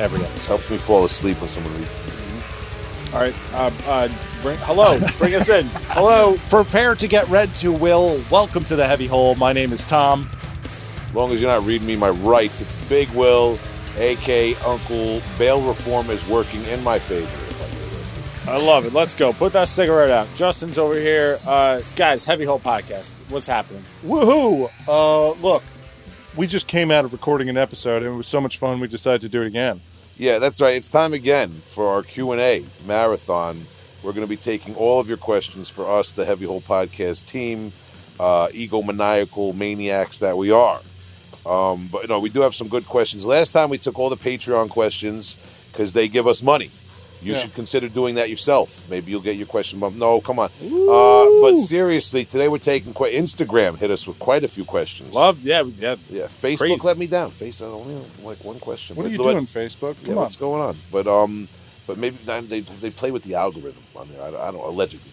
You're 0.00 0.06
every 0.06 0.24
episode. 0.24 0.48
Helps 0.48 0.70
me 0.70 0.78
fall 0.78 1.04
asleep 1.04 1.38
when 1.40 1.48
someone 1.50 1.76
reads 1.78 1.94
to 1.94 2.06
me. 2.06 2.12
All 3.12 3.20
right. 3.20 3.34
Uh, 3.52 3.70
uh, 3.86 4.08
bring, 4.40 4.56
hello. 4.60 4.98
Bring 5.18 5.34
us 5.34 5.50
in. 5.50 5.66
Hello. 5.90 6.38
Prepare 6.48 6.94
to 6.94 7.06
get 7.06 7.28
read 7.28 7.54
to, 7.56 7.70
Will. 7.70 8.18
Welcome 8.30 8.64
to 8.64 8.76
the 8.76 8.86
Heavy 8.86 9.06
Hole. 9.06 9.34
My 9.34 9.52
name 9.52 9.74
is 9.74 9.84
Tom. 9.84 10.26
As 11.06 11.14
long 11.14 11.32
as 11.32 11.40
you're 11.42 11.50
not 11.50 11.66
reading 11.66 11.86
me 11.86 11.96
my 11.96 12.08
rights, 12.08 12.62
it's 12.62 12.76
Big 12.86 13.10
Will, 13.10 13.58
A.K. 13.96 14.54
Uncle. 14.64 15.20
Bail 15.36 15.60
reform 15.60 16.08
is 16.08 16.26
working 16.26 16.64
in 16.64 16.82
my 16.82 16.98
favor. 16.98 17.30
I. 18.46 18.52
I 18.52 18.56
love 18.64 18.86
it. 18.86 18.94
Let's 18.94 19.14
go. 19.14 19.34
Put 19.34 19.52
that 19.52 19.68
cigarette 19.68 20.10
out. 20.10 20.28
Justin's 20.34 20.78
over 20.78 20.94
here. 20.94 21.38
Uh, 21.46 21.82
guys, 21.96 22.24
Heavy 22.24 22.46
Hole 22.46 22.60
Podcast. 22.60 23.16
What's 23.28 23.46
happening? 23.46 23.84
Woohoo! 24.02 24.70
Uh, 24.88 25.32
look, 25.42 25.62
we 26.40 26.46
just 26.46 26.66
came 26.66 26.90
out 26.90 27.04
of 27.04 27.12
recording 27.12 27.50
an 27.50 27.58
episode, 27.58 28.02
and 28.02 28.14
it 28.14 28.16
was 28.16 28.26
so 28.26 28.40
much 28.40 28.56
fun. 28.56 28.80
We 28.80 28.88
decided 28.88 29.20
to 29.20 29.28
do 29.28 29.42
it 29.42 29.46
again. 29.48 29.82
Yeah, 30.16 30.38
that's 30.38 30.58
right. 30.58 30.74
It's 30.74 30.88
time 30.88 31.12
again 31.12 31.50
for 31.50 31.86
our 31.86 32.02
Q&A 32.02 32.64
marathon. 32.86 33.66
We're 34.02 34.12
going 34.12 34.26
to 34.26 34.30
be 34.30 34.38
taking 34.38 34.74
all 34.74 34.98
of 34.98 35.06
your 35.06 35.18
questions 35.18 35.68
for 35.68 35.86
us, 35.86 36.14
the 36.14 36.24
Heavy 36.24 36.46
Hole 36.46 36.62
Podcast 36.62 37.26
team, 37.26 37.74
uh, 38.18 38.48
egomaniacal 38.54 39.54
maniacs 39.54 40.18
that 40.20 40.38
we 40.38 40.50
are. 40.50 40.80
Um, 41.44 41.90
but 41.92 42.08
no, 42.08 42.18
we 42.20 42.30
do 42.30 42.40
have 42.40 42.54
some 42.54 42.68
good 42.68 42.86
questions. 42.86 43.26
Last 43.26 43.52
time 43.52 43.68
we 43.68 43.76
took 43.76 43.98
all 43.98 44.08
the 44.08 44.16
Patreon 44.16 44.70
questions 44.70 45.36
because 45.70 45.92
they 45.92 46.08
give 46.08 46.26
us 46.26 46.42
money. 46.42 46.70
You 47.22 47.32
Yeah. 47.34 47.38
should 47.38 47.54
consider 47.54 47.88
doing 47.88 48.14
that 48.14 48.30
yourself. 48.30 48.84
Maybe 48.88 49.10
you'll 49.10 49.20
get 49.20 49.36
your 49.36 49.46
question 49.46 49.78
bumped. 49.78 49.98
No, 49.98 50.20
come 50.20 50.38
on. 50.38 50.50
Uh, 50.62 51.40
but 51.42 51.56
seriously, 51.56 52.24
today 52.24 52.48
we're 52.48 52.58
taking 52.58 52.94
Instagram 52.94 53.76
hit 53.78 53.90
us 53.90 54.06
with 54.06 54.18
quite 54.18 54.42
a 54.44 54.48
few 54.48 54.64
questions. 54.64 55.14
Love. 55.14 55.42
Yeah. 55.44 55.62
Yeah. 55.78 55.96
Yeah, 56.08 56.22
Facebook 56.24 56.58
Crazy. 56.58 56.86
let 56.86 56.98
me 56.98 57.06
down. 57.06 57.30
Facebook 57.30 57.74
only 57.80 57.94
have 57.94 58.24
like 58.24 58.42
one 58.44 58.58
question. 58.58 58.96
What 58.96 59.02
are 59.04 59.08
But- 59.08 59.12
you 59.12 59.18
but- 59.18 59.32
doing, 59.32 59.46
Facebook? 59.46 59.96
yeah, 60.00 60.08
Come 60.08 60.18
on. 60.18 60.22
what's 60.24 60.36
going 60.36 60.62
on? 60.62 60.78
But 60.90 61.06
um, 61.06 61.48
but 61.86 61.98
maybe 61.98 62.16
they 62.24 62.60
they 62.60 62.90
play 62.90 63.10
with 63.10 63.22
the 63.24 63.34
algorithm 63.34 63.82
on 63.96 64.08
there. 64.08 64.22
I 64.22 64.30
don't, 64.30 64.40
I 64.40 64.50
don't 64.52 64.66
allegedly 64.66 65.10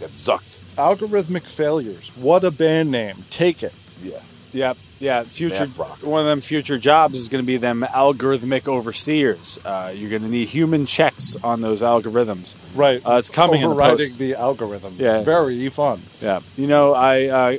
got 0.00 0.10
zucked. 0.10 0.58
Algorithmic 0.76 1.44
failures. 1.48 2.10
What 2.16 2.44
a 2.44 2.50
band 2.50 2.90
name. 2.90 3.24
Take 3.30 3.62
it. 3.62 3.72
Yeah, 4.02 4.18
Yeah. 4.52 4.74
Yeah. 4.98 5.22
Future. 5.24 5.66
One 5.66 6.20
of 6.20 6.26
them 6.26 6.40
future 6.40 6.78
jobs 6.78 7.18
is 7.18 7.28
going 7.28 7.42
to 7.42 7.46
be 7.46 7.56
them 7.58 7.82
algorithmic 7.90 8.66
overseers. 8.68 9.58
Uh, 9.64 9.92
you're 9.94 10.10
going 10.10 10.22
to 10.22 10.28
need 10.28 10.48
human 10.48 10.86
checks 10.86 11.36
on 11.44 11.60
those 11.60 11.82
algorithms. 11.82 12.54
Right. 12.74 13.04
Uh, 13.04 13.14
it's 13.14 13.28
coming 13.30 13.60
in 13.60 13.68
the 13.68 13.74
Overriding 13.74 13.96
post. 13.98 14.18
the 14.18 14.32
algorithms. 14.32 14.98
Yeah. 14.98 15.22
Very 15.22 15.68
fun. 15.68 16.00
Yeah, 16.20 16.40
you 16.56 16.66
know, 16.66 16.92
I, 16.94 17.26
uh, 17.26 17.56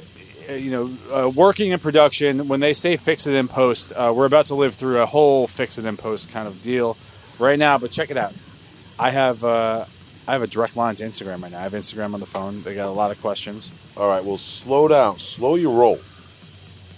you 0.51 0.71
know, 0.71 0.89
uh, 1.13 1.29
working 1.29 1.71
in 1.71 1.79
production, 1.79 2.47
when 2.47 2.59
they 2.59 2.73
say 2.73 2.97
fix 2.97 3.27
it 3.27 3.33
in 3.33 3.47
post, 3.47 3.91
uh, 3.91 4.13
we're 4.15 4.25
about 4.25 4.45
to 4.47 4.55
live 4.55 4.73
through 4.75 4.99
a 5.01 5.05
whole 5.05 5.45
fix 5.45 5.77
it 5.77 5.85
in 5.85 5.97
post 5.97 6.31
kind 6.31 6.47
of 6.47 6.61
deal 6.61 6.97
right 7.37 7.59
now. 7.59 7.77
But 7.77 7.91
check 7.91 8.09
it 8.09 8.17
out, 8.17 8.33
I 8.97 9.11
have, 9.11 9.43
uh, 9.43 9.85
I 10.27 10.31
have 10.31 10.41
a 10.41 10.47
direct 10.47 10.75
line 10.75 10.95
to 10.95 11.03
Instagram 11.03 11.41
right 11.43 11.51
now. 11.51 11.59
I 11.59 11.63
have 11.63 11.73
Instagram 11.73 12.13
on 12.13 12.19
the 12.19 12.25
phone. 12.25 12.61
They 12.63 12.75
got 12.75 12.87
a 12.87 12.91
lot 12.91 13.11
of 13.11 13.21
questions. 13.21 13.71
All 13.95 14.07
right, 14.07 14.23
well, 14.23 14.37
slow 14.37 14.87
down, 14.87 15.19
slow 15.19 15.55
your 15.55 15.77
roll, 15.77 15.99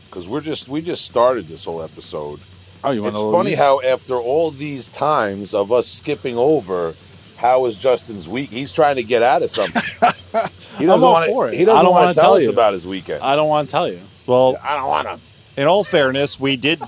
because 0.10 0.28
we're 0.28 0.42
just 0.42 0.68
we 0.68 0.82
just 0.82 1.06
started 1.06 1.48
this 1.48 1.66
whole 1.66 1.82
episode. 1.82 2.40
Oh, 2.84 2.92
you 2.92 3.04
want 3.04 3.14
to 3.14 3.20
It's 3.20 3.26
to 3.26 3.32
funny 3.32 3.56
how 3.56 3.82
after 3.82 4.16
all 4.16 4.52
these 4.52 4.90
times 4.90 5.54
of 5.54 5.72
us 5.72 5.88
skipping 5.88 6.38
over, 6.38 6.96
how 7.38 7.66
is 7.66 7.78
Justin's 7.78 8.28
week? 8.28 8.50
He's 8.50 8.74
trying 8.74 8.96
to 8.96 9.04
get 9.04 9.22
out 9.22 9.42
of 9.42 9.50
something. 9.50 9.82
he 10.78 10.86
doesn't 10.86 11.08
want 11.08 11.30
for 11.30 11.50
it. 11.50 11.56
He 11.56 11.66
doesn't 11.66 11.86
want 11.86 11.94
wanna 11.94 12.14
to 12.14 12.20
tell 12.20 12.32
tell 12.32 12.36
us 12.36 12.48
about 12.48 12.74
his 12.74 12.88
weekend. 12.88 13.24
I 13.24 13.36
don't 13.36 13.50
want 13.50 13.70
to 13.70 13.72
tell 13.72 13.88
you. 13.88 14.02
Well, 14.26 14.58
I 14.62 14.76
don't 14.76 14.88
want 14.88 15.08
to. 15.08 15.62
in 15.62 15.68
all 15.68 15.84
fairness, 15.84 16.40
we 16.40 16.56
did 16.56 16.82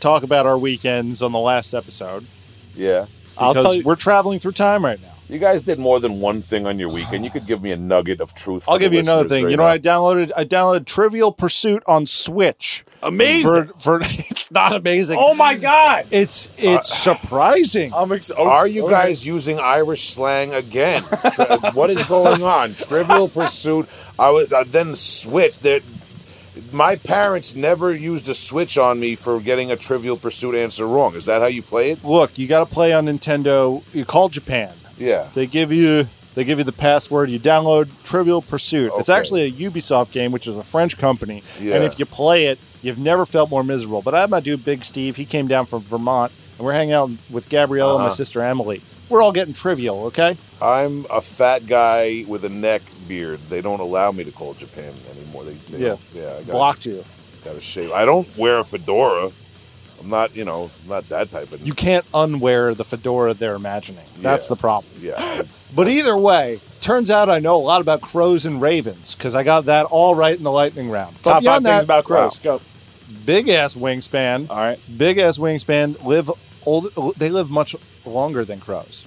talk 0.00 0.22
about 0.22 0.46
our 0.46 0.58
weekends 0.58 1.22
on 1.22 1.32
the 1.32 1.38
last 1.38 1.74
episode. 1.74 2.26
Yeah. 2.74 3.06
I'll 3.36 3.52
because 3.52 3.64
tell 3.64 3.74
you. 3.74 3.82
We're 3.84 3.96
traveling 3.96 4.38
through 4.38 4.52
time 4.52 4.84
right 4.84 5.00
now. 5.00 5.14
You 5.28 5.38
guys 5.38 5.60
did 5.60 5.78
more 5.78 6.00
than 6.00 6.20
one 6.20 6.40
thing 6.40 6.66
on 6.66 6.78
your 6.78 6.88
weekend. 6.88 7.22
You 7.22 7.30
could 7.30 7.46
give 7.46 7.60
me 7.62 7.70
a 7.70 7.76
nugget 7.76 8.20
of 8.20 8.34
truth. 8.34 8.64
for 8.64 8.70
I'll 8.70 8.78
give 8.78 8.94
you 8.94 9.00
another 9.00 9.28
thing. 9.28 9.44
right 9.44 9.50
you 9.50 9.56
know, 9.58 9.64
now. 9.64 9.68
I 9.68 9.78
downloaded. 9.78 10.32
I 10.34 10.44
downloaded 10.46 10.86
Trivial 10.86 11.32
Pursuit 11.32 11.82
on 11.86 12.06
Switch. 12.06 12.82
Amazing. 13.02 13.66
For, 13.78 14.00
for 14.00 14.00
it's 14.02 14.50
not 14.50 14.74
amazing. 14.74 15.18
oh 15.20 15.34
my 15.34 15.54
god. 15.54 16.06
It's 16.10 16.48
it's 16.56 16.92
surprising. 16.96 17.92
I'm 17.92 18.10
ex- 18.10 18.32
oh, 18.36 18.48
Are 18.48 18.66
you 18.66 18.84
okay. 18.86 18.92
guys 18.92 19.26
using 19.26 19.58
Irish 19.60 20.08
slang 20.08 20.54
again? 20.54 21.02
What 21.74 21.90
is 21.90 22.02
going 22.04 22.42
on? 22.58 22.72
Trivial 22.72 23.28
Pursuit. 23.28 23.86
I 24.18 24.30
was 24.30 24.50
uh, 24.50 24.64
then 24.66 24.94
switch. 24.94 25.58
There, 25.58 25.80
my 26.72 26.96
parents 26.96 27.54
never 27.54 27.94
used 27.94 28.28
a 28.30 28.34
switch 28.34 28.78
on 28.78 28.98
me 28.98 29.14
for 29.14 29.40
getting 29.40 29.70
a 29.70 29.76
Trivial 29.76 30.16
Pursuit 30.16 30.54
answer 30.54 30.86
wrong. 30.86 31.14
Is 31.14 31.26
that 31.26 31.42
how 31.42 31.48
you 31.48 31.62
play 31.62 31.90
it? 31.90 32.02
Look, 32.02 32.38
you 32.38 32.48
got 32.48 32.66
to 32.66 32.74
play 32.74 32.94
on 32.94 33.06
Nintendo. 33.06 33.84
You 33.92 34.06
call 34.06 34.30
Japan. 34.30 34.72
Yeah. 34.98 35.28
They 35.34 35.46
give 35.46 35.72
you 35.72 36.08
they 36.34 36.44
give 36.44 36.58
you 36.58 36.64
the 36.64 36.72
password. 36.72 37.30
You 37.30 37.40
download 37.40 37.88
Trivial 38.04 38.42
Pursuit. 38.42 38.92
It's 38.96 39.08
actually 39.08 39.42
a 39.42 39.50
Ubisoft 39.50 40.12
game, 40.12 40.30
which 40.30 40.46
is 40.46 40.56
a 40.56 40.62
French 40.62 40.96
company. 40.96 41.42
Yeah. 41.60 41.74
And 41.76 41.84
if 41.84 41.98
you 41.98 42.06
play 42.06 42.46
it, 42.46 42.60
you've 42.82 42.98
never 42.98 43.26
felt 43.26 43.50
more 43.50 43.64
miserable. 43.64 44.02
But 44.02 44.14
I 44.14 44.20
have 44.20 44.30
my 44.30 44.38
dude 44.40 44.64
Big 44.64 44.84
Steve. 44.84 45.16
He 45.16 45.24
came 45.24 45.48
down 45.48 45.66
from 45.66 45.82
Vermont, 45.82 46.30
and 46.56 46.64
we're 46.66 46.74
hanging 46.74 46.92
out 46.94 47.10
with 47.30 47.48
Gabriella 47.48 47.94
and 47.94 48.00
my 48.02 48.06
Uh-huh. 48.06 48.14
sister 48.14 48.42
Emily. 48.42 48.82
We're 49.08 49.22
all 49.22 49.32
getting 49.32 49.54
trivial, 49.54 50.04
okay? 50.06 50.36
I'm 50.62 51.06
a 51.10 51.20
fat 51.22 51.66
guy 51.66 52.24
with 52.28 52.44
a 52.44 52.50
neck 52.50 52.82
beard. 53.08 53.40
They 53.48 53.62
don't 53.62 53.80
allow 53.80 54.12
me 54.12 54.22
to 54.22 54.30
call 54.30 54.52
Japan 54.54 54.92
anymore. 55.16 55.44
They, 55.44 55.54
they 55.54 55.84
Yeah. 55.86 55.96
yeah. 56.14 56.34
I 56.38 56.42
got, 56.42 56.52
Blocked 56.52 56.86
you. 56.86 57.04
Got 57.44 57.54
to 57.54 57.60
shave. 57.60 57.90
I 57.92 58.04
don't 58.04 58.28
wear 58.36 58.58
a 58.58 58.64
fedora. 58.64 59.30
I'm 60.00 60.08
not, 60.08 60.34
you 60.36 60.44
know, 60.44 60.70
I'm 60.84 60.88
not 60.90 61.08
that 61.08 61.30
type 61.30 61.50
of. 61.52 61.66
You 61.66 61.72
can't 61.72 62.10
unwear 62.12 62.76
the 62.76 62.84
fedora 62.84 63.34
they're 63.34 63.54
imagining. 63.56 64.04
That's 64.20 64.46
Yeah. 64.46 64.54
the 64.54 64.60
problem. 64.60 64.92
Yeah. 65.00 65.42
But 65.74 65.86
either 65.88 66.16
way, 66.16 66.60
turns 66.80 67.10
out 67.10 67.28
I 67.28 67.40
know 67.40 67.56
a 67.56 67.60
lot 67.60 67.82
about 67.82 68.00
crows 68.00 68.46
and 68.46 68.58
ravens 68.62 69.14
because 69.14 69.34
I 69.34 69.42
got 69.42 69.66
that 69.66 69.84
all 69.84 70.14
right 70.14 70.34
in 70.34 70.42
the 70.42 70.50
lightning 70.50 70.88
round. 70.90 71.16
But 71.16 71.22
Top 71.22 71.34
five 71.34 71.42
beyond 71.42 71.64
things 71.66 71.82
that, 71.82 71.86
about 71.86 72.04
crows. 72.04 72.38
Go. 72.38 72.62
big 73.26 73.50
ass 73.50 73.76
wingspan. 73.76 74.48
All 74.48 74.56
right. 74.56 74.80
Big 74.96 75.18
ass 75.18 75.36
wingspan. 75.36 76.02
Live 76.02 76.30
old. 76.64 76.94
They 77.18 77.28
live 77.28 77.50
much 77.50 77.76
longer 78.06 78.46
than 78.46 78.60
crows. 78.60 79.04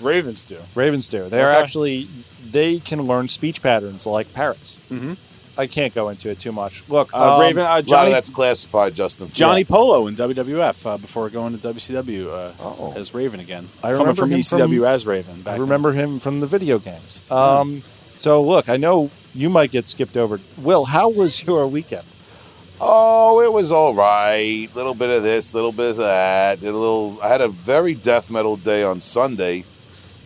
Ravens 0.00 0.44
do. 0.44 0.58
Ravens 0.74 1.06
do. 1.08 1.28
They're 1.28 1.52
Okay. 1.52 1.62
actually 1.62 2.08
they 2.44 2.80
can 2.80 3.02
learn 3.02 3.28
speech 3.28 3.62
patterns 3.62 4.04
like 4.04 4.32
parrots. 4.34 4.76
Mm-hmm. 4.90 5.12
I 5.56 5.66
can't 5.66 5.94
go 5.94 6.08
into 6.08 6.30
it 6.30 6.40
too 6.40 6.52
much. 6.52 6.82
Look, 6.88 7.12
Uh, 7.14 7.34
um, 7.36 7.40
Raven. 7.40 7.62
Uh, 7.64 7.66
A 7.66 7.70
lot 7.76 7.84
Johnny. 7.86 8.10
of 8.10 8.14
that's 8.14 8.30
classified, 8.30 8.94
Justin. 8.94 9.30
Johnny 9.32 9.64
Polo 9.64 10.06
in 10.06 10.16
WWF 10.16 10.86
uh, 10.86 10.96
before 10.96 11.28
going 11.30 11.56
to 11.58 11.68
WCW 11.72 12.28
uh, 12.28 12.52
Oh. 12.60 12.92
as 12.96 13.14
Raven 13.14 13.40
again. 13.40 13.68
I 13.78 13.88
Coming 13.92 13.98
remember 14.00 14.20
from 14.22 14.30
him 14.32 14.38
ECW 14.40 14.78
from- 14.80 14.84
as 14.86 15.06
Raven. 15.06 15.42
Back 15.42 15.52
I 15.52 15.54
in- 15.56 15.60
remember 15.62 15.92
him 15.92 16.18
from 16.18 16.40
the 16.40 16.46
video 16.46 16.78
games. 16.78 17.22
Um, 17.30 17.82
so 18.16 18.42
look, 18.42 18.68
I 18.68 18.76
know 18.76 19.10
you 19.34 19.48
might 19.50 19.70
get 19.70 19.86
skipped 19.88 20.16
over. 20.16 20.40
Will, 20.58 20.86
how 20.86 21.08
was 21.08 21.42
your 21.44 21.66
weekend? 21.66 22.04
Oh, 22.80 23.40
it 23.40 23.52
was 23.52 23.70
all 23.70 23.94
right. 23.94 24.68
Little 24.74 24.94
bit 24.94 25.08
of 25.10 25.22
this, 25.22 25.52
a 25.52 25.56
little 25.56 25.72
bit 25.72 25.90
of 25.90 25.96
that. 25.98 26.60
Did 26.60 26.70
a 26.74 26.76
little. 26.76 27.18
I 27.22 27.28
had 27.28 27.40
a 27.40 27.48
very 27.48 27.94
death 27.94 28.30
metal 28.30 28.56
day 28.56 28.82
on 28.82 29.00
Sunday. 29.00 29.64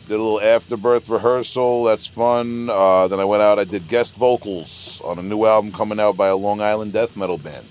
Did 0.08 0.14
a 0.14 0.22
little 0.22 0.40
afterbirth 0.40 1.10
rehearsal. 1.10 1.84
That's 1.84 2.06
fun. 2.06 2.70
Uh, 2.70 3.08
then 3.08 3.20
I 3.20 3.26
went 3.26 3.42
out. 3.42 3.58
I 3.58 3.64
did 3.64 3.88
guest 3.88 4.14
vocals 4.14 5.02
on 5.04 5.18
a 5.18 5.22
new 5.22 5.44
album 5.44 5.70
coming 5.70 6.00
out 6.00 6.16
by 6.16 6.28
a 6.28 6.36
Long 6.36 6.62
Island 6.62 6.94
death 6.94 7.14
metal 7.14 7.36
band. 7.36 7.68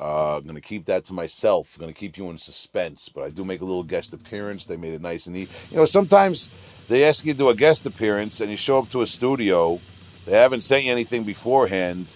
Uh, 0.00 0.38
I'm 0.38 0.46
gonna 0.48 0.60
keep 0.60 0.86
that 0.86 1.04
to 1.04 1.12
myself. 1.12 1.76
I'm 1.76 1.82
gonna 1.82 1.92
keep 1.92 2.18
you 2.18 2.28
in 2.30 2.38
suspense, 2.38 3.08
but 3.08 3.22
I 3.22 3.30
do 3.30 3.44
make 3.44 3.60
a 3.60 3.64
little 3.64 3.84
guest 3.84 4.12
appearance. 4.12 4.64
They 4.64 4.76
made 4.76 4.94
it 4.94 5.00
nice 5.00 5.28
and 5.28 5.36
neat. 5.36 5.48
You 5.70 5.76
know, 5.76 5.84
sometimes 5.84 6.50
they 6.88 7.04
ask 7.04 7.24
you 7.24 7.34
to 7.34 7.38
do 7.38 7.48
a 7.50 7.54
guest 7.54 7.86
appearance, 7.86 8.40
and 8.40 8.50
you 8.50 8.56
show 8.56 8.80
up 8.80 8.90
to 8.90 9.02
a 9.02 9.06
studio. 9.06 9.78
They 10.26 10.32
haven't 10.32 10.62
sent 10.62 10.82
you 10.82 10.90
anything 10.90 11.22
beforehand, 11.22 12.12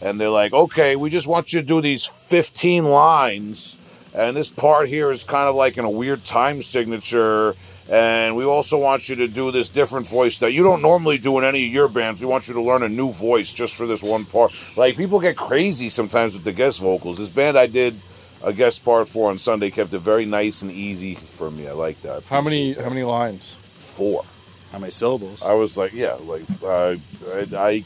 and 0.00 0.20
they're 0.20 0.30
like, 0.30 0.52
"Okay, 0.52 0.94
we 0.94 1.10
just 1.10 1.26
want 1.26 1.52
you 1.52 1.60
to 1.60 1.66
do 1.66 1.80
these 1.80 2.06
15 2.06 2.84
lines, 2.84 3.76
and 4.14 4.36
this 4.36 4.48
part 4.48 4.86
here 4.86 5.10
is 5.10 5.24
kind 5.24 5.48
of 5.48 5.56
like 5.56 5.76
in 5.76 5.84
a 5.84 5.90
weird 5.90 6.24
time 6.24 6.62
signature." 6.62 7.56
And 7.88 8.34
we 8.36 8.44
also 8.44 8.78
want 8.78 9.08
you 9.08 9.16
to 9.16 9.28
do 9.28 9.50
this 9.52 9.68
different 9.68 10.08
voice 10.08 10.38
that 10.38 10.52
you 10.52 10.62
don't 10.64 10.82
normally 10.82 11.18
do 11.18 11.38
in 11.38 11.44
any 11.44 11.66
of 11.66 11.72
your 11.72 11.88
bands. 11.88 12.20
We 12.20 12.26
want 12.26 12.48
you 12.48 12.54
to 12.54 12.60
learn 12.60 12.82
a 12.82 12.88
new 12.88 13.12
voice 13.12 13.54
just 13.54 13.76
for 13.76 13.86
this 13.86 14.02
one 14.02 14.24
part. 14.24 14.52
Like 14.76 14.96
people 14.96 15.20
get 15.20 15.36
crazy 15.36 15.88
sometimes 15.88 16.34
with 16.34 16.42
the 16.44 16.52
guest 16.52 16.80
vocals. 16.80 17.18
This 17.18 17.28
band 17.28 17.56
I 17.56 17.66
did 17.68 17.94
a 18.42 18.52
guest 18.52 18.84
part 18.84 19.06
for 19.08 19.30
on 19.30 19.38
Sunday 19.38 19.70
kept 19.70 19.92
it 19.94 20.00
very 20.00 20.24
nice 20.26 20.62
and 20.62 20.72
easy 20.72 21.14
for 21.14 21.50
me. 21.50 21.68
I 21.68 21.72
like 21.72 22.00
that. 22.02 22.24
How 22.24 22.40
many 22.40 22.72
Appreciate 22.72 22.84
how 22.84 22.90
many 22.90 23.04
lines? 23.04 23.56
Four. 23.76 24.24
How 24.72 24.78
many 24.80 24.90
syllables? 24.90 25.44
I 25.44 25.54
was 25.54 25.76
like, 25.76 25.92
yeah, 25.92 26.14
like 26.24 26.42
uh, 26.62 26.96
I, 27.32 27.46
I 27.56 27.84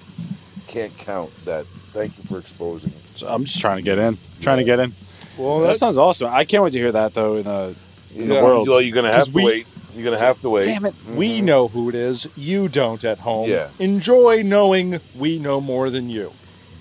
can't 0.66 0.96
count 0.96 1.30
that. 1.44 1.66
Thank 1.92 2.16
you 2.16 2.24
for 2.24 2.38
exposing 2.38 2.90
it. 2.90 3.18
So 3.18 3.28
I'm 3.28 3.44
just 3.44 3.60
trying 3.60 3.76
to 3.76 3.82
get 3.82 3.98
in. 3.98 4.16
Trying 4.40 4.58
to 4.58 4.64
get 4.64 4.80
in. 4.80 4.94
Well, 5.36 5.60
that 5.60 5.76
sounds 5.76 5.98
awesome. 5.98 6.32
I 6.32 6.44
can't 6.44 6.62
wait 6.62 6.72
to 6.72 6.78
hear 6.78 6.92
that 6.92 7.12
though 7.12 7.36
in 7.36 7.44
the 7.44 7.76
in 8.14 8.22
Yeah. 8.30 8.38
the 8.40 8.44
world. 8.44 8.68
Well, 8.68 8.80
you're 8.80 8.94
gonna 8.94 9.12
have 9.12 9.26
to 9.26 9.32
we- 9.32 9.44
wait. 9.44 9.66
You're 9.94 10.04
gonna 10.04 10.18
have 10.24 10.40
to 10.42 10.50
wait. 10.50 10.64
Damn 10.64 10.86
it. 10.86 10.94
we 11.14 11.40
know 11.40 11.68
who 11.68 11.88
it 11.88 11.94
is. 11.94 12.26
You 12.36 12.68
don't 12.68 13.02
at 13.04 13.18
home. 13.18 13.48
Yeah. 13.48 13.70
Enjoy 13.78 14.42
knowing 14.42 15.00
we 15.16 15.38
know 15.38 15.60
more 15.60 15.90
than 15.90 16.08
you. 16.10 16.32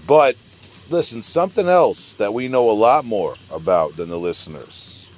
But 0.08 0.36
listen, 0.90 1.22
something 1.22 1.68
else 1.68 2.14
that 2.16 2.34
we 2.34 2.48
know 2.48 2.70
a 2.70 2.74
lot 2.74 3.06
more 3.06 3.36
about 3.52 3.96
than 3.96 4.10
the 4.10 4.20
listeners. 4.20 5.10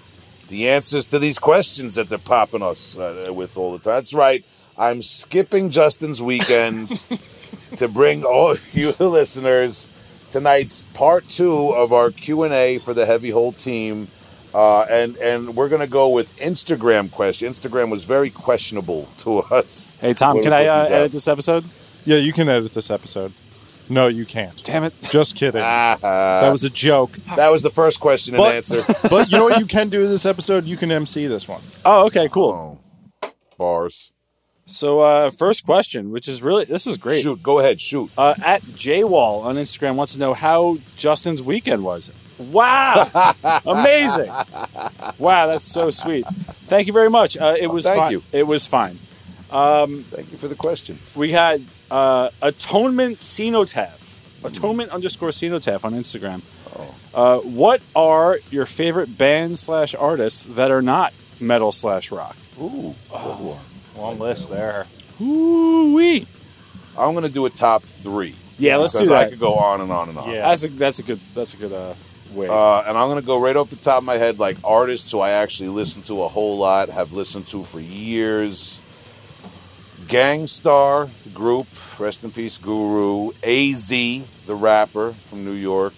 the 0.49 0.67
answers 0.67 1.07
to 1.09 1.19
these 1.19 1.39
questions 1.39 1.95
that 1.95 2.09
they're 2.09 2.17
popping 2.17 2.61
us 2.61 2.97
uh, 2.97 3.31
with 3.33 3.57
all 3.57 3.71
the 3.71 3.79
time. 3.79 3.93
That's 3.93 4.13
right. 4.13 4.45
I'm 4.77 5.01
skipping 5.01 5.69
Justin's 5.69 6.21
weekend 6.21 6.89
to 7.77 7.87
bring 7.87 8.23
all 8.23 8.55
you 8.73 8.91
listeners 8.99 9.87
tonight's 10.31 10.85
part 10.93 11.27
two 11.27 11.69
of 11.69 11.91
our 11.93 12.09
Q 12.09 12.43
and 12.43 12.53
A 12.53 12.77
for 12.79 12.93
the 12.93 13.05
Heavy 13.05 13.29
Hole 13.29 13.51
team. 13.51 14.07
Uh, 14.53 14.81
and 14.89 15.15
and 15.17 15.55
we're 15.55 15.69
gonna 15.69 15.87
go 15.87 16.09
with 16.09 16.37
Instagram 16.39 17.09
question. 17.11 17.51
Instagram 17.51 17.89
was 17.89 18.05
very 18.05 18.29
questionable 18.29 19.07
to 19.17 19.39
us. 19.39 19.95
Hey 20.01 20.13
Tom, 20.13 20.41
can 20.41 20.53
I 20.53 20.65
uh, 20.67 20.85
edit 20.85 21.11
this 21.11 21.27
episode? 21.27 21.65
Yeah, 22.05 22.17
you 22.17 22.33
can 22.33 22.49
edit 22.49 22.73
this 22.73 22.89
episode. 22.91 23.33
No, 23.89 24.07
you 24.07 24.25
can't. 24.25 24.63
Damn 24.63 24.83
it! 24.85 24.93
Just 25.09 25.35
kidding. 25.35 25.61
Ah, 25.63 25.97
that 26.01 26.49
was 26.51 26.63
a 26.63 26.69
joke. 26.69 27.11
that 27.35 27.49
was 27.51 27.61
the 27.61 27.69
first 27.69 27.99
question 27.99 28.35
and 28.35 28.41
But- 28.43 28.55
answer. 28.55 28.81
But 29.09 29.31
you 29.31 29.37
know 29.37 29.43
what 29.43 29.59
you 29.59 29.65
can 29.65 29.89
do 29.89 30.07
this 30.07 30.25
episode? 30.25 30.65
You 30.65 30.77
can 30.77 30.91
MC 30.91 31.27
this 31.27 31.47
one. 31.47 31.61
Oh, 31.83 32.05
okay, 32.07 32.29
cool. 32.29 32.79
Oh, 33.23 33.31
bars. 33.57 34.11
So, 34.65 35.01
uh, 35.01 35.29
first 35.29 35.65
question, 35.65 36.11
which 36.11 36.29
is 36.29 36.41
really 36.41 36.63
this 36.65 36.87
is 36.87 36.95
great. 36.95 37.23
Shoot, 37.23 37.43
go 37.43 37.59
ahead, 37.59 37.81
shoot. 37.81 38.09
Uh, 38.17 38.35
at 38.43 38.61
JWall 38.61 39.43
on 39.43 39.55
Instagram 39.55 39.95
wants 39.95 40.13
to 40.13 40.19
know 40.19 40.33
how 40.33 40.77
Justin's 40.95 41.43
weekend 41.43 41.83
was. 41.83 42.09
Wow, 42.51 43.33
amazing! 43.65 44.31
Wow, 45.19 45.47
that's 45.47 45.65
so 45.65 45.89
sweet. 45.89 46.25
Thank 46.65 46.87
you 46.87 46.93
very 46.93 47.09
much. 47.09 47.37
Uh, 47.37 47.55
it 47.59 47.67
was 47.67 47.85
thank 47.85 47.97
fine. 47.97 48.11
you. 48.11 48.23
It 48.31 48.47
was 48.47 48.67
fine. 48.67 48.97
Thank 49.49 50.31
you 50.31 50.37
for 50.37 50.47
the 50.47 50.55
question. 50.55 50.99
We 51.15 51.31
had 51.31 51.63
uh, 51.89 52.29
Atonement 52.41 53.21
Cenotaph, 53.21 54.19
Atonement 54.43 54.91
underscore 54.91 55.31
Cenotaph 55.31 55.85
on 55.85 55.93
Instagram. 55.93 56.41
Uh, 57.13 57.39
what 57.39 57.81
are 57.95 58.39
your 58.49 58.65
favorite 58.65 59.17
bands 59.17 59.59
slash 59.59 59.93
artists 59.93 60.43
that 60.45 60.71
are 60.71 60.81
not 60.81 61.13
metal 61.39 61.71
slash 61.71 62.11
rock? 62.11 62.37
Ooh, 62.59 62.93
one. 63.09 63.59
Long 63.97 64.19
list 64.19 64.49
there. 64.49 64.87
Ooh 65.21 65.93
wee! 65.93 66.27
I'm 66.97 67.13
gonna 67.13 67.29
do 67.29 67.45
a 67.45 67.49
top 67.49 67.83
three. 67.83 68.35
Yeah, 68.57 68.77
let's 68.77 68.97
do 68.97 69.13
I 69.13 69.29
could 69.29 69.39
go 69.39 69.55
on 69.55 69.81
and 69.81 69.91
on 69.91 70.09
and 70.09 70.17
on. 70.17 70.29
Yeah. 70.29 70.47
That's 70.47 70.65
a 70.65 70.69
that's 70.69 70.99
a 70.99 71.03
good 71.03 71.19
that's 71.35 71.53
a 71.53 71.57
good 71.57 71.73
uh, 71.73 71.93
Uh, 72.49 72.83
and 72.87 72.97
I'm 72.97 73.07
gonna 73.09 73.21
go 73.21 73.39
right 73.39 73.55
off 73.55 73.69
the 73.69 73.75
top 73.75 73.99
of 73.99 74.03
my 74.03 74.15
head, 74.15 74.39
like 74.39 74.57
artists 74.63 75.11
who 75.11 75.19
I 75.19 75.31
actually 75.31 75.69
listen 75.69 76.01
to 76.03 76.23
a 76.23 76.27
whole 76.27 76.57
lot, 76.57 76.89
have 76.89 77.11
listened 77.11 77.47
to 77.47 77.63
for 77.63 77.79
years. 77.79 78.79
Gang 80.07 80.45
Starr, 80.45 81.09
the 81.23 81.29
group, 81.29 81.67
rest 81.99 82.23
in 82.23 82.31
peace, 82.31 82.57
Guru. 82.57 83.31
Az, 83.43 83.89
the 83.89 84.55
rapper 84.55 85.13
from 85.13 85.45
New 85.45 85.53
York. 85.53 85.93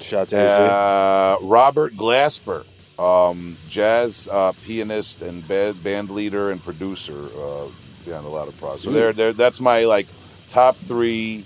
Shout 0.00 0.22
out 0.22 0.28
to 0.28 0.38
AZ. 0.38 0.58
Uh, 0.58 1.36
Robert 1.40 1.94
Glasper, 1.94 2.64
um, 2.98 3.56
jazz 3.68 4.28
uh, 4.30 4.52
pianist 4.64 5.22
and 5.22 5.46
band, 5.48 5.82
band 5.82 6.10
leader 6.10 6.50
and 6.50 6.62
producer 6.62 7.28
uh, 7.38 7.66
behind 8.04 8.26
a 8.26 8.28
lot 8.28 8.48
of 8.48 8.58
projects. 8.58 8.84
So 8.84 8.90
there, 8.90 9.12
there, 9.12 9.32
that's 9.32 9.60
my 9.60 9.84
like 9.84 10.06
top 10.48 10.76
three 10.76 11.44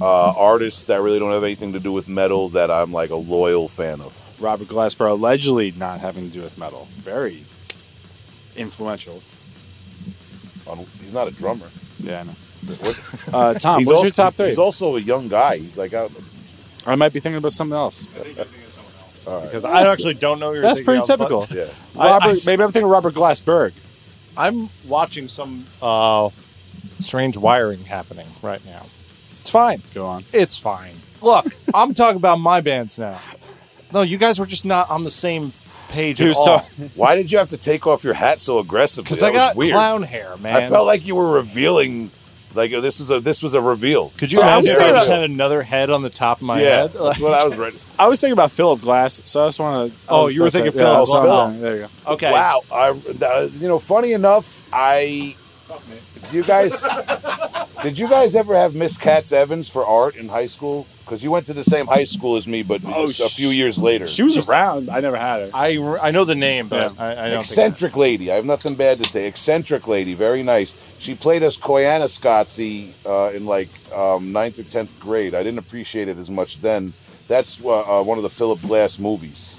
uh, 0.00 0.30
artists 0.32 0.86
that 0.86 1.00
really 1.00 1.18
don't 1.18 1.30
have 1.30 1.44
anything 1.44 1.72
to 1.72 1.80
do 1.80 1.92
with 1.92 2.08
metal 2.08 2.48
that 2.50 2.70
I'm 2.70 2.92
like 2.92 3.10
a 3.10 3.16
loyal 3.16 3.68
fan 3.68 4.00
of. 4.00 4.20
Robert 4.40 4.66
Glasper 4.68 5.08
allegedly 5.10 5.70
not 5.72 6.00
having 6.00 6.24
to 6.26 6.30
do 6.32 6.42
with 6.42 6.58
metal. 6.58 6.88
Very 6.98 7.44
influential. 8.56 9.22
On- 10.66 10.86
He's 11.00 11.12
not 11.12 11.28
a 11.28 11.30
drummer. 11.30 11.66
Yeah, 11.98 12.20
I 12.20 12.22
know. 12.24 12.32
What- 12.80 13.24
Uh, 13.32 13.54
Tom, 13.54 13.78
he's 13.78 13.86
what's 13.86 13.98
also, 13.98 14.04
your 14.06 14.12
top 14.12 14.32
three? 14.34 14.46
He's 14.48 14.58
also 14.58 14.96
a 14.96 15.00
young 15.00 15.28
guy. 15.28 15.58
He's 15.58 15.76
like 15.78 15.92
out. 15.94 16.10
I 16.86 16.94
might 16.96 17.12
be 17.12 17.20
thinking 17.20 17.38
about 17.38 17.52
something 17.52 17.76
else. 17.76 18.06
All 19.26 19.34
right. 19.38 19.42
Because 19.44 19.64
I 19.64 19.90
actually 19.90 20.14
don't 20.14 20.38
know. 20.38 20.52
You're 20.52 20.62
That's 20.62 20.80
thinking 20.80 21.02
pretty 21.02 21.12
of, 21.12 21.18
but 21.18 21.28
typical. 21.46 21.56
Yeah. 21.56 22.00
I- 22.02 22.10
Robert, 22.10 22.28
I- 22.28 22.36
maybe 22.46 22.62
I'm 22.62 22.72
thinking 22.72 22.90
Robert 22.90 23.14
Glassberg. 23.14 23.72
I'm 24.36 24.68
watching 24.86 25.28
some 25.28 25.66
uh, 25.80 26.28
strange 26.98 27.36
wiring 27.36 27.84
happening 27.84 28.26
right 28.42 28.64
now. 28.66 28.86
It's 29.44 29.50
fine. 29.50 29.82
Go 29.92 30.06
on. 30.06 30.24
It's 30.32 30.56
fine. 30.56 30.94
Look, 31.20 31.44
I'm 31.74 31.92
talking 31.92 32.16
about 32.16 32.40
my 32.40 32.62
bands 32.62 32.98
now. 32.98 33.20
No, 33.92 34.00
you 34.00 34.16
guys 34.16 34.38
were 34.40 34.46
just 34.46 34.64
not 34.64 34.88
on 34.88 35.04
the 35.04 35.10
same 35.10 35.52
page 35.90 36.16
He 36.16 36.24
at 36.24 36.28
was 36.28 36.38
all. 36.38 36.60
talking. 36.60 36.88
Why 36.94 37.14
did 37.14 37.30
you 37.30 37.36
have 37.36 37.50
to 37.50 37.58
take 37.58 37.86
off 37.86 38.04
your 38.04 38.14
hat 38.14 38.40
so 38.40 38.58
aggressively? 38.58 39.04
Because 39.04 39.20
That 39.20 39.26
I 39.26 39.30
was 39.32 39.38
got 39.38 39.56
weird. 39.56 39.72
clown 39.74 40.02
hair, 40.02 40.34
man. 40.38 40.56
I 40.56 40.66
felt 40.66 40.86
like 40.86 41.06
you 41.06 41.14
were 41.14 41.30
revealing. 41.30 42.10
Like 42.54 42.70
this 42.70 43.00
is 43.00 43.10
a 43.10 43.20
this 43.20 43.42
was 43.42 43.52
a 43.52 43.60
reveal. 43.60 44.12
Could 44.16 44.32
you 44.32 44.40
I 44.40 44.54
was 44.56 44.64
imagine 44.64 44.70
if 44.70 44.76
I 44.76 44.78
thinking 44.78 44.94
just 44.96 45.06
about- 45.08 45.20
had 45.22 45.30
another 45.30 45.62
head 45.62 45.90
on 45.90 46.00
the 46.02 46.08
top 46.08 46.38
of 46.38 46.44
my 46.44 46.62
yeah, 46.62 46.68
head? 46.82 46.92
that's 46.94 47.20
what 47.20 47.34
I 47.34 47.44
was 47.44 47.56
ready. 47.56 47.76
I 47.98 48.08
was 48.08 48.18
thinking 48.20 48.32
about 48.32 48.50
Philip 48.52 48.80
Glass, 48.80 49.20
so 49.26 49.44
I 49.44 49.48
just 49.48 49.60
want 49.60 49.92
to. 49.92 49.98
Oh, 50.08 50.28
you 50.28 50.40
were 50.40 50.48
thinking 50.50 50.72
Philip 50.72 51.06
Glass. 51.06 51.60
There 51.60 51.74
you 51.76 51.88
go. 52.06 52.12
Okay. 52.14 52.32
Wow. 52.32 52.62
I, 52.72 52.88
uh, 52.90 53.48
you 53.58 53.68
know, 53.68 53.78
funny 53.78 54.12
enough, 54.14 54.62
I. 54.72 55.36
You 56.32 56.42
guys, 56.42 56.84
did 57.82 57.98
you 57.98 58.08
guys 58.08 58.34
ever 58.34 58.56
have 58.56 58.74
Miss 58.74 58.96
Katz 58.98 59.32
Evans 59.32 59.68
for 59.68 59.84
art 59.86 60.16
in 60.16 60.28
high 60.28 60.46
school? 60.46 60.86
Because 61.00 61.22
you 61.22 61.30
went 61.30 61.46
to 61.46 61.52
the 61.52 61.62
same 61.64 61.86
high 61.86 62.04
school 62.04 62.34
as 62.36 62.48
me, 62.48 62.62
but 62.62 62.80
Oh, 62.86 63.04
a 63.04 63.08
few 63.08 63.48
years 63.48 63.78
later. 63.78 64.06
She 64.06 64.22
was 64.22 64.48
around. 64.48 64.88
I 64.88 65.00
never 65.00 65.16
had 65.16 65.42
her. 65.42 65.50
I, 65.52 65.76
I 66.00 66.10
know 66.10 66.24
the 66.24 66.34
name, 66.34 66.68
but 66.68 66.94
Yeah. 66.94 67.02
I, 67.04 67.26
I 67.26 67.30
don't 67.30 67.40
Eccentric 67.40 67.94
lady. 67.96 68.32
I 68.32 68.36
have 68.36 68.46
nothing 68.46 68.74
bad 68.74 68.98
to 69.02 69.08
say. 69.08 69.26
Eccentric 69.26 69.86
lady. 69.86 70.14
Very 70.14 70.42
nice. 70.42 70.74
She 70.98 71.14
played 71.14 71.42
us 71.42 71.56
Koyaanisqatsi 71.58 72.92
uh, 73.06 73.32
in 73.36 73.44
like 73.46 73.68
um, 73.92 74.32
ninth 74.32 74.58
or 74.58 74.64
tenth 74.64 74.98
grade. 74.98 75.34
I 75.34 75.42
didn't 75.42 75.58
appreciate 75.58 76.08
it 76.08 76.18
as 76.18 76.30
much 76.30 76.60
then. 76.62 76.94
That's 77.28 77.62
uh, 77.62 78.00
uh, 78.00 78.02
one 78.02 78.18
of 78.18 78.22
the 78.22 78.30
Philip 78.30 78.60
Glass 78.62 78.98
movies. 78.98 79.56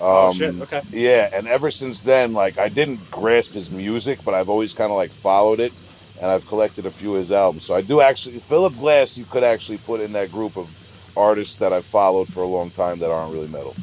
oh 0.00 0.28
Um, 0.28 0.32
shit. 0.34 0.60
Okay. 0.62 0.82
Yeah, 0.90 1.30
and 1.32 1.46
ever 1.46 1.70
since 1.70 2.00
then, 2.00 2.32
like 2.32 2.58
I 2.58 2.68
didn't 2.68 3.08
grasp 3.10 3.52
his 3.52 3.70
music, 3.70 4.18
but 4.24 4.34
I've 4.34 4.48
always 4.48 4.74
kind 4.74 4.90
of 4.90 4.96
like 4.96 5.10
followed 5.12 5.60
it, 5.60 5.72
and 6.22 6.30
I've 6.30 6.46
collected 6.46 6.86
a 6.86 6.90
few 6.90 7.14
of 7.14 7.18
his 7.18 7.32
albums. 7.32 7.64
So 7.64 7.74
I 7.74 7.82
do 7.82 8.00
actually 8.00 8.38
Philip 8.38 8.78
Glass. 8.78 9.18
You 9.18 9.24
could 9.26 9.44
actually 9.44 9.78
put 9.78 10.00
in 10.00 10.12
that 10.12 10.30
group 10.32 10.56
of 10.56 10.78
artists 11.16 11.56
that 11.56 11.72
I've 11.72 11.84
followed 11.84 12.32
for 12.32 12.42
a 12.42 12.46
long 12.46 12.70
time 12.70 12.98
that 13.00 13.10
aren't 13.10 13.32
really 13.34 13.48
metal. 13.48 13.74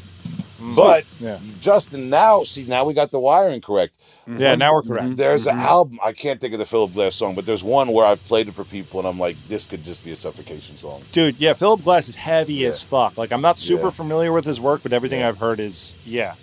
Mm-hmm. 0.58 0.74
But 0.76 1.04
Yeah. 1.18 1.38
Justin, 1.60 2.10
now 2.10 2.42
see, 2.42 2.64
now 2.64 2.84
we 2.84 2.92
got 2.92 3.10
the 3.10 3.18
wiring 3.20 3.60
correct. 3.62 3.96
think. 4.26 4.40
Yeah, 4.40 4.54
now 4.56 4.74
we're 4.74 4.82
correct. 4.82 5.06
Mm-hmm. 5.06 5.14
There's 5.16 5.46
an 5.46 5.58
album 5.58 5.98
I 6.02 6.12
can't 6.12 6.38
think 6.40 6.52
of 6.52 6.58
the 6.58 6.66
Philip 6.66 6.92
Glass 6.92 7.14
song, 7.14 7.34
but 7.34 7.46
there's 7.46 7.62
one 7.64 7.92
where 7.92 8.04
I've 8.04 8.22
played 8.26 8.46
it 8.48 8.52
for 8.54 8.64
people, 8.64 9.00
and 9.00 9.08
I'm 9.08 9.18
like, 9.18 9.36
this 9.48 9.64
could 9.64 9.82
just 9.84 10.04
be 10.04 10.10
a 10.12 10.16
suffocation 10.16 10.76
song. 10.76 11.00
Dude, 11.12 11.38
yeah, 11.40 11.54
Philip 11.54 11.82
Glass 11.82 12.08
is 12.08 12.16
heavy 12.16 12.64
as 12.66 12.82
fuck. 12.82 13.16
Like, 13.16 13.32
I'm 13.32 13.40
not 13.40 13.58
super 13.58 13.84
Yeah. 13.84 13.90
familiar 13.90 14.32
with 14.34 14.44
his 14.44 14.60
work, 14.60 14.82
but 14.82 14.92
everything 14.92 15.20
Yeah. 15.20 15.28
I've 15.28 15.38
heard 15.38 15.60
is, 15.60 15.94
yeah. 16.04 16.34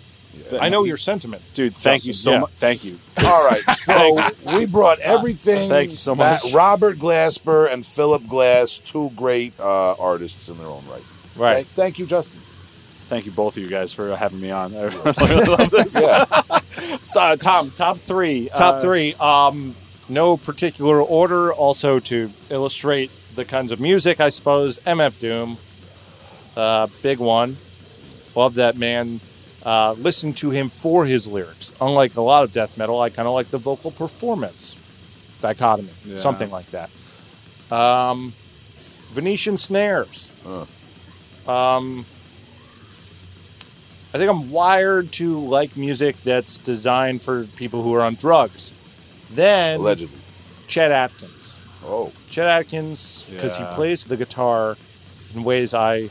I 0.60 0.68
know 0.68 0.84
your 0.84 0.96
sentiment. 0.96 1.42
Dude, 1.54 1.74
thank 1.74 2.06
you 2.06 2.12
so 2.12 2.32
Yeah. 2.32 2.38
much. 2.40 2.50
Thank 2.58 2.84
you. 2.84 2.98
All 3.24 3.46
right, 3.46 3.62
so 3.76 4.18
we 4.54 4.66
brought 4.66 5.00
everything. 5.00 5.68
Thank 5.68 5.90
you 5.90 5.96
so 5.96 6.14
that 6.14 6.42
much. 6.44 6.52
Robert 6.54 6.98
Glasper 6.98 7.72
and 7.72 7.84
Philip 7.84 8.26
Glass, 8.28 8.78
two 8.78 9.10
great 9.16 9.58
uh, 9.60 9.92
artists 9.94 10.48
in 10.48 10.58
their 10.58 10.68
own 10.68 10.84
right. 10.90 11.02
Right. 11.36 11.54
Thank, 11.54 11.68
thank 11.68 11.98
you, 11.98 12.06
Justin. 12.06 12.40
Thank 13.08 13.24
you 13.26 13.32
both 13.32 13.56
of 13.56 13.62
you 13.62 13.68
guys 13.70 13.92
for 13.92 14.14
having 14.16 14.38
me 14.40 14.50
on. 14.50 14.74
I 14.76 14.82
really 14.84 15.44
love 15.46 15.70
this. 15.70 16.02
Yeah, 16.02 16.24
So, 17.00 17.20
uh, 17.20 17.36
Tom, 17.36 17.70
top 17.70 17.96
three. 17.98 18.48
Top 18.50 18.74
uh, 18.76 18.80
three. 18.80 19.14
Um, 19.14 19.74
no 20.08 20.36
particular 20.36 21.00
order. 21.00 21.52
Also 21.52 22.00
to 22.00 22.30
illustrate 22.50 23.10
the 23.34 23.44
kinds 23.44 23.72
of 23.72 23.80
music, 23.80 24.20
I 24.20 24.28
suppose. 24.28 24.78
MF 24.80 25.18
Doom, 25.18 25.58
uh, 26.56 26.88
big 27.02 27.18
one. 27.18 27.56
Love 28.34 28.54
that 28.54 28.76
man. 28.76 29.20
Uh, 29.68 29.92
listen 29.98 30.32
to 30.32 30.48
him 30.48 30.70
for 30.70 31.04
his 31.04 31.28
lyrics. 31.28 31.72
Unlike 31.78 32.16
a 32.16 32.22
lot 32.22 32.42
of 32.42 32.52
death 32.54 32.78
metal, 32.78 32.98
I 33.00 33.10
kind 33.10 33.28
of 33.28 33.34
like 33.34 33.48
the 33.50 33.58
vocal 33.58 33.90
performance 33.90 34.74
dichotomy, 35.42 35.90
Yeah. 36.06 36.18
something 36.18 36.50
like 36.50 36.70
that. 36.70 36.88
Um, 37.70 38.32
Venetian 39.12 39.58
snares. 39.58 40.30
Um, 41.46 42.06
I 44.14 44.16
think 44.18 44.30
I'm 44.30 44.50
wired 44.50 45.12
to 45.12 45.38
like 45.38 45.76
music 45.76 46.16
that's 46.24 46.56
designed 46.58 47.20
for 47.20 47.44
people 47.44 47.82
who 47.82 47.92
are 47.94 48.00
on 48.02 48.14
drugs. 48.14 48.72
Then 49.30 49.80
allegedly. 49.80 50.16
Chet 50.66 50.90
Atkins. 50.90 51.58
Oh, 51.84 52.12
Chet 52.30 52.46
Atkins 52.46 53.26
because 53.30 53.58
Yeah. 53.58 53.68
he 53.68 53.74
plays 53.74 54.04
the 54.04 54.16
guitar 54.16 54.78
in 55.34 55.44
ways 55.44 55.74
I 55.74 56.08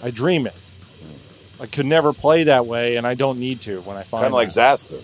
I 0.00 0.10
dream 0.12 0.46
it. 0.46 0.54
I 1.60 1.66
could 1.66 1.86
never 1.86 2.12
play 2.12 2.44
that 2.44 2.66
way, 2.66 2.96
and 2.96 3.06
I 3.06 3.14
don't 3.14 3.38
need 3.38 3.60
to 3.62 3.80
when 3.82 3.96
I 3.96 4.02
find 4.02 4.22
kind 4.22 4.26
of 4.26 4.32
like. 4.34 4.50
Zaster. 4.50 5.00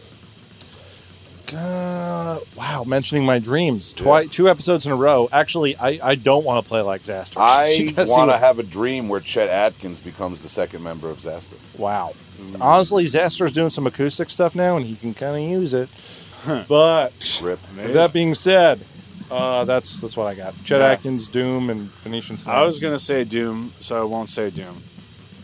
Uh, 1.54 2.38
wow, 2.56 2.82
mentioning 2.86 3.26
my 3.26 3.38
dreams 3.38 3.92
twice, 3.92 4.30
two 4.30 4.48
episodes 4.48 4.86
in 4.86 4.92
a 4.92 4.96
row. 4.96 5.28
Actually, 5.32 5.76
I, 5.76 5.98
I 6.02 6.14
don't 6.14 6.44
want 6.44 6.64
to 6.64 6.68
play 6.68 6.80
like 6.80 7.02
Zaster. 7.02 7.40
I 7.40 7.74
You 7.78 7.92
guys 7.92 8.08
see 8.08 8.16
want 8.16 8.30
to 8.30 8.38
have 8.46 8.58
a 8.58 8.62
dream 8.62 9.08
where 9.08 9.20
Chet 9.20 9.50
Atkins 9.50 10.00
becomes 10.00 10.40
the 10.40 10.48
second 10.48 10.82
member 10.82 11.10
of 11.10 11.20
Zaster. 11.20 11.56
Wow. 11.76 12.14
Honestly, 12.60 13.04
Zaster's 13.06 13.52
doing 13.52 13.70
some 13.70 13.86
acoustic 13.86 14.30
stuff 14.30 14.54
now, 14.54 14.76
and 14.76 14.86
he 14.86 14.96
can 14.96 15.14
kind 15.14 15.36
of 15.36 15.42
use 15.42 15.74
it. 15.74 15.88
But 16.68 17.40
Rip. 17.42 17.60
with 17.76 17.94
that 17.94 18.12
being 18.12 18.34
said, 18.34 18.84
uh, 19.30 19.64
that's 19.64 20.00
that's 20.00 20.16
what 20.16 20.26
I 20.26 20.34
got. 20.34 20.54
Chet 20.64 20.80
Yeah. 20.80 20.88
Atkins, 20.88 21.28
Doom, 21.28 21.70
and 21.70 21.82
Venetian 21.82 22.36
Snares. 22.36 22.58
I 22.58 22.62
was 22.62 22.80
gonna 22.80 22.98
say 22.98 23.24
Doom, 23.24 23.72
so 23.78 24.00
I 24.00 24.04
won't 24.04 24.28
say 24.30 24.50
Doom 24.50 24.82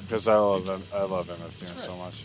because 0.09 0.27
I 0.27 0.37
love 0.37 0.65
them. 0.65 0.83
I 0.95 1.03
love 1.03 1.29
MF 1.29 1.67
Doom 1.69 1.77
so 1.79 1.95
much. 1.97 2.25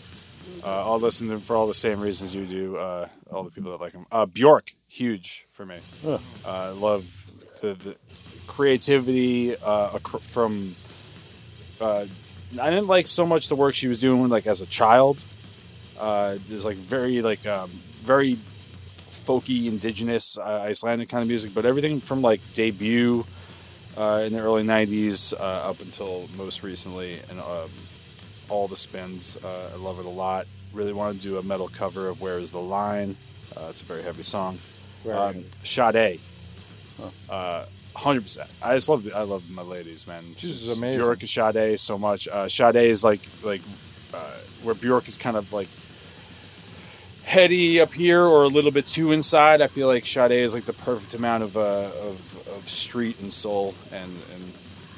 Uh, 0.62 0.84
I'll 0.84 0.98
listen 0.98 1.26
to 1.28 1.34
him 1.34 1.40
for 1.40 1.54
all 1.54 1.66
the 1.66 1.74
same 1.74 2.00
reasons 2.00 2.34
you 2.34 2.46
do. 2.46 2.76
Uh, 2.78 3.08
all 3.30 3.42
the 3.42 3.50
people 3.50 3.70
that 3.72 3.80
like 3.80 3.92
him. 3.92 4.06
Uh, 4.10 4.24
Bjork, 4.24 4.72
huge 4.88 5.44
for 5.52 5.66
me. 5.66 5.78
Uh, 6.04 6.18
I 6.46 6.68
love 6.68 7.30
the, 7.60 7.74
the 7.74 7.96
creativity 8.46 9.56
uh, 9.56 9.90
acro- 9.96 10.20
from. 10.20 10.74
Uh, 11.78 12.06
I 12.58 12.70
didn't 12.70 12.86
like 12.86 13.06
so 13.06 13.26
much 13.26 13.48
the 13.48 13.56
work 13.56 13.74
she 13.74 13.88
was 13.88 13.98
doing 13.98 14.28
like 14.30 14.46
as 14.46 14.62
a 14.62 14.66
child. 14.66 15.22
Uh, 15.98 16.36
there's 16.48 16.64
like 16.64 16.76
very 16.76 17.20
like 17.20 17.46
um, 17.46 17.70
very 18.00 18.38
folky, 19.10 19.66
indigenous, 19.66 20.38
uh, 20.38 20.42
Icelandic 20.42 21.08
kind 21.08 21.22
of 21.22 21.28
music, 21.28 21.52
but 21.54 21.66
everything 21.66 22.00
from 22.00 22.22
like 22.22 22.40
debut 22.54 23.26
in 23.96 24.32
the 24.32 24.40
early 24.40 24.62
'90s 24.62 25.32
uh, 25.34 25.36
up 25.42 25.80
until 25.80 26.28
most 26.36 26.62
recently, 26.62 27.20
and 27.30 27.40
um, 27.40 27.70
all 28.48 28.68
the 28.68 28.76
spins. 28.76 29.36
Uh, 29.42 29.70
I 29.72 29.76
love 29.76 29.98
it 29.98 30.06
a 30.06 30.10
lot. 30.10 30.46
Really 30.72 30.92
want 30.92 31.20
to 31.20 31.28
do 31.28 31.38
a 31.38 31.42
metal 31.42 31.68
cover 31.68 32.08
of 32.08 32.20
"Where 32.20 32.38
Is 32.38 32.50
the 32.50 32.60
Line." 32.60 33.16
Uh, 33.56 33.66
it's 33.70 33.80
a 33.82 33.84
very 33.84 34.02
heavy 34.02 34.22
song. 34.22 34.58
Very 35.02 35.16
Um. 35.16 35.44
Sade, 35.62 36.20
uh, 37.28 37.66
hundred 37.94 38.22
percent. 38.22 38.50
I 38.62 38.74
just 38.74 38.88
love 38.88 39.08
I 39.14 39.22
love 39.22 39.48
my 39.50 39.62
ladies, 39.62 40.06
man. 40.06 40.34
She's 40.36 40.76
amazing. 40.78 41.00
Bjork 41.00 41.20
and 41.20 41.28
Sade 41.28 41.78
so 41.78 41.98
much. 41.98 42.26
Uh, 42.28 42.48
Sade 42.48 42.76
is 42.76 43.04
like 43.04 43.20
like 43.42 43.62
uh, 44.12 44.32
where 44.62 44.74
Bjork 44.74 45.08
is 45.08 45.16
kind 45.16 45.36
of 45.36 45.52
like 45.52 45.68
heady 47.24 47.80
up 47.80 47.92
here 47.92 48.22
or 48.22 48.44
a 48.44 48.48
little 48.48 48.70
bit 48.70 48.86
too 48.86 49.12
inside. 49.12 49.62
I 49.62 49.66
feel 49.66 49.86
like 49.88 50.06
Sade 50.06 50.32
is 50.32 50.54
like 50.54 50.64
the 50.64 50.72
perfect 50.72 51.14
amount 51.14 51.42
of 51.42 51.56
uh, 51.56 51.60
of, 52.02 52.48
of 52.56 52.68
street 52.68 53.18
and 53.20 53.32
soul 53.32 53.74
and 53.92 54.12
and 54.34 54.52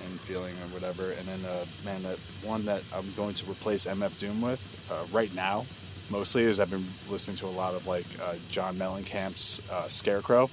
and 0.05 0.21
feeling 0.21 0.55
or 0.55 0.69
whatever. 0.75 1.11
And 1.13 1.27
then 1.27 1.45
uh, 1.45 1.65
man, 1.85 2.03
that 2.03 2.19
one 2.43 2.65
that 2.67 2.83
I'm 2.95 3.11
going 3.13 3.35
to 3.35 3.51
replace 3.51 3.87
MF 3.87 4.19
Doom 4.19 4.41
with 4.43 4.61
uh, 4.91 5.05
right 5.13 5.33
now, 5.35 5.67
mostly 6.11 6.43
is 6.43 6.61
I've 6.61 6.71
been 6.71 6.87
listening 7.09 7.37
to 7.39 7.47
a 7.47 7.55
lot 7.55 7.75
of 7.75 7.87
like 7.87 8.07
uh, 8.23 8.35
John 8.51 8.77
Mellencamp's 8.77 9.63
uh, 9.71 9.89
Scarecrow 9.89 10.51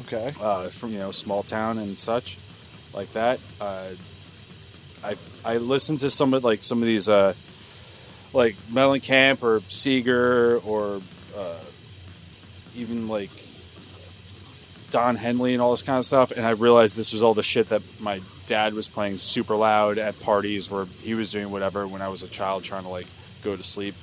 Okay. 0.00 0.30
uh, 0.40 0.68
from 0.68 0.90
you 0.92 0.98
know 1.00 1.10
small 1.10 1.42
town 1.42 1.78
and 1.78 1.98
such 1.98 2.38
like 2.94 3.12
that. 3.12 3.40
Uh, 3.60 3.90
I 5.04 5.16
I 5.44 5.56
listened 5.58 5.98
to 6.00 6.10
some 6.10 6.34
of 6.34 6.44
like 6.44 6.62
some 6.62 6.78
of 6.82 6.86
these 6.86 7.08
uh, 7.08 7.34
like 8.32 8.56
Mellencamp 8.70 9.42
or 9.42 9.60
Seger 9.60 10.64
or 10.66 11.00
uh, 11.36 11.54
even 12.76 13.08
like 13.08 13.30
Don 14.90 15.16
Henley 15.16 15.52
and 15.52 15.60
all 15.62 15.70
this 15.72 15.82
kind 15.82 15.98
of 15.98 16.04
stuff, 16.04 16.30
and 16.30 16.46
I 16.46 16.50
realized 16.50 16.96
this 16.96 17.12
was 17.12 17.22
all 17.22 17.34
the 17.34 17.42
shit 17.42 17.68
that 17.68 17.82
my 18.00 18.20
dad 18.46 18.72
was 18.72 18.88
playing 18.88 19.18
super 19.18 19.54
loud 19.54 19.98
at 19.98 20.18
parties 20.20 20.70
where 20.70 20.86
he 21.02 21.14
was 21.14 21.30
doing 21.30 21.50
whatever 21.50 21.86
when 21.86 22.00
I 22.00 22.08
was 22.08 22.22
a 22.22 22.28
child 22.28 22.64
trying 22.64 22.84
to 22.84 22.88
like 22.88 23.06
go 23.42 23.54
to 23.56 23.62
sleep. 23.64 23.94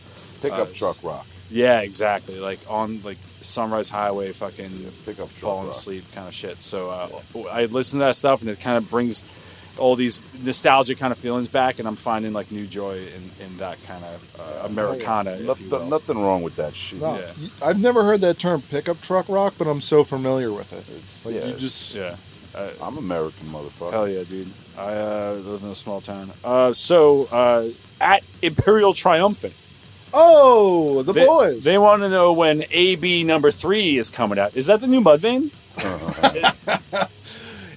Pickup 0.41 0.69
Uh, 0.69 0.73
truck 0.73 0.97
rock. 1.03 1.25
Yeah, 1.49 1.79
exactly. 1.81 2.39
Like 2.39 2.59
on 2.69 3.01
like 3.03 3.17
Sunrise 3.41 3.89
Highway, 3.89 4.31
fucking 4.31 4.91
Pickup 5.05 5.15
truck 5.15 5.29
falling 5.29 5.65
rock. 5.67 5.75
asleep 5.75 6.03
kind 6.13 6.27
of 6.27 6.33
shit. 6.35 6.61
So 6.61 6.89
uh, 6.91 7.09
I 7.51 7.65
listen 7.65 7.99
to 7.99 8.05
that 8.05 8.15
stuff, 8.15 8.41
and 8.41 8.49
it 8.49 8.59
kind 8.59 8.77
of 8.77 8.89
brings 8.89 9.23
all 9.79 9.95
these 9.95 10.21
nostalgic 10.41 10.97
kind 10.97 11.11
of 11.11 11.17
feelings 11.17 11.47
back, 11.49 11.79
and 11.79 11.87
I'm 11.87 11.95
finding 11.95 12.33
like 12.33 12.51
new 12.51 12.65
joy 12.67 12.97
in, 12.97 13.45
in 13.45 13.57
that 13.57 13.81
kind 13.85 14.03
of 14.03 14.39
uh, 14.39 14.65
Americana. 14.67 15.31
if 15.31 15.39
you 15.41 15.45
Nothing, 15.47 15.69
will. 15.69 15.85
nothing 15.87 16.17
wrong 16.21 16.43
with 16.43 16.55
that 16.57 16.75
shit. 16.75 16.99
No, 17.01 17.15
Yeah. 17.17 17.31
y- 17.39 17.49
I've 17.69 17.79
never 17.81 18.03
heard 18.03 18.21
that 18.21 18.39
term 18.39 18.61
pickup 18.61 19.01
truck 19.01 19.27
rock, 19.29 19.55
but 19.57 19.67
I'm 19.67 19.81
so 19.81 20.03
familiar 20.03 20.51
with 20.51 20.73
it. 20.73 20.85
It's, 20.97 21.25
Like 21.25 21.35
yeah, 21.35 21.41
you 21.41 21.47
it's- 21.47 21.61
just 21.61 21.95
Yeah. 21.95 22.15
Uh, 22.53 22.69
I'm 22.81 22.97
American, 22.97 23.47
motherfucker. 23.49 23.91
hell 23.91 24.07
yeah, 24.07 24.23
dude. 24.23 24.49
I 24.77 24.93
uh, 24.93 25.41
live 25.43 25.61
in 25.63 25.69
a 25.69 25.75
small 25.75 25.99
town. 25.99 26.31
Uh, 26.41 26.71
so 26.71 27.25
uh, 27.29 27.67
at 27.99 28.23
Imperial 28.41 28.93
Triumphant, 28.93 29.53
oh 30.13 31.03
the 31.03 31.11
they, 31.11 31.25
boys. 31.25 31.63
they 31.65 31.77
want 31.77 32.01
to 32.03 32.09
know 32.09 32.31
when 32.31 32.63
AB 32.71 33.25
number 33.25 33.51
three 33.51 33.97
is 33.97 34.09
coming 34.09 34.39
out. 34.39 34.55
Is 34.55 34.67
that 34.67 34.79
the 34.79 34.87
new 34.87 35.01
Mudvayne? 35.01 35.51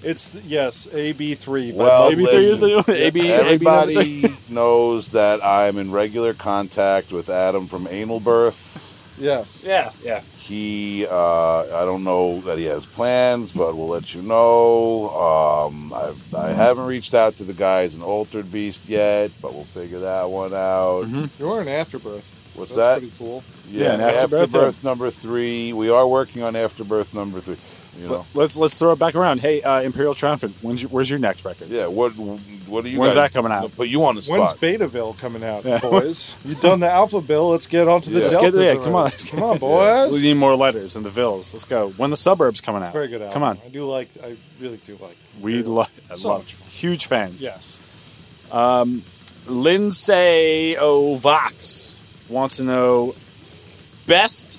It's 0.02 0.34
yes, 0.36 0.88
AB 0.92 1.34
three. 1.34 1.72
Well, 1.72 2.10
AB 2.10 2.24
three 2.24 2.34
is 2.36 2.60
the 2.60 2.66
new 2.68 2.76
listen, 2.76 2.94
AB. 2.94 3.20
AB 3.20 3.30
Everybody 3.32 4.24
knows 4.48 5.10
that 5.10 5.44
I'm 5.44 5.78
in 5.78 5.90
regular 5.90 6.34
contact 6.34 7.12
with 7.12 7.28
Adam 7.28 7.66
from 7.66 7.86
Anal 7.88 8.20
Birth. 8.20 9.14
yes. 9.18 9.64
Yeah, 9.66 9.92
yeah. 10.02 10.20
He, 10.36 11.06
uh, 11.10 11.82
I 11.82 11.84
don't 11.84 12.04
know 12.04 12.40
that 12.42 12.58
he 12.58 12.64
has 12.64 12.86
plans, 12.86 13.52
but 13.52 13.76
we'll 13.76 13.88
let 13.88 14.14
you 14.14 14.22
know. 14.22 15.10
Um, 15.10 15.92
I've, 15.92 16.34
I 16.34 16.48
haven't 16.52 16.86
reached 16.86 17.12
out 17.12 17.36
to 17.36 17.44
the 17.44 17.52
guys 17.52 17.96
in 17.96 18.02
Altered 18.02 18.50
Beast 18.50 18.88
yet, 18.88 19.30
but 19.42 19.52
we'll 19.52 19.64
figure 19.64 19.98
that 20.00 20.30
one 20.30 20.54
out. 20.54 21.02
You're 21.38 21.60
an 21.60 21.68
afterbirth. 21.68 22.36
What's 22.54 22.74
That's 22.74 22.86
that? 22.86 22.98
pretty 23.00 23.12
cool. 23.18 23.44
Yeah, 23.70 23.84
Yeah, 23.84 23.92
and 23.92 24.02
Afterbirth, 24.02 24.42
Afterbirth 24.48 24.84
number 24.84 25.10
three. 25.10 25.72
We 25.74 25.90
are 25.90 26.08
working 26.08 26.42
on 26.42 26.56
Afterbirth 26.56 27.12
number 27.14 27.40
three. 27.40 27.58
You 27.98 28.08
know, 28.08 28.26
Let's 28.34 28.56
let's 28.58 28.78
throw 28.78 28.92
it 28.92 28.98
back 28.98 29.14
around. 29.16 29.40
Hey, 29.40 29.60
uh, 29.62 29.80
Imperial 29.80 30.14
Triumphant. 30.14 30.54
When's 30.62 30.82
your, 30.82 30.90
where's 30.90 31.10
your 31.10 31.18
next 31.18 31.44
record? 31.44 31.68
yeah. 31.68 31.86
What 31.86 32.12
what 32.16 32.84
are 32.84 32.88
you? 32.88 32.98
When's 33.00 33.14
guys- 33.14 33.32
that 33.32 33.32
coming 33.32 33.50
out? 33.50 33.74
Put 33.74 33.88
you 33.88 34.04
on 34.04 34.14
the 34.14 34.22
spot. 34.22 34.38
When's 34.38 34.50
spot. 34.50 34.60
Betaville 34.62 35.18
coming 35.18 35.42
out, 35.42 35.64
Yeah. 35.64 35.78
boys? 35.80 36.34
You've 36.44 36.60
done 36.60 36.80
the 36.80 36.86
Alphaville. 36.86 37.50
Let's 37.50 37.66
get 37.66 37.88
on 37.88 38.00
to 38.02 38.10
the 38.10 38.16
Yeah. 38.20 38.24
Let's 38.26 38.36
Deltas. 38.38 38.60
yeah, 38.60 38.66
already. 38.70 38.80
come 38.84 38.94
on, 38.94 39.04
let's 39.04 39.24
come 39.28 39.42
on, 39.42 39.58
boys. 39.60 40.12
We 40.12 40.22
need 40.22 40.34
more 40.34 40.54
letters 40.54 40.94
in 40.96 41.02
the 41.02 41.10
Vills. 41.10 41.52
Let's 41.52 41.64
go. 41.64 41.88
When 41.90 42.10
the 42.10 42.16
suburbs 42.16 42.60
coming 42.60 42.82
out? 42.82 42.92
Very 42.92 43.08
good 43.08 43.20
album. 43.22 43.32
Come 43.32 43.42
on. 43.42 43.58
I 43.64 43.68
do 43.68 43.84
like. 43.86 44.10
I 44.22 44.36
really 44.60 44.76
do 44.86 44.96
like. 45.00 45.16
We 45.40 45.58
Imperial. 45.58 45.74
love. 45.76 46.00
So 46.14 46.28
love 46.28 46.38
much 46.42 46.54
fun. 46.54 46.68
huge 46.68 47.06
fans. 47.06 47.40
Yes. 47.40 47.80
Lindsay 49.46 50.76
O'Vox 50.78 51.96
wants 52.28 52.58
to 52.58 52.64
know 52.64 53.14
best 54.06 54.58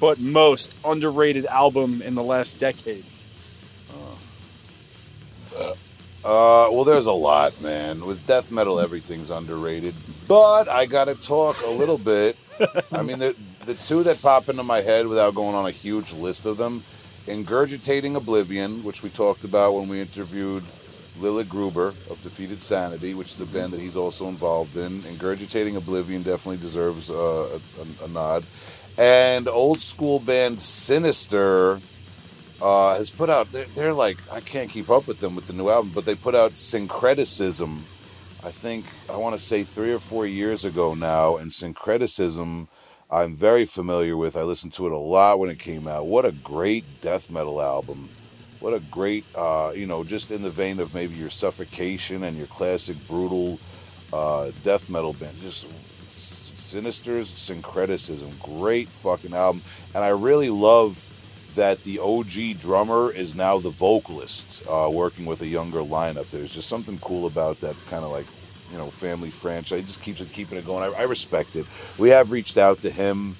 but 0.00 0.20
most 0.20 0.76
underrated 0.84 1.46
album 1.46 2.02
in 2.02 2.14
the 2.14 2.22
last 2.22 2.58
decade. 2.58 3.04
Uh, 6.24 6.68
well, 6.70 6.84
there's 6.84 7.06
a 7.06 7.12
lot, 7.12 7.60
man. 7.62 8.04
With 8.04 8.26
death 8.26 8.50
metal, 8.50 8.80
everything's 8.80 9.30
underrated. 9.30 9.94
But 10.26 10.68
I 10.68 10.84
got 10.86 11.04
to 11.06 11.14
talk 11.14 11.56
a 11.64 11.70
little 11.70 11.96
bit. 11.96 12.36
I 12.92 13.02
mean, 13.02 13.18
the, 13.18 13.36
the 13.64 13.74
two 13.74 14.02
that 14.02 14.20
pop 14.20 14.48
into 14.48 14.62
my 14.62 14.80
head 14.80 15.06
without 15.06 15.34
going 15.34 15.54
on 15.54 15.66
a 15.66 15.70
huge 15.70 16.12
list 16.12 16.44
of 16.44 16.58
them 16.58 16.82
Ingurgitating 17.28 18.16
Oblivion, 18.16 18.82
which 18.82 19.02
we 19.02 19.10
talked 19.10 19.44
about 19.44 19.74
when 19.74 19.86
we 19.86 20.00
interviewed 20.00 20.64
Lille 21.18 21.44
Gruber 21.44 21.88
of 21.88 22.18
Defeated 22.22 22.62
Sanity, 22.62 23.12
which 23.12 23.32
is 23.32 23.40
a 23.40 23.46
band 23.46 23.74
that 23.74 23.80
he's 23.80 23.96
also 23.96 24.28
involved 24.28 24.78
in. 24.78 25.02
Ingurgitating 25.02 25.76
Oblivion 25.76 26.22
definitely 26.22 26.56
deserves 26.56 27.10
uh, 27.10 27.14
a, 27.14 28.04
a, 28.04 28.06
a 28.06 28.08
nod. 28.08 28.44
And 28.98 29.46
old 29.46 29.80
school 29.80 30.18
band 30.18 30.60
Sinister 30.60 31.80
uh, 32.60 32.96
has 32.96 33.10
put 33.10 33.30
out. 33.30 33.50
They're, 33.52 33.64
they're 33.66 33.92
like 33.92 34.18
I 34.30 34.40
can't 34.40 34.68
keep 34.68 34.90
up 34.90 35.06
with 35.06 35.20
them 35.20 35.36
with 35.36 35.46
the 35.46 35.52
new 35.52 35.68
album, 35.68 35.92
but 35.94 36.04
they 36.04 36.16
put 36.16 36.34
out 36.34 36.54
Syncreticism. 36.54 37.78
I 38.42 38.50
think 38.50 38.86
I 39.08 39.16
want 39.16 39.36
to 39.36 39.40
say 39.40 39.62
three 39.62 39.92
or 39.92 40.00
four 40.00 40.26
years 40.26 40.64
ago 40.64 40.94
now, 40.94 41.36
and 41.36 41.50
Syncreticism. 41.50 42.66
I'm 43.10 43.34
very 43.34 43.64
familiar 43.64 44.18
with. 44.18 44.36
I 44.36 44.42
listened 44.42 44.74
to 44.74 44.86
it 44.86 44.92
a 44.92 44.98
lot 44.98 45.38
when 45.38 45.48
it 45.48 45.58
came 45.58 45.88
out. 45.88 46.06
What 46.06 46.26
a 46.26 46.32
great 46.32 46.84
death 47.00 47.30
metal 47.30 47.62
album! 47.62 48.08
What 48.60 48.74
a 48.74 48.80
great, 48.80 49.24
uh, 49.34 49.72
you 49.74 49.86
know, 49.86 50.02
just 50.02 50.30
in 50.30 50.42
the 50.42 50.50
vein 50.50 50.80
of 50.80 50.92
maybe 50.92 51.14
your 51.14 51.30
Suffocation 51.30 52.24
and 52.24 52.36
your 52.36 52.48
classic 52.48 52.96
brutal 53.06 53.60
uh, 54.12 54.50
death 54.64 54.90
metal 54.90 55.12
band. 55.12 55.38
Just 55.40 55.68
Sinister's 56.68 57.32
Syncreticism, 57.32 58.42
great 58.42 58.88
fucking 58.88 59.32
album, 59.32 59.62
and 59.94 60.04
I 60.04 60.08
really 60.08 60.50
love 60.50 61.08
that 61.54 61.82
the 61.82 61.98
OG 61.98 62.60
drummer 62.60 63.10
is 63.10 63.34
now 63.34 63.58
the 63.58 63.70
vocalist, 63.70 64.62
uh, 64.68 64.90
working 64.92 65.24
with 65.24 65.40
a 65.40 65.46
younger 65.46 65.78
lineup. 65.78 66.28
There's 66.28 66.54
just 66.54 66.68
something 66.68 66.98
cool 66.98 67.26
about 67.26 67.58
that 67.60 67.74
kind 67.86 68.04
of 68.04 68.10
like, 68.10 68.26
you 68.70 68.76
know, 68.76 68.90
family 68.90 69.30
franchise. 69.30 69.80
It 69.80 69.86
just 69.86 70.02
keeps 70.02 70.20
it 70.20 70.30
keeping 70.30 70.58
it 70.58 70.66
going. 70.66 70.84
I, 70.84 71.00
I 71.00 71.02
respect 71.04 71.56
it. 71.56 71.64
We 71.96 72.10
have 72.10 72.32
reached 72.32 72.58
out 72.58 72.82
to 72.82 72.90
him 72.90 73.34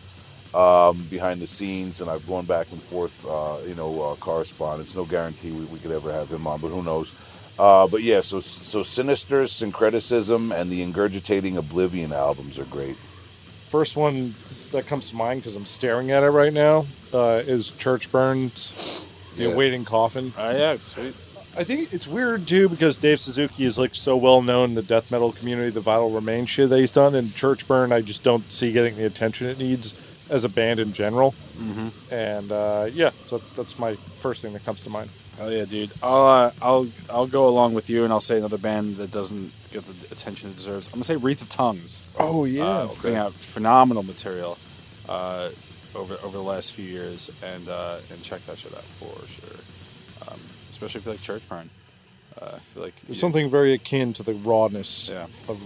um, 0.55 1.07
behind 1.11 1.43
the 1.43 1.47
scenes, 1.47 2.01
and 2.01 2.11
I've 2.11 2.27
gone 2.27 2.47
back 2.47 2.73
and 2.73 2.81
forth, 2.81 3.27
uh, 3.29 3.59
you 3.67 3.75
know, 3.75 4.01
uh, 4.01 4.15
correspondence. 4.17 4.95
No 4.95 5.05
guarantee 5.05 5.53
we, 5.53 5.67
we 5.67 5.79
could 5.79 5.93
ever 5.93 6.11
have 6.11 6.33
him 6.33 6.47
on, 6.47 6.63
but 6.63 6.69
who 6.69 6.83
knows? 6.83 7.13
Uh, 7.59 7.87
but 7.87 8.03
yeah, 8.03 8.23
so 8.23 8.41
so 8.41 8.83
Sinister, 8.83 9.43
Syncreticism, 9.43 10.59
and 10.59 10.71
the 10.71 10.81
Ingurgitating 10.81 11.57
Oblivion 11.57 12.15
albums 12.15 12.59
are 12.59 12.65
great. 12.65 12.97
First 13.69 13.97
one 13.97 14.35
that 14.73 14.87
comes 14.87 15.11
to 15.11 15.17
mind 15.17 15.41
because 15.41 15.57
I'm 15.57 15.67
staring 15.67 16.11
at 16.11 16.23
it 16.23 16.31
right 16.31 16.53
now 16.53 16.87
uh, 17.13 17.43
is 17.47 17.71
Churchburn's, 17.73 19.07
The 19.37 19.45
Yeah. 19.45 19.51
Awaiting 19.51 19.85
Coffin. 19.85 20.33
Oh 20.37 20.51
yeah, 20.51 20.77
sweet. 20.79 21.15
I 21.57 21.65
think 21.65 21.93
it's 21.93 22.07
weird 22.07 22.47
too 22.47 22.69
because 22.69 22.97
Dave 22.97 23.21
Suzuki 23.21 23.65
is 23.65 23.79
like 23.79 23.95
so 23.95 24.17
well 24.17 24.43
known 24.43 24.71
in 24.71 24.75
the 24.75 24.83
death 24.83 25.11
metal 25.11 25.33
community, 25.33 25.71
the 25.71 25.81
Vital 25.81 26.11
Remains 26.11 26.51
shit 26.51 26.71
that 26.71 26.79
he's 26.79 26.93
done, 26.93 27.15
and 27.15 27.29
Churchburn 27.29 27.93
I 27.93 28.01
just 28.01 28.23
don't 28.23 28.51
see 28.51 28.73
getting 28.73 28.97
the 28.97 29.05
attention 29.05 29.49
it 29.49 29.59
needs 29.59 29.95
as 30.31 30.45
a 30.45 30.49
band 30.49 30.79
in 30.79 30.93
general. 30.93 31.35
Mm-hmm. 31.59 32.15
And 32.15 32.53
uh, 32.53 32.89
yeah, 32.93 33.11
so 33.27 33.39
that's 33.57 33.79
my 33.79 33.95
first 34.19 34.43
thing 34.43 34.53
that 34.53 34.65
comes 34.65 34.83
to 34.85 34.91
mind. 34.91 35.11
Oh 35.41 35.49
yeah, 35.49 35.65
dude. 35.65 35.93
I'll 36.03 36.27
uh, 36.27 36.51
I'll 36.61 36.89
I'll 37.11 37.27
go 37.27 37.49
along 37.49 37.75
with 37.75 37.89
you, 37.89 38.05
and 38.05 38.13
I'll 38.13 38.21
say 38.21 38.39
another 38.39 38.59
band 38.59 38.97
that 38.97 39.11
doesn't 39.11 39.53
get 39.71 39.85
the 39.87 40.13
attention 40.13 40.51
it 40.51 40.57
deserves. 40.57 40.89
I'm 40.89 40.95
gonna 40.95 41.05
say 41.05 41.17
Wreath 41.17 41.43
of 41.43 41.49
Tongues. 41.49 42.03
Oh 42.19 42.45
yeah. 42.45 42.65
uh, 42.65 42.89
putting 42.89 43.17
out 43.17 43.33
phenomenal 43.35 44.03
material 44.03 44.59
uh, 45.09 45.51
over 45.95 46.15
over 46.25 46.37
the 46.37 46.43
last 46.43 46.73
few 46.75 46.85
years, 46.85 47.31
and 47.43 47.69
uh, 47.69 47.99
and 48.11 48.21
check 48.23 48.45
that 48.47 48.59
shit 48.59 48.75
out 48.77 48.83
for 48.83 49.15
sure. 49.27 49.61
Um, 50.29 50.41
especially 50.71 51.01
if 51.01 51.07
you 51.07 51.13
like 51.13 51.21
Churchburn. 51.21 51.69
Uh, 52.41 52.53
I 52.55 52.59
feel 52.59 52.83
like 52.85 52.95
There's 53.03 53.19
something 53.21 53.49
very 53.51 53.73
akin 53.73 54.13
to 54.15 54.23
the 54.23 54.35
rawness 54.35 55.09
Yeah. 55.09 55.27
of 55.49 55.61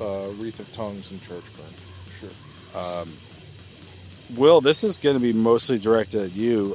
uh, 0.00 0.28
Wreath 0.40 0.60
of 0.60 0.70
Tongues 0.72 1.10
and 1.10 1.20
Churchburn. 1.22 1.72
For 2.04 2.26
sure. 2.74 3.06
Will, 4.34 4.60
this 4.60 4.82
is 4.82 4.98
going 4.98 5.14
to 5.14 5.20
be 5.20 5.32
mostly 5.32 5.78
directed 5.78 6.22
at 6.22 6.34
you 6.34 6.74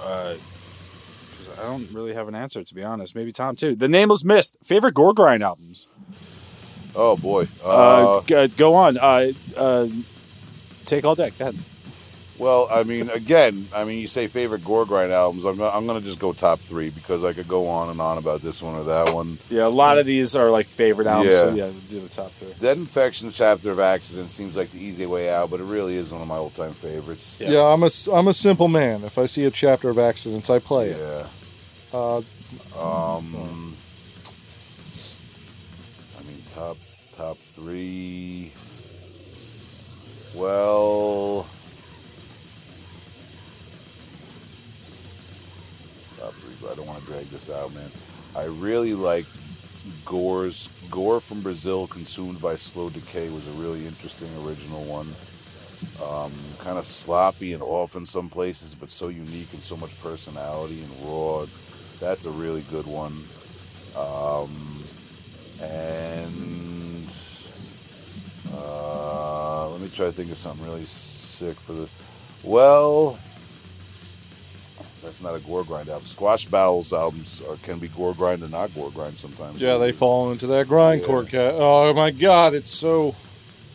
because 1.45 1.59
I 1.59 1.63
don't 1.67 1.89
really 1.91 2.13
have 2.13 2.27
an 2.27 2.35
answer 2.35 2.63
to 2.63 2.75
be 2.75 2.83
honest. 2.83 3.15
Maybe 3.15 3.31
Tom 3.31 3.55
too. 3.55 3.75
The 3.75 3.87
Nameless 3.87 4.23
Mist. 4.23 4.57
Favorite 4.63 4.93
Gore 4.93 5.13
Grind 5.13 5.43
albums. 5.43 5.87
Oh 6.95 7.15
boy. 7.15 7.47
Uh, 7.63 8.21
Uh, 8.33 8.47
go 8.47 8.73
on. 8.75 8.97
Uh, 8.97 9.31
uh, 9.57 9.87
take 10.85 11.05
all 11.05 11.15
deck. 11.15 11.37
Go 11.37 11.45
ahead. 11.49 11.57
Well, 12.41 12.67
I 12.71 12.81
mean, 12.83 13.09
again, 13.11 13.67
I 13.73 13.85
mean, 13.85 13.99
you 14.01 14.07
say 14.07 14.27
favorite 14.27 14.65
gore 14.65 14.85
grind 14.85 15.11
albums. 15.11 15.45
I'm 15.45 15.57
gonna, 15.57 15.75
I'm 15.77 15.85
gonna 15.85 16.01
just 16.01 16.17
go 16.19 16.33
top 16.33 16.59
three 16.59 16.89
because 16.89 17.23
I 17.23 17.33
could 17.33 17.47
go 17.47 17.67
on 17.67 17.89
and 17.89 18.01
on 18.01 18.17
about 18.17 18.41
this 18.41 18.61
one 18.63 18.75
or 18.75 18.83
that 18.85 19.13
one. 19.13 19.37
Yeah, 19.49 19.67
a 19.67 19.69
lot 19.69 19.97
of 19.99 20.05
these 20.07 20.35
are 20.35 20.49
like 20.49 20.65
favorite 20.67 21.07
albums. 21.07 21.37
So 21.37 21.53
Yeah. 21.53 21.65
yeah, 21.67 21.71
do 21.89 21.99
the 22.01 22.09
top 22.09 22.31
three. 22.39 22.53
Dead 22.59 22.77
Infection 22.77 23.29
chapter 23.29 23.69
of 23.71 23.79
accident 23.79 24.31
seems 24.31 24.57
like 24.57 24.71
the 24.71 24.83
easy 24.83 25.05
way 25.05 25.29
out, 25.29 25.51
but 25.51 25.59
it 25.59 25.65
really 25.65 25.95
is 25.95 26.11
one 26.11 26.21
of 26.21 26.27
my 26.27 26.35
all 26.37 26.49
time 26.49 26.73
favorites. 26.73 27.37
Yeah. 27.39 27.51
Yeah. 27.51 27.61
I'm 27.73 27.83
a 27.83 27.87
s- 27.87 28.07
I'm 28.11 28.27
a 28.27 28.33
simple 28.33 28.67
man. 28.67 29.03
If 29.03 29.17
I 29.19 29.27
see 29.27 29.45
a 29.45 29.51
chapter 29.51 29.89
of 29.89 29.99
accidents, 29.99 30.49
I 30.49 30.57
play 30.59 30.89
it. 30.89 30.97
Yeah. 30.99 31.27
Uh, 31.93 32.21
Um, 32.77 33.75
I 36.19 36.23
mean, 36.23 36.41
top 36.47 36.77
top 37.15 37.37
three. 37.37 38.51
Well, 40.35 41.45
I 46.69 46.75
don't 46.75 46.87
want 46.87 46.99
to 46.99 47.05
drag 47.05 47.25
this 47.25 47.49
out, 47.49 47.73
man. 47.73 47.91
I 48.35 48.45
really 48.45 48.93
liked 48.93 49.37
Gore's 50.05 50.69
Gore 50.89 51.19
from 51.19 51.41
Brazil, 51.41 51.87
consumed 51.87 52.41
by 52.41 52.55
slow 52.55 52.89
decay, 52.89 53.29
was 53.29 53.47
a 53.47 53.51
really 53.51 53.85
interesting 53.85 54.29
original 54.43 54.83
one. 54.83 55.13
Um, 56.03 56.31
kind 56.59 56.77
of 56.77 56.85
sloppy 56.85 57.53
and 57.53 57.63
off 57.63 57.95
in 57.95 58.05
some 58.05 58.29
places, 58.29 58.75
but 58.75 58.89
so 58.89 59.09
unique 59.09 59.51
and 59.53 59.63
so 59.63 59.75
much 59.75 59.99
personality 60.01 60.81
and 60.81 61.05
raw. 61.05 61.45
That's 61.99 62.25
a 62.25 62.29
really 62.31 62.61
good 62.69 62.85
one. 62.85 63.23
Um, 63.95 64.83
and 65.61 67.13
uh, 68.53 69.69
let 69.69 69.81
me 69.81 69.89
try 69.89 70.07
to 70.07 70.11
think 70.11 70.31
of 70.31 70.37
something 70.37 70.65
really 70.65 70.85
sick 70.85 71.59
for 71.59 71.73
the. 71.73 71.89
Well, 72.43 73.19
that's 75.11 75.21
not 75.21 75.35
a 75.35 75.39
gore 75.39 75.65
grind 75.65 75.89
album. 75.89 76.05
Squash 76.05 76.45
Bowels 76.45 76.93
albums 76.93 77.41
are, 77.49 77.57
can 77.57 77.79
be 77.79 77.89
gore 77.89 78.13
grind 78.13 78.41
and 78.43 78.51
not 78.51 78.73
gore 78.73 78.91
grind 78.91 79.17
sometimes. 79.17 79.59
yeah, 79.59 79.77
they 79.77 79.91
fall 79.91 80.31
into 80.31 80.47
that 80.47 80.67
grindcore 80.67 81.27
cat. 81.27 81.53
Oh 81.57 81.93
my 81.93 82.11
god, 82.11 82.53
it's 82.53 82.71
so. 82.71 83.13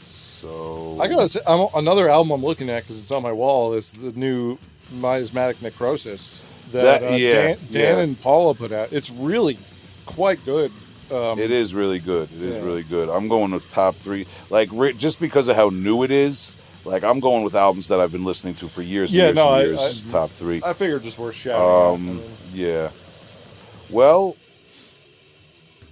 So 0.00 0.98
I 1.00 1.08
gotta 1.08 1.28
say, 1.28 1.40
I'm, 1.46 1.68
another 1.74 2.08
album 2.08 2.30
I'm 2.30 2.42
looking 2.44 2.70
at 2.70 2.82
because 2.84 2.98
it's 2.98 3.10
on 3.10 3.22
my 3.22 3.32
wall 3.32 3.74
is 3.74 3.92
the 3.92 4.12
new 4.12 4.58
Miasmatic 4.92 5.60
Necrosis 5.60 6.40
that, 6.72 7.00
That- 7.00 7.12
uh, 7.12 7.16
yeah, 7.16 7.32
Dan, 7.32 7.58
Dan 7.70 7.96
yeah. 7.98 8.02
and 8.02 8.20
Paula 8.20 8.54
put 8.54 8.72
out. 8.72 8.92
It's 8.92 9.10
really 9.10 9.58
quite 10.06 10.42
good. 10.46 10.72
Um, 11.10 11.38
It 11.38 11.50
is 11.50 11.74
really 11.74 11.98
good. 11.98 12.30
It 12.32 12.42
is 12.42 12.54
Yeah. 12.56 12.62
really 12.64 12.82
good. 12.82 13.08
I'm 13.10 13.28
going 13.28 13.50
with 13.52 13.68
top 13.68 13.94
three. 13.94 14.26
Like 14.50 14.70
just 14.96 15.20
because 15.20 15.48
of 15.48 15.56
how 15.56 15.68
new 15.68 16.02
it 16.02 16.10
is. 16.10 16.54
Like 16.86 17.02
I'm 17.04 17.20
going 17.20 17.42
with 17.44 17.54
albums 17.54 17.88
that 17.88 18.00
I've 18.00 18.12
been 18.12 18.24
listening 18.24 18.54
to 18.56 18.68
for 18.68 18.80
years. 18.82 19.10
And 19.10 19.18
Yeah, 19.18 19.24
years 19.26 19.34
no, 19.36 19.48
I- 19.48 19.62
years. 19.62 20.02
I- 20.06 20.10
top 20.10 20.30
three. 20.30 20.62
I 20.64 20.72
figured 20.72 21.02
just 21.02 21.18
worth 21.18 21.34
shouting. 21.34 21.60
out. 21.60 21.68
I 21.68 21.94
Um, 21.94 22.06
mean, 22.06 22.22
yeah. 22.54 22.90
Well, 23.90 24.36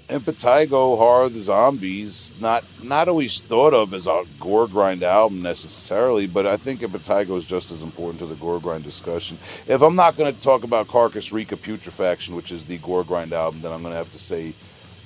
Impetigo 0.09 0.99
Horror 0.99 1.25
of 1.25 1.35
the 1.35 1.41
Zombies, 1.41 2.33
not 2.39 2.63
not 2.83 3.09
always 3.09 3.41
thought 3.41 3.73
of 3.73 3.95
as 3.95 4.07
a 4.07 4.23
gore 4.39 4.67
grind 4.69 5.03
album 5.03 5.41
necessarily, 5.41 6.27
but 6.27 6.47
I 6.47 6.59
think 6.59 6.81
Impetigo 6.81 7.39
is 7.39 7.47
just 7.47 7.73
as 7.73 7.81
important 7.81 8.19
to 8.21 8.27
the 8.27 8.35
gore 8.35 8.61
grind 8.61 8.85
discussion. 8.85 9.39
If 9.67 9.81
I'm 9.81 9.95
not 9.97 10.17
going 10.19 10.33
to 10.35 10.39
talk 10.41 10.63
about 10.63 10.89
Carcass 10.89 11.33
Reek 11.33 11.53
of 11.53 11.63
Putrefaction, 11.63 12.35
which 12.35 12.53
is 12.53 12.67
the 12.67 12.77
gore 12.79 13.03
grind 13.03 13.33
album, 13.33 13.63
then 13.63 13.73
I'm 13.73 13.81
going 13.81 13.93
to 13.93 13.99
have 13.99 14.13
to 14.13 14.19
say 14.19 14.53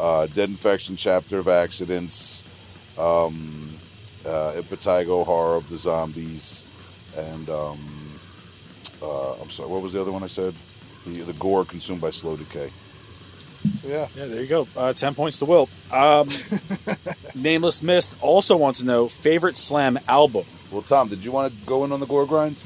uh, 0.00 0.26
Dead 0.26 0.48
Infection 0.50 0.96
Chapter 0.96 1.38
of 1.38 1.46
Accidents, 1.46 2.42
um, 2.98 3.70
uh, 4.26 4.52
Impetigo 4.56 5.24
Horror 5.24 5.56
of 5.56 5.68
the 5.68 5.76
Zombies, 5.78 6.64
and 7.16 7.48
um, 7.50 7.78
uh, 9.02 9.32
I'm 9.34 9.50
sorry, 9.50 9.68
what 9.68 9.82
was 9.82 9.92
the 9.92 10.00
other 10.00 10.12
one 10.12 10.22
I 10.22 10.26
said? 10.28 10.54
The, 11.06 11.22
the 11.22 11.32
gore 11.34 11.64
consumed 11.64 12.00
by 12.00 12.10
slow 12.10 12.36
decay. 12.36 12.70
yeah. 13.86 14.08
Yeah, 14.14 14.26
there 14.26 14.40
you 14.42 14.46
go. 14.46 14.68
Uh, 14.76 14.92
Ten 14.92 15.14
points 15.14 15.38
to 15.38 15.44
Will. 15.44 15.68
Um, 15.92 16.28
Nameless 17.34 17.82
Mist 17.82 18.14
also 18.20 18.56
wants 18.56 18.80
to 18.80 18.86
know 18.86 19.08
favorite 19.08 19.56
Slam 19.56 19.98
album. 20.08 20.44
Well, 20.70 20.82
Tom, 20.82 21.08
did 21.08 21.24
you 21.24 21.32
want 21.32 21.52
to 21.52 21.66
go 21.66 21.84
in 21.84 21.92
on 21.92 22.00
the 22.00 22.06
gore 22.06 22.26
grind? 22.26 22.56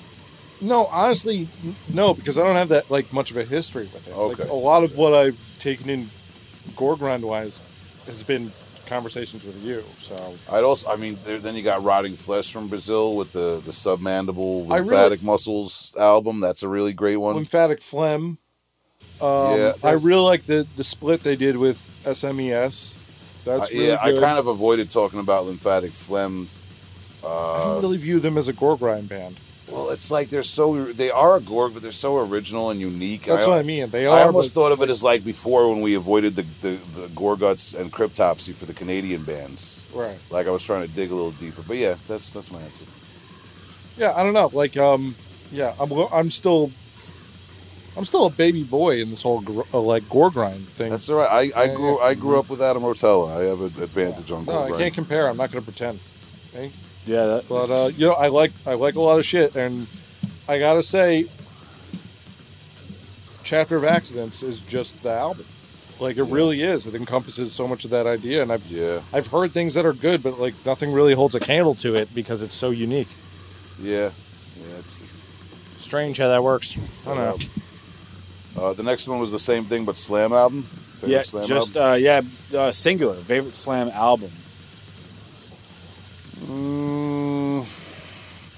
No, 0.61 0.87
honestly, 0.87 1.49
n- 1.65 1.75
no, 1.93 2.15
because 2.15 2.39
I 2.39 2.43
don't 2.45 2.57
have 2.57 2.69
that 2.71 2.91
like 2.91 3.13
much 3.13 3.31
of 3.31 3.37
a 3.37 3.45
history 3.45 3.89
with 3.93 4.09
it. 4.09 4.15
Okay. 4.15 4.43
Like, 4.45 4.51
a 4.51 4.55
lot 4.55 4.83
of 4.85 4.97
what 4.97 5.13
I've 5.13 5.59
taken 5.59 5.91
in 5.91 6.11
gore 6.77 6.97
grind 6.97 7.25
wise 7.25 7.61
has 8.07 8.23
been 8.23 8.53
conversations 8.87 9.45
with 9.45 9.63
you. 9.65 9.85
So 9.99 10.35
I'd 10.51 10.65
also, 10.65 10.89
I 10.91 10.97
mean, 10.97 11.17
there, 11.25 11.39
then 11.39 11.55
you 11.55 11.63
got 11.63 11.83
Rotting 11.83 12.15
Flesh 12.15 12.53
from 12.53 12.69
Brazil 12.69 13.17
with 13.17 13.33
the 13.33 13.61
the 13.65 13.73
submandible 13.73 14.67
I 14.71 14.79
really- 14.79 14.91
lymphatic 14.91 15.23
muscles 15.23 15.93
album. 15.99 16.41
That's 16.41 16.63
a 16.63 16.69
really 16.69 16.93
great 16.93 17.17
one. 17.17 17.35
lymphatic 17.37 17.83
phlegm. 17.83 18.39
Um, 19.21 19.59
Yeah, 19.59 19.73
I 19.85 19.93
really 19.93 20.23
like 20.23 20.45
the 20.47 20.67
the 20.77 20.85
split 20.85 21.23
they 21.23 21.37
did 21.37 21.57
with 21.57 21.79
SMES. 22.05 22.95
That's 23.45 23.71
Uh, 23.71 23.75
really 23.75 23.87
yeah, 23.89 23.99
I 24.01 24.13
kind 24.21 24.39
of 24.39 24.47
avoided 24.47 24.91
talking 24.91 25.19
about 25.21 25.47
lymphatic 25.47 25.93
phlegm. 25.93 26.49
I 27.25 27.27
Uh, 27.27 27.65
don't 27.75 27.83
really 27.83 27.99
view 27.99 28.19
them 28.21 28.37
as 28.39 28.49
a 28.49 28.53
gore 28.53 28.77
grind 28.77 29.09
band. 29.09 29.37
Well, 29.71 29.91
it's 29.91 30.11
like 30.11 30.29
they're 30.29 30.43
so 30.43 30.93
they 30.93 31.11
are 31.11 31.37
a 31.37 31.41
gore, 31.41 31.69
but 31.69 31.83
they're 31.83 31.93
so 31.93 32.19
original 32.19 32.71
and 32.71 32.81
unique. 32.81 33.25
That's 33.25 33.47
I, 33.47 33.49
what 33.49 33.59
I 33.59 33.63
mean. 33.63 33.89
They 33.91 34.07
are. 34.07 34.19
I 34.19 34.23
almost 34.25 34.53
thought 34.53 34.73
of 34.73 34.83
it 34.83 34.91
as 34.91 35.03
like 35.03 35.25
before 35.25 35.71
when 35.71 35.81
we 35.81 35.95
avoided 35.95 36.37
the, 36.37 36.43
the, 36.61 36.71
the 37.01 37.07
Gorguts 37.09 37.79
and 37.79 37.93
cryptopsy 37.93 38.55
for 38.55 38.67
the 38.67 38.75
Canadian 38.75 39.23
bands. 39.23 39.83
right. 39.95 40.19
Like 40.31 40.47
I 40.47 40.51
was 40.51 40.65
trying 40.65 40.87
to 40.87 40.93
dig 40.93 41.11
a 41.11 41.15
little 41.15 41.31
deeper, 41.33 41.63
but 41.67 41.77
yeah, 41.77 41.95
that's 42.07 42.31
that's 42.31 42.51
my 42.51 42.61
answer. 42.61 42.85
Yeah, 43.97 44.13
I 44.17 44.23
don't 44.23 44.35
know. 44.35 44.51
Like, 44.53 44.77
um, 44.77 45.15
yeah, 45.51 45.75
I'm 45.81 45.91
I'm 46.13 46.31
still. 46.31 46.71
I'm 47.95 48.07
still 48.07 48.25
a 48.25 48.31
baby 48.31 48.63
boy 48.63 49.03
in 49.03 49.11
this 49.11 49.21
whole 49.21 49.45
uh, 49.75 49.79
like 49.79 50.09
gore 50.09 50.31
grind 50.31 50.67
thing. 50.69 50.91
That's 50.91 51.11
all 51.11 51.17
right. 51.19 51.53
I, 51.55 51.61
I 51.65 51.75
grew. 51.75 51.99
I 52.01 52.15
grew 52.15 52.39
up 52.39 52.49
with 52.49 52.63
Adam 52.63 52.83
Rotella. 52.83 53.37
I 53.37 53.45
have 53.45 53.61
an 53.61 53.83
advantage 53.83 54.31
on 54.31 54.47
no, 54.47 54.53
gore 54.53 54.65
I 54.65 54.69
grind. 54.69 54.83
can't 54.83 54.95
compare. 54.95 55.29
I'm 55.29 55.37
not 55.37 55.53
going 55.53 55.63
to 55.63 55.71
pretend. 55.71 56.01
Okay? 56.55 56.73
Yeah, 57.07 57.27
that, 57.27 57.49
But 57.49 57.71
uh, 57.71 57.91
you 57.97 58.07
know, 58.07 58.15
I 58.15 58.29
like 58.29 58.53
I 58.67 58.75
like 58.75 58.95
a 58.95 59.01
lot 59.01 59.19
of 59.19 59.25
shit, 59.25 59.57
and 59.57 59.87
I 60.49 60.59
gotta 60.59 60.83
say, 60.83 61.27
Chapter 63.43 63.77
of 63.77 63.85
Accidents 63.85 64.43
is 64.43 64.61
just 64.61 65.03
the 65.03 65.13
album. 65.13 65.47
Like 65.99 66.17
it 66.17 66.25
really 66.25 66.63
is. 66.63 66.87
It 66.87 66.95
encompasses 66.95 67.53
so 67.53 67.67
much 67.69 67.85
of 67.85 67.91
that 67.91 68.07
idea, 68.07 68.43
and 68.43 68.53
I've 68.53 68.67
Yeah, 68.71 69.01
I've 69.13 69.29
heard 69.29 69.53
things 69.53 69.75
that 69.75 69.85
are 69.85 69.93
good, 69.93 70.23
but 70.23 70.39
like 70.39 70.55
nothing 70.65 70.93
really 70.93 71.15
holds 71.15 71.35
a 71.35 71.41
candle 71.41 71.75
to 71.77 71.95
it 71.95 72.15
because 72.15 72.43
it's 72.43 72.55
so 72.55 72.71
unique. 72.71 73.09
yeah, 73.81 74.11
yeah. 74.57 74.77
It's, 74.79 75.01
it's, 75.03 75.29
Strange 75.81 76.19
how 76.19 76.29
that 76.29 76.43
works. 76.43 76.77
I 77.07 77.15
don't 77.15 77.17
know. 78.57 78.63
uh, 78.63 78.73
the 78.73 78.83
next 78.83 79.07
one 79.09 79.19
was 79.19 79.31
the 79.31 79.39
same 79.39 79.65
thing, 79.65 79.85
but 79.85 79.97
Slam 79.97 80.33
album. 80.33 80.63
Favorite 80.63 81.11
yeah, 81.11 81.23
Slam 81.23 81.45
just 81.45 81.77
album? 81.77 81.93
uh, 81.93 81.97
yeah, 81.97 82.23
uh, 82.59 82.73
singular 82.73 83.15
favorite 83.15 83.57
Slam 83.57 83.89
album. 83.91 84.31
Mm, 86.47 87.65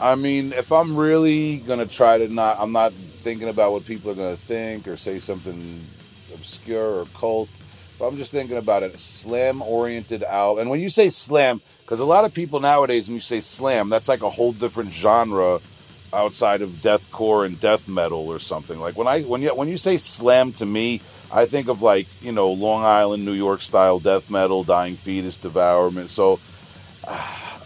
I 0.01 0.14
mean, 0.14 0.53
if 0.53 0.73
I'm 0.73 0.97
really 0.97 1.59
gonna 1.59 1.87
try 1.87 2.18
to 2.18 2.29
not, 2.29 2.57
I'm 2.59 2.73
not 2.73 2.92
thinking 2.92 3.49
about 3.49 3.73
what 3.73 3.85
people 3.85 4.11
are 4.11 4.14
gonna 4.14 4.37
think 4.37 4.88
or 4.88 4.97
say 4.97 5.18
something 5.18 5.85
obscure 6.33 7.01
or 7.01 7.07
cult. 7.14 7.49
If 7.94 8.01
I'm 8.01 8.16
just 8.16 8.33
thinking 8.33 8.57
about 8.57 8.83
a 8.83 8.97
slam-oriented 8.99 10.25
album. 10.25 10.62
And 10.62 10.70
when 10.70 10.81
you 10.81 10.88
say 10.88 11.09
slam, 11.09 11.61
because 11.83 12.01
a 12.01 12.05
lot 12.05 12.25
of 12.25 12.35
people 12.35 12.59
nowadays, 12.59 13.09
when 13.09 13.14
you 13.14 13.20
say 13.20 13.38
slam, 13.38 13.88
that's 13.88 14.09
like 14.09 14.23
a 14.23 14.31
whole 14.31 14.53
different 14.53 14.90
genre 14.90 15.61
outside 16.12 16.62
of 16.62 16.70
deathcore 16.70 17.44
and 17.47 17.59
death 17.61 17.88
metal 17.88 18.29
or 18.29 18.38
something. 18.38 18.81
Like 18.81 18.97
when 18.97 19.07
I 19.07 19.23
when 19.23 19.42
you 19.42 19.55
when 19.55 19.68
you 19.68 19.77
say 19.77 19.97
slam 19.97 20.53
to 20.55 20.66
me, 20.66 21.03
I 21.31 21.47
think 21.47 21.68
of 21.68 21.83
like 21.83 22.09
you 22.23 22.33
know 22.33 22.51
Long 22.51 22.83
Island, 22.85 23.25
New 23.25 23.33
York 23.33 23.62
style 23.62 24.01
death 24.01 24.31
metal, 24.31 24.64
Dying 24.64 24.97
Fetus, 24.97 25.37
Devourment. 25.38 26.11
So 26.11 26.40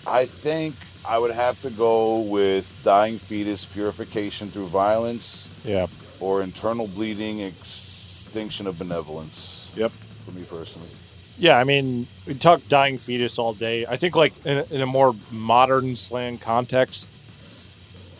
I 0.08 0.24
think 0.26 0.74
I 1.04 1.18
would 1.18 1.32
have 1.32 1.60
to 1.62 1.70
go 1.70 2.18
with 2.20 2.72
Dying 2.82 3.18
Fetus, 3.18 3.64
Purification 3.66 4.50
Through 4.50 4.68
Violence, 4.68 5.48
Yeah. 5.64 5.86
or 6.20 6.42
Internal 6.42 6.86
Bleeding, 6.86 7.40
extinction 7.40 8.66
of 8.66 8.78
benevolence. 8.78 9.70
Yep. 9.76 9.92
For 10.24 10.32
me 10.32 10.42
personally. 10.44 10.88
Yeah, 11.38 11.56
I 11.56 11.64
mean, 11.64 12.08
we 12.26 12.34
talk 12.34 12.66
dying 12.68 12.98
fetus 12.98 13.38
all 13.38 13.54
day. 13.54 13.86
I 13.86 13.96
think, 13.96 14.16
like, 14.16 14.34
in 14.44 14.58
a, 14.58 14.64
in 14.74 14.80
a 14.80 14.86
more 14.86 15.14
modern 15.30 15.94
slam 15.96 16.36
context, 16.36 17.08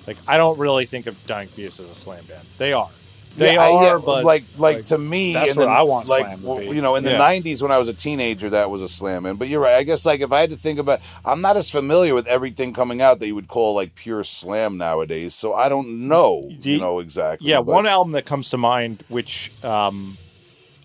like, 0.06 0.16
I 0.28 0.36
don't 0.36 0.58
really 0.58 0.86
think 0.86 1.06
of 1.06 1.26
dying 1.26 1.48
fetus 1.48 1.80
as 1.80 1.90
a 1.90 1.94
slam 1.96 2.24
band. 2.26 2.46
They 2.58 2.72
are. 2.72 2.90
They 3.36 3.54
Yeah, 3.54 3.68
are, 3.68 3.82
yeah, 3.84 3.98
but 4.04 4.24
like, 4.24 4.44
like 4.56 4.76
like, 4.76 4.84
to 4.86 4.98
me, 4.98 5.32
that's 5.32 5.54
what 5.54 5.66
the- 5.66 5.70
I 5.70 5.82
want 5.82 6.08
Like, 6.08 6.18
Slam 6.22 6.40
to 6.40 6.46
well, 6.46 6.58
be. 6.58 6.66
you 6.66 6.82
know, 6.82 6.96
in 6.96 7.04
the 7.04 7.12
Yeah. 7.12 7.18
'90s 7.18 7.62
when 7.62 7.70
I 7.70 7.78
was 7.78 7.86
a 7.86 7.92
teenager, 7.94 8.50
that 8.50 8.68
was 8.68 8.82
a 8.82 8.88
slam 8.88 9.22
man. 9.22 9.36
But 9.36 9.46
you're 9.48 9.60
right. 9.60 9.74
I 9.76 9.84
guess 9.84 10.04
like 10.04 10.20
if 10.20 10.32
I 10.32 10.40
had 10.40 10.50
to 10.50 10.56
think 10.56 10.80
about, 10.80 11.00
I'm 11.24 11.40
not 11.40 11.56
as 11.56 11.70
familiar 11.70 12.14
with 12.14 12.26
everything 12.26 12.72
coming 12.72 13.00
out 13.00 13.20
that 13.20 13.28
you 13.28 13.36
would 13.36 13.46
call 13.46 13.74
like 13.76 13.94
pure 13.94 14.24
slam 14.24 14.76
nowadays. 14.76 15.34
So 15.34 15.54
I 15.54 15.68
don't 15.68 16.08
know, 16.08 16.50
Do 16.60 16.68
you 16.68 16.80
know 16.80 16.98
exactly. 16.98 17.48
yeah, 17.48 17.58
but- 17.58 17.66
one 17.74 17.86
album 17.86 18.12
that 18.12 18.24
comes 18.24 18.50
to 18.50 18.56
mind, 18.58 19.04
which 19.08 19.52
um, 19.62 20.18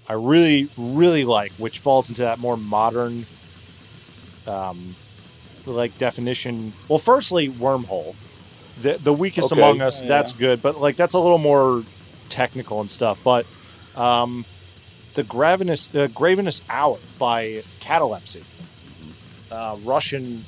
I 0.08 0.14
really, 0.14 0.70
really 0.78 1.24
like, 1.26 1.54
which 1.54 1.80
falls 1.80 2.08
into 2.10 2.22
that 2.22 2.38
more 2.38 2.58
modern, 2.58 3.26
um, 4.46 4.96
like 5.66 5.98
definition. 5.98 6.74
Well, 6.88 7.00
firstly, 7.00 7.50
Wormhole, 7.50 8.14
the 8.82 9.00
the 9.02 9.14
weakest 9.14 9.52
Okay. 9.52 9.60
among 9.62 9.82
us. 9.82 10.02
That's 10.02 10.34
good, 10.34 10.62
but 10.62 10.80
like 10.80 10.98
that's 10.98 11.14
a 11.16 11.20
little 11.20 11.38
more 11.40 11.84
technical 12.34 12.82
and 12.82 12.90
stuff. 12.90 13.24
But 13.24 13.46
um, 13.96 14.44
the 15.14 15.24
Gravenous, 15.24 15.94
uh, 15.94 16.08
Gravenous 16.08 16.62
Hour 16.68 16.98
by 17.20 17.64
Katalepsy, 17.80 18.44
uh, 19.52 19.78
Russian 19.84 20.44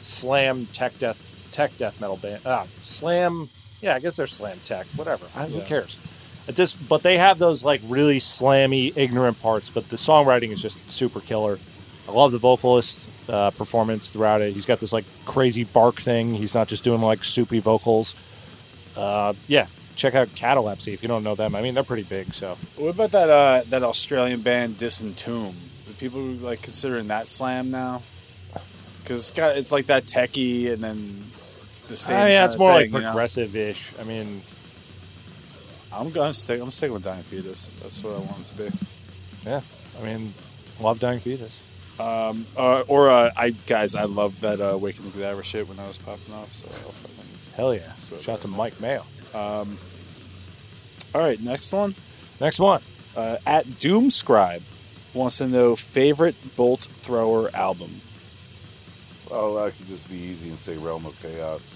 slam 0.00 0.66
tech 0.66 0.96
death 1.00 1.20
tech 1.50 1.76
death 1.76 2.00
metal 2.00 2.16
band. 2.16 2.42
Ah, 2.46 2.66
slam. 2.82 3.50
Yeah, 3.80 3.96
I 3.96 3.98
guess 3.98 4.16
they're 4.16 4.28
slam 4.28 4.60
tech. 4.64 4.86
Whatever. 4.94 5.26
I, 5.34 5.46
Who 5.46 5.60
cares? 5.62 5.98
At 6.46 6.54
this, 6.56 6.72
but 6.72 7.02
they 7.02 7.18
have 7.18 7.38
those 7.38 7.64
like 7.64 7.80
really 7.88 8.18
slammy, 8.18 8.92
ignorant 8.96 9.40
parts. 9.40 9.70
But 9.70 9.88
the 9.88 9.96
songwriting 9.96 10.50
is 10.52 10.62
just 10.62 10.90
super 10.90 11.20
killer. 11.20 11.58
I 12.08 12.12
love 12.12 12.30
the 12.30 12.38
vocalist 12.38 13.00
uh, 13.28 13.50
performance 13.50 14.10
throughout 14.10 14.40
it. 14.40 14.52
He's 14.52 14.66
got 14.66 14.78
this 14.78 14.92
like 14.92 15.04
crazy 15.24 15.64
bark 15.64 15.96
thing. 15.96 16.34
He's 16.34 16.54
not 16.54 16.68
just 16.68 16.84
doing 16.84 17.00
like 17.00 17.24
soupy 17.24 17.58
vocals. 17.58 18.14
Uh, 18.96 19.34
yeah, 19.48 19.66
check 19.96 20.14
out 20.14 20.28
Katalepsy 20.28 20.94
if 20.94 21.02
you 21.02 21.08
don't 21.08 21.22
know 21.24 21.34
them. 21.34 21.54
I 21.54 21.62
mean, 21.62 21.74
they're 21.74 21.82
pretty 21.82 22.02
big. 22.04 22.34
So 22.34 22.56
What 22.76 22.90
about 22.90 23.10
that 23.12 23.30
uh, 23.30 23.62
that 23.68 23.82
Australian 23.82 24.40
band 24.42 24.76
Disentomb? 24.76 25.54
Do 25.86 25.92
people 25.98 26.20
like 26.20 26.62
considering 26.62 27.08
that 27.08 27.28
slam 27.28 27.70
now? 27.70 28.02
Because 29.02 29.18
it's 29.18 29.30
got 29.32 29.56
it's 29.56 29.72
like 29.72 29.86
that 29.86 30.04
techie 30.04 30.72
and 30.72 30.82
then 30.82 31.24
the 31.88 31.96
same. 31.96 32.16
I 32.16 32.20
mean, 32.20 32.28
kinda 32.30 32.44
it's 32.46 32.58
more 32.58 32.70
like 32.72 32.86
thing, 32.86 32.94
you 32.94 33.00
know? 33.00 33.10
progressive-ish. 33.10 33.92
I 34.00 34.04
mean, 34.04 34.42
I'm 35.92 36.10
gonna 36.10 36.32
stick. 36.32 36.60
I'm 36.60 36.70
sticking 36.70 36.94
with 36.94 37.04
Dying 37.04 37.22
Fetus. 37.22 37.68
That's 37.80 38.02
what 38.02 38.14
I 38.14 38.18
want 38.20 38.40
it 38.40 38.46
to 38.46 38.70
be. 38.70 38.78
yeah. 39.44 39.60
I 40.00 40.04
mean, 40.04 40.32
love 40.80 41.00
Dying 41.00 41.20
Fetus. 41.20 41.60
Um, 42.00 42.46
uh, 42.56 42.80
or 42.88 43.10
uh, 43.10 43.30
I 43.36 43.50
guys, 43.50 43.94
I 43.94 44.04
love 44.04 44.40
that 44.40 44.60
uh, 44.60 44.78
Waking 44.78 45.04
the 45.04 45.10
Cadaver 45.10 45.42
shit 45.42 45.68
when 45.68 45.78
I 45.78 45.86
was 45.86 45.98
popping 45.98 46.32
off. 46.34 46.54
So 46.54 46.64
I'll 46.66 46.92
fucking. 46.92 47.16
Hell 47.54 47.74
yeah! 47.74 47.94
Shout 47.94 48.28
out 48.28 48.40
to 48.40 48.48
Mike 48.48 48.80
Mayo. 48.80 49.04
All 49.34 49.66
right, 51.14 51.40
next 51.40 51.72
one. 51.72 51.94
Next 52.40 52.58
one. 52.58 52.82
Uh, 53.16 53.36
at 53.46 53.66
Doomscribe 53.66 54.62
wants 55.14 55.38
to 55.38 55.46
know 55.46 55.76
favorite 55.76 56.56
Bolt 56.56 56.88
Thrower 57.02 57.54
album. 57.54 58.00
Oh, 59.30 59.62
that 59.64 59.76
could 59.76 59.88
just 59.88 60.08
be 60.08 60.16
easy 60.16 60.50
and 60.50 60.58
say 60.60 60.76
Realm 60.76 61.06
of 61.06 61.20
Chaos. 61.20 61.74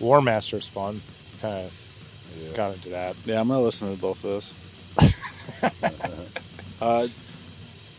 Warmaster's 0.00 0.66
fun. 0.66 1.02
Kind 1.40 1.66
of 1.66 1.72
Yeah. 2.38 2.56
got 2.56 2.74
into 2.74 2.90
that. 2.90 3.16
Yeah, 3.24 3.40
I'm 3.40 3.48
gonna 3.48 3.62
listen 3.62 3.94
to 3.94 4.00
both 4.00 4.24
of 4.24 4.30
those. 4.30 4.52
uh, 6.80 7.08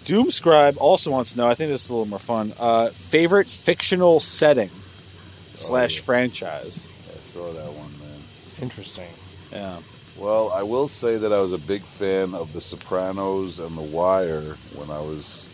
Doomscribe 0.06 0.78
also 0.78 1.12
wants 1.12 1.32
to 1.32 1.38
know. 1.38 1.48
I 1.48 1.56
think 1.56 1.72
this 1.72 1.84
is 1.86 1.90
a 1.90 1.94
little 1.94 2.08
more 2.08 2.20
fun. 2.20 2.54
Uh, 2.60 2.90
favorite 2.90 3.50
fictional 3.50 4.20
setting 4.20 4.70
slash 5.56 5.98
yeah. 5.98 6.04
franchise. 6.04 6.86
I 7.14 7.18
saw 7.20 7.52
that 7.54 7.66
one, 7.74 7.76
man. 7.76 7.85
Interesting. 8.62 9.10
Yeah. 9.52 9.80
Well, 10.18 10.52
I 10.52 10.64
will 10.64 10.88
say 10.88 11.18
that 11.18 11.34
I 11.34 11.40
was 11.42 11.52
a 11.52 11.58
big 11.58 11.82
fan 11.82 12.34
of 12.34 12.54
The 12.54 12.62
Sopranos 12.62 13.60
and 13.60 13.78
The 13.78 13.82
Wire 13.82 14.56
when 14.76 14.90
I 14.90 15.00
was 15.00 15.48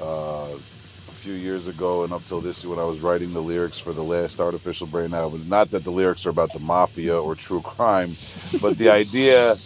uh, 0.00 0.50
a 0.54 1.12
few 1.12 1.32
years 1.32 1.66
ago 1.66 2.04
and 2.04 2.12
up 2.12 2.24
till 2.24 2.40
this 2.40 2.62
year 2.62 2.70
when 2.70 2.78
I 2.78 2.86
was 2.86 3.00
writing 3.00 3.32
the 3.32 3.42
lyrics 3.42 3.78
for 3.78 3.92
the 3.92 4.04
last 4.04 4.40
Artificial 4.40 4.86
Brain 4.86 5.12
album. 5.12 5.48
Not 5.48 5.72
that 5.72 5.82
the 5.82 5.90
lyrics 5.90 6.26
are 6.26 6.30
about 6.30 6.52
the 6.52 6.60
mafia 6.60 7.20
or 7.20 7.34
true 7.34 7.60
crime, 7.60 8.16
but 8.60 8.78
the 8.78 8.88
idea 9.02 9.56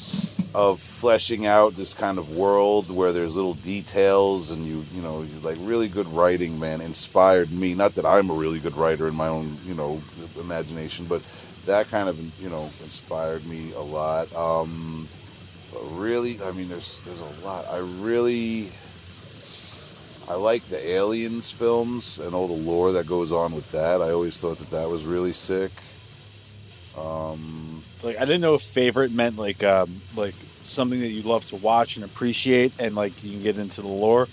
of 0.54 0.80
fleshing 0.80 1.46
out 1.46 1.76
this 1.76 1.94
kind 1.94 2.18
of 2.18 2.34
world 2.34 2.90
where 2.90 3.12
there's 3.12 3.36
little 3.36 3.54
details 3.54 4.50
and 4.50 4.66
you 4.66 4.84
you 4.92 5.00
know 5.00 5.22
you 5.22 5.38
like 5.40 5.56
really 5.60 5.88
good 5.88 6.08
writing 6.08 6.58
man 6.58 6.80
inspired 6.80 7.52
me 7.52 7.72
not 7.72 7.94
that 7.94 8.04
i'm 8.04 8.28
a 8.30 8.34
really 8.34 8.58
good 8.58 8.76
writer 8.76 9.06
in 9.06 9.14
my 9.14 9.28
own 9.28 9.56
you 9.64 9.74
know 9.74 10.02
imagination 10.40 11.06
but 11.06 11.22
that 11.70 11.88
kind 11.88 12.08
of 12.08 12.18
you 12.40 12.50
know 12.50 12.68
inspired 12.82 13.46
me 13.46 13.72
a 13.72 13.80
lot. 13.80 14.32
Um 14.34 15.08
really 15.92 16.42
i 16.42 16.50
mean 16.50 16.68
there's 16.68 17.00
there's 17.06 17.20
a 17.20 17.46
lot. 17.46 17.68
I 17.68 17.78
really 17.78 18.70
i 20.28 20.34
like 20.34 20.64
the 20.64 20.80
aliens 20.84 21.50
films 21.50 22.18
and 22.18 22.34
all 22.34 22.48
the 22.48 22.62
lore 22.70 22.92
that 22.92 23.06
goes 23.06 23.30
on 23.32 23.54
with 23.54 23.70
that. 23.70 24.02
I 24.02 24.10
always 24.10 24.36
thought 24.38 24.58
that 24.58 24.70
that 24.70 24.88
was 24.88 25.04
really 25.04 25.32
sick. 25.32 25.72
Um 26.96 27.82
Like 28.02 28.16
I 28.16 28.24
didn't 28.24 28.40
know 28.40 28.54
if 28.54 28.62
favorite 28.62 29.12
meant 29.12 29.36
like 29.36 29.62
um, 29.62 30.02
like 30.16 30.34
something 30.62 31.00
that 31.00 31.08
you 31.10 31.22
love 31.22 31.46
to 31.46 31.56
watch 31.56 31.96
and 31.96 32.04
appreciate, 32.04 32.72
and 32.78 32.94
like 32.94 33.22
you 33.22 33.30
can 33.30 33.42
get 33.42 33.56
into 33.58 33.80
the 33.80 33.88
lore, 33.88 34.28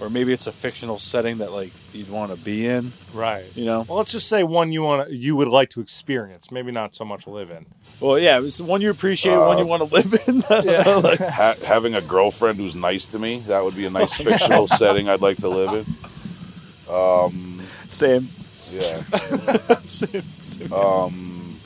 or 0.00 0.08
maybe 0.10 0.32
it's 0.32 0.46
a 0.46 0.52
fictional 0.52 0.98
setting 0.98 1.38
that 1.38 1.52
like 1.52 1.72
you'd 1.92 2.10
want 2.10 2.34
to 2.34 2.36
be 2.42 2.66
in. 2.66 2.92
Right. 3.12 3.44
You 3.54 3.66
know. 3.66 3.82
Well, 3.88 3.98
let's 3.98 4.12
just 4.12 4.28
say 4.28 4.42
one 4.42 4.72
you 4.72 4.82
want 4.82 5.10
you 5.10 5.36
would 5.36 5.48
like 5.48 5.70
to 5.70 5.80
experience, 5.80 6.50
maybe 6.50 6.72
not 6.72 6.94
so 6.94 7.04
much 7.04 7.26
live 7.26 7.50
in. 7.50 7.66
Well, 8.00 8.18
yeah, 8.18 8.40
it's 8.40 8.60
one 8.60 8.80
you 8.80 8.90
appreciate, 8.90 9.36
one 9.36 9.58
you 9.58 9.66
want 9.66 9.86
to 9.86 9.94
live 9.94 10.14
in. 10.26 10.42
yeah. 10.64 10.96
like, 10.96 11.18
ha- 11.18 11.56
having 11.64 11.94
a 11.94 12.00
girlfriend 12.00 12.56
who's 12.58 12.74
nice 12.74 13.04
to 13.06 13.18
me 13.18 13.40
that 13.46 13.62
would 13.62 13.76
be 13.76 13.84
a 13.86 13.90
nice 13.90 14.14
fictional 14.14 14.66
setting 14.80 15.08
i'd 15.08 15.20
like 15.20 15.36
to 15.38 15.48
live 15.48 15.86
in 15.86 16.92
um 16.94 17.62
same. 17.90 18.28
yeah 18.72 19.02
same. 19.84 20.22
same. 20.46 20.72
um 20.72 21.58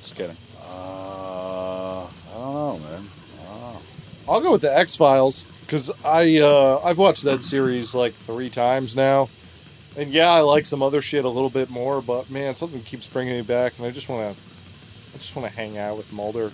Just 0.00 0.16
kidding. 0.16 0.36
uh, 0.62 2.06
i 2.06 2.08
don't 2.38 2.54
know 2.54 2.78
man 2.90 3.06
I'll 4.28 4.40
go 4.40 4.52
with 4.52 4.60
the 4.60 4.76
X 4.76 4.94
Files 4.94 5.44
because 5.70 5.88
I 6.04 6.38
uh, 6.38 6.80
I've 6.84 6.98
watched 6.98 7.22
that 7.22 7.42
series 7.42 7.94
like 7.94 8.12
three 8.12 8.50
times 8.50 8.96
now, 8.96 9.28
and 9.96 10.10
yeah, 10.10 10.28
I 10.28 10.40
like 10.40 10.66
some 10.66 10.82
other 10.82 11.00
shit 11.00 11.24
a 11.24 11.28
little 11.28 11.48
bit 11.48 11.70
more, 11.70 12.02
but 12.02 12.28
man, 12.28 12.56
something 12.56 12.82
keeps 12.82 13.06
bringing 13.06 13.36
me 13.36 13.42
back, 13.42 13.78
and 13.78 13.86
I 13.86 13.92
just 13.92 14.08
want 14.08 14.34
to 14.34 14.42
I 15.14 15.18
just 15.18 15.36
want 15.36 15.46
to 15.48 15.54
hang 15.54 15.78
out 15.78 15.96
with 15.96 16.12
Mulder. 16.12 16.50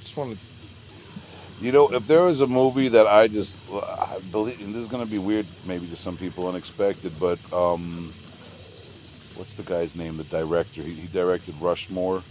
Just 0.00 0.16
want 0.16 0.38
to. 0.38 0.38
You 1.62 1.70
know, 1.70 1.92
if 1.92 2.06
there 2.06 2.22
was 2.22 2.40
a 2.40 2.46
movie 2.46 2.88
that 2.88 3.06
I 3.06 3.28
just 3.28 3.60
I 3.70 4.20
believe, 4.32 4.58
and 4.62 4.70
this 4.70 4.80
is 4.80 4.88
going 4.88 5.04
to 5.04 5.10
be 5.10 5.18
weird, 5.18 5.46
maybe 5.66 5.86
to 5.88 5.96
some 5.96 6.16
people, 6.16 6.48
unexpected, 6.48 7.12
but 7.20 7.38
um, 7.52 8.10
what's 9.34 9.54
the 9.54 9.62
guy's 9.62 9.94
name? 9.94 10.16
The 10.16 10.24
director. 10.24 10.82
He, 10.82 10.92
he 10.94 11.08
directed 11.08 11.60
Rushmore. 11.60 12.22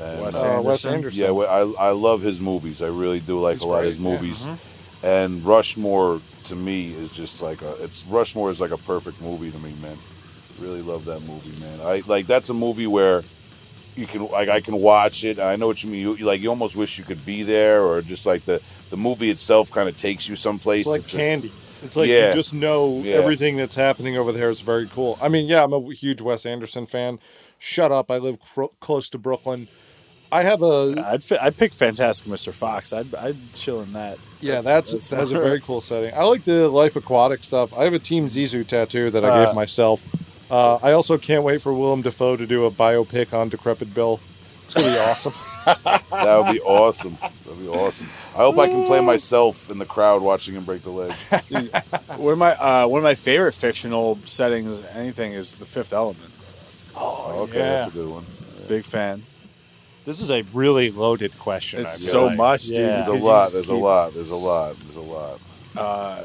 And, 0.00 0.22
Wes 0.22 0.42
uh, 0.42 0.58
Uh, 0.58 0.62
Wes 0.62 0.84
Anderson? 0.84 0.94
Anderson. 0.94 1.20
yeah, 1.36 1.42
I 1.44 1.88
I 1.88 1.90
love 1.90 2.20
his 2.22 2.40
movies. 2.40 2.82
I 2.82 2.88
really 2.88 3.20
do 3.20 3.38
like 3.40 3.54
He's 3.56 3.62
a 3.62 3.68
lot 3.68 3.82
of 3.84 3.88
his 3.88 3.98
great, 3.98 4.06
yeah. 4.12 4.20
movies. 4.20 4.48
And 5.02 5.44
Rushmore 5.44 6.20
to 6.44 6.54
me 6.56 6.88
is 6.88 7.12
just 7.12 7.42
like 7.42 7.62
a. 7.62 7.72
It's 7.82 8.04
Rushmore 8.06 8.50
is 8.50 8.60
like 8.60 8.70
a 8.72 8.78
perfect 8.78 9.20
movie 9.20 9.50
to 9.50 9.58
me, 9.58 9.72
man. 9.82 9.96
Really 10.58 10.82
love 10.82 11.04
that 11.06 11.20
movie, 11.20 11.58
man. 11.60 11.80
I 11.82 12.02
like 12.06 12.26
that's 12.26 12.48
a 12.50 12.54
movie 12.54 12.86
where 12.86 13.22
you 13.94 14.06
can 14.06 14.26
like 14.28 14.48
I 14.48 14.60
can 14.60 14.76
watch 14.76 15.24
it. 15.24 15.38
And 15.38 15.48
I 15.48 15.56
know 15.56 15.66
what 15.66 15.82
you 15.82 15.90
mean. 15.90 16.00
You, 16.00 16.14
you- 16.16 16.26
like 16.26 16.40
you 16.40 16.48
almost 16.50 16.76
wish 16.76 16.98
you 16.98 17.04
could 17.04 17.24
be 17.24 17.42
there, 17.42 17.82
or 17.82 18.00
just 18.02 18.26
like 18.26 18.44
the 18.44 18.60
the 18.90 18.96
movie 18.96 19.30
itself 19.30 19.70
kind 19.70 19.88
of 19.88 19.96
takes 19.96 20.28
you 20.28 20.36
someplace. 20.36 20.80
It's 20.80 20.88
like 20.88 21.02
just- 21.02 21.16
candy. 21.16 21.52
It's 21.82 21.94
like 21.94 22.08
Yeah. 22.08 22.28
you 22.28 22.34
just 22.34 22.54
know 22.54 23.00
Yeah. 23.04 23.16
everything 23.16 23.56
that's 23.58 23.74
happening 23.74 24.16
over 24.16 24.32
there 24.32 24.48
is 24.48 24.62
very 24.62 24.88
cool. 24.88 25.18
I 25.20 25.28
mean, 25.28 25.46
yeah, 25.46 25.62
I'm 25.62 25.74
a 25.74 25.92
huge 25.92 26.22
Wes 26.22 26.46
Anderson 26.46 26.86
fan. 26.86 27.18
Shut 27.58 27.92
up! 27.92 28.10
I 28.10 28.16
live 28.16 28.38
cro- 28.40 28.72
close 28.80 29.08
to 29.10 29.18
Brooklyn. 29.18 29.68
I 30.36 30.42
have 30.42 30.62
a 30.62 31.02
I'd 31.06 31.24
fi- 31.24 31.38
I'd 31.40 31.56
pick 31.56 31.72
Fantastic 31.72 32.28
Mr. 32.28 32.52
Fox. 32.52 32.92
I'd 32.92 33.14
I'd 33.14 33.54
chill 33.54 33.80
in 33.80 33.94
that. 33.94 34.18
Yeah, 34.42 34.60
that's 34.60 34.92
that's, 34.92 35.10
a 35.30 35.34
very 35.34 35.62
cool 35.62 35.80
setting. 35.80 36.12
I 36.12 36.24
like 36.24 36.44
the 36.44 36.68
life 36.68 36.94
aquatic 36.94 37.42
stuff. 37.42 37.72
I 37.76 37.84
have 37.84 37.94
a 37.94 37.98
Team 37.98 38.26
Zissou 38.26 38.66
tattoo 38.66 39.10
that 39.10 39.24
I 39.24 39.46
gave 39.46 39.54
myself. 39.54 40.04
Uh, 40.50 40.76
I 40.76 40.92
also 40.92 41.16
can't 41.16 41.42
wait 41.42 41.62
for 41.62 41.72
Willem 41.72 42.02
Dafoe 42.02 42.36
to 42.36 42.46
do 42.46 42.66
a 42.66 42.70
biopic 42.70 43.32
on 43.32 43.48
Decrepit 43.48 43.94
Bill. 43.94 44.20
It's 44.64 44.74
gonna 44.74 44.88
be 44.88 44.98
awesome. 44.98 45.32
That 45.64 46.42
would 46.44 46.52
be 46.52 46.60
awesome. 46.60 47.16
That'd 47.20 47.58
be 47.58 47.68
awesome. 47.68 48.08
I 48.34 48.38
hope 48.38 48.58
I 48.58 48.68
can 48.68 48.86
play 48.86 49.00
myself 49.00 49.70
in 49.70 49.78
the 49.78 49.86
crowd 49.86 50.20
watching 50.20 50.54
him 50.54 50.64
break 50.64 50.82
the 50.82 50.90
leg. 50.90 51.12
One 52.18 52.32
of 52.34 52.38
my 52.38 52.52
uh, 52.52 52.86
one 52.86 52.98
of 52.98 53.04
my 53.04 53.14
favorite 53.14 53.54
fictional 53.54 54.18
settings, 54.26 54.82
anything, 54.82 55.32
is 55.32 55.56
The 55.56 55.64
Fifth 55.64 55.94
Element. 55.94 56.30
okay, 56.94 57.58
yeah. 57.58 57.64
that's 57.64 57.88
a 57.88 57.90
good 57.90 58.08
one. 58.08 58.26
Big 58.68 58.84
fan. 58.84 59.22
This 60.06 60.20
is 60.20 60.30
a 60.30 60.42
really 60.54 60.90
loaded 60.90 61.38
question. 61.38 61.80
It's 61.82 62.02
so 62.10 62.26
like. 62.26 62.36
much, 62.38 62.66
dude. 62.68 62.78
Yeah. 62.78 62.86
There's 63.04 63.08
a 63.08 63.12
Because 63.12 63.20
you 63.22 63.26
lot. 63.28 63.42
just 63.44 63.54
There's 63.54 63.68
a 63.68 63.74
lot. 63.74 64.12
There's 64.14 64.30
a 64.30 64.36
lot. 64.36 64.76
There's 64.78 64.96
a 64.96 65.00
lot. 65.00 65.40
Uh, 65.76 66.24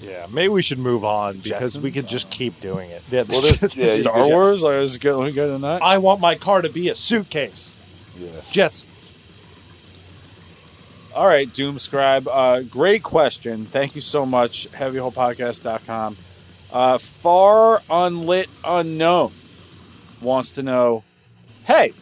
Yeah, 0.00 0.26
maybe 0.32 0.48
we 0.48 0.62
should 0.62 0.78
move 0.80 1.04
on 1.04 1.38
because 1.38 1.78
we 1.78 1.90
Jetsons? 1.90 1.94
could 1.94 2.06
just 2.08 2.30
keep 2.30 2.60
doing 2.60 2.90
it. 2.90 3.02
Yeah, 3.10 3.22
Well, 3.28 3.40
there's- 3.42 3.62
yeah, 3.76 3.94
you 3.94 4.02
Star 4.02 4.14
could- 4.14 4.26
Wars. 4.28 4.62
Like, 4.64 4.74
let's 4.74 4.98
go. 4.98 5.18
Let 5.18 5.26
me 5.26 5.32
go 5.32 5.52
to 5.56 5.58
that. 5.62 5.82
I 5.82 5.98
want 5.98 6.20
my 6.20 6.34
car 6.34 6.62
to 6.62 6.68
be 6.68 6.88
a 6.88 6.94
suitcase. 6.94 7.74
Yeah. 8.18 8.28
Jetsons. 8.50 9.12
All 11.14 11.26
right, 11.26 11.48
Doomscribe. 11.48 12.26
Uh, 12.30 12.62
great 12.62 13.02
question. 13.02 13.66
Thank 13.66 13.94
you 13.94 14.00
so 14.00 14.24
much. 14.24 14.66
HeavyHolePodcast.com. 14.72 16.16
Uh, 16.72 16.96
Far 16.98 17.82
Unlit 17.90 18.48
Unknown 18.64 19.32
wants 20.22 20.50
to 20.52 20.62
know 20.62 21.04
Hey, 21.66 21.92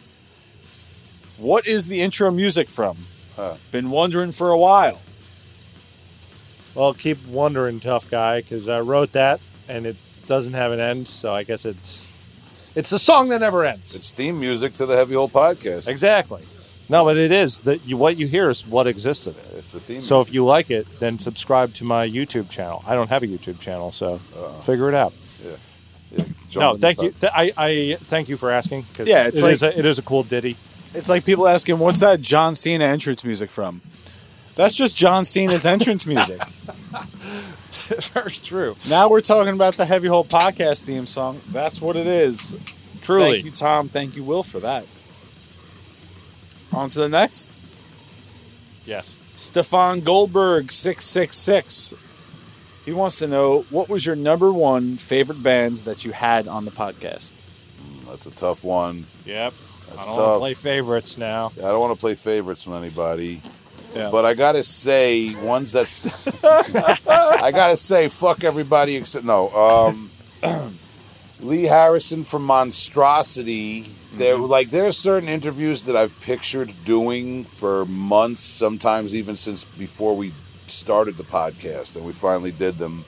what 1.37 1.67
is 1.67 1.87
the 1.87 2.01
intro 2.01 2.31
music 2.31 2.69
from? 2.69 2.97
Huh. 3.35 3.55
Been 3.71 3.89
wondering 3.89 4.31
for 4.31 4.49
a 4.49 4.57
while. 4.57 5.01
Well, 6.75 6.93
keep 6.93 7.25
wondering, 7.27 7.79
tough 7.79 8.09
guy, 8.09 8.41
because 8.41 8.69
I 8.69 8.79
wrote 8.81 9.11
that 9.11 9.41
and 9.67 9.85
it 9.85 9.97
doesn't 10.27 10.53
have 10.53 10.71
an 10.71 10.79
end. 10.79 11.07
So 11.07 11.33
I 11.33 11.43
guess 11.43 11.65
it's 11.65 12.07
it's 12.75 12.91
a 12.91 12.99
song 12.99 13.29
that 13.29 13.39
never 13.39 13.65
ends. 13.65 13.95
It's 13.95 14.11
theme 14.11 14.39
music 14.39 14.73
to 14.75 14.85
the 14.85 14.95
Heavy 14.95 15.13
Hole 15.15 15.29
podcast. 15.29 15.87
exactly. 15.87 16.43
No, 16.89 17.05
but 17.05 17.15
it 17.15 17.31
is 17.31 17.59
that 17.59 17.85
you 17.85 17.95
what 17.97 18.17
you 18.17 18.27
hear 18.27 18.49
is 18.49 18.67
what 18.67 18.85
exists 18.87 19.25
in 19.27 19.33
it. 19.33 19.45
It's 19.55 19.71
the 19.71 19.79
theme. 19.79 20.01
So 20.01 20.19
if 20.21 20.33
you 20.33 20.43
like 20.45 20.69
it, 20.69 20.87
then 20.99 21.19
subscribe 21.19 21.73
to 21.75 21.85
my 21.85 22.07
YouTube 22.07 22.49
channel. 22.49 22.83
I 22.85 22.95
don't 22.95 23.09
have 23.09 23.23
a 23.23 23.27
YouTube 23.27 23.59
channel, 23.59 23.91
so 23.91 24.17
figure 24.63 24.89
it 24.89 24.95
out. 24.95 25.13
No, 26.55 26.75
thank 26.75 27.01
you. 27.01 27.11
Th- 27.11 27.31
I, 27.33 27.51
I 27.57 27.97
thank 28.01 28.27
you 28.29 28.35
for 28.37 28.51
asking. 28.51 28.85
'cause 28.93 29.07
Yeah, 29.07 29.27
it's 29.27 29.41
it 29.41 29.45
like- 29.45 29.53
is 29.53 29.63
a, 29.63 29.79
it 29.79 29.85
is 29.85 29.99
a 29.99 30.01
cool 30.01 30.23
ditty. 30.23 30.57
It's 30.93 31.07
like 31.07 31.23
people 31.25 31.47
asking, 31.47 31.79
what's 31.79 31.99
that 31.99 32.21
John 32.21 32.53
Cena 32.55 32.83
entrance 32.85 33.23
music 33.23 33.49
from? 33.49 33.81
That's 34.55 34.75
just 34.75 34.97
John 34.97 35.23
Cena's 35.23 35.65
entrance 35.65 36.05
music. 36.05 36.41
Very 38.11 38.31
true. 38.31 38.75
Now 38.89 39.07
we're 39.09 39.21
talking 39.21 39.53
about 39.53 39.75
the 39.75 39.85
Heavy 39.85 40.07
Hole 40.09 40.25
Podcast 40.25 40.83
theme 40.83 41.05
song. 41.05 41.39
That's 41.49 41.81
what 41.81 41.95
it 41.95 42.07
is. 42.07 42.55
Truly. 43.01 43.31
Thank 43.31 43.45
you, 43.45 43.51
Tom. 43.51 43.87
Thank 43.87 44.15
you, 44.17 44.23
Will, 44.23 44.43
for 44.43 44.59
that. 44.59 44.85
On 46.73 46.89
to 46.89 46.99
the 46.99 47.09
next. 47.09 47.49
Yes. 48.85 49.15
Stefan 49.37 50.01
Goldberg, 50.01 50.71
666. 50.71 51.93
He 52.85 52.93
wants 52.93 53.19
to 53.19 53.27
know 53.27 53.65
what 53.69 53.89
was 53.89 54.05
your 54.05 54.15
number 54.15 54.51
one 54.51 54.97
favorite 54.97 55.41
band 55.43 55.79
that 55.79 56.03
you 56.03 56.11
had 56.11 56.47
on 56.47 56.65
the 56.65 56.71
podcast? 56.71 57.33
That's 58.07 58.25
a 58.25 58.31
tough 58.31 58.63
one. 58.63 59.05
Yep. 59.25 59.53
That's 59.89 60.07
I 60.07 60.09
don't 60.09 60.17
want 60.17 60.35
to 60.35 60.39
play 60.39 60.53
favorites 60.53 61.17
now. 61.17 61.51
I 61.57 61.61
don't 61.61 61.79
want 61.79 61.93
to 61.93 61.99
play 61.99 62.15
favorites 62.15 62.65
with 62.65 62.77
anybody. 62.77 63.41
Yeah. 63.95 64.09
But 64.09 64.25
I 64.25 64.33
gotta 64.33 64.63
say, 64.63 65.35
ones 65.45 65.73
that 65.73 65.85
st- 65.87 66.13
I 66.43 67.51
gotta 67.51 67.75
say, 67.75 68.07
fuck 68.07 68.43
everybody 68.43 68.95
except 68.95 69.25
no. 69.25 69.49
Um, 69.49 70.11
Lee 71.41 71.63
Harrison 71.63 72.23
from 72.23 72.43
Monstrosity. 72.43 73.91
There, 74.13 74.37
like, 74.37 74.71
there 74.71 74.87
are 74.87 74.91
certain 74.91 75.29
interviews 75.29 75.83
that 75.85 75.95
I've 75.95 76.19
pictured 76.21 76.73
doing 76.83 77.45
for 77.45 77.85
months, 77.85 78.41
sometimes 78.41 79.15
even 79.15 79.35
since 79.35 79.63
before 79.63 80.15
we 80.15 80.33
started 80.71 81.17
the 81.17 81.23
podcast, 81.23 81.95
and 81.95 82.05
we 82.05 82.13
finally 82.13 82.51
did 82.51 82.77
them. 82.77 83.05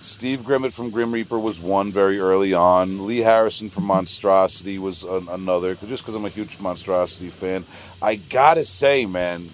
Steve 0.00 0.42
Grimmett 0.42 0.74
from 0.74 0.90
Grim 0.90 1.12
Reaper 1.12 1.38
was 1.38 1.60
one 1.60 1.90
very 1.90 2.20
early 2.20 2.54
on. 2.54 3.06
Lee 3.06 3.18
Harrison 3.18 3.68
from 3.68 3.84
Monstrosity 3.84 4.78
was 4.78 5.02
an, 5.02 5.28
another, 5.28 5.74
just 5.74 6.04
because 6.04 6.14
I'm 6.14 6.24
a 6.24 6.28
huge 6.28 6.60
Monstrosity 6.60 7.30
fan. 7.30 7.64
I 8.00 8.14
gotta 8.14 8.64
say, 8.64 9.06
man, 9.06 9.50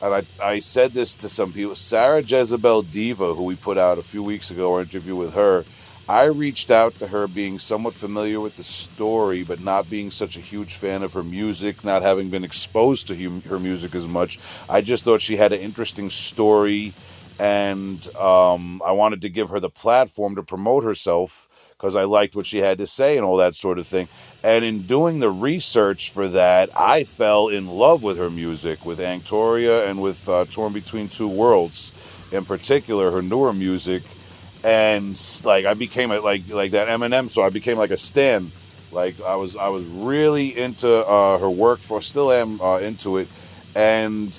and 0.00 0.14
I, 0.14 0.22
I 0.42 0.58
said 0.60 0.92
this 0.92 1.16
to 1.16 1.28
some 1.28 1.52
people 1.52 1.74
Sarah 1.74 2.22
Jezebel 2.22 2.82
Diva, 2.82 3.34
who 3.34 3.42
we 3.42 3.56
put 3.56 3.78
out 3.78 3.98
a 3.98 4.02
few 4.02 4.22
weeks 4.22 4.50
ago, 4.50 4.72
our 4.72 4.80
interview 4.80 5.16
with 5.16 5.34
her. 5.34 5.64
I 6.08 6.24
reached 6.24 6.70
out 6.70 6.98
to 7.00 7.08
her 7.08 7.28
being 7.28 7.58
somewhat 7.58 7.92
familiar 7.92 8.40
with 8.40 8.56
the 8.56 8.64
story, 8.64 9.44
but 9.44 9.60
not 9.60 9.90
being 9.90 10.10
such 10.10 10.38
a 10.38 10.40
huge 10.40 10.72
fan 10.72 11.02
of 11.02 11.12
her 11.12 11.22
music, 11.22 11.84
not 11.84 12.00
having 12.00 12.30
been 12.30 12.44
exposed 12.44 13.06
to 13.08 13.40
her 13.40 13.58
music 13.58 13.94
as 13.94 14.08
much. 14.08 14.38
I 14.70 14.80
just 14.80 15.04
thought 15.04 15.20
she 15.20 15.36
had 15.36 15.52
an 15.52 15.60
interesting 15.60 16.08
story, 16.08 16.94
and 17.38 18.08
um, 18.16 18.80
I 18.82 18.92
wanted 18.92 19.20
to 19.20 19.28
give 19.28 19.50
her 19.50 19.60
the 19.60 19.68
platform 19.68 20.34
to 20.36 20.42
promote 20.42 20.82
herself 20.82 21.46
because 21.72 21.94
I 21.94 22.04
liked 22.04 22.34
what 22.34 22.46
she 22.46 22.58
had 22.58 22.78
to 22.78 22.86
say 22.86 23.18
and 23.18 23.24
all 23.24 23.36
that 23.36 23.54
sort 23.54 23.78
of 23.78 23.86
thing. 23.86 24.08
And 24.42 24.64
in 24.64 24.82
doing 24.82 25.20
the 25.20 25.30
research 25.30 26.10
for 26.10 26.26
that, 26.28 26.70
I 26.74 27.04
fell 27.04 27.48
in 27.48 27.66
love 27.68 28.02
with 28.02 28.16
her 28.16 28.30
music, 28.30 28.86
with 28.86 28.98
Angtoria 28.98 29.86
and 29.86 30.00
with 30.00 30.26
uh, 30.26 30.46
Torn 30.46 30.72
Between 30.72 31.08
Two 31.08 31.28
Worlds, 31.28 31.92
in 32.32 32.46
particular, 32.46 33.10
her 33.10 33.20
newer 33.20 33.52
music. 33.52 34.04
And 34.68 35.18
like 35.44 35.64
I 35.64 35.72
became 35.72 36.10
a, 36.10 36.20
like 36.20 36.42
like 36.52 36.72
that 36.72 36.88
Eminem, 36.88 37.30
so 37.30 37.42
I 37.42 37.48
became 37.48 37.78
like 37.78 37.90
a 37.90 37.96
stan. 37.96 38.52
Like 38.92 39.18
I 39.22 39.34
was 39.36 39.56
I 39.56 39.68
was 39.68 39.84
really 39.84 40.58
into 40.58 40.90
uh, 41.06 41.38
her 41.38 41.48
work 41.48 41.78
for, 41.78 42.02
still 42.02 42.30
am 42.30 42.60
uh, 42.60 42.76
into 42.76 43.16
it, 43.16 43.28
and 43.74 44.36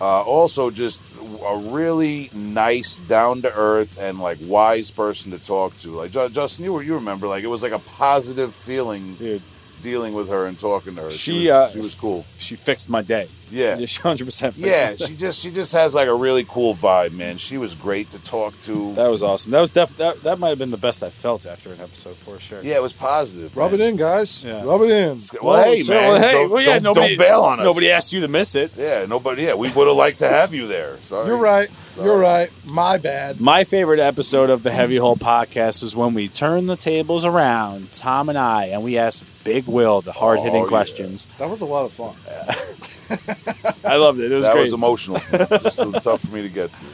uh, 0.00 0.22
also 0.22 0.70
just 0.70 1.02
a 1.44 1.56
really 1.56 2.30
nice, 2.32 3.00
down 3.00 3.42
to 3.42 3.52
earth, 3.52 3.98
and 3.98 4.20
like 4.20 4.38
wise 4.42 4.92
person 4.92 5.32
to 5.32 5.38
talk 5.40 5.76
to. 5.78 5.90
Like 5.90 6.12
Ju- 6.12 6.28
Justin, 6.28 6.64
you 6.64 6.80
you 6.80 6.94
remember, 6.94 7.26
like 7.26 7.42
it 7.42 7.48
was 7.48 7.62
like 7.64 7.72
a 7.72 7.80
positive 7.80 8.54
feeling 8.54 9.14
Dude, 9.16 9.42
dealing 9.82 10.14
with 10.14 10.28
her 10.28 10.46
and 10.46 10.58
talking 10.58 10.94
to 10.96 11.02
her. 11.02 11.10
she, 11.10 11.40
was, 11.40 11.48
uh, 11.50 11.70
she 11.70 11.78
was 11.78 11.94
cool. 11.94 12.24
she 12.38 12.56
fixed 12.56 12.88
my 12.90 13.02
day. 13.02 13.28
Yeah. 13.50 13.76
She 13.86 14.00
100% 14.00 14.54
Yeah, 14.56 14.96
she 14.96 15.14
just 15.14 15.40
she 15.40 15.50
just 15.52 15.72
has 15.72 15.94
like 15.94 16.08
a 16.08 16.14
really 16.14 16.44
cool 16.48 16.74
vibe, 16.74 17.12
man. 17.12 17.38
She 17.38 17.56
was 17.58 17.74
great 17.76 18.10
to 18.10 18.18
talk 18.18 18.58
to. 18.62 18.92
That 18.94 19.06
was 19.08 19.22
awesome. 19.22 19.52
That 19.52 19.60
was 19.60 19.70
def- 19.70 19.96
that, 19.98 20.22
that 20.24 20.38
might 20.40 20.48
have 20.48 20.58
been 20.58 20.72
the 20.72 20.76
best 20.76 21.02
I 21.04 21.10
felt 21.10 21.46
after 21.46 21.72
an 21.72 21.80
episode 21.80 22.16
for 22.16 22.40
sure. 22.40 22.60
yeah, 22.62 22.74
it 22.76 22.82
was 22.82 22.92
positive. 22.92 23.56
Rub 23.56 23.70
man. 23.70 23.80
it 23.80 23.84
in, 23.88 23.96
guys. 23.96 24.42
Yeah. 24.42 24.64
Rub 24.64 24.82
it 24.82 24.90
in. 24.90 25.16
Well, 25.40 25.62
hey, 25.64 25.80
so, 25.80 25.94
man, 25.94 26.10
well, 26.10 26.20
hey, 26.20 26.32
don't, 26.32 26.50
well, 26.50 26.62
yeah, 26.62 26.74
don't- 26.74 26.82
nobody, 26.82 27.16
don't 27.16 27.26
bail 27.26 27.40
on 27.42 27.60
us. 27.60 27.64
Nobody 27.64 27.90
asked 27.90 28.12
you 28.12 28.20
to 28.22 28.28
miss 28.28 28.56
it. 28.56 28.72
Yeah, 28.76 29.06
nobody. 29.06 29.44
Yeah, 29.44 29.54
we 29.54 29.70
would 29.70 29.86
have 29.86 29.96
liked 29.96 30.18
to 30.20 30.28
have 30.28 30.52
you 30.52 30.66
there. 30.66 30.96
Sorry. 30.98 31.28
You're 31.28 31.36
right. 31.38 31.70
Sorry. 31.96 32.06
You're 32.08 32.18
right. 32.18 32.50
My 32.70 32.98
bad. 32.98 33.40
My 33.40 33.64
favorite 33.64 34.00
episode 34.00 34.50
of 34.50 34.62
the 34.62 34.70
Heavy 34.70 34.96
Hole 34.96 35.16
podcast 35.16 35.82
is 35.82 35.96
when 35.96 36.12
we 36.14 36.28
turned 36.28 36.68
the 36.68 36.76
tables 36.76 37.24
around, 37.24 37.90
Tom 37.92 38.28
and 38.28 38.36
I, 38.36 38.66
and 38.66 38.84
we 38.84 38.98
asked 38.98 39.24
Big 39.44 39.66
Will 39.66 40.02
the 40.02 40.12
hard 40.12 40.40
hitting 40.40 40.60
Oh, 40.60 40.64
yeah. 40.64 40.68
questions. 40.68 41.26
That 41.38 41.48
was 41.48 41.62
a 41.62 41.64
lot 41.64 41.84
of 41.86 41.92
fun. 41.92 42.14
I 43.84 43.96
loved 43.96 44.20
it. 44.20 44.30
It 44.30 44.34
was 44.34 44.44
that 44.46 44.52
great. 44.52 44.62
was 44.62 44.72
emotional. 44.74 45.18
for 45.20 45.38
me. 45.38 45.46
Just 45.62 45.76
so 45.76 45.90
tough 45.92 46.20
for 46.20 46.34
me 46.34 46.42
to 46.42 46.48
get 46.50 46.70
through. 46.70 46.88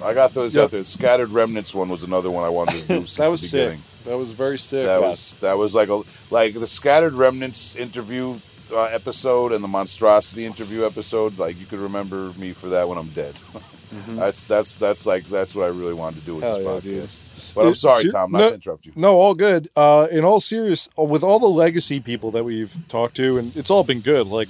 Man. 0.00 0.10
I 0.10 0.14
got 0.14 0.32
those 0.32 0.54
Yep. 0.56 0.64
out 0.64 0.70
there. 0.72 0.84
Scattered 0.84 1.30
remnants 1.30 1.74
one 1.74 1.88
was 1.88 2.02
another 2.02 2.30
one 2.30 2.44
I 2.44 2.48
wanted 2.48 2.80
to 2.82 2.88
do 2.88 2.94
since 3.06 3.16
That 3.16 3.30
was 3.30 3.40
the 3.42 3.48
sick. 3.48 3.78
That 4.06 4.16
was 4.18 4.32
very 4.32 4.58
sick. 4.58 4.86
That 4.86 5.00
Yeah. 5.00 5.08
was 5.08 5.34
that 5.40 5.56
was 5.56 5.74
like 5.74 5.88
a 5.88 6.02
like 6.30 6.54
the 6.54 6.66
scattered 6.66 7.14
remnants 7.14 7.74
interview 7.76 8.38
uh, 8.72 8.82
episode 8.84 9.52
and 9.52 9.62
the 9.62 9.68
monstrosity 9.68 10.44
interview 10.46 10.84
episode. 10.84 11.38
Like 11.38 11.58
you 11.60 11.66
could 11.66 11.78
remember 11.80 12.32
me 12.36 12.52
for 12.52 12.68
that 12.70 12.88
when 12.88 12.98
I'm 12.98 13.08
dead. 13.08 13.34
That's 14.08 14.42
that's 14.44 14.74
that's 14.74 15.06
like 15.06 15.26
that's 15.26 15.54
what 15.54 15.64
I 15.64 15.68
really 15.68 15.94
wanted 15.94 16.20
to 16.20 16.26
do 16.26 16.34
with 16.36 16.44
Hell 16.44 16.56
this 16.56 16.64
yeah, 16.64 16.70
podcast. 16.72 16.82
dude. 16.82 17.54
But 17.54 17.66
I'm 17.66 17.74
sorry, 17.74 18.02
ser- 18.02 18.10
Tom, 18.10 18.32
not 18.32 18.38
no- 18.38 18.48
to 18.48 18.54
interrupt 18.54 18.86
you. 18.86 18.92
No, 18.96 19.14
all 19.16 19.34
good. 19.34 19.68
Uh, 19.76 20.06
in 20.10 20.24
all 20.24 20.40
serious, 20.40 20.88
with 20.96 21.22
all 21.22 21.38
the 21.38 21.48
legacy 21.48 22.00
people 22.00 22.30
that 22.32 22.44
we've 22.44 22.74
talked 22.88 23.16
to, 23.16 23.38
and 23.38 23.56
it's 23.56 23.70
all 23.70 23.84
been 23.84 24.00
good. 24.00 24.26
Like 24.26 24.48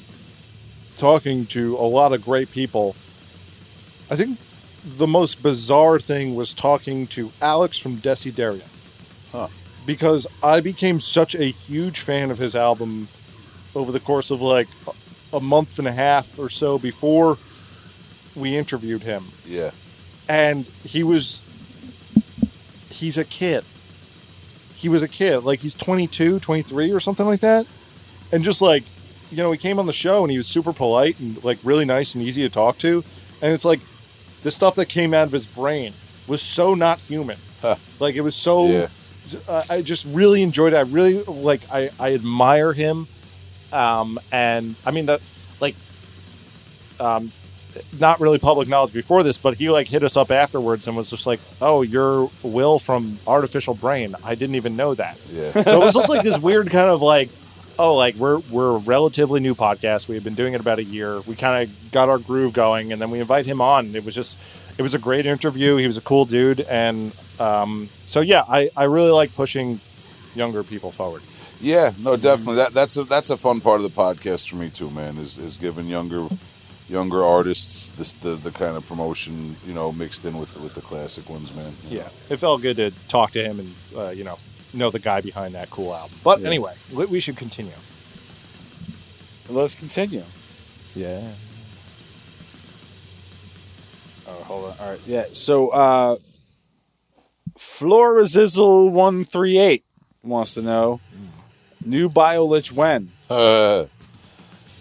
talking 0.96 1.46
to 1.46 1.76
a 1.76 1.86
lot 1.86 2.12
of 2.12 2.24
great 2.24 2.50
people. 2.50 2.96
I 4.10 4.16
think 4.16 4.38
the 4.84 5.06
most 5.06 5.42
bizarre 5.42 5.98
thing 5.98 6.34
was 6.34 6.54
talking 6.54 7.06
to 7.08 7.32
Alex 7.42 7.76
from 7.78 7.96
Desideria. 7.96 8.62
Huh. 9.32 9.48
Because 9.84 10.26
I 10.42 10.60
became 10.60 11.00
such 11.00 11.34
a 11.34 11.44
huge 11.44 12.00
fan 12.00 12.30
of 12.30 12.38
his 12.38 12.54
album 12.54 13.08
over 13.74 13.92
the 13.92 14.00
course 14.00 14.30
of 14.30 14.40
like 14.40 14.68
a 15.32 15.40
month 15.40 15.78
and 15.78 15.86
a 15.88 15.92
half 15.92 16.38
or 16.38 16.48
so 16.48 16.78
before 16.78 17.36
we 18.36 18.56
interviewed 18.56 19.02
him. 19.02 19.24
Yeah, 19.46 19.70
and 20.28 20.64
he 20.84 21.02
was 21.02 21.42
he's 22.90 23.16
a 23.18 23.24
kid. 23.24 23.64
He 24.74 24.88
was 24.88 25.02
a 25.02 25.08
kid. 25.08 25.40
Like 25.40 25.60
he's 25.60 25.74
22 25.74 26.38
23 26.40 26.92
or 26.92 27.00
something 27.00 27.26
like 27.26 27.40
that. 27.40 27.66
And 28.32 28.44
just 28.44 28.60
like 28.62 28.84
you 29.30 29.38
know 29.38 29.50
he 29.52 29.58
came 29.58 29.78
on 29.78 29.86
the 29.86 29.92
show 29.92 30.22
and 30.22 30.30
he 30.30 30.36
was 30.36 30.46
super 30.46 30.72
polite 30.72 31.18
and 31.18 31.42
like 31.42 31.58
really 31.64 31.84
nice 31.84 32.14
and 32.14 32.22
easy 32.22 32.42
to 32.42 32.48
talk 32.50 32.78
to. 32.78 33.02
And 33.42 33.52
it's 33.52 33.64
like 33.64 33.80
the 34.42 34.50
stuff 34.50 34.74
that 34.76 34.86
came 34.86 35.14
out 35.14 35.26
of 35.26 35.32
his 35.32 35.46
brain 35.46 35.94
was 36.26 36.42
so 36.42 36.74
not 36.74 36.98
human. 37.00 37.38
Huh. 37.62 37.76
like 37.98 38.14
it 38.16 38.20
was 38.20 38.34
so 38.36 38.66
Yeah. 38.66 38.88
I- 39.48 39.62
i 39.70 39.82
just 39.82 40.04
really 40.04 40.42
enjoyed 40.42 40.74
it. 40.74 40.76
I 40.76 40.80
really 40.82 41.22
like 41.24 41.62
i, 41.72 41.90
I 41.98 42.12
admire 42.14 42.72
him. 42.74 43.08
Um 43.72 44.20
and 44.30 44.76
i 44.84 44.90
mean 44.90 45.06
that 45.06 45.20
like 45.60 45.74
um 47.00 47.32
not 47.98 48.20
really 48.20 48.38
public 48.38 48.68
knowledge 48.68 48.92
before 48.92 49.22
this, 49.22 49.38
but 49.38 49.56
he 49.56 49.70
like 49.70 49.88
hit 49.88 50.02
us 50.02 50.16
up 50.16 50.30
afterwards 50.30 50.86
and 50.86 50.96
was 50.96 51.10
just 51.10 51.26
like, 51.26 51.40
"Oh, 51.60 51.82
you're 51.82 52.30
Will 52.42 52.78
from 52.78 53.18
Artificial 53.26 53.74
Brain. 53.74 54.14
I 54.24 54.34
didn't 54.34 54.56
even 54.56 54.76
know 54.76 54.94
that." 54.94 55.18
yeah. 55.30 55.52
So 55.52 55.80
it 55.80 55.84
was 55.84 55.94
just 55.94 56.08
like 56.08 56.22
this 56.22 56.38
weird 56.38 56.70
kind 56.70 56.90
of 56.90 57.02
like 57.02 57.30
oh, 57.78 57.94
like 57.94 58.14
we're 58.16 58.38
we're 58.50 58.76
a 58.76 58.78
relatively 58.78 59.40
new 59.40 59.54
podcast. 59.54 60.08
We 60.08 60.14
had 60.14 60.24
been 60.24 60.34
doing 60.34 60.54
it 60.54 60.60
about 60.60 60.78
a 60.78 60.84
year. 60.84 61.20
We 61.22 61.34
kind 61.34 61.62
of 61.62 61.90
got 61.90 62.08
our 62.08 62.18
groove 62.18 62.52
going, 62.52 62.92
and 62.92 63.00
then 63.00 63.10
we 63.10 63.20
invite 63.20 63.46
him 63.46 63.60
on. 63.60 63.94
It 63.94 64.04
was 64.04 64.14
just 64.14 64.38
it 64.78 64.82
was 64.82 64.94
a 64.94 64.98
great 64.98 65.26
interview. 65.26 65.76
He 65.76 65.86
was 65.86 65.96
a 65.96 66.02
cool 66.02 66.24
dude, 66.24 66.60
and 66.60 67.12
um, 67.38 67.88
so 68.06 68.20
yeah, 68.20 68.44
I 68.48 68.70
I 68.76 68.84
really 68.84 69.10
like 69.10 69.34
pushing 69.34 69.80
younger 70.34 70.62
people 70.62 70.92
forward. 70.92 71.22
Yeah, 71.60 71.92
no, 71.98 72.16
definitely. 72.16 72.56
That 72.56 72.74
that's 72.74 72.96
a 72.96 73.04
that's 73.04 73.30
a 73.30 73.36
fun 73.36 73.60
part 73.60 73.80
of 73.80 73.84
the 73.84 74.00
podcast 74.00 74.48
for 74.48 74.56
me 74.56 74.70
too, 74.70 74.90
man. 74.90 75.18
Is 75.18 75.38
is 75.38 75.56
giving 75.56 75.86
younger 75.86 76.28
younger 76.88 77.24
artists 77.24 77.88
this 77.96 78.12
the, 78.14 78.36
the 78.36 78.50
kind 78.50 78.76
of 78.76 78.86
promotion 78.86 79.56
you 79.66 79.72
know 79.74 79.90
mixed 79.92 80.24
in 80.24 80.38
with 80.38 80.60
with 80.60 80.74
the 80.74 80.80
classic 80.80 81.28
ones, 81.28 81.52
man. 81.54 81.72
Yeah, 81.88 82.02
know? 82.02 82.08
it 82.30 82.36
felt 82.38 82.62
good 82.62 82.76
to 82.76 82.90
talk 83.08 83.32
to 83.32 83.42
him 83.42 83.60
and 83.60 83.74
uh, 83.96 84.10
you 84.10 84.24
know 84.24 84.38
know 84.72 84.90
the 84.90 84.98
guy 84.98 85.20
behind 85.20 85.54
that 85.54 85.70
cool 85.70 85.94
album. 85.94 86.18
But 86.22 86.40
Yeah. 86.40 86.48
anyway, 86.48 86.74
we, 86.92 87.06
we 87.06 87.20
should 87.20 87.36
continue. 87.36 87.72
Let's 89.48 89.74
continue. 89.74 90.24
Yeah. 90.94 91.32
Oh, 94.28 94.32
hold 94.44 94.64
on. 94.72 94.76
All 94.80 94.90
right. 94.90 95.00
Yeah. 95.06 95.26
So, 95.32 95.68
uh, 95.68 96.16
Florizizzle 97.56 98.90
one 98.90 99.24
three 99.24 99.56
eight 99.58 99.84
wants 100.22 100.54
to 100.54 100.62
know 100.62 101.00
new 101.84 102.08
BioLich 102.08 102.72
when. 102.72 103.12
Uh, 103.30 103.86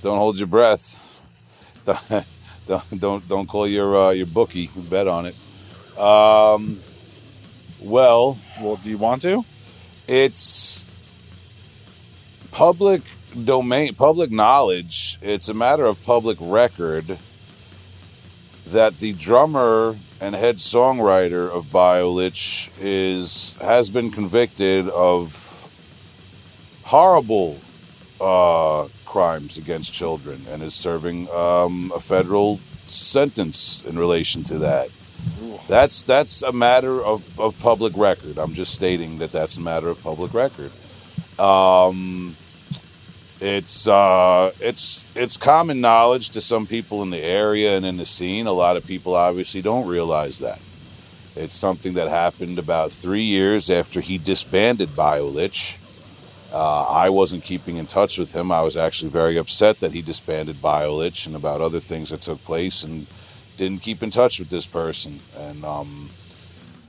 don't 0.01 0.17
hold 0.17 0.37
your 0.37 0.47
breath. 0.47 0.99
Don't 2.67 2.99
don't 2.99 3.27
don't 3.27 3.47
call 3.47 3.67
your 3.67 3.95
uh, 3.95 4.09
your 4.09 4.25
bookie. 4.25 4.71
Bet 4.75 5.07
on 5.07 5.27
it. 5.27 5.35
Um, 5.99 6.79
well, 7.79 8.39
Well, 8.59 8.77
do 8.77 8.89
you 8.89 8.97
want 8.97 9.21
to? 9.21 9.45
it's 10.07 10.85
public 12.51 13.01
domain, 13.43 13.93
public 13.93 14.31
knowledge. 14.31 15.19
It's 15.21 15.47
a 15.47 15.53
matter 15.53 15.85
of 15.85 16.03
public 16.03 16.37
record 16.41 17.19
that 18.65 18.99
the 18.99 19.13
drummer 19.13 19.97
and 20.19 20.33
head 20.33 20.55
songwriter 20.57 21.47
of 21.47 21.67
BioLich 21.67 22.69
is 22.81 23.53
has 23.61 23.91
been 23.91 24.09
convicted 24.09 24.89
of 24.89 25.67
horrible 26.83 27.59
uh, 28.19 28.87
crimes 29.15 29.57
against 29.57 29.93
children 29.93 30.45
and 30.49 30.61
is 30.61 30.73
serving 30.73 31.29
um, 31.31 31.89
a 31.95 31.99
federal 32.01 32.59
sentence 32.85 33.81
in 33.85 33.97
relation 33.97 34.43
to 34.43 34.57
that. 34.57 34.89
That's 35.69 36.03
that's 36.03 36.41
a 36.41 36.51
matter 36.51 37.01
of, 37.01 37.39
of 37.39 37.57
public 37.59 37.93
record. 37.95 38.37
I'm 38.37 38.53
just 38.53 38.75
stating 38.75 39.19
that 39.19 39.31
that's 39.31 39.55
a 39.55 39.61
matter 39.61 39.87
of 39.87 40.03
public 40.03 40.33
record. 40.33 40.69
Um, 41.39 42.35
it's 43.39 43.87
uh, 43.87 44.51
it's 44.59 45.07
it's 45.15 45.37
common 45.37 45.79
knowledge 45.79 46.31
to 46.31 46.41
some 46.41 46.67
people 46.67 47.01
in 47.01 47.09
the 47.09 47.23
area 47.23 47.77
and 47.77 47.85
in 47.85 47.95
the 47.95 48.05
scene. 48.05 48.47
A 48.47 48.51
lot 48.51 48.75
of 48.75 48.85
people 48.85 49.15
obviously 49.15 49.61
don't 49.61 49.87
realize 49.87 50.39
that. 50.39 50.59
It's 51.37 51.55
something 51.55 51.93
that 51.93 52.09
happened 52.09 52.59
about 52.59 52.91
three 52.91 53.23
years 53.23 53.69
after 53.69 54.01
he 54.01 54.17
disbanded 54.17 54.89
BioLich. 54.89 55.77
Uh, 56.55 56.85
I 56.89 57.09
wasn't 57.09 57.43
keeping 57.43 57.75
in 57.75 57.85
touch 57.85 58.17
with 58.17 58.31
him. 58.31 58.49
I 58.49 58.61
was 58.61 58.77
actually 58.77 59.09
very 59.11 59.35
upset 59.35 59.81
that 59.81 59.91
he 59.91 60.01
disbanded 60.01 60.55
BioLich 60.61 61.27
and 61.27 61.35
about 61.35 61.59
other 61.59 61.81
things 61.81 62.11
that 62.11 62.21
took 62.21 62.41
place, 62.45 62.81
and 62.81 63.07
didn't 63.57 63.81
keep 63.81 64.01
in 64.01 64.09
touch 64.09 64.39
with 64.39 64.49
this 64.49 64.65
person. 64.65 65.19
And 65.37 65.65
um, 65.65 66.09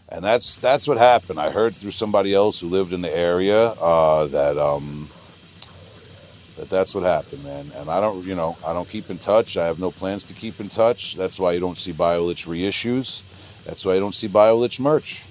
and 0.09 0.23
that's 0.25 0.55
that's 0.55 0.87
what 0.87 0.99
happened. 0.99 1.41
I 1.41 1.51
heard 1.51 1.75
through 1.75 1.91
somebody 1.91 2.33
else 2.33 2.61
who 2.61 2.69
lived 2.69 2.93
in 2.93 3.01
the 3.01 3.13
area 3.13 3.71
uh, 3.71 4.29
that 4.29 4.57
um, 4.57 5.09
that 6.55 6.71
that's 6.71 6.95
what 6.95 7.03
happened, 7.03 7.43
man. 7.43 7.73
And 7.75 7.91
I 7.91 8.01
don't, 8.01 8.25
you 8.25 8.37
know, 8.37 8.57
I 8.65 8.73
don't 8.73 8.89
keep 8.89 9.11
in 9.11 9.19
touch. 9.19 9.57
I 9.57 9.67
have 9.67 9.81
no 9.81 9.91
plans 9.91 10.23
to 10.27 10.35
keep 10.35 10.61
in 10.61 10.69
touch. 10.69 11.17
That's 11.17 11.41
why 11.41 11.55
you 11.55 11.61
don't 11.61 11.77
see 11.77 11.93
BioLich 11.93 12.47
reissues. 12.47 13.23
That's 13.65 13.85
why 13.85 13.95
you 13.95 14.01
don't 14.01 14.15
see 14.15 14.29
BioLich 14.29 14.79
merch. 14.79 15.25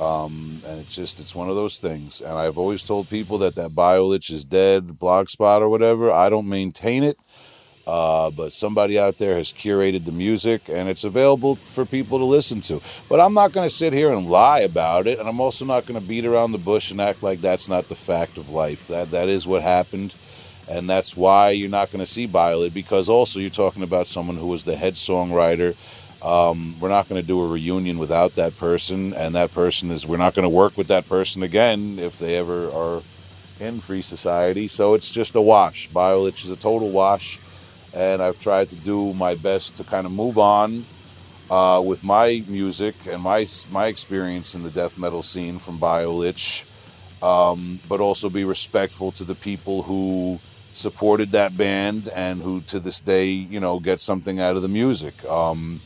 Um, 0.00 0.62
and 0.66 0.80
it's 0.80 0.94
just 0.94 1.20
it's 1.20 1.34
one 1.34 1.50
of 1.50 1.56
those 1.56 1.78
things. 1.78 2.20
And 2.22 2.32
I've 2.32 2.56
always 2.56 2.82
told 2.82 3.10
people 3.10 3.36
that 3.38 3.54
that 3.56 3.72
BioLich 3.72 4.30
is 4.30 4.44
dead, 4.46 4.86
Blogspot 4.86 5.60
or 5.60 5.68
whatever. 5.68 6.10
I 6.10 6.30
don't 6.30 6.48
maintain 6.48 7.04
it. 7.04 7.18
Uh, 7.86 8.30
but 8.30 8.52
somebody 8.52 8.98
out 8.98 9.18
there 9.18 9.36
has 9.36 9.52
curated 9.52 10.04
the 10.04 10.12
music 10.12 10.68
and 10.68 10.88
it's 10.88 11.02
available 11.02 11.56
for 11.56 11.84
people 11.84 12.18
to 12.18 12.24
listen 12.24 12.60
to. 12.60 12.80
But 13.08 13.20
I'm 13.20 13.34
not 13.34 13.52
going 13.52 13.68
to 13.68 13.74
sit 13.74 13.92
here 13.92 14.12
and 14.12 14.30
lie 14.30 14.60
about 14.60 15.08
it, 15.08 15.18
and 15.18 15.28
I'm 15.28 15.40
also 15.40 15.64
not 15.64 15.86
going 15.86 16.00
to 16.00 16.06
beat 16.06 16.24
around 16.24 16.52
the 16.52 16.58
bush 16.58 16.92
and 16.92 17.00
act 17.00 17.22
like 17.22 17.40
that's 17.40 17.68
not 17.68 17.88
the 17.88 17.96
fact 17.96 18.38
of 18.38 18.48
life. 18.48 18.86
That 18.88 19.10
that 19.10 19.28
is 19.28 19.46
what 19.46 19.62
happened, 19.62 20.14
and 20.68 20.88
that's 20.88 21.16
why 21.16 21.50
you're 21.50 21.68
not 21.68 21.90
going 21.90 22.04
to 22.04 22.10
see 22.10 22.26
Violet 22.26 22.72
because 22.72 23.08
also 23.08 23.40
you're 23.40 23.50
talking 23.50 23.82
about 23.82 24.06
someone 24.06 24.36
who 24.36 24.46
was 24.46 24.62
the 24.64 24.76
head 24.76 24.94
songwriter. 24.94 25.74
Um, 26.22 26.76
we're 26.80 26.88
not 26.88 27.08
going 27.08 27.20
to 27.20 27.26
do 27.26 27.40
a 27.40 27.46
reunion 27.46 27.98
without 27.98 28.34
that 28.34 28.56
person, 28.56 29.14
and 29.14 29.34
that 29.34 29.52
person 29.52 29.90
is 29.90 30.06
we're 30.06 30.18
not 30.18 30.34
going 30.34 30.44
to 30.44 30.50
work 30.50 30.76
with 30.76 30.88
that 30.88 31.08
person 31.08 31.42
again 31.42 31.98
if 31.98 32.18
they 32.18 32.36
ever 32.36 32.70
are 32.70 33.02
in 33.58 33.80
free 33.80 34.02
society. 34.02 34.68
So 34.68 34.94
it's 34.94 35.12
just 35.12 35.34
a 35.34 35.40
wash. 35.40 35.88
Violet 35.88 36.42
is 36.42 36.50
a 36.50 36.56
total 36.56 36.90
wash 36.90 37.38
and 37.94 38.22
I've 38.22 38.40
tried 38.40 38.68
to 38.70 38.76
do 38.76 39.12
my 39.14 39.34
best 39.34 39.76
to 39.76 39.84
kind 39.84 40.06
of 40.06 40.12
move 40.12 40.38
on 40.38 40.84
uh, 41.50 41.82
with 41.84 42.04
my 42.04 42.42
music 42.46 42.94
and 43.08 43.22
my 43.22 43.46
my 43.70 43.86
experience 43.86 44.54
in 44.54 44.62
the 44.62 44.70
death 44.70 44.98
metal 44.98 45.22
scene 45.22 45.58
from 45.58 45.78
BioLich, 45.78 46.64
um, 47.22 47.80
but 47.88 48.00
also 48.00 48.30
be 48.30 48.44
respectful 48.44 49.10
to 49.12 49.24
the 49.24 49.34
people 49.34 49.82
who 49.82 50.38
supported 50.72 51.32
that 51.32 51.56
band 51.56 52.08
and 52.14 52.42
who 52.42 52.60
to 52.62 52.78
this 52.78 53.00
day, 53.00 53.26
you 53.26 53.58
know, 53.58 53.80
get 53.80 53.98
something 53.98 54.40
out 54.40 54.56
of 54.56 54.62
the 54.62 54.68
music. 54.68 55.24
Um, 55.24 55.80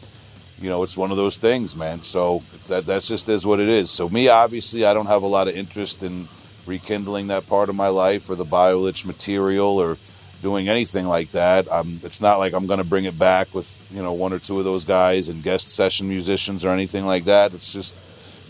you 0.60 0.70
know, 0.70 0.82
it's 0.82 0.96
one 0.96 1.10
of 1.10 1.16
those 1.16 1.36
things, 1.36 1.76
man. 1.76 2.02
So 2.02 2.42
that 2.68 2.86
that's 2.86 3.08
just 3.08 3.28
is 3.28 3.44
what 3.44 3.60
it 3.60 3.68
is. 3.68 3.90
So 3.90 4.08
me, 4.08 4.28
obviously, 4.28 4.84
I 4.84 4.94
don't 4.94 5.06
have 5.06 5.22
a 5.22 5.26
lot 5.26 5.48
of 5.48 5.56
interest 5.56 6.02
in 6.02 6.28
rekindling 6.66 7.26
that 7.28 7.46
part 7.46 7.68
of 7.68 7.74
my 7.74 7.88
life 7.88 8.30
or 8.30 8.34
the 8.34 8.44
BioLich 8.44 9.04
material 9.04 9.78
or 9.78 9.98
doing 10.42 10.68
anything 10.68 11.06
like 11.06 11.30
that. 11.32 11.70
Um, 11.70 12.00
it's 12.02 12.20
not 12.20 12.38
like 12.38 12.52
I'm 12.52 12.66
going 12.66 12.78
to 12.78 12.84
bring 12.84 13.04
it 13.04 13.18
back 13.18 13.54
with 13.54 13.86
you 13.92 14.02
know 14.02 14.12
one 14.12 14.32
or 14.32 14.38
two 14.38 14.58
of 14.58 14.64
those 14.64 14.84
guys 14.84 15.28
and 15.28 15.42
guest 15.42 15.68
session 15.68 16.08
musicians 16.08 16.64
or 16.64 16.70
anything 16.70 17.06
like 17.06 17.24
that. 17.24 17.54
It's 17.54 17.72
just 17.72 17.96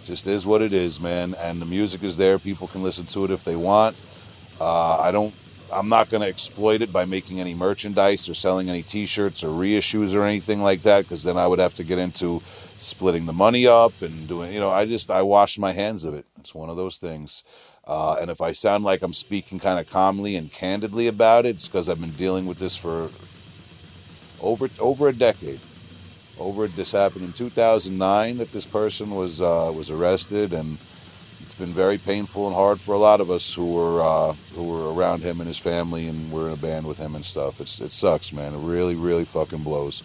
just 0.04 0.26
is 0.26 0.46
what 0.46 0.60
it 0.60 0.72
is, 0.72 1.00
man. 1.00 1.34
And 1.38 1.60
the 1.60 1.66
music 1.66 2.02
is 2.02 2.16
there. 2.16 2.38
People 2.38 2.68
can 2.68 2.82
listen 2.82 3.06
to 3.06 3.24
it 3.24 3.30
if 3.30 3.44
they 3.44 3.56
want. 3.56 3.96
Uh, 4.60 4.98
I 4.98 5.10
don't. 5.10 5.34
I'm 5.74 5.88
not 5.88 6.08
going 6.08 6.22
to 6.22 6.28
exploit 6.28 6.82
it 6.82 6.92
by 6.92 7.04
making 7.04 7.40
any 7.40 7.54
merchandise 7.54 8.28
or 8.28 8.34
selling 8.34 8.68
any 8.70 8.82
T-shirts 8.82 9.42
or 9.42 9.48
reissues 9.48 10.14
or 10.14 10.24
anything 10.24 10.62
like 10.62 10.82
that, 10.82 11.02
because 11.02 11.24
then 11.24 11.36
I 11.36 11.46
would 11.46 11.58
have 11.58 11.74
to 11.74 11.84
get 11.84 11.98
into 11.98 12.42
splitting 12.78 13.26
the 13.26 13.32
money 13.32 13.66
up 13.66 14.00
and 14.00 14.28
doing. 14.28 14.52
You 14.52 14.60
know, 14.60 14.70
I 14.70 14.86
just 14.86 15.10
I 15.10 15.22
wash 15.22 15.58
my 15.58 15.72
hands 15.72 16.04
of 16.04 16.14
it. 16.14 16.26
It's 16.38 16.54
one 16.54 16.70
of 16.70 16.76
those 16.76 16.98
things. 16.98 17.44
Uh, 17.86 18.16
and 18.20 18.30
if 18.30 18.40
I 18.40 18.52
sound 18.52 18.84
like 18.84 19.02
I'm 19.02 19.12
speaking 19.12 19.58
kind 19.58 19.78
of 19.78 19.90
calmly 19.90 20.36
and 20.36 20.50
candidly 20.50 21.06
about 21.06 21.44
it, 21.44 21.50
it's 21.50 21.68
because 21.68 21.88
I've 21.88 22.00
been 22.00 22.12
dealing 22.12 22.46
with 22.46 22.58
this 22.58 22.76
for 22.76 23.10
over 24.40 24.70
over 24.78 25.08
a 25.08 25.12
decade. 25.12 25.60
Over 26.38 26.66
this 26.66 26.92
happened 26.92 27.24
in 27.24 27.32
2009 27.32 28.38
that 28.38 28.52
this 28.52 28.66
person 28.66 29.10
was 29.10 29.40
uh, 29.40 29.72
was 29.74 29.90
arrested, 29.90 30.52
and 30.52 30.78
it's 31.44 31.52
been 31.52 31.74
very 31.74 31.98
painful 31.98 32.46
and 32.46 32.56
hard 32.56 32.80
for 32.80 32.94
a 32.94 32.98
lot 32.98 33.20
of 33.20 33.30
us 33.30 33.52
who 33.52 33.66
were 33.66 34.02
uh, 34.02 34.32
who 34.54 34.64
were 34.64 34.94
around 34.94 35.22
him 35.22 35.40
and 35.40 35.46
his 35.46 35.58
family, 35.58 36.08
and 36.08 36.32
were 36.32 36.46
in 36.46 36.54
a 36.54 36.56
band 36.56 36.86
with 36.86 36.96
him 36.96 37.14
and 37.14 37.22
stuff. 37.22 37.60
It's 37.60 37.82
it 37.82 37.92
sucks, 37.92 38.32
man. 38.32 38.54
It 38.54 38.58
really 38.58 38.94
really 38.94 39.26
fucking 39.26 39.62
blows. 39.62 40.02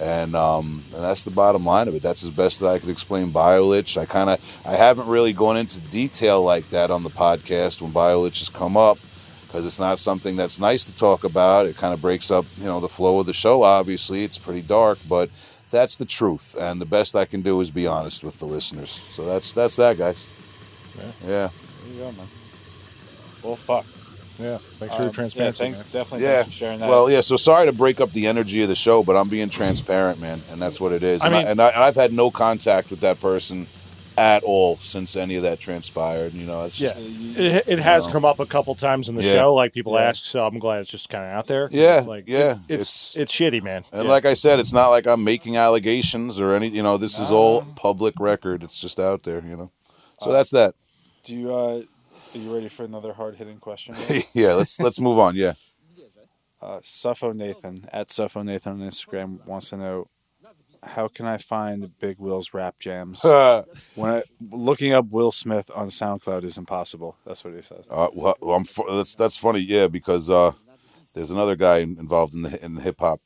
And 0.00 0.34
um, 0.34 0.82
and 0.92 1.04
that's 1.04 1.22
the 1.22 1.30
bottom 1.30 1.64
line 1.64 1.86
of 1.86 1.94
it. 1.94 2.02
That's 2.02 2.24
as 2.24 2.30
best 2.30 2.58
that 2.60 2.66
I 2.66 2.80
could 2.80 2.88
explain 2.88 3.30
BioLich. 3.30 3.96
I 3.96 4.06
kind 4.06 4.28
of 4.28 4.62
I 4.66 4.72
haven't 4.72 5.06
really 5.06 5.32
gone 5.32 5.56
into 5.56 5.78
detail 5.78 6.42
like 6.42 6.68
that 6.70 6.90
on 6.90 7.04
the 7.04 7.10
podcast 7.10 7.80
when 7.80 7.92
BioLich 7.92 8.40
has 8.40 8.48
come 8.48 8.76
up 8.76 8.98
because 9.46 9.64
it's 9.64 9.78
not 9.78 10.00
something 10.00 10.34
that's 10.34 10.58
nice 10.58 10.86
to 10.86 10.94
talk 10.94 11.22
about. 11.22 11.66
It 11.66 11.76
kind 11.76 11.94
of 11.94 12.02
breaks 12.02 12.32
up 12.32 12.44
you 12.58 12.64
know 12.64 12.80
the 12.80 12.88
flow 12.88 13.20
of 13.20 13.26
the 13.26 13.32
show. 13.32 13.62
Obviously, 13.62 14.24
it's 14.24 14.36
pretty 14.36 14.62
dark, 14.62 14.98
but 15.08 15.30
that's 15.70 15.96
the 15.96 16.06
truth. 16.06 16.56
And 16.58 16.80
the 16.80 16.86
best 16.86 17.14
I 17.14 17.24
can 17.24 17.40
do 17.40 17.60
is 17.60 17.70
be 17.70 17.86
honest 17.86 18.24
with 18.24 18.40
the 18.40 18.46
listeners. 18.46 19.00
So 19.10 19.24
that's 19.24 19.52
that's 19.52 19.76
that, 19.76 19.96
guys. 19.96 20.26
Yeah. 20.96 21.04
Yeah. 21.04 21.48
There 21.84 21.92
you 21.94 21.98
go, 22.00 22.12
man. 22.12 22.26
Well, 23.42 23.56
fuck. 23.56 23.86
Yeah, 24.38 24.58
thanks 24.78 24.94
for 24.94 25.02
Um, 25.02 25.06
your 25.06 25.12
transparency. 25.12 25.62
Yeah, 25.64 25.72
thanks, 25.72 25.78
man. 25.78 25.86
definitely. 25.92 26.26
Yeah. 26.26 26.32
Thanks 26.36 26.48
for 26.48 26.58
sharing 26.58 26.80
that. 26.80 26.88
Well, 26.88 27.10
yeah. 27.10 27.20
So 27.20 27.36
sorry 27.36 27.66
to 27.66 27.72
break 27.72 28.00
up 28.00 28.12
the 28.12 28.26
energy 28.26 28.62
of 28.62 28.68
the 28.68 28.74
show, 28.74 29.02
but 29.02 29.16
I'm 29.16 29.28
being 29.28 29.50
transparent, 29.50 30.20
man, 30.20 30.42
and 30.50 30.60
that's 30.60 30.80
what 30.80 30.92
it 30.92 31.02
is. 31.02 31.20
I 31.22 31.26
And, 31.26 31.34
mean- 31.34 31.46
I, 31.46 31.50
and, 31.50 31.60
I, 31.62 31.68
and 31.68 31.82
I've 31.84 31.96
had 31.96 32.12
no 32.12 32.30
contact 32.30 32.90
with 32.90 33.00
that 33.00 33.20
person 33.20 33.66
at 34.18 34.42
all 34.42 34.76
since 34.78 35.16
any 35.16 35.36
of 35.36 35.42
that 35.42 35.60
transpired. 35.60 36.34
You 36.34 36.46
know, 36.46 36.64
it's 36.64 36.80
Yeah, 36.80 36.92
just 36.94 36.98
it, 37.38 37.64
it 37.66 37.78
has 37.78 38.06
know. 38.06 38.12
come 38.12 38.24
up 38.24 38.40
a 38.40 38.46
couple 38.46 38.74
times 38.74 39.08
in 39.08 39.16
the 39.16 39.22
Yeah. 39.24 39.36
show. 39.36 39.54
Like 39.54 39.72
people 39.72 39.94
Yeah. 39.94 40.00
ask, 40.08 40.24
so 40.24 40.44
I'm 40.46 40.58
glad 40.58 40.80
it's 40.80 40.90
just 40.90 41.08
kind 41.08 41.24
of 41.24 41.30
out 41.30 41.46
there. 41.46 41.68
Yeah, 41.70 41.98
It's 41.98 42.06
like, 42.06 42.24
yeah, 42.26 42.56
it's 42.68 43.14
it's, 43.14 43.16
it's 43.16 43.34
shitty, 43.34 43.62
man. 43.62 43.84
And 43.92 44.04
Yeah. 44.04 44.10
like 44.10 44.24
I 44.26 44.34
said, 44.34 44.58
it's 44.60 44.72
not 44.72 44.88
like 44.88 45.06
I'm 45.06 45.24
making 45.24 45.56
allegations 45.56 46.40
or 46.40 46.54
any. 46.54 46.68
You 46.68 46.82
know, 46.82 46.96
this 46.96 47.18
is 47.18 47.30
all 47.30 47.60
Um, 47.62 47.72
public 47.74 48.14
record. 48.18 48.62
It's 48.62 48.78
just 48.80 48.98
out 49.00 49.22
there. 49.22 49.42
You 49.46 49.56
know, 49.56 49.70
so 50.22 50.30
Uh, 50.30 50.32
that's 50.32 50.50
that. 50.50 50.74
Do 51.24 51.36
you 51.36 51.54
uh, 51.54 51.82
Are 52.34 52.38
you 52.38 52.54
ready 52.54 52.68
for 52.68 52.84
another 52.84 53.12
hard 53.12 53.36
hitting 53.36 53.58
question? 53.58 53.94
yeah, 54.34 54.52
let's 54.54 54.78
let's 54.80 55.00
move 55.00 55.18
on. 55.18 55.36
Yeah. 55.36 55.54
Uh, 56.60 56.78
Suffo 56.78 57.34
Nathan 57.34 57.88
at 57.92 58.08
Suffo 58.10 58.44
Nathan 58.44 58.80
on 58.80 58.88
Instagram 58.88 59.44
wants 59.46 59.70
to 59.70 59.76
know 59.76 60.06
how 60.84 61.08
can 61.08 61.26
I 61.26 61.36
find 61.36 61.96
Big 61.98 62.18
Will's 62.18 62.54
rap 62.54 62.78
jams? 62.78 63.24
Uh, 63.32 63.62
when 63.94 64.10
I, 64.10 64.22
looking 64.50 64.92
up 64.92 65.06
Will 65.10 65.32
Smith 65.32 65.70
on 65.74 65.88
SoundCloud 65.88 66.44
is 66.44 66.58
impossible. 66.58 67.16
That's 67.26 67.44
what 67.44 67.54
he 67.54 67.62
says. 67.62 67.86
Uh, 67.90 68.08
well, 68.12 68.36
I'm 68.42 68.64
that's 68.96 69.14
that's 69.14 69.36
funny. 69.36 69.60
Yeah, 69.60 69.88
because 69.88 70.28
uh, 70.30 70.52
there's 71.14 71.30
another 71.30 71.56
guy 71.56 71.78
involved 71.78 72.34
in 72.34 72.42
the 72.42 72.64
in 72.64 72.76
hip 72.76 73.00
hop, 73.00 73.20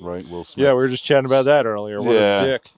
right? 0.00 0.26
Will 0.28 0.44
Smith. 0.44 0.64
Yeah, 0.64 0.70
we 0.72 0.76
were 0.78 0.88
just 0.88 1.04
chatting 1.04 1.26
about 1.26 1.44
that 1.46 1.66
earlier. 1.66 2.00
What 2.02 2.14
Yeah. 2.14 2.40
a 2.42 2.44
dick. 2.44 2.70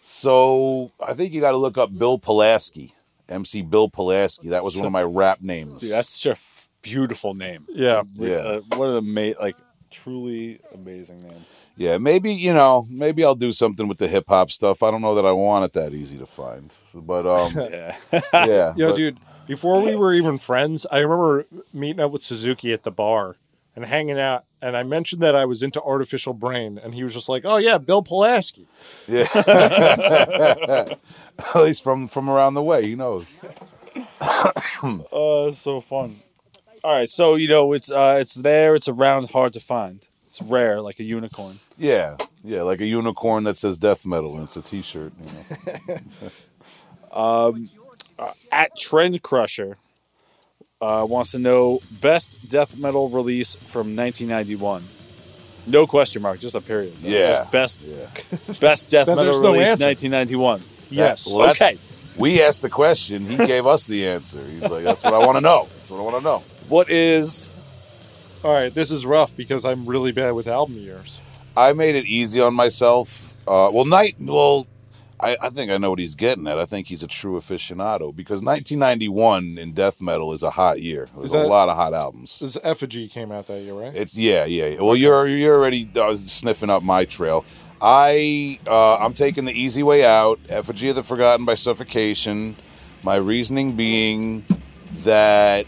So 0.00 0.92
I 1.00 1.14
think 1.14 1.32
you 1.32 1.40
got 1.40 1.52
to 1.52 1.56
look 1.56 1.76
up 1.78 1.96
Bill 1.96 2.18
Pulaski, 2.18 2.94
MC 3.28 3.62
Bill 3.62 3.88
Pulaski. 3.88 4.48
That 4.50 4.62
was 4.62 4.76
one 4.76 4.86
of 4.86 4.92
my 4.92 5.02
rap 5.02 5.40
names. 5.40 5.80
Dude, 5.80 5.90
that's 5.92 6.08
such 6.10 6.26
a 6.26 6.30
f- 6.32 6.68
beautiful 6.82 7.34
name. 7.34 7.66
Yeah. 7.68 8.02
Yeah. 8.14 8.36
Uh, 8.36 8.60
what 8.76 8.88
an 8.90 8.96
ama- 8.98 9.34
like 9.40 9.56
truly 9.90 10.60
amazing 10.74 11.22
name. 11.22 11.44
Yeah, 11.78 11.98
maybe 11.98 12.32
you 12.32 12.54
know, 12.54 12.86
maybe 12.90 13.22
I'll 13.24 13.34
do 13.34 13.52
something 13.52 13.86
with 13.88 13.98
the 13.98 14.08
hip 14.08 14.24
hop 14.28 14.50
stuff. 14.50 14.82
I 14.82 14.90
don't 14.90 15.02
know 15.02 15.14
that 15.14 15.26
I 15.26 15.32
want 15.32 15.64
it 15.66 15.72
that 15.74 15.92
easy 15.92 16.16
to 16.18 16.26
find, 16.26 16.72
but 16.94 17.26
um, 17.26 17.52
Yeah. 17.70 17.96
yeah, 18.32 18.74
Yo, 18.76 18.90
but- 18.90 18.96
dude, 18.96 19.18
before 19.46 19.80
we 19.82 19.94
were 19.94 20.12
even 20.14 20.38
friends, 20.38 20.86
I 20.90 20.98
remember 20.98 21.44
meeting 21.74 22.00
up 22.00 22.10
with 22.12 22.22
Suzuki 22.22 22.72
at 22.72 22.82
the 22.82 22.90
bar 22.90 23.36
and 23.76 23.84
hanging 23.84 24.18
out. 24.18 24.44
And 24.60 24.76
I 24.76 24.82
mentioned 24.82 25.22
that 25.22 25.36
I 25.36 25.44
was 25.44 25.62
into 25.62 25.80
artificial 25.82 26.32
brain, 26.32 26.80
and 26.82 26.94
he 26.94 27.04
was 27.04 27.14
just 27.14 27.28
like, 27.28 27.42
"Oh 27.44 27.58
yeah, 27.58 27.78
Bill 27.78 28.02
Pulaski." 28.02 28.66
yeah. 29.06 29.26
At 29.36 30.98
least 31.54 31.84
from 31.84 32.08
from 32.08 32.28
around 32.28 32.54
the 32.54 32.62
way, 32.62 32.84
you 32.84 32.96
know. 32.96 33.24
Oh, 34.82 35.46
it's 35.46 35.56
so 35.58 35.80
fun. 35.80 36.20
All 36.84 36.92
right, 36.92 37.08
so 37.08 37.34
you 37.34 37.48
know 37.48 37.72
it's 37.72 37.90
uh, 37.90 38.18
it's 38.20 38.34
there. 38.34 38.74
It's 38.74 38.88
around, 38.88 39.30
hard 39.30 39.54
to 39.54 39.60
find. 39.60 40.06
It's 40.26 40.42
rare, 40.42 40.82
like 40.82 41.00
a 41.00 41.02
unicorn. 41.02 41.60
Yeah, 41.78 42.16
yeah, 42.44 42.62
like 42.62 42.80
a 42.82 42.86
unicorn 42.86 43.44
that 43.44 43.56
says 43.56 43.78
death 43.78 44.04
metal 44.04 44.34
and 44.34 44.44
it's 44.44 44.56
a 44.56 44.62
T-shirt. 44.62 45.12
You 45.18 45.30
know. 47.12 47.54
At 48.52 48.76
Trend 48.78 49.22
Crusher 49.22 49.78
uh, 50.80 51.06
wants 51.08 51.32
to 51.32 51.38
know 51.38 51.80
best 52.00 52.36
death 52.48 52.76
metal 52.76 53.08
release 53.08 53.56
from 53.56 53.96
1991. 53.96 54.84
No 55.66 55.86
question 55.86 56.22
mark, 56.22 56.38
just 56.38 56.54
a 56.54 56.60
period. 56.60 56.94
Yeah. 57.00 57.28
just 57.28 57.50
best 57.50 57.82
Yeah. 57.82 58.06
best 58.60 58.88
death 58.90 59.08
metal 59.08 59.24
there's 59.24 59.42
no 59.42 59.52
release 59.52 59.70
1991. 59.70 60.62
Yes. 60.90 61.26
Well, 61.26 61.50
okay. 61.50 61.78
We 62.16 62.42
asked 62.42 62.62
the 62.62 62.70
question. 62.70 63.26
He 63.26 63.36
gave 63.36 63.66
us 63.66 63.84
the 63.86 64.06
answer. 64.06 64.42
He's 64.46 64.62
like, 64.62 64.84
"That's 64.84 65.02
what 65.04 65.12
I 65.12 65.18
want 65.18 65.36
to 65.36 65.40
know. 65.42 65.68
That's 65.76 65.90
what 65.90 65.98
I 65.98 66.02
want 66.02 66.16
to 66.16 66.22
know." 66.22 66.42
What 66.68 66.88
is 66.88 67.52
All 68.42 68.52
right, 68.52 68.72
this 68.72 68.90
is 68.90 69.04
rough 69.04 69.36
because 69.36 69.64
I'm 69.66 69.84
really 69.86 70.12
bad 70.12 70.30
with 70.32 70.46
album 70.46 70.76
years. 70.78 71.20
I 71.56 71.72
made 71.72 71.94
it 71.94 72.06
easy 72.06 72.40
on 72.40 72.54
myself. 72.54 73.34
Uh, 73.46 73.70
well, 73.72 73.84
night. 73.84 74.16
Well, 74.20 74.66
I, 75.18 75.36
I 75.40 75.48
think 75.48 75.70
I 75.70 75.78
know 75.78 75.90
what 75.90 75.98
he's 75.98 76.14
getting 76.14 76.46
at. 76.46 76.58
I 76.58 76.66
think 76.66 76.88
he's 76.88 77.02
a 77.02 77.06
true 77.06 77.38
aficionado 77.40 78.14
because 78.14 78.42
1991 78.42 79.58
in 79.58 79.72
death 79.72 80.02
metal 80.02 80.32
is 80.32 80.42
a 80.42 80.50
hot 80.50 80.80
year. 80.80 81.08
There's 81.16 81.32
a 81.32 81.46
lot 81.46 81.68
of 81.68 81.76
hot 81.76 81.94
albums. 81.94 82.38
This 82.38 82.58
Effigy 82.62 83.08
came 83.08 83.32
out 83.32 83.46
that 83.46 83.60
year, 83.60 83.74
right? 83.74 83.96
It's 83.96 84.16
yeah, 84.16 84.44
yeah. 84.44 84.66
yeah. 84.66 84.82
Well, 84.82 84.96
you're 84.96 85.26
you're 85.26 85.56
already 85.56 85.88
uh, 85.96 86.14
sniffing 86.16 86.70
up 86.70 86.82
my 86.82 87.04
trail. 87.04 87.44
I 87.80 88.58
uh, 88.66 88.96
I'm 88.96 89.14
taking 89.14 89.44
the 89.44 89.58
easy 89.58 89.82
way 89.82 90.04
out. 90.04 90.38
Effigy 90.48 90.90
of 90.90 90.96
the 90.96 91.02
Forgotten 91.02 91.46
by 91.46 91.54
Suffocation. 91.54 92.56
My 93.02 93.16
reasoning 93.16 93.76
being 93.76 94.44
that 94.98 95.66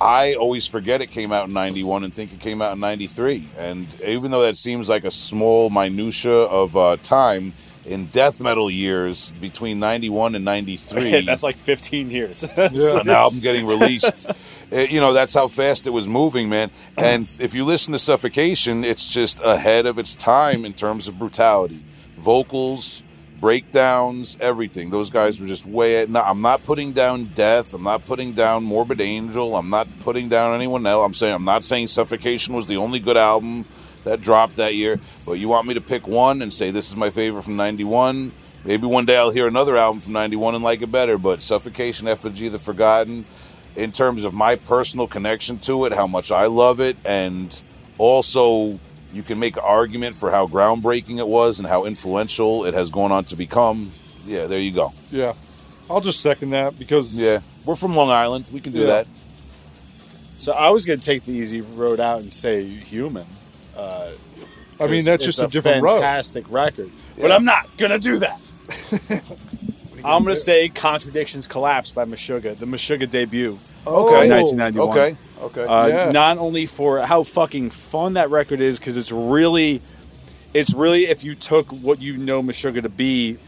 I 0.00 0.34
always 0.34 0.66
forget 0.66 1.00
it 1.00 1.10
came 1.10 1.30
out 1.30 1.46
in 1.46 1.52
91 1.52 2.02
and 2.02 2.12
think 2.12 2.32
it 2.32 2.40
came 2.40 2.60
out 2.60 2.72
in 2.72 2.80
93. 2.80 3.48
And 3.56 3.86
even 4.02 4.32
though 4.32 4.42
that 4.42 4.56
seems 4.56 4.88
like 4.88 5.04
a 5.04 5.10
small 5.12 5.70
minutia 5.70 6.32
of 6.32 6.76
uh, 6.76 6.96
time, 7.02 7.52
in 7.84 8.06
death 8.06 8.40
metal 8.40 8.70
years 8.70 9.32
between 9.40 9.78
91 9.78 10.34
and 10.34 10.44
93, 10.44 11.20
that's 11.26 11.42
like 11.42 11.56
15 11.56 12.10
years. 12.10 12.44
an 12.56 13.08
album 13.08 13.40
getting 13.40 13.66
released. 13.66 14.30
You 14.72 15.00
know, 15.00 15.12
that's 15.12 15.34
how 15.34 15.48
fast 15.48 15.86
it 15.86 15.90
was 15.90 16.08
moving, 16.08 16.48
man. 16.48 16.70
And 16.96 17.30
if 17.42 17.52
you 17.52 17.62
listen 17.62 17.92
to 17.92 17.98
Suffocation, 17.98 18.86
it's 18.86 19.10
just 19.10 19.38
ahead 19.44 19.84
of 19.84 19.98
its 19.98 20.16
time 20.16 20.64
in 20.64 20.72
terms 20.72 21.08
of 21.08 21.18
brutality. 21.18 21.84
Vocals, 22.16 23.02
breakdowns, 23.38 24.38
everything. 24.40 24.88
Those 24.88 25.10
guys 25.10 25.38
were 25.38 25.46
just 25.46 25.66
way 25.66 25.98
at. 25.98 26.08
No, 26.08 26.22
I'm 26.22 26.40
not 26.40 26.64
putting 26.64 26.92
down 26.92 27.24
Death. 27.34 27.74
I'm 27.74 27.82
not 27.82 28.06
putting 28.06 28.32
down 28.32 28.64
Morbid 28.64 29.02
Angel. 29.02 29.56
I'm 29.56 29.68
not 29.68 29.88
putting 30.00 30.30
down 30.30 30.54
anyone 30.54 30.86
else. 30.86 31.04
I'm 31.04 31.12
saying 31.12 31.34
I'm 31.34 31.44
not 31.44 31.64
saying 31.64 31.88
Suffocation 31.88 32.54
was 32.54 32.66
the 32.66 32.78
only 32.78 32.98
good 32.98 33.18
album 33.18 33.66
that 34.04 34.20
dropped 34.20 34.56
that 34.56 34.74
year. 34.74 34.98
But 35.26 35.34
you 35.34 35.48
want 35.48 35.66
me 35.66 35.74
to 35.74 35.80
pick 35.80 36.06
one 36.06 36.42
and 36.42 36.52
say 36.52 36.70
this 36.70 36.88
is 36.88 36.96
my 36.96 37.10
favorite 37.10 37.42
from 37.42 37.56
'91? 37.56 38.32
Maybe 38.64 38.86
one 38.86 39.04
day 39.04 39.16
I'll 39.16 39.30
hear 39.32 39.46
another 39.48 39.76
album 39.76 40.00
from 40.00 40.12
'91 40.12 40.54
and 40.54 40.64
like 40.64 40.82
it 40.82 40.92
better. 40.92 41.18
But 41.18 41.42
Suffocation, 41.42 42.06
Effigy, 42.08 42.48
the 42.48 42.58
Forgotten, 42.58 43.24
in 43.76 43.90
terms 43.92 44.24
of 44.24 44.32
my 44.34 44.56
personal 44.56 45.06
connection 45.06 45.58
to 45.60 45.84
it, 45.86 45.92
how 45.92 46.06
much 46.06 46.30
I 46.30 46.46
love 46.46 46.80
it, 46.80 46.96
and 47.04 47.60
also 47.98 48.78
you 49.12 49.22
can 49.22 49.38
make 49.38 49.56
an 49.56 49.62
argument 49.64 50.14
for 50.14 50.30
how 50.30 50.46
groundbreaking 50.46 51.18
it 51.18 51.28
was 51.28 51.58
and 51.58 51.68
how 51.68 51.84
influential 51.84 52.64
it 52.64 52.72
has 52.74 52.90
gone 52.90 53.12
on 53.12 53.24
to 53.24 53.36
become. 53.36 53.92
Yeah, 54.26 54.46
there 54.46 54.58
you 54.60 54.72
go. 54.72 54.92
yeah. 55.10 55.34
I'll 55.90 56.00
just 56.00 56.20
second 56.20 56.50
that 56.50 56.78
because 56.78 57.20
Yeah, 57.20 57.40
we're 57.66 57.74
from 57.76 57.94
Long 57.94 58.08
Island. 58.08 58.48
We 58.52 58.60
can 58.60 58.72
do 58.72 58.80
Yeah. 58.80 58.86
that. 58.86 59.06
so 60.38 60.52
I 60.52 60.70
was 60.70 60.86
going 60.86 60.98
to 61.00 61.04
take 61.04 61.26
the 61.26 61.32
easy 61.32 61.60
road 61.60 62.00
out 62.00 62.20
and 62.20 62.32
say 62.32 62.64
human. 62.64 63.26
I 63.76 64.86
mean 64.88 65.04
that's 65.04 65.24
just 65.24 65.40
a, 65.40 65.46
different 65.46 65.82
road. 65.82 65.92
fantastic 65.92 66.50
record. 66.50 66.90
But 67.20 67.30
I'm 67.32 67.44
not 67.44 67.76
gonna 67.76 67.98
do 67.98 68.18
that. 68.18 68.40
I'm 70.04 70.24
gonna 70.24 70.34
say 70.36 70.68
"Contradictions 70.68 71.46
Collapse" 71.46 71.92
by 71.92 72.04
Meshuggah, 72.04 72.58
the 72.58 72.66
Meshuggah 72.66 73.08
debut, 73.08 73.58
Okay. 73.86 74.28
1991. 74.30 74.88
Okay. 74.88 75.16
Okay. 75.40 75.64
Uh, 75.64 75.86
Yeah. 75.86 76.10
Not 76.10 76.38
only 76.38 76.66
for 76.66 77.00
how 77.00 77.22
fucking 77.22 77.70
fun 77.70 78.14
that 78.14 78.30
record 78.30 78.60
is, 78.60 78.78
because 78.78 78.96
it's 78.96 79.12
really, 79.12 79.80
it's 80.54 80.74
really 80.74 81.06
if 81.06 81.22
you 81.22 81.34
took 81.34 81.70
what 81.70 82.00
you 82.00 82.16
know 82.16 82.42
Meshuggah 82.42 82.82
to 82.82 82.88
be, 82.88 83.38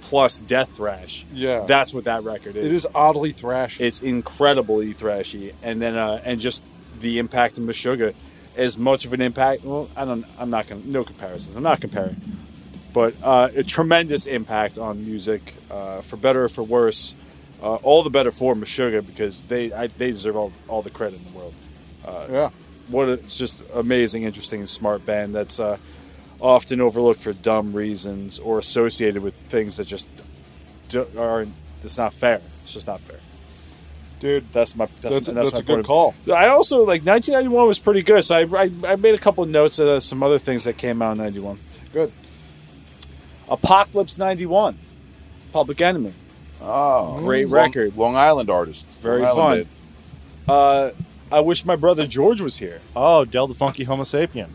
plus 0.00 0.38
Death 0.38 0.76
Thrash. 0.76 1.24
Yeah. 1.32 1.64
that's 1.66 1.92
what 1.92 2.04
that 2.04 2.22
record 2.24 2.56
is. 2.56 2.64
It 2.66 2.72
is 2.72 2.86
oddly 2.94 3.32
thrashy. 3.32 3.80
It's 3.80 4.00
incredibly 4.00 4.94
thrashy, 4.94 5.52
and 5.62 5.80
then 5.82 5.96
uh, 5.96 6.22
and 6.24 6.40
just 6.40 6.62
the 6.98 7.18
impact 7.18 7.58
of 7.58 7.64
Meshuggah, 7.64 8.14
as 8.56 8.76
much 8.78 9.04
of 9.04 9.12
an 9.12 9.20
impact. 9.20 9.64
Well, 9.64 9.88
I 9.96 10.04
don't. 10.04 10.24
I'm 10.38 10.50
not 10.50 10.68
gonna. 10.68 10.82
No 10.84 11.04
comparisons. 11.04 11.56
I'm 11.56 11.62
not 11.62 11.80
comparing, 11.80 12.20
but 12.92 13.14
uh, 13.22 13.48
a 13.56 13.62
tremendous 13.62 14.26
impact 14.26 14.78
on 14.78 15.04
music, 15.04 15.54
uh, 15.70 16.00
for 16.00 16.16
better 16.16 16.44
or 16.44 16.48
for 16.48 16.62
worse. 16.62 17.14
Uh, 17.62 17.76
all 17.76 18.02
the 18.02 18.10
better 18.10 18.32
for 18.32 18.56
Meshuggah 18.56 19.06
because 19.06 19.40
they 19.42 19.72
I, 19.72 19.86
they 19.86 20.10
deserve 20.10 20.36
all, 20.36 20.52
all 20.66 20.82
the 20.82 20.90
credit 20.90 21.20
in 21.20 21.32
the 21.32 21.38
world. 21.38 21.54
yeah. 22.30 22.50
What 22.88 23.08
a, 23.08 23.12
it's 23.12 23.38
just 23.38 23.60
amazing, 23.72 24.24
interesting, 24.24 24.60
and 24.60 24.68
smart 24.68 25.06
band 25.06 25.32
that's 25.34 25.60
uh, 25.60 25.78
often 26.40 26.80
overlooked 26.80 27.20
for 27.20 27.32
dumb 27.32 27.72
reasons 27.72 28.40
or 28.40 28.58
associated 28.58 29.22
with 29.22 29.34
things 29.48 29.76
that 29.76 29.84
just 29.84 30.08
aren't. 31.16 31.54
It's 31.84 31.96
not 31.96 32.12
fair. 32.12 32.40
It's 32.64 32.72
just 32.72 32.88
not 32.88 33.00
fair. 33.00 33.18
Dude, 34.22 34.52
That's 34.52 34.76
my 34.76 34.86
that's, 35.00 35.16
that's, 35.16 35.26
that's, 35.26 35.50
that's, 35.50 35.52
my 35.54 35.74
a 35.74 35.76
good 35.76 35.84
call. 35.84 36.14
I 36.32 36.46
also 36.46 36.78
like 36.84 37.02
1991 37.04 37.66
was 37.66 37.80
pretty 37.80 38.02
good, 38.04 38.22
so 38.22 38.36
I, 38.36 38.42
I, 38.42 38.70
I 38.92 38.94
made 38.94 39.16
a 39.16 39.18
couple 39.18 39.42
of 39.42 39.50
notes 39.50 39.80
of 39.80 39.88
uh, 39.88 39.98
some 39.98 40.22
other 40.22 40.38
things 40.38 40.62
that 40.62 40.78
came 40.78 41.02
out 41.02 41.10
in 41.12 41.18
91. 41.18 41.58
Good. 41.92 42.12
Apocalypse 43.48 44.18
91, 44.18 44.78
Public 45.52 45.80
Enemy, 45.80 46.12
oh, 46.60 47.18
great 47.18 47.48
Long- 47.48 47.64
record. 47.64 47.96
Long 47.96 48.14
Island 48.14 48.48
artist. 48.48 48.86
Very 49.00 49.24
Island 49.24 49.66
fun. 50.46 50.56
Uh, 50.56 50.90
I 51.32 51.40
wish 51.40 51.64
my 51.64 51.74
brother 51.74 52.06
George 52.06 52.40
was 52.40 52.58
here. 52.58 52.80
Oh, 52.94 53.24
Del 53.24 53.48
the 53.48 53.54
Funky 53.54 53.84
Homosapien. 53.84 54.50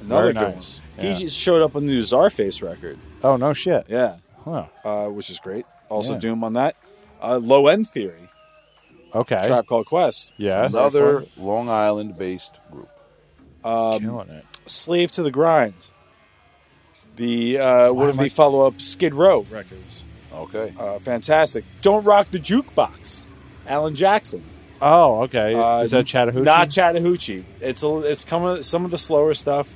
Another 0.00 0.32
Very 0.32 0.52
nice. 0.52 0.80
Yeah. 0.96 1.02
He 1.14 1.24
just 1.24 1.36
showed 1.36 1.60
up 1.60 1.74
on 1.74 1.86
the 1.86 1.92
new 1.92 1.98
Czarface 1.98 2.62
record. 2.62 2.98
Oh 3.24 3.36
no 3.36 3.52
shit. 3.52 3.84
Yeah, 3.88 4.18
Huh. 4.44 4.66
uh, 4.84 5.08
which 5.08 5.28
is 5.28 5.40
great. 5.40 5.66
Also 5.88 6.12
Yeah. 6.12 6.20
Doom 6.20 6.44
on 6.44 6.52
that. 6.52 6.76
Uh, 7.20 7.38
Low 7.38 7.66
End 7.66 7.88
Theory, 7.88 8.27
Okay. 9.14 9.42
Tribe 9.46 9.66
Called 9.66 9.86
Quest, 9.86 10.32
Yeah. 10.36 10.66
Another 10.66 11.24
Long 11.36 11.68
Island 11.68 12.18
based 12.18 12.58
group. 12.70 12.88
Killing 13.64 14.28
it. 14.30 14.44
Slave 14.66 15.10
to 15.12 15.22
the 15.22 15.30
Grind. 15.30 15.74
The 17.16 17.58
uh, 17.58 17.92
one 17.92 18.08
of 18.08 18.14
am 18.16 18.20
I- 18.20 18.24
the 18.24 18.28
follow 18.30 18.66
up 18.66 18.80
Skid 18.80 19.14
Row 19.14 19.46
records. 19.50 20.02
Okay. 20.32 20.72
Uh, 20.78 20.98
fantastic. 20.98 21.64
Don't 21.82 22.04
Rock 22.04 22.28
the 22.28 22.38
Jukebox. 22.38 23.24
Alan 23.66 23.96
Jackson. 23.96 24.42
Oh, 24.80 25.22
okay. 25.22 25.54
Uh, 25.54 25.80
Is 25.80 25.90
that 25.90 26.06
Chattahoochee? 26.06 26.44
Not 26.44 26.70
Chattahoochee. 26.70 27.44
It's 27.60 27.82
a, 27.82 27.98
it's 28.00 28.24
coming 28.24 28.62
some 28.62 28.84
of 28.84 28.90
the 28.92 28.98
slower 28.98 29.34
stuff. 29.34 29.72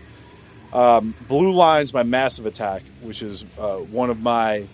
Um, 0.73 1.15
Blue 1.29 1.51
Lines 1.53 1.91
by 1.91 2.05
Massive 2.05 2.47
Attack, 2.47 2.83
which 3.01 3.21
is 3.23 3.45
uh, 3.59 3.77
one 3.79 4.09
of 4.11 4.21
my 4.21 4.65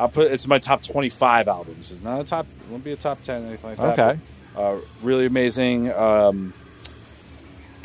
I'll 0.00 0.08
put 0.08 0.32
it's 0.32 0.46
my 0.46 0.58
top 0.58 0.82
twenty 0.82 1.10
five 1.10 1.46
albums. 1.46 1.92
It's 1.92 2.02
not 2.02 2.20
a 2.20 2.24
top. 2.24 2.46
It 2.64 2.70
won't 2.70 2.82
be 2.84 2.92
a 2.92 2.96
top 2.96 3.22
ten 3.22 3.46
anything 3.46 3.70
like 3.70 3.78
that. 3.78 3.98
Okay. 3.98 4.20
Uh, 4.56 4.78
really 5.02 5.26
amazing, 5.26 5.92
um, 5.92 6.52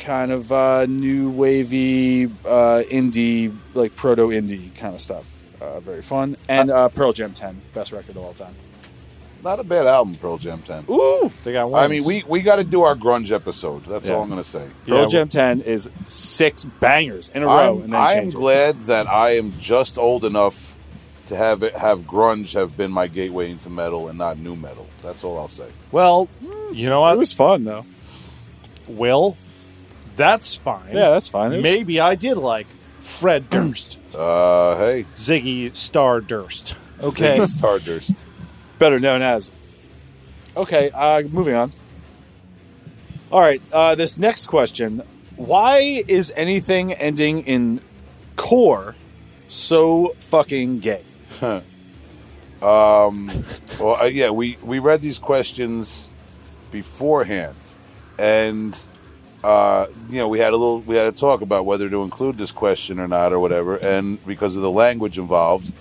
kind 0.00 0.32
of 0.32 0.50
uh, 0.52 0.86
new 0.86 1.30
wavy 1.30 2.24
uh, 2.44 2.82
indie, 2.90 3.54
like 3.74 3.94
proto 3.96 4.28
indie 4.28 4.74
kind 4.76 4.94
of 4.94 5.00
stuff. 5.00 5.24
Uh, 5.60 5.80
very 5.80 6.02
fun. 6.02 6.36
And 6.48 6.70
uh, 6.70 6.88
Pearl 6.90 7.12
Jam 7.12 7.32
10, 7.32 7.60
best 7.72 7.92
record 7.92 8.10
of 8.16 8.24
all 8.24 8.34
time. 8.34 8.54
Not 9.42 9.60
a 9.60 9.64
bad 9.64 9.86
album, 9.86 10.16
Pearl 10.16 10.36
Jam 10.38 10.60
10. 10.60 10.84
Ooh, 10.90 11.30
they 11.44 11.52
got 11.52 11.70
one. 11.70 11.82
I 11.82 11.88
mean, 11.88 12.04
we, 12.04 12.22
we 12.28 12.42
got 12.42 12.56
to 12.56 12.64
do 12.64 12.82
our 12.82 12.94
grunge 12.96 13.30
episode. 13.32 13.84
That's 13.84 14.08
Yeah. 14.08 14.14
all 14.16 14.22
I'm 14.22 14.28
going 14.28 14.42
to 14.42 14.48
say. 14.48 14.66
Pearl 14.86 15.02
Yeah, 15.02 15.06
Jam 15.06 15.28
10 15.28 15.60
is 15.62 15.88
six 16.08 16.64
bangers 16.64 17.28
in 17.30 17.42
a 17.42 17.46
row. 17.46 17.76
I'm, 17.76 17.82
and 17.84 17.92
then 17.92 18.00
I'm 18.00 18.08
change 18.08 18.34
it. 18.34 18.38
glad 18.38 18.78
that 18.82 19.06
I 19.06 19.36
am 19.36 19.52
just 19.60 19.98
old 19.98 20.24
enough 20.24 20.75
to 21.26 21.36
have 21.36 21.62
it, 21.62 21.74
have 21.76 22.00
grunge 22.00 22.54
have 22.54 22.76
been 22.76 22.90
my 22.92 23.06
gateway 23.08 23.50
into 23.50 23.68
metal 23.70 24.08
and 24.08 24.18
not 24.18 24.38
new 24.38 24.56
metal. 24.56 24.86
That's 25.02 25.24
all 25.24 25.38
I'll 25.38 25.48
say. 25.48 25.68
Well, 25.92 26.28
you 26.72 26.88
know 26.88 27.06
It 27.06 27.18
was 27.18 27.32
fun, 27.32 27.64
though. 27.64 27.84
Will? 28.88 29.36
That's 30.14 30.54
fine. 30.56 30.88
Yeah, 30.94 31.10
that's 31.10 31.28
fine. 31.28 31.52
It 31.52 31.56
was- 31.56 31.62
Maybe 31.64 32.00
I 32.00 32.14
did 32.14 32.36
like 32.36 32.66
Fred 33.00 33.50
Durst, 33.50 33.98
Uh, 34.14 34.76
hey, 34.78 35.04
Ziggy 35.16 35.74
Star 35.74 36.20
Durst. 36.20 36.74
Okay. 37.02 37.38
Ziggy 37.38 37.46
Stardust. 37.46 38.24
better 38.78 38.98
known 38.98 39.22
as. 39.22 39.52
Okay, 40.56 40.90
uh, 40.94 41.20
moving 41.22 41.54
on. 41.54 41.70
All 43.30 43.40
right, 43.40 43.60
uh, 43.72 43.94
this 43.94 44.18
next 44.18 44.46
question: 44.46 45.02
Why 45.36 46.02
is 46.08 46.32
anything 46.36 46.92
ending 46.94 47.42
in 47.42 47.80
core 48.36 48.94
so 49.48 50.14
fucking 50.20 50.78
gay? 50.80 51.02
Um, 52.62 53.30
well, 53.78 53.96
uh, 54.00 54.06
yeah, 54.06 54.30
we 54.30 54.56
we 54.62 54.78
read 54.78 55.02
these 55.02 55.18
questions 55.18 56.08
beforehand, 56.70 57.56
and 58.18 58.86
uh, 59.44 59.86
you 60.08 60.16
know 60.16 60.28
we 60.28 60.38
had 60.38 60.54
a 60.54 60.56
little 60.56 60.80
we 60.80 60.96
had 60.96 61.06
a 61.06 61.12
talk 61.12 61.42
about 61.42 61.66
whether 61.66 61.90
to 61.90 62.02
include 62.02 62.38
this 62.38 62.50
question 62.50 62.98
or 62.98 63.06
not 63.08 63.34
or 63.34 63.40
whatever, 63.40 63.76
and 63.76 64.24
because 64.26 64.56
of 64.56 64.62
the 64.62 64.70
language 64.70 65.18
involved, 65.18 65.74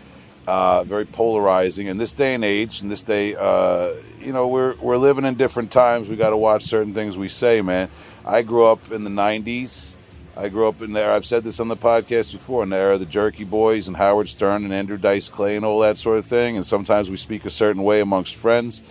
uh, 0.47 0.83
very 0.83 1.05
polarizing. 1.05 1.87
In 1.87 1.97
this 1.97 2.11
day 2.11 2.33
and 2.33 2.43
age, 2.43 2.81
in 2.81 2.89
this 2.89 3.03
day, 3.03 3.35
uh, 3.35 3.93
you 4.19 4.33
know, 4.33 4.49
we're 4.49 4.75
we're 4.75 4.97
living 4.97 5.23
in 5.23 5.35
different 5.35 5.71
times. 5.71 6.09
We 6.09 6.17
got 6.17 6.31
to 6.31 6.37
watch 6.37 6.63
certain 6.63 6.93
things 6.93 7.17
we 7.17 7.29
say, 7.29 7.61
man. 7.61 7.89
I 8.25 8.41
grew 8.41 8.65
up 8.65 8.91
in 8.91 9.05
the 9.05 9.09
'90s. 9.09 9.95
I 10.37 10.49
grew 10.49 10.67
up 10.67 10.81
in 10.81 10.91
there. 10.93 11.11
I've 11.11 11.25
said 11.25 11.43
this 11.43 11.59
on 11.59 11.69
the 11.69 11.77
podcast 11.77 12.33
before. 12.33 12.61
In 12.63 12.69
the 12.69 12.75
era 12.75 12.93
of 12.95 12.99
the 12.99 13.05
Jerky 13.05 13.45
Boys 13.45 13.87
and 13.87 13.95
Howard 13.95 14.27
Stern 14.27 14.63
and 14.65 14.73
Andrew 14.73 14.97
Dice 14.97 15.29
Clay 15.29 15.55
and 15.55 15.63
all 15.65 15.79
that 15.79 15.97
sort 15.97 16.17
of 16.17 16.25
thing. 16.25 16.57
And 16.57 16.65
sometimes 16.65 17.09
we 17.09 17.15
speak 17.17 17.45
a 17.45 17.49
certain 17.49 17.83
way 17.83 18.01
amongst 18.01 18.35
friends. 18.35 18.83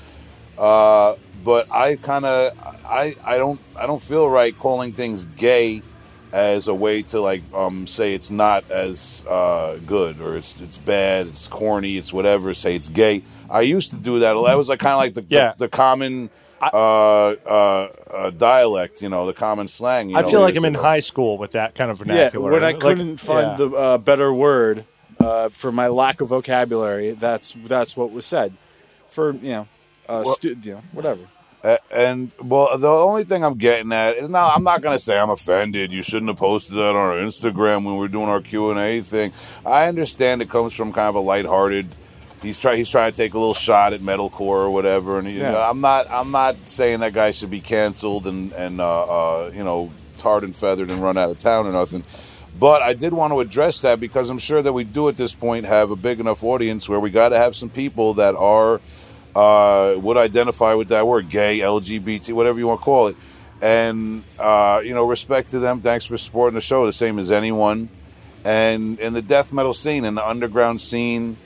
Uh, 0.57 1.16
but 1.45 1.70
I 1.70 1.97
kind 1.97 2.24
of 2.24 2.57
I 2.86 3.14
I 3.24 3.36
don't 3.38 3.61
I 3.76 3.86
don't 3.86 4.01
feel 4.03 4.28
right 4.28 4.57
calling 4.59 4.92
things 4.92 5.26
gay 5.36 5.82
as 6.32 6.66
a 6.68 6.74
way 6.74 7.03
to 7.03 7.20
like 7.20 7.42
um, 7.53 7.86
say 7.86 8.14
it's 8.14 8.30
not 8.30 8.68
as 8.70 9.22
uh, 9.28 9.76
good 9.86 10.20
or 10.20 10.36
it's 10.36 10.57
it's 10.61 10.78
bad, 10.78 11.26
it's 11.26 11.47
corny, 11.47 11.97
it's 11.99 12.12
whatever. 12.12 12.55
Say 12.55 12.74
it's 12.76 12.88
gay. 12.88 13.22
I 13.51 13.61
used 13.61 13.90
to 13.90 13.97
do 13.97 14.20
that. 14.20 14.32
That 14.32 14.57
was 14.57 14.68
like 14.70 14.78
kind 14.78 14.95
of 14.95 14.99
like 14.99 15.14
the, 15.14 15.26
Yeah. 15.28 15.53
the 15.59 15.66
the 15.66 15.68
common 15.68 16.30
uh, 16.62 16.66
uh, 17.46 17.88
uh, 18.11 18.30
dialect, 18.30 19.02
you 19.02 19.09
know, 19.09 19.26
the 19.26 19.32
common 19.34 19.68
slang. 19.68 20.09
You 20.11 20.16
I 20.16 20.22
know, 20.22 20.30
feel 20.30 20.40
like 20.40 20.57
I'm 20.57 20.64
in 20.64 20.74
high 20.74 21.00
school 21.00 21.38
with 21.38 21.52
that 21.52 21.74
kind 21.74 21.90
of 21.90 21.98
vernacular. 21.98 22.22
Yeah, 22.24 22.28
vernacular. 22.30 22.52
when 22.52 22.64
I 22.64 22.66
Like, 22.72 22.80
couldn't 22.80 23.16
find 23.18 23.46
yeah. 23.59 23.66
the 23.66 23.70
uh, 23.76 23.98
better 23.98 24.32
word 24.32 24.84
uh, 25.20 25.48
for 25.50 25.70
my 25.72 25.88
lack 25.88 26.20
of 26.20 26.28
vocabulary, 26.28 27.12
that's 27.12 27.55
that's 27.66 27.96
what 27.96 28.11
was 28.12 28.26
said. 28.26 28.52
For 29.09 29.32
you 29.32 29.52
know, 29.52 29.68
uh, 30.09 30.22
Well- 30.24 30.34
stu- 30.34 30.57
you 30.62 30.74
know, 30.74 30.82
whatever. 30.92 31.20
A- 31.62 31.78
And 31.94 32.30
well, 32.42 32.76
the 32.76 32.88
only 32.88 33.24
thing 33.24 33.42
I'm 33.42 33.55
getting 33.57 33.90
at 33.92 34.16
is 34.16 34.28
now 34.28 34.48
I'm 34.55 34.64
not 34.64 34.82
gonna 34.82 34.98
say 34.98 35.18
I'm 35.18 35.30
offended. 35.30 35.92
You 35.92 36.02
shouldn't 36.02 36.28
have 36.28 36.36
posted 36.36 36.74
that 36.76 36.90
on 36.90 36.96
our 36.96 37.14
Instagram 37.14 37.84
when 37.84 37.96
we 37.96 38.05
are 38.05 38.09
doing 38.09 38.28
our 38.28 38.42
Q 38.42 38.70
and 38.70 38.78
A 38.78 39.00
thing. 39.00 39.32
I 39.64 39.86
understand 39.88 40.42
it 40.42 40.50
comes 40.50 40.74
from 40.74 40.92
kind 40.92 41.09
of 41.09 41.14
a 41.14 41.20
lighthearted. 41.20 41.94
He's 42.45 42.61
trying. 42.61 42.76
He's 42.76 42.90
trying 42.90 43.11
to 43.11 43.16
take 43.16 43.34
a 43.34 43.38
little 43.38 43.55
shot 43.55 43.92
at 43.92 44.01
metalcore 44.01 44.40
or 44.40 44.70
whatever. 44.70 45.18
And 45.18 45.28
you 45.28 45.40
know, 45.40 45.59
I'm 45.59 45.80
not. 45.80 46.11
I'm 46.11 46.30
not 46.30 46.57
saying 46.68 47.01
that 47.01 47.12
guy 47.12 47.30
should 47.30 47.51
be 47.51 47.61
canceled 47.61 48.26
and 48.26 48.53
and 48.53 48.80
uh, 48.80 49.05
uh, 49.05 49.51
you 49.55 49.64
know 49.64 49.90
tarred 50.16 50.45
and 50.45 50.55
feathered 50.55 50.90
and 50.90 51.01
run 51.01 51.16
out 51.16 51.30
of 51.30 51.38
town 51.38 51.66
or 51.66 51.72
nothing. 51.72 52.05
But 52.59 52.82
I 52.82 52.92
did 52.92 53.12
want 53.12 53.32
to 53.32 53.40
address 53.40 53.80
that 53.82 53.99
because 53.99 54.30
I'm 54.30 54.38
sure 54.38 54.62
that 54.62 54.72
we 54.72 54.84
do 54.84 55.09
at 55.09 55.16
this 55.16 55.34
point 55.34 55.66
have 55.66 55.90
a 55.90 55.97
big 55.97 56.20
enough 56.20 56.45
audience 56.45 56.88
where 56.88 57.01
we 57.01 57.11
got 57.11 57.30
to 57.30 57.36
have 57.36 57.57
some 57.57 57.68
people 57.68 58.14
that 58.14 58.36
are 58.36 58.80
uh, 59.34 59.97
would 59.99 60.16
identify 60.16 60.74
with 60.74 60.88
that 60.88 61.07
word, 61.07 61.28
gay, 61.28 61.59
LGBT, 61.59 62.32
whatever 62.32 62.59
you 62.59 62.68
want 62.68 62.80
to 62.80 62.84
call 62.84 63.09
it. 63.09 63.16
And, 63.61 64.22
uh, 64.38 64.82
you 64.84 64.95
know, 64.95 65.07
respect 65.07 65.51
to 65.51 65.59
them. 65.59 65.80
Thanks 65.80 66.05
for 66.05 66.16
supporting 66.16 66.55
the 66.55 66.61
show, 66.61 66.86
the 66.86 66.92
same 66.92 67.18
as 67.18 67.32
anyone. 67.32 67.88
And 68.45 68.99
in 69.01 69.14
the 69.14 69.22
death 69.22 69.53
metal 69.53 69.72
scene, 69.72 70.05
in 70.05 70.14
the 70.14 70.26
underground 70.26 70.80
scene, 70.80 71.36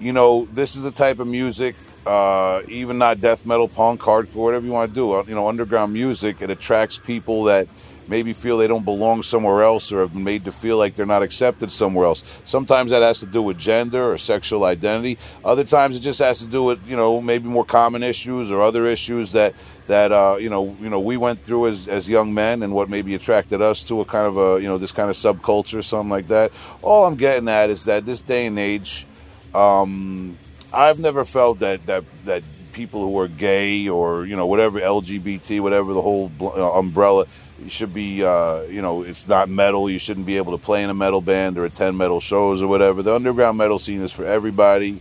you 0.00 0.12
know, 0.12 0.44
this 0.46 0.76
is 0.76 0.82
the 0.82 0.90
type 0.90 1.18
of 1.18 1.26
music, 1.26 1.76
uh, 2.06 2.62
even 2.68 2.98
not 2.98 3.20
death 3.20 3.46
metal, 3.46 3.68
punk, 3.68 4.00
hardcore, 4.00 4.34
whatever 4.34 4.66
you 4.66 4.72
want 4.72 4.90
to 4.90 4.94
do, 4.94 5.12
uh, 5.12 5.24
you 5.26 5.34
know, 5.34 5.48
underground 5.48 5.92
music, 5.92 6.42
it 6.42 6.50
attracts 6.50 6.98
people 6.98 7.44
that 7.44 7.68
maybe 8.06 8.32
feel 8.32 8.58
they 8.58 8.66
don't 8.66 8.84
belong 8.84 9.22
somewhere 9.22 9.62
else 9.62 9.90
or 9.90 10.00
have 10.00 10.12
been 10.12 10.24
made 10.24 10.44
to 10.44 10.52
feel 10.52 10.76
like 10.76 10.94
they're 10.94 11.06
not 11.06 11.22
accepted 11.22 11.70
somewhere 11.70 12.04
else. 12.04 12.22
Sometimes 12.44 12.90
that 12.90 13.02
has 13.02 13.20
to 13.20 13.26
do 13.26 13.40
with 13.40 13.58
gender 13.58 14.12
or 14.12 14.18
sexual 14.18 14.64
identity. 14.64 15.18
Other 15.42 15.64
times 15.64 15.96
it 15.96 16.00
just 16.00 16.18
has 16.18 16.38
to 16.40 16.46
do 16.46 16.62
with, 16.62 16.86
you 16.86 16.96
know, 16.96 17.20
maybe 17.20 17.48
more 17.48 17.64
common 17.64 18.02
issues 18.02 18.52
or 18.52 18.60
other 18.60 18.84
issues 18.84 19.32
that 19.32 19.54
that 19.86 20.12
uh, 20.12 20.36
you 20.38 20.48
know, 20.48 20.74
you 20.80 20.88
know, 20.88 21.00
we 21.00 21.16
went 21.16 21.42
through 21.42 21.66
as, 21.66 21.88
as 21.88 22.08
young 22.08 22.32
men 22.32 22.62
and 22.62 22.74
what 22.74 22.88
maybe 22.88 23.14
attracted 23.14 23.60
us 23.60 23.84
to 23.84 24.00
a 24.00 24.04
kind 24.04 24.26
of 24.26 24.38
a, 24.38 24.60
you 24.60 24.68
know, 24.68 24.78
this 24.78 24.92
kind 24.92 25.10
of 25.10 25.16
subculture, 25.16 25.78
or 25.78 25.82
something 25.82 26.10
like 26.10 26.28
that. 26.28 26.52
All 26.82 27.06
I'm 27.06 27.16
getting 27.16 27.48
at 27.48 27.70
is 27.70 27.84
that 27.84 28.06
this 28.06 28.22
day 28.22 28.46
and 28.46 28.58
age, 28.58 29.06
um, 29.54 30.36
I've 30.72 30.98
never 30.98 31.24
felt 31.24 31.60
that 31.60 31.86
that 31.86 32.04
that 32.24 32.42
people 32.72 33.00
who 33.00 33.18
are 33.18 33.28
gay 33.28 33.88
or 33.88 34.26
you 34.26 34.36
know 34.36 34.46
whatever 34.46 34.80
LGBT, 34.80 35.60
whatever 35.60 35.92
the 35.92 36.02
whole 36.02 36.30
uh, 36.40 36.78
umbrella 36.78 37.24
should 37.68 37.94
be. 37.94 38.24
Uh, 38.24 38.62
you 38.62 38.82
know, 38.82 39.02
it's 39.02 39.26
not 39.26 39.48
metal. 39.48 39.88
You 39.88 39.98
shouldn't 39.98 40.26
be 40.26 40.36
able 40.36 40.56
to 40.56 40.62
play 40.62 40.82
in 40.82 40.90
a 40.90 40.94
metal 40.94 41.20
band 41.20 41.56
or 41.56 41.64
attend 41.64 41.96
metal 41.96 42.20
shows 42.20 42.62
or 42.62 42.68
whatever. 42.68 43.02
The 43.02 43.14
underground 43.14 43.58
metal 43.58 43.78
scene 43.78 44.02
is 44.02 44.12
for 44.12 44.24
everybody. 44.24 45.00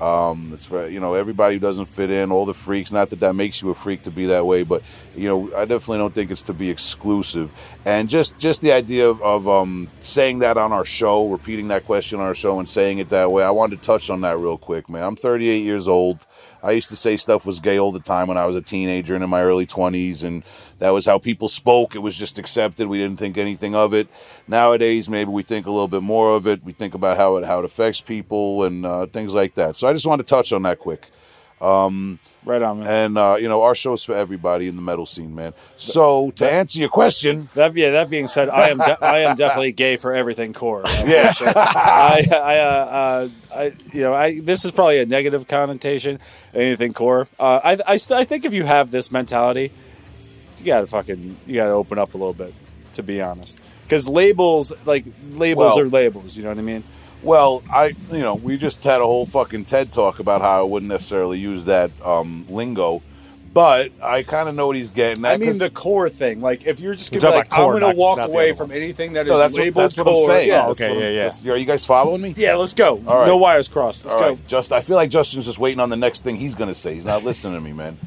Um, 0.00 0.50
it's 0.52 0.64
for 0.64 0.88
you 0.88 1.00
know 1.00 1.14
everybody 1.14 1.54
who 1.54 1.60
doesn't 1.60 1.86
fit 1.86 2.10
in, 2.10 2.32
all 2.32 2.46
the 2.46 2.54
freaks. 2.54 2.90
Not 2.90 3.10
that 3.10 3.20
that 3.20 3.34
makes 3.34 3.60
you 3.60 3.70
a 3.70 3.74
freak 3.74 4.02
to 4.02 4.10
be 4.10 4.26
that 4.26 4.46
way, 4.46 4.62
but 4.62 4.82
you 5.14 5.28
know 5.28 5.54
I 5.54 5.66
definitely 5.66 5.98
don't 5.98 6.14
think 6.14 6.30
it's 6.30 6.42
to 6.42 6.54
be 6.54 6.70
exclusive. 6.70 7.50
And 7.84 8.08
just 8.08 8.38
just 8.38 8.62
the 8.62 8.72
idea 8.72 9.08
of, 9.08 9.22
of 9.22 9.48
um, 9.48 9.88
saying 10.00 10.38
that 10.40 10.56
on 10.56 10.72
our 10.72 10.84
show, 10.84 11.28
repeating 11.28 11.68
that 11.68 11.84
question 11.84 12.18
on 12.18 12.26
our 12.26 12.34
show, 12.34 12.58
and 12.58 12.68
saying 12.68 12.98
it 12.98 13.10
that 13.10 13.30
way. 13.30 13.44
I 13.44 13.50
wanted 13.50 13.76
to 13.76 13.86
touch 13.86 14.08
on 14.10 14.22
that 14.22 14.38
real 14.38 14.58
quick, 14.58 14.88
man. 14.88 15.04
I'm 15.04 15.16
38 15.16 15.58
years 15.58 15.86
old. 15.86 16.26
I 16.62 16.72
used 16.72 16.88
to 16.90 16.96
say 16.96 17.16
stuff 17.16 17.46
was 17.46 17.60
gay 17.60 17.78
all 17.78 17.92
the 17.92 18.00
time 18.00 18.28
when 18.28 18.36
I 18.36 18.46
was 18.46 18.56
a 18.56 18.60
teenager 18.62 19.14
and 19.14 19.24
in 19.24 19.30
my 19.30 19.42
early 19.42 19.66
20s, 19.66 20.24
and 20.24 20.42
that 20.78 20.90
was 20.90 21.06
how 21.06 21.18
people 21.18 21.48
spoke. 21.48 21.94
It 21.94 22.00
was 22.00 22.16
just 22.16 22.38
accepted. 22.38 22.86
We 22.88 22.98
didn't 22.98 23.18
think 23.18 23.38
anything 23.38 23.74
of 23.74 23.94
it. 23.94 24.08
Nowadays, 24.48 25.08
maybe 25.08 25.30
we 25.30 25.42
think 25.42 25.66
a 25.66 25.70
little 25.70 25.88
bit 25.88 26.02
more 26.02 26.34
of 26.34 26.46
it. 26.46 26.62
We 26.64 26.72
think 26.72 26.94
about 26.94 27.16
how 27.16 27.36
it 27.36 27.44
how 27.44 27.60
it 27.60 27.64
affects 27.64 28.00
people 28.00 28.64
and 28.64 28.84
uh, 28.84 29.06
things 29.06 29.34
like 29.34 29.54
that. 29.54 29.76
So 29.76 29.86
I 29.86 29.92
just 29.92 30.06
wanted 30.06 30.26
to 30.26 30.30
touch 30.30 30.52
on 30.52 30.62
that 30.62 30.78
quick. 30.78 31.08
Right 31.60 32.62
on, 32.62 32.80
man. 32.80 32.86
And 32.88 33.18
uh, 33.18 33.36
you 33.38 33.48
know, 33.48 33.62
our 33.62 33.74
show's 33.74 34.02
for 34.02 34.14
everybody 34.14 34.66
in 34.66 34.76
the 34.76 34.82
metal 34.82 35.04
scene, 35.04 35.34
man. 35.34 35.52
So 35.76 36.30
to 36.36 36.50
answer 36.50 36.78
your 36.80 36.88
question, 36.88 37.50
That 37.54 37.76
yeah. 37.76 37.90
That 37.90 38.08
being 38.08 38.26
said, 38.26 38.48
I 38.48 38.70
am 38.70 38.78
de- 38.78 39.04
I 39.04 39.18
am 39.20 39.36
definitely 39.44 39.72
gay 39.72 39.96
for 39.98 40.14
everything 40.14 40.52
core. 40.54 40.82
uh, 40.86 41.04
Yeah. 41.06 41.32
sure. 41.32 41.52
I 41.54 42.24
I, 42.32 42.58
uh, 42.58 42.64
uh, 42.64 43.28
I 43.54 43.72
you 43.92 44.00
know 44.00 44.14
I 44.14 44.40
this 44.40 44.64
is 44.64 44.70
probably 44.70 45.00
a 45.00 45.06
negative 45.06 45.46
connotation. 45.48 46.18
Anything 46.54 46.92
core. 46.94 47.28
Uh, 47.38 47.60
I 47.62 47.72
I, 47.86 47.98
I 48.12 48.24
think 48.24 48.44
if 48.46 48.54
you 48.54 48.64
have 48.64 48.90
this 48.90 49.12
mentality, 49.12 49.70
you 50.58 50.64
gotta 50.64 50.86
fucking 50.86 51.36
you 51.46 51.54
gotta 51.56 51.72
open 51.72 51.98
up 51.98 52.14
a 52.14 52.16
little 52.16 52.32
bit. 52.34 52.54
To 52.94 53.02
be 53.04 53.20
honest, 53.20 53.60
because 53.84 54.08
labels 54.08 54.72
like 54.86 55.04
labels 55.32 55.76
Well- 55.76 55.80
are 55.86 55.88
labels. 55.88 56.36
You 56.38 56.44
know 56.44 56.50
what 56.50 56.58
I 56.58 56.62
mean? 56.62 56.84
Well, 57.22 57.62
I 57.72 57.94
you 58.10 58.20
know, 58.20 58.34
we 58.34 58.56
just 58.56 58.82
had 58.84 59.00
a 59.00 59.04
whole 59.04 59.26
fucking 59.26 59.64
TED 59.66 59.92
talk 59.92 60.18
about 60.20 60.40
how 60.40 60.60
I 60.60 60.62
wouldn't 60.62 60.90
necessarily 60.90 61.38
use 61.38 61.64
that 61.64 61.90
um, 62.04 62.44
lingo, 62.48 63.02
but 63.52 63.90
I 64.02 64.22
kind 64.22 64.48
of 64.48 64.54
know 64.54 64.66
what 64.68 64.76
he's 64.76 64.90
getting. 64.90 65.24
At 65.24 65.32
I 65.32 65.36
mean 65.36 65.48
'cause- 65.50 65.58
the 65.58 65.70
core 65.70 66.08
thing. 66.08 66.40
Like 66.40 66.66
if 66.66 66.80
you're 66.80 66.94
just 66.94 67.12
You're 67.12 67.20
gonna 67.20 67.32
be 67.32 67.36
talking 67.36 67.38
like, 67.40 67.46
about 67.48 67.56
core, 67.56 67.74
I'm 67.74 67.80
gonna 67.80 67.92
not- 67.92 67.96
walk 67.96 68.18
not 68.18 68.26
the 68.28 68.32
away 68.32 68.50
other 68.50 68.56
from 68.56 68.70
anything 68.72 69.12
that 69.14 69.26
is 69.26 69.32
no, 69.32 69.38
that's 69.38 69.54
what, 69.54 69.60
labeled 69.62 69.82
that's 69.84 69.96
what 69.96 70.04
core. 70.06 70.22
I'm 70.22 70.26
saying. 70.26 70.48
Yeah, 70.48 70.66
That's 70.68 70.80
okay, 70.80 70.88
what 70.90 70.96
I'm- 70.96 71.02
yeah, 71.02 71.10
yeah. 71.10 71.22
that's- 71.24 71.46
Are 71.46 71.56
you 71.56 71.64
guys 71.66 71.84
following 71.84 72.20
me? 72.22 72.34
yeah. 72.36 72.54
Let's 72.56 72.74
go. 72.74 73.02
All 73.06 73.18
right. 73.18 73.26
No 73.26 73.36
wires 73.36 73.68
crossed. 73.68 74.04
Let's 74.04 74.14
All 74.14 74.22
go. 74.22 74.28
right, 74.30 74.46
just 74.48 74.72
I 74.72 74.80
feel 74.80 74.96
like 74.96 75.10
Justin's 75.10 75.46
just 75.46 75.58
waiting 75.58 75.80
on 75.80 75.90
the 75.90 75.96
next 75.96 76.22
thing 76.24 76.36
he's 76.36 76.54
gonna 76.54 76.74
say. 76.74 76.94
He's 76.94 77.04
not 77.04 77.24
listening 77.24 77.58
to 77.58 77.64
me, 77.64 77.72
man. 77.72 77.98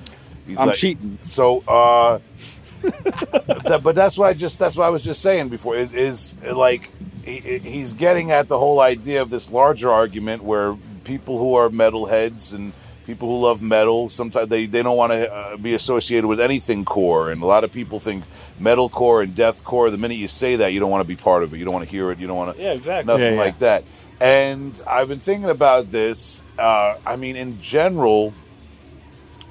He's 0.47 0.57
I'm 0.59 0.67
like- 0.67 0.75
cheating. 0.77 1.17
So, 1.23 1.63
uh, 1.67 2.19
that, 2.83 3.81
but 3.83 3.95
that's 3.95 4.17
what 4.17 4.27
I 4.27 4.33
just 4.33 4.59
that's 4.59 4.75
what 4.75 4.85
I 4.85 4.89
was 4.89 5.03
just 5.03 5.21
saying 5.21 5.49
before 5.49 5.75
is 5.75 5.93
is 5.93 6.33
like 6.51 6.89
he, 7.25 7.57
he's 7.59 7.93
getting 7.93 8.31
at 8.31 8.47
the 8.47 8.57
whole 8.57 8.79
idea 8.79 9.21
of 9.21 9.29
this 9.29 9.51
larger 9.51 9.89
argument 9.89 10.43
where 10.43 10.75
people 11.03 11.37
who 11.37 11.53
are 11.55 11.69
metalheads 11.69 12.53
and 12.53 12.73
people 13.05 13.27
who 13.29 13.45
love 13.45 13.61
metal. 13.61 14.09
Sometimes 14.09 14.49
they, 14.49 14.65
they 14.65 14.81
don't 14.81 14.97
want 14.97 15.11
to 15.11 15.31
uh, 15.33 15.57
be 15.57 15.73
associated 15.73 16.27
with 16.27 16.39
anything 16.39 16.85
core, 16.85 17.31
and 17.31 17.41
a 17.41 17.45
lot 17.45 17.63
of 17.63 17.71
people 17.71 17.99
think 17.99 18.23
metalcore 18.59 19.23
and 19.23 19.35
deathcore. 19.35 19.91
The 19.91 19.97
minute 19.97 20.17
you 20.17 20.27
say 20.27 20.55
that, 20.57 20.73
you 20.73 20.79
don't 20.79 20.91
want 20.91 21.01
to 21.01 21.07
be 21.07 21.21
part 21.21 21.43
of 21.43 21.53
it. 21.53 21.57
You 21.57 21.65
don't 21.65 21.73
want 21.73 21.85
to 21.85 21.91
hear 21.91 22.11
it. 22.11 22.19
You 22.19 22.27
don't 22.27 22.37
want 22.37 22.55
to 22.55 22.61
Yeah, 22.63 22.73
exactly. 22.73 23.11
nothing 23.11 23.25
Yeah, 23.25 23.31
yeah. 23.33 23.39
like 23.45 23.59
that. 23.59 23.83
And 24.21 24.81
I've 24.87 25.09
been 25.09 25.19
thinking 25.19 25.49
about 25.49 25.91
this. 25.91 26.41
Uh, 26.57 26.95
I 27.05 27.17
mean, 27.17 27.35
in 27.35 27.59
general, 27.59 28.33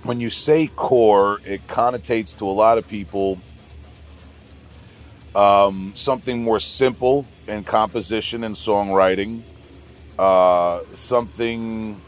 when 0.04 0.18
you 0.18 0.30
say 0.30 0.68
core, 0.68 1.40
it 1.44 1.66
connotates 1.66 2.34
to 2.36 2.44
a 2.46 2.52
lot 2.52 2.78
of 2.78 2.88
people 2.88 3.38
um, 5.34 5.92
something 5.94 6.42
more 6.42 6.58
simple 6.60 7.26
in 7.49 7.64
composition 7.64 8.45
and 8.45 8.55
songwriting, 8.55 9.43
uh, 10.18 10.80
something 10.93 12.01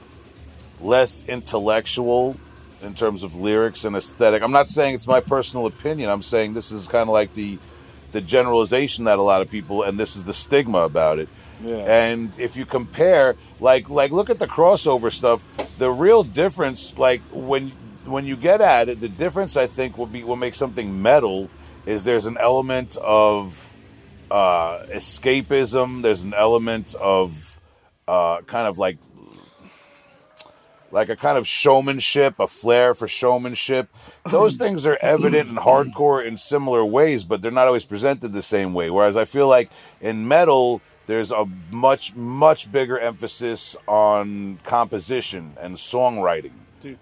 less 0.81 1.25
intellectual 1.29 2.37
in 2.83 2.95
terms 2.95 3.23
of 3.23 3.37
lyrics 3.37 3.85
and 3.85 3.97
aesthetic. 3.97 4.43
I'm 4.43 4.53
not 4.53 4.69
saying 4.69 4.95
it's 4.95 5.07
my 5.07 5.21
personal 5.21 5.67
opinion. 5.67 6.11
I'm 6.11 6.23
saying 6.23 6.55
this 6.55 6.71
is 6.71 6.87
kind 6.87 7.09
of 7.09 7.13
like 7.13 7.33
the 7.33 7.59
the 8.13 8.21
generalization 8.21 9.07
that 9.07 9.19
a 9.19 9.23
lot 9.23 9.43
of 9.43 9.51
people, 9.51 9.83
and 9.83 9.99
this 9.99 10.15
is 10.15 10.23
the 10.23 10.33
stigma 10.33 10.81
about 10.81 11.19
it. 11.19 11.29
Yeah. 11.65 11.79
And 11.79 12.39
if 12.39 12.57
you 12.57 12.65
compare, 12.65 13.35
like, 13.59 13.91
like 13.91 14.13
look 14.13 14.31
at 14.31 14.39
the 14.39 14.47
crossover 14.47 15.11
stuff. 15.11 15.45
The 15.79 15.91
real 15.91 16.23
difference, 16.23 16.97
like 16.97 17.21
when 17.33 17.73
when 18.05 18.25
you 18.25 18.37
get 18.37 18.61
at 18.61 18.89
it, 18.89 19.01
the 19.01 19.09
difference 19.09 19.57
I 19.57 19.67
think 19.67 19.99
will 19.99 20.07
be 20.07 20.23
will 20.23 20.37
make 20.37 20.55
something 20.55 21.03
metal 21.03 21.51
is 21.87 22.05
there's 22.05 22.27
an 22.27 22.37
element 22.39 22.97
of 22.99 23.74
uh, 24.31 24.85
escapism. 24.93 26.03
There's 26.03 26.25
an 26.25 26.35
element 26.35 26.95
of 26.97 27.61
uh, 28.07 28.43
kind 28.43 28.67
of 28.67 28.79
like 28.79 28.99
like 30.91 31.09
a 31.09 31.17
kind 31.17 31.37
of 31.37 31.47
showmanship, 31.47 32.39
a 32.39 32.47
flair 32.47 32.95
for 32.95 33.09
showmanship. 33.09 33.89
Those 34.31 34.55
things 34.55 34.87
are 34.87 34.97
evident 35.03 35.49
in 35.49 35.57
hardcore 35.57 36.25
in 36.25 36.37
similar 36.37 36.85
ways, 36.85 37.25
but 37.25 37.43
they're 37.43 37.51
not 37.51 37.67
always 37.67 37.85
presented 37.85 38.33
the 38.33 38.43
same 38.43 38.73
way. 38.73 38.91
Whereas 38.91 39.17
I 39.17 39.25
feel 39.25 39.49
like 39.49 39.71
in 40.01 40.29
metal, 40.29 40.81
there's 41.07 41.33
a 41.33 41.47
much, 41.73 42.15
much 42.15 42.71
bigger 42.71 42.97
emphasis 42.97 43.77
on 43.89 44.59
composition 44.63 45.55
and 45.61 45.75
songwriting 45.75 46.53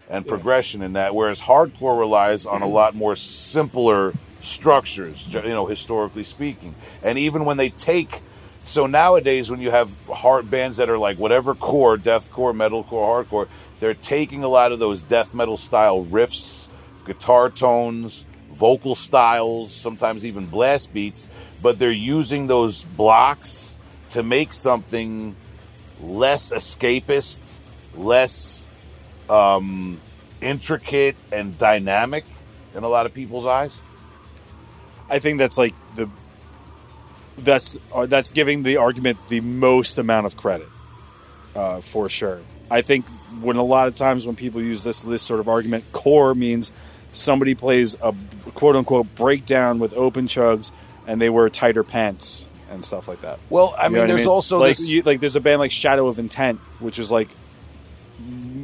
and 0.08 0.26
progression 0.26 0.80
in 0.80 0.94
that. 0.94 1.14
Whereas 1.14 1.42
hardcore 1.42 1.98
relies 1.98 2.46
on 2.46 2.62
a 2.62 2.68
lot 2.68 2.94
more 2.94 3.14
simpler 3.14 4.14
structures, 4.42 5.32
you 5.32 5.42
know, 5.42 5.66
historically 5.66 6.24
speaking. 6.24 6.74
And 7.02 7.18
even 7.18 7.44
when 7.44 7.56
they 7.56 7.70
take 7.70 8.22
so 8.64 8.86
nowadays, 8.86 9.50
when 9.50 9.60
you 9.60 9.70
have 9.70 9.92
hard 10.06 10.50
bands 10.50 10.76
that 10.76 10.88
are 10.88 10.98
like 10.98 11.18
whatever 11.18 11.54
core, 11.54 11.96
deathcore, 11.96 12.54
metalcore, 12.54 13.26
hardcore, 13.26 13.48
they're 13.80 13.94
taking 13.94 14.44
a 14.44 14.48
lot 14.48 14.70
of 14.70 14.78
those 14.78 15.02
death 15.02 15.34
metal 15.34 15.56
style 15.56 16.04
riffs, 16.04 16.68
guitar 17.04 17.50
tones, 17.50 18.24
vocal 18.52 18.94
styles, 18.94 19.72
sometimes 19.72 20.24
even 20.24 20.46
blast 20.46 20.92
beats, 20.92 21.28
but 21.60 21.78
they're 21.78 21.90
using 21.90 22.46
those 22.46 22.84
blocks 22.84 23.74
to 24.10 24.22
make 24.22 24.52
something 24.52 25.34
less 26.00 26.52
escapist, 26.52 27.40
less 27.96 28.68
um, 29.28 30.00
intricate 30.40 31.16
and 31.32 31.58
dynamic 31.58 32.24
in 32.74 32.84
a 32.84 32.88
lot 32.88 33.06
of 33.06 33.14
people's 33.14 33.46
eyes. 33.46 33.76
I 35.12 35.18
think 35.18 35.38
that's 35.38 35.58
like 35.58 35.74
the 35.94 36.08
that's 37.36 37.76
uh, 37.94 38.06
that's 38.06 38.30
giving 38.30 38.62
the 38.62 38.78
argument 38.78 39.18
the 39.28 39.40
most 39.40 39.98
amount 39.98 40.26
of 40.26 40.36
credit 40.36 40.68
uh, 41.54 41.80
for 41.80 42.08
sure. 42.08 42.40
I 42.70 42.80
think 42.82 43.06
when 43.40 43.56
a 43.56 43.62
lot 43.62 43.88
of 43.88 43.94
times 43.94 44.26
when 44.26 44.36
people 44.36 44.62
use 44.62 44.82
this 44.84 45.02
this 45.02 45.22
sort 45.22 45.38
of 45.40 45.48
argument, 45.48 45.84
core 45.92 46.34
means 46.34 46.72
somebody 47.12 47.54
plays 47.54 47.94
a 48.02 48.14
quote 48.54 48.74
unquote 48.74 49.14
breakdown 49.14 49.78
with 49.78 49.92
open 49.94 50.26
chugs 50.26 50.72
and 51.06 51.20
they 51.20 51.28
wear 51.28 51.48
tighter 51.50 51.84
pants 51.84 52.46
and 52.70 52.82
stuff 52.82 53.06
like 53.06 53.20
that. 53.20 53.38
Well, 53.50 53.74
I 53.78 53.88
You 53.88 53.96
mean, 53.96 54.06
there's 54.06 54.26
also 54.26 54.58
like 54.58 54.78
this. 54.78 54.88
you, 54.88 55.02
like 55.02 55.20
there's 55.20 55.36
a 55.36 55.40
band 55.40 55.58
like 55.60 55.70
Shadow 55.70 56.06
of 56.08 56.18
Intent, 56.18 56.58
which 56.80 56.98
is 56.98 57.12
like 57.12 57.28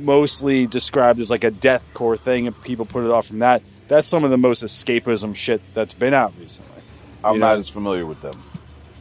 mostly 0.09 0.67
described 0.67 1.21
as 1.21 1.31
like 1.31 1.45
a 1.45 1.51
deathcore 1.51 2.19
thing, 2.19 2.47
and 2.47 2.63
people 2.63 2.87
put 2.87 3.05
it 3.05 3.11
off 3.11 3.27
from 3.27 3.41
that. 3.41 3.63
That's 3.89 4.07
some 4.09 4.25
of 4.25 4.31
the 4.31 4.39
most 4.39 4.65
escapism 4.65 5.37
shit 5.37 5.61
that's 5.75 5.95
been 5.95 6.15
out 6.15 6.33
recently. 6.41 6.83
I'm 7.23 7.35
you 7.35 7.41
not 7.41 7.55
know. 7.55 7.59
as 7.61 7.69
familiar 7.69 8.07
with 8.07 8.21
them. 8.23 8.35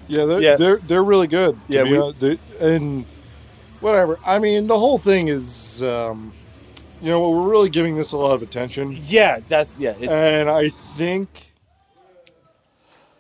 Yeah, 0.09 0.25
they're, 0.25 0.41
Yeah. 0.41 0.55
they're 0.57 0.77
they're 0.77 1.03
really 1.03 1.27
good. 1.27 1.57
Yeah, 1.69 1.83
we- 1.83 1.97
hon- 1.97 2.39
and 2.61 3.05
whatever. 3.79 4.19
I 4.25 4.37
mean, 4.39 4.67
the 4.67 4.77
whole 4.77 4.97
thing 4.97 5.27
is, 5.29 5.81
um, 5.81 6.33
you 7.01 7.09
know, 7.11 7.29
we're 7.29 7.49
really 7.49 7.69
giving 7.69 7.95
this 7.95 8.11
a 8.11 8.17
lot 8.17 8.33
of 8.33 8.41
attention, 8.41 8.91
Yeah, 8.93 9.39
that 9.49 9.67
yeah. 9.77 9.95
It, 9.99 10.09
and 10.09 10.49
I 10.49 10.69
think, 10.97 11.29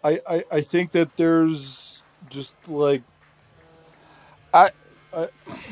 I 0.03 0.19
I, 0.29 0.43
I 0.51 0.61
think 0.61 0.91
that 0.91 1.15
there's 1.17 2.01
just 2.29 2.55
like, 2.67 3.01
I 4.53 4.65
I, 4.65 4.69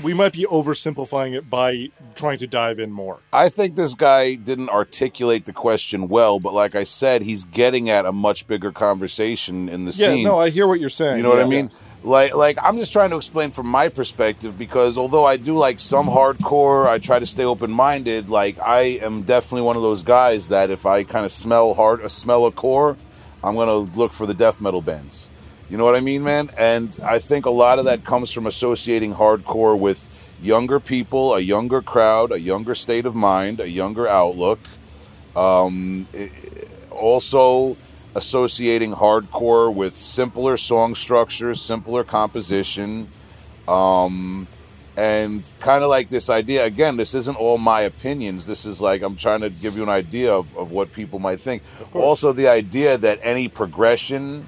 we 0.02 0.14
might 0.14 0.34
be 0.34 0.44
oversimplifying 0.46 1.34
it 1.36 1.50
by 1.50 1.90
trying 2.16 2.38
to 2.40 2.48
dive 2.48 2.80
in 2.80 2.92
more. 2.92 3.20
I 3.32 3.50
think 3.50 3.76
this 3.76 3.94
guy 3.94 4.36
didn't 4.36 4.70
articulate 4.70 5.46
the 5.46 5.54
question 5.54 6.08
well, 6.08 6.40
but 6.40 6.54
like 6.54 6.76
I 6.76 6.84
said, 6.84 7.22
he's 7.22 7.44
getting 7.44 7.90
at 7.90 8.06
a 8.06 8.12
much 8.12 8.48
bigger 8.48 8.72
conversation 8.72 9.70
in 9.70 9.86
the 9.86 9.94
scene. 9.94 10.20
Yeah, 10.20 10.24
no, 10.32 10.40
I 10.40 10.50
hear 10.50 10.68
what 10.68 10.80
you're 10.80 10.90
saying. 10.90 11.18
You 11.18 11.24
know 11.24 11.30
what 11.30 11.40
I 11.40 11.44
Yeah. 11.44 11.48
mean? 11.48 11.72
Like, 12.04 12.36
like 12.36 12.58
I'm 12.64 12.78
just 12.78 12.94
trying 12.94 13.10
to 13.10 13.16
explain 13.16 13.50
from 13.50 13.66
my 13.68 13.88
perspective 13.88 14.60
because 14.60 14.96
although 14.98 15.26
I 15.26 15.38
do 15.38 15.58
like 15.58 15.80
some 15.80 16.08
hardcore, 16.08 16.88
I 16.88 17.00
try 17.00 17.18
to 17.18 17.26
stay 17.26 17.44
open 17.44 17.72
minded. 17.72 18.30
Like, 18.30 18.60
I 18.60 19.00
am 19.02 19.24
definitely 19.24 19.64
one 19.64 19.76
of 19.76 19.82
those 19.82 20.04
guys 20.04 20.50
that 20.50 20.70
if 20.70 20.86
I 20.86 21.04
kind 21.04 21.26
of 21.26 21.32
smell 21.32 21.74
hard, 21.74 22.02
a 22.02 22.10
smell 22.10 22.46
of 22.46 22.56
core, 22.56 22.96
I'm 23.44 23.56
gonna 23.56 23.78
look 23.78 24.12
for 24.14 24.28
the 24.28 24.36
death 24.36 24.62
metal 24.62 24.82
bands. 24.82 25.30
You 25.70 25.78
know 25.78 25.86
what 25.86 25.96
I 25.96 26.00
mean, 26.00 26.24
man? 26.24 26.50
And 26.58 26.98
I 27.04 27.20
think 27.20 27.46
a 27.46 27.50
lot 27.50 27.80
of 27.80 27.86
that 27.86 28.04
comes 28.04 28.32
from 28.32 28.46
associating 28.46 29.14
hardcore 29.16 29.78
with 29.78 30.08
younger 30.42 30.80
people, 30.80 31.34
a 31.34 31.40
younger 31.40 31.82
crowd, 31.82 32.32
a 32.32 32.40
younger 32.40 32.76
state 32.76 33.06
of 33.06 33.16
mind, 33.16 33.60
a 33.60 33.70
younger 33.70 34.08
outlook. 34.08 34.60
Um, 35.36 36.08
also 36.92 37.76
associating 38.16 38.94
hardcore 38.94 39.74
with 39.74 39.96
simpler 39.96 40.56
song 40.56 40.96
structures, 40.96 41.62
simpler 41.62 42.04
composition, 42.04 43.10
um, 43.68 44.48
and 44.98 45.44
kind 45.60 45.84
of 45.84 45.90
like 45.90 46.08
this 46.08 46.30
idea. 46.30 46.64
Again, 46.64 46.96
this 46.96 47.14
isn't 47.14 47.36
all 47.36 47.58
my 47.58 47.82
opinions. 47.82 48.48
This 48.48 48.66
is 48.66 48.80
like 48.80 49.02
I'm 49.02 49.18
trying 49.18 49.42
to 49.42 49.50
give 49.50 49.76
you 49.76 49.84
an 49.84 49.90
idea 49.90 50.34
of, 50.34 50.56
of 50.58 50.72
what 50.72 50.94
people 50.94 51.20
might 51.20 51.40
think. 51.40 51.64
Also, 51.94 52.32
the 52.32 52.48
idea 52.48 52.98
that 52.98 53.20
any 53.22 53.50
progression, 53.50 54.48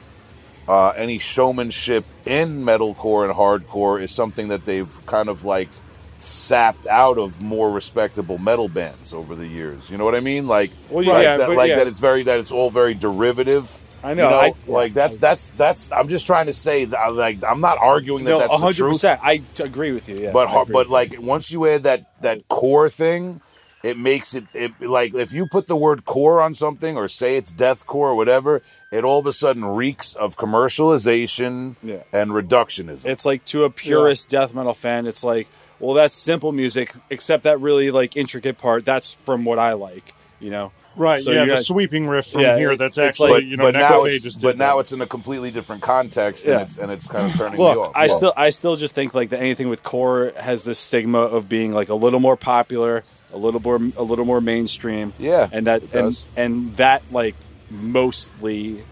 uh, 0.67 0.89
any 0.95 1.17
showmanship 1.19 2.05
in 2.25 2.63
metalcore 2.63 3.25
and 3.25 3.33
hardcore 3.33 4.01
is 4.01 4.11
something 4.11 4.49
that 4.49 4.65
they've 4.65 5.05
kind 5.05 5.29
of 5.29 5.43
like 5.45 5.69
sapped 6.17 6.87
out 6.87 7.17
of 7.17 7.41
more 7.41 7.69
respectable 7.71 8.37
metal 8.37 8.67
bands 8.67 9.13
over 9.13 9.35
the 9.35 9.47
years. 9.47 9.89
You 9.89 9.97
know 9.97 10.05
what 10.05 10.15
I 10.15 10.19
mean? 10.19 10.47
Like, 10.47 10.71
Well, 10.89 11.05
like 11.05 11.23
yeah, 11.23 11.37
that, 11.37 11.49
like 11.51 11.69
yeah. 11.69 11.75
that. 11.77 11.87
It's 11.87 11.99
very 11.99 12.23
that 12.23 12.39
it's 12.39 12.51
all 12.51 12.69
very 12.69 12.93
derivative. 12.93 13.83
I 14.03 14.13
know, 14.13 14.29
You 14.29 14.35
I- 14.35 14.53
like 14.67 14.93
that's 14.93 15.17
that's 15.17 15.49
that's. 15.57 15.91
I'm 15.91 16.07
just 16.07 16.27
trying 16.27 16.45
to 16.45 16.53
say 16.53 16.85
that. 16.85 17.13
Like, 17.15 17.43
I'm 17.43 17.61
not 17.61 17.77
arguing 17.79 18.25
that 18.25 18.31
no, 18.31 18.39
that's 18.39 18.51
the 18.53 18.57
hundred 18.59 18.75
truth. 18.77 18.93
percent. 18.93 19.21
I 19.23 19.41
agree 19.59 19.91
with 19.91 20.07
you. 20.07 20.17
Yeah, 20.17 20.31
But 20.31 20.47
I 20.47 20.51
har- 20.51 20.63
agree 20.63 20.73
but 20.73 20.89
like 20.89 21.15
once 21.19 21.51
you 21.51 21.65
add 21.67 21.83
that 21.83 22.05
that 22.21 22.47
core 22.47 22.89
thing, 22.89 23.41
it 23.87 23.97
makes 23.97 24.35
it, 24.35 24.43
it 24.53 24.71
like 24.81 25.13
if 25.15 25.31
you 25.33 25.45
put 25.47 25.67
the 25.67 25.75
word 25.75 26.03
core 26.05 26.41
on 26.41 26.53
something 26.53 26.97
or 26.97 27.07
say 27.07 27.37
it's 27.37 27.51
death 27.51 27.85
core 27.85 28.09
or 28.09 28.15
whatever, 28.15 28.61
it 28.91 29.03
all 29.03 29.19
of 29.19 29.25
a 29.27 29.31
sudden 29.33 29.63
reeks 29.65 30.13
of 30.15 30.35
commercialization 30.37 31.75
Yeah. 31.83 32.03
and 32.13 32.31
reductionism. 32.31 33.05
it's 33.05 33.25
like 33.25 33.45
to 33.45 33.63
a 33.63 33.69
purist 33.69 34.29
death 34.29 34.53
metal 34.53 34.73
fan, 34.73 35.05
it's 35.07 35.23
like, 35.23 35.47
well, 35.79 35.93
that's 35.93 36.15
simple 36.15 36.51
music, 36.51 36.93
except 37.09 37.43
that 37.43 37.59
really 37.59 37.91
like 37.91 38.17
intricate 38.17 38.57
part. 38.57 38.83
That's 38.85 39.13
from 39.13 39.45
what 39.45 39.59
I 39.59 39.73
like. 39.73 40.13
You 40.39 40.51
know, 40.51 40.71
Right. 40.95 41.19
So 41.19 41.31
yeah, 41.31 41.45
the 41.45 41.51
got- 41.53 41.59
sweeping 41.59 42.07
riff 42.07 42.25
from 42.27 42.41
Yeah, 42.41 42.57
here. 42.57 42.75
That's 42.75 42.97
actually 42.97 43.31
like- 43.31 43.43
you 43.43 43.55
know 43.57 43.65
but 43.65 43.73
now 43.75 44.03
it's 44.05 44.23
just 44.23 44.41
but 44.41 44.57
now 44.57 44.79
it's 44.79 44.91
in 44.91 44.99
a 45.01 45.05
completely 45.05 45.51
different 45.51 45.81
context 45.83 46.45
Yeah. 46.45 46.53
and 46.53 46.61
it's 46.63 46.77
and 46.79 46.91
it's 46.91 47.07
kind 47.07 47.29
of 47.29 47.37
turning 47.37 47.59
Look, 47.59 47.75
me 47.75 47.81
off. 47.83 47.91
I 47.95 48.07
Well, 48.07 48.17
still 48.17 48.33
I 48.35 48.49
still 48.49 48.75
just 48.75 48.95
think 48.95 49.13
like 49.13 49.29
that 49.29 49.39
anything 49.39 49.69
with 49.69 49.83
core 49.83 50.33
has 50.39 50.63
this 50.63 50.79
stigma 50.79 51.19
of 51.19 51.47
being 51.47 51.71
like 51.73 51.89
a 51.89 51.93
little 51.95 52.19
more 52.19 52.35
popular, 52.35 53.03
a 53.33 53.37
little 53.37 53.59
more 53.59 53.75
a 53.75 54.03
little 54.03 54.25
more 54.25 54.41
mainstream. 54.41 55.13
Yeah, 55.19 55.47
and 55.51 55.67
that 55.67 55.81
and 55.81 55.91
does. 55.91 56.25
and 56.35 56.73
that 56.77 57.03
like 57.11 57.35
mostly, 57.69 58.83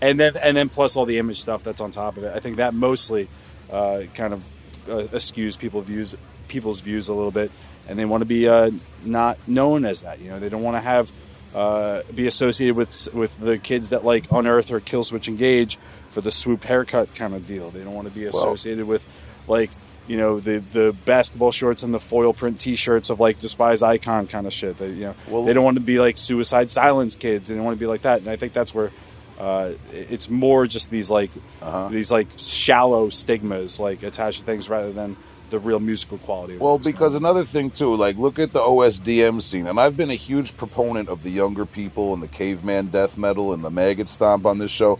and 0.00 0.18
then 0.18 0.36
and 0.36 0.56
then 0.56 0.68
plus 0.68 0.96
all 0.96 1.06
the 1.06 1.18
image 1.18 1.40
stuff 1.40 1.64
that's 1.64 1.80
on 1.80 1.90
top 1.90 2.16
of 2.16 2.24
it. 2.24 2.34
I 2.34 2.40
think 2.40 2.56
that 2.56 2.74
mostly 2.74 3.28
uh, 3.70 4.02
kind 4.14 4.34
of 4.34 4.50
uh, 4.88 5.58
people 5.58 5.80
views 5.80 6.16
people's 6.48 6.80
views 6.80 7.08
a 7.08 7.14
little 7.14 7.30
bit, 7.30 7.50
and 7.88 7.98
they 7.98 8.04
want 8.04 8.22
to 8.22 8.26
be 8.26 8.48
uh, 8.48 8.70
not 9.04 9.38
known 9.46 9.84
as 9.84 10.02
that. 10.02 10.20
You 10.20 10.30
know, 10.30 10.38
they 10.38 10.48
don't 10.48 10.62
want 10.62 10.76
to 10.76 10.80
have 10.80 11.10
uh, 11.54 12.02
be 12.14 12.26
associated 12.26 12.76
with 12.76 13.08
with 13.14 13.36
the 13.38 13.58
kids 13.58 13.90
that 13.90 14.04
like 14.04 14.30
Unearth 14.30 14.70
or 14.70 14.80
Killswitch 14.80 15.28
Engage 15.28 15.78
for 16.10 16.20
the 16.20 16.30
swoop 16.30 16.64
haircut 16.64 17.14
kind 17.14 17.34
of 17.34 17.46
deal. 17.46 17.70
They 17.70 17.82
don't 17.82 17.94
want 17.94 18.08
to 18.08 18.14
be 18.14 18.24
associated 18.24 18.86
with 18.86 19.02
like 19.46 19.70
you 20.10 20.16
know 20.16 20.40
the 20.40 20.58
the 20.58 20.94
basketball 21.04 21.52
shorts 21.52 21.84
and 21.84 21.94
the 21.94 22.00
foil 22.00 22.32
print 22.32 22.58
T-shirts 22.58 23.10
of 23.10 23.20
like 23.20 23.38
Despised 23.38 23.84
Icon 23.84 24.26
kind 24.26 24.44
of 24.46 24.52
shit. 24.52 24.76
They 24.78 24.88
you 24.88 25.04
know 25.06 25.14
Well- 25.28 25.44
they 25.44 25.52
don't 25.52 25.62
want 25.64 25.76
to 25.76 25.86
be 25.94 26.00
like 26.00 26.18
suicide 26.18 26.68
silence 26.70 27.14
kids. 27.14 27.46
They 27.48 27.54
don't 27.54 27.64
want 27.64 27.76
to 27.76 27.80
be 27.80 27.86
like 27.86 28.02
that. 28.02 28.18
And 28.20 28.28
I 28.28 28.34
think 28.36 28.52
that's 28.52 28.74
where 28.74 28.90
uh, 29.38 29.70
it's 29.92 30.28
more 30.28 30.66
just 30.66 30.90
these 30.90 31.10
like 31.12 31.30
Uh-huh. 31.62 31.88
these 31.90 32.10
like 32.10 32.26
shallow 32.36 33.08
stigmas 33.08 33.78
like 33.78 34.02
attached 34.02 34.40
to 34.40 34.44
things 34.44 34.68
rather 34.68 34.92
than 34.92 35.16
the 35.50 35.58
real 35.60 35.80
musical 35.80 36.18
quality. 36.18 36.54
Of 36.54 36.60
Well, 36.60 36.72
what's 36.74 36.86
going 36.86 36.94
because 36.96 37.14
another 37.14 37.44
thing 37.44 37.70
too, 37.70 37.94
like 37.94 38.16
look 38.16 38.38
at 38.40 38.52
the 38.52 38.60
OSDM 38.60 39.40
scene, 39.40 39.66
and 39.68 39.78
I've 39.78 39.96
been 39.96 40.10
a 40.10 40.14
huge 40.28 40.56
proponent 40.56 41.08
of 41.08 41.22
the 41.22 41.30
younger 41.30 41.66
people 41.66 42.14
and 42.14 42.22
the 42.22 42.28
caveman 42.28 42.86
death 42.88 43.16
metal 43.16 43.52
and 43.54 43.62
the 43.64 43.70
maggot 43.70 44.08
stomp 44.08 44.44
on 44.44 44.58
this 44.58 44.70
show. 44.72 44.98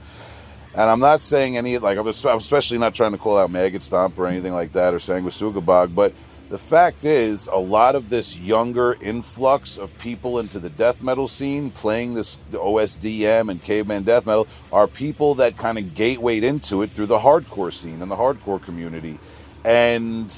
And 0.75 0.89
I'm 0.89 1.01
not 1.01 1.21
saying 1.21 1.57
any 1.57 1.79
like 1.79 1.99
I'm 1.99 2.07
especially 2.07 2.79
not 2.79 2.95
trying 2.95 3.13
to 3.13 3.19
call 3.19 3.39
out 3.39 3.51
maggot 3.51 3.83
stomp 3.83 4.19
or 4.19 4.27
anything 4.27 4.53
like 4.53 4.73
that 4.73 4.95
or 4.95 4.99
Sanguisugabog, 4.99 5.95
but 5.95 6.13
the 6.51 6.59
fact 6.59 7.05
is, 7.05 7.47
a 7.47 7.57
lot 7.57 7.95
of 7.95 8.09
this 8.11 8.37
younger 8.37 8.97
influx 9.01 9.79
of 9.79 9.97
people 9.99 10.41
into 10.41 10.59
the 10.59 10.71
death 10.71 11.01
metal 11.01 11.29
scene 11.29 11.71
playing 11.71 12.15
this 12.15 12.39
OSDM 12.51 13.51
and 13.51 13.63
caveman 13.63 14.03
death 14.03 14.27
metal 14.27 14.49
are 14.73 14.89
people 14.89 15.37
that 15.37 15.57
kind 15.57 15.79
of 15.79 15.95
gatewayed 15.95 16.43
into 16.43 16.83
it 16.83 16.91
through 16.91 17.07
the 17.07 17.21
hardcore 17.21 17.73
scene 17.73 18.03
and 18.03 18.11
the 18.11 18.17
hardcore 18.17 18.61
community. 18.61 19.21
And 19.65 20.35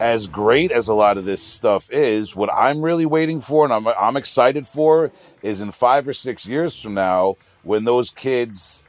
as 0.00 0.26
great 0.26 0.72
as 0.72 0.88
a 0.88 0.94
lot 0.94 1.18
of 1.18 1.24
this 1.24 1.40
stuff 1.40 1.88
is, 1.92 2.34
what 2.34 2.52
I'm 2.52 2.82
really 2.82 3.06
waiting 3.06 3.40
for 3.40 3.64
and 3.64 3.72
I'm, 3.72 3.86
I'm 3.86 4.16
excited 4.16 4.66
for 4.66 5.12
is 5.40 5.60
in 5.60 5.70
five 5.70 6.08
or 6.08 6.12
six 6.12 6.48
years 6.48 6.82
from 6.82 6.94
now, 6.94 7.36
when 7.62 7.84
those 7.84 8.10
kids 8.10 8.82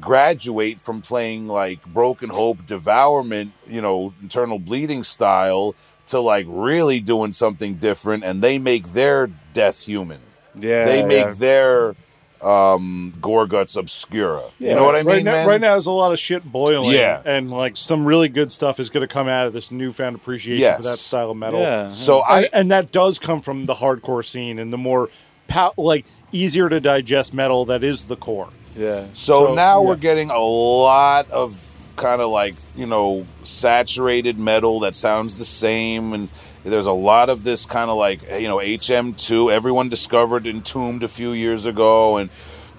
graduate 0.00 0.80
from 0.80 1.00
playing 1.00 1.46
like 1.48 1.84
Broken 1.86 2.28
Hope, 2.30 2.66
Devourment, 2.66 3.52
you 3.68 3.80
know, 3.80 4.12
Internal 4.22 4.58
Bleeding 4.58 5.04
style 5.04 5.74
to 6.08 6.20
like 6.20 6.46
really 6.48 7.00
doing 7.00 7.32
something 7.32 7.74
different 7.74 8.24
and 8.24 8.40
they 8.42 8.58
make 8.58 8.92
their 8.92 9.28
death 9.52 9.84
human. 9.84 10.20
yeah, 10.54 10.84
they 10.84 11.02
make 11.02 11.24
yeah. 11.26 11.32
their 11.32 11.94
um 12.42 13.14
Gorguts 13.18 13.76
obscura. 13.78 14.42
you 14.58 14.74
know 14.74 14.84
what 14.84 14.94
I 14.94 14.98
mean, 14.98 15.06
right 15.06 15.24
now, 15.24 15.32
man? 15.32 15.48
right 15.48 15.60
now, 15.60 15.72
there's 15.72 15.86
a 15.86 15.90
lot 15.92 16.12
of 16.12 16.18
shit 16.18 16.44
boiling. 16.44 16.92
Yeah. 16.94 17.22
and 17.24 17.50
like 17.50 17.76
some 17.78 18.04
really 18.04 18.28
good 18.28 18.52
stuff 18.52 18.78
is 18.78 18.90
going 18.90 19.06
to 19.06 19.12
come 19.12 19.26
out 19.26 19.46
of 19.46 19.52
this 19.54 19.70
newfound 19.70 20.16
appreciation 20.16 20.60
Yes. 20.60 20.76
for 20.76 20.82
that 20.82 20.98
style 20.98 21.30
of 21.30 21.36
metal. 21.38 21.60
Yeah. 21.60 21.90
So 21.92 22.20
I 22.20 22.40
and, 22.42 22.48
and 22.52 22.70
that 22.72 22.92
does 22.92 23.18
come 23.18 23.40
from 23.40 23.64
the 23.64 23.74
hardcore 23.74 24.24
scene 24.24 24.58
and 24.58 24.70
the 24.72 24.76
more 24.78 25.08
pow- 25.48 25.72
like 25.78 26.04
easier 26.30 26.68
to 26.68 26.78
digest 26.78 27.32
metal 27.32 27.64
that 27.64 27.82
is 27.82 28.04
the 28.04 28.16
core. 28.16 28.50
Yeah. 28.76 29.06
So, 29.14 29.48
So, 29.48 29.54
now 29.54 29.80
yeah. 29.80 29.88
we're 29.88 29.96
getting 29.96 30.30
a 30.30 30.38
lot 30.38 31.30
of 31.30 31.62
kind 31.96 32.20
of 32.20 32.28
like, 32.28 32.54
you 32.76 32.86
know, 32.86 33.26
saturated 33.42 34.38
metal 34.38 34.80
that 34.80 34.94
sounds 34.94 35.38
the 35.38 35.44
same. 35.44 36.12
And 36.12 36.28
there's 36.62 36.86
a 36.86 36.92
lot 36.92 37.30
of 37.30 37.42
this 37.42 37.66
kind 37.66 37.90
of 37.90 37.96
like, 37.96 38.20
you 38.38 38.48
know, 38.48 38.58
HM2, 38.58 39.50
everyone 39.50 39.88
discovered 39.88 40.46
Entombed 40.46 41.02
a 41.02 41.08
few 41.08 41.32
years 41.32 41.64
ago. 41.64 42.18
And, 42.18 42.30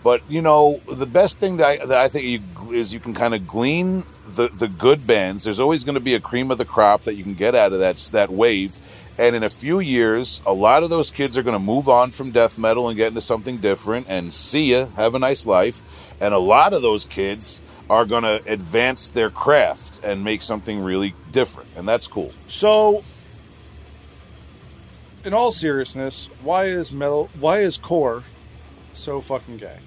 but, 0.04 0.22
you 0.30 0.42
know, 0.42 0.80
the 0.92 1.08
best 1.08 1.40
thing 1.40 1.58
that 1.58 1.66
I, 1.66 1.86
that 1.86 1.98
I 1.98 2.08
think 2.08 2.26
you, 2.26 2.72
is 2.72 2.94
you 2.94 3.00
can 3.00 3.14
kind 3.14 3.34
of 3.34 3.48
glean 3.48 4.04
the, 4.26 4.48
the 4.48 4.68
good 4.68 5.08
bands. 5.08 5.44
There's 5.44 5.60
always 5.60 5.84
going 5.84 5.96
to 5.96 6.02
be 6.02 6.14
a 6.14 6.20
cream 6.20 6.52
of 6.52 6.58
the 6.58 6.66
crop 6.66 7.02
that 7.02 7.16
you 7.16 7.24
can 7.24 7.34
get 7.34 7.56
out 7.56 7.74
of 7.74 7.80
that, 7.80 7.98
that 8.14 8.30
wave. 8.30 8.78
And 9.20 9.36
in 9.36 9.44
a 9.44 9.50
few 9.50 9.80
years, 9.80 10.42
a 10.46 10.54
lot 10.54 10.84
of 10.84 10.90
those 10.90 11.10
kids 11.10 11.38
are 11.38 11.44
going 11.44 11.58
to 11.58 11.64
move 11.64 11.90
on 11.90 12.12
from 12.12 12.32
death 12.32 12.60
metal 12.60 12.88
and 12.88 12.96
get 12.96 13.08
into 13.08 13.22
something 13.22 13.58
different. 13.58 14.08
And 14.10 14.32
see 14.32 14.72
ya, 14.72 14.86
have 14.96 15.16
a 15.16 15.20
nice 15.20 15.46
life. 15.46 15.82
And 16.22 16.34
a 16.34 16.40
lot 16.40 16.74
of 16.74 16.82
those 16.82 17.06
kids 17.06 17.62
are 17.90 18.06
going 18.06 18.24
to 18.24 18.42
advance 18.48 19.10
their 19.10 19.30
craft 19.30 20.04
and 20.04 20.24
make 20.24 20.42
something 20.42 20.84
really 20.84 21.16
different. 21.32 21.70
And 21.76 21.88
that's 21.88 22.06
cool. 22.06 22.32
So, 22.48 23.04
in 25.24 25.34
all 25.34 25.52
seriousness, 25.52 26.30
why 26.44 26.66
is 26.66 26.92
metal? 26.92 27.30
Why 27.40 27.60
is 27.60 27.78
core 27.78 28.24
so 28.94 29.20
fucking 29.22 29.58
gay? 29.58 29.78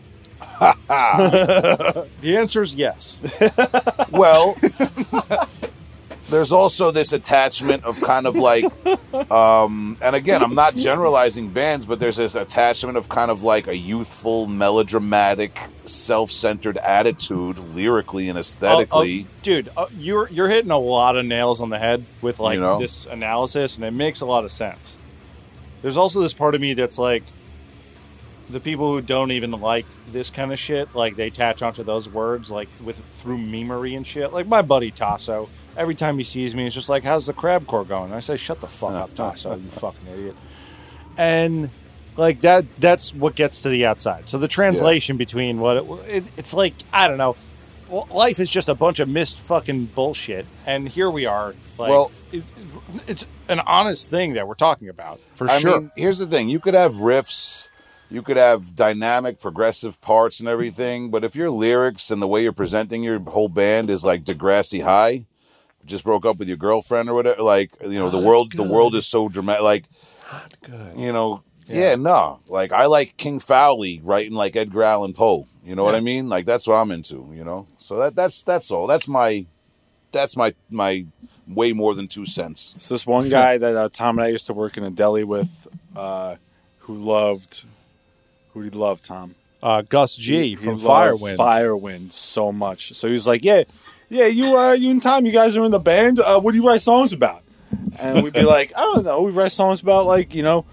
the 0.61 2.37
answer 2.37 2.63
is 2.63 2.75
yes. 2.75 3.21
Well, 4.11 4.57
there's 6.31 6.53
also 6.53 6.91
this 6.91 7.13
attachment 7.13 7.85
of 7.85 8.01
kind 8.01 8.27
of 8.27 8.37
like, 8.37 8.65
um, 9.31 9.97
and 10.03 10.17
again, 10.17 10.43
I'm 10.43 10.55
not 10.55 10.77
generalizing 10.77 11.51
bands, 11.51 11.87
but 11.87 12.01
there's 12.01 12.17
this 12.17 12.35
attachment 12.35 12.97
of 12.97 13.09
kind 13.09 13.31
of 13.31 13.43
like 13.43 13.67
a 13.67 13.77
youthful, 13.77 14.47
melodramatic, 14.47 15.59
self-centered 15.85 16.79
attitude, 16.79 17.59
lyrically 17.59 18.29
and 18.29 18.39
aesthetically. 18.39 19.21
Uh, 19.21 19.23
uh, 19.23 19.43
dude, 19.43 19.69
uh, 19.77 19.87
you're 19.99 20.29
you're 20.31 20.49
hitting 20.49 20.71
a 20.71 20.79
lot 20.79 21.17
of 21.17 21.27
nails 21.27 21.61
on 21.61 21.71
the 21.71 21.79
head 21.79 22.05
with 22.23 22.39
like 22.39 22.55
You 22.55 22.61
know? 22.61 22.79
this 22.79 23.07
analysis, 23.07 23.77
and 23.77 23.85
it 23.85 23.93
makes 23.93 24.21
a 24.21 24.27
lot 24.27 24.45
of 24.45 24.53
sense. 24.53 24.97
There's 25.83 25.97
also 25.97 26.21
this 26.21 26.35
part 26.35 26.55
of 26.55 26.61
me 26.61 26.75
that's 26.75 26.99
like 26.99 27.25
the 28.51 28.61
people 28.61 28.93
who 28.93 29.01
don't 29.01 29.33
even 29.33 29.51
like 29.53 29.87
this 30.13 30.31
kind 30.31 30.53
of 30.53 30.59
shit, 30.59 30.95
like 30.95 31.17
they 31.17 31.29
attach 31.29 31.63
onto 31.63 31.83
those 31.83 32.09
words, 32.09 32.51
like 32.51 32.69
with 32.85 32.99
through 33.19 33.39
memery 33.39 33.97
and 33.97 34.07
shit. 34.07 34.33
Like 34.33 34.47
my 34.47 34.63
buddy 34.63 34.91
Tasso, 34.91 35.49
every 35.77 35.95
time 35.95 36.19
he 36.19 36.25
sees 36.25 36.55
me, 36.55 36.65
he's 36.65 36.75
just 36.75 36.89
like, 36.89 37.05
"How's 37.05 37.27
the 37.27 37.33
crab 37.33 37.67
core 37.67 37.85
going?" 37.85 38.07
And 38.07 38.15
I 38.15 38.21
say, 38.21 38.37
"Shut 38.37 38.61
the 38.61 38.67
fuck 38.67 38.93
up, 38.93 39.15
Tasso, 39.15 39.55
you 39.57 39.63
fucking 39.71 40.07
idiot." 40.13 40.37
And 41.17 41.71
like 42.17 42.41
that, 42.41 42.65
that's 42.79 43.15
what 43.15 43.35
gets 43.35 43.63
to 43.63 43.69
the 43.69 43.87
outside. 43.87 44.29
So 44.29 44.39
the 44.39 44.49
translation 44.49 45.17
between 45.17 45.61
what 45.61 45.77
it, 45.79 45.85
it, 46.09 46.33
it's 46.37 46.55
like, 46.55 46.75
I 46.93 47.09
don't 47.09 47.19
know. 47.19 47.37
Life 48.11 48.39
is 48.39 48.49
just 48.49 48.69
a 48.69 48.75
bunch 48.75 49.01
of 49.01 49.09
missed 49.09 49.39
fucking 49.41 49.87
bullshit, 49.87 50.47
and 50.67 50.89
here 50.89 51.11
we 51.11 51.27
are. 51.27 51.55
Like, 51.79 51.91
Well- 51.91 52.13
it, 52.31 52.45
it's 53.09 53.27
an 53.49 53.59
honest 53.61 54.11
thing 54.11 54.35
that 54.35 54.47
we're 54.47 54.55
talking 54.55 54.89
about 54.89 55.19
for 55.35 55.51
I 55.51 55.59
sure. 55.59 55.81
mean, 55.81 55.91
here's 55.97 56.19
the 56.19 56.27
thing: 56.27 56.49
you 56.49 56.61
could 56.61 56.75
have 56.75 56.93
riffs, 56.95 57.67
you 58.11 58.23
could 58.23 58.37
have 58.37 58.75
dynamic, 58.75 59.41
progressive 59.41 60.01
parts 60.01 60.41
and 60.41 60.49
everything, 60.49 61.11
but 61.11 61.25
if 61.25 61.37
your 61.37 61.51
lyrics 61.51 62.11
and 62.11 62.21
the 62.21 62.29
way 62.29 62.43
you're 62.43 62.53
presenting 62.53 63.03
your 63.03 63.21
whole 63.21 63.49
band 63.49 63.89
is 63.89 64.05
like 64.05 64.25
Degrassi 64.25 64.83
High, 64.83 65.27
just 65.87 66.05
broke 66.05 66.27
up 66.27 66.39
with 66.39 66.49
your 66.49 66.57
girlfriend 66.57 67.09
or 67.09 67.15
whatever, 67.15 67.43
like 67.43 67.71
you 67.83 67.99
know, 67.99 68.11
the 68.11 68.19
world, 68.19 68.53
the 68.53 68.69
world 68.69 68.95
is 68.95 69.07
so 69.07 69.29
dramatic, 69.29 69.63
like 69.63 69.85
Good. 70.63 70.99
you 70.99 71.13
know, 71.13 71.43
yeah, 71.67 71.95
no, 71.95 72.41
like 72.49 72.73
I 72.73 72.87
like 72.87 73.17
King 73.17 73.39
Fowley 73.39 74.01
writing 74.03 74.35
like 74.35 74.57
Edgar 74.57 74.83
Allan 74.83 75.13
Poe. 75.13 75.47
You 75.63 75.77
know 75.77 75.85
what 75.85 75.95
I 75.95 76.01
mean? 76.01 76.29
Like 76.29 76.47
that's 76.47 76.67
what 76.67 76.77
I'm 76.77 76.91
into. 76.91 77.31
You 77.33 77.45
know, 77.45 77.69
so 77.79 77.97
that 77.99 78.17
that's 78.17 78.43
that's 78.43 78.71
all. 78.71 78.87
That's 78.87 79.07
my 79.07 79.47
that's 80.11 80.37
my 80.37 80.55
my 80.69 81.07
way 81.47 81.73
more 81.73 81.95
than 81.95 82.09
two 82.09 82.27
cents. 82.27 82.75
So 82.79 82.95
this 82.95 83.07
one 83.07 83.29
guy 83.29 83.59
that 83.59 83.77
uh, 83.77 83.89
Tom 83.93 84.19
and 84.19 84.27
I 84.27 84.31
used 84.31 84.47
to 84.47 84.55
work 84.55 84.77
in 84.77 84.85
a 84.85 84.91
deli 84.91 85.25
with, 85.25 85.69
uh, 85.97 86.37
who 86.79 86.95
loved, 86.95 87.65
who 88.55 88.61
he 88.63 88.71
love, 88.71 89.03
Tom 89.03 89.35
Uh, 89.63 89.83
Gus 89.89 90.17
G 90.17 90.51
He- 90.51 90.57
from 90.57 90.79
he 90.79 90.87
Firewind. 90.87 91.37
Firewind 91.37 92.13
so 92.13 92.51
much. 92.53 92.93
So 92.95 93.09
he 93.09 93.13
was 93.13 93.27
like, 93.29 93.45
"Yeah, 93.45 93.65
yeah, 94.09 94.27
you, 94.27 94.57
uh, 94.57 94.73
you 94.73 94.91
and 94.91 95.03
Tom, 95.03 95.27
you 95.27 95.33
guys 95.33 95.57
are 95.57 95.65
in 95.65 95.71
the 95.71 95.79
band. 95.79 96.19
Uh, 96.21 96.41
what 96.41 96.53
do 96.53 96.59
you 96.59 96.67
write 96.67 96.81
songs 96.81 97.13
about?" 97.13 97.43
And 97.99 98.23
we'd 98.23 98.33
be 98.33 98.43
like, 98.57 98.73
"I 98.77 98.81
don't 98.81 99.05
know. 99.05 99.23
We 99.23 99.33
write 99.33 99.53
songs 99.53 99.81
about 99.81 100.07
like 100.07 100.35
you 100.35 100.43
know." 100.43 100.65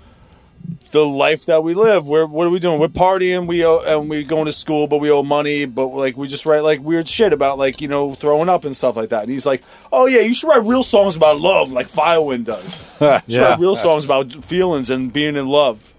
The 0.92 1.06
life 1.06 1.46
that 1.48 1.64
we 1.64 1.74
live. 1.74 2.08
We're 2.08 2.26
what 2.26 2.48
are 2.48 2.50
we 2.50 2.60
doing? 2.60 2.80
We're 2.80 2.88
partying. 2.88 3.46
We 3.46 3.66
owe, 3.66 3.80
and 3.86 4.10
we 4.10 4.24
going 4.24 4.46
to 4.46 4.52
school, 4.54 4.88
but 4.88 5.00
we 5.00 5.12
owe 5.12 5.22
money. 5.24 5.66
But 5.66 5.88
like 5.88 6.16
we 6.16 6.28
just 6.28 6.46
write 6.46 6.64
like 6.64 6.80
weird 6.82 7.08
shit 7.08 7.34
about 7.34 7.58
like 7.58 7.82
you 7.82 7.88
know 7.88 8.14
throwing 8.16 8.48
up 8.50 8.64
and 8.64 8.76
stuff 8.76 8.96
like 8.96 9.10
that. 9.10 9.24
And 9.24 9.32
he's 9.32 9.46
like, 9.46 9.64
"Oh 9.92 10.06
yeah, 10.06 10.22
you 10.22 10.34
should 10.34 10.48
write 10.48 10.64
real 10.64 10.84
songs 10.84 11.16
about 11.18 11.40
love, 11.42 11.72
like 11.72 11.88
Firewind 11.88 12.46
does. 12.46 12.82
You 13.02 13.08
should 13.08 13.24
Yeah. 13.28 13.42
write 13.50 13.60
real 13.60 13.76
songs 13.76 14.06
about 14.06 14.32
feelings 14.46 14.90
and 14.90 15.12
being 15.12 15.36
in 15.36 15.48
love." 15.48 15.94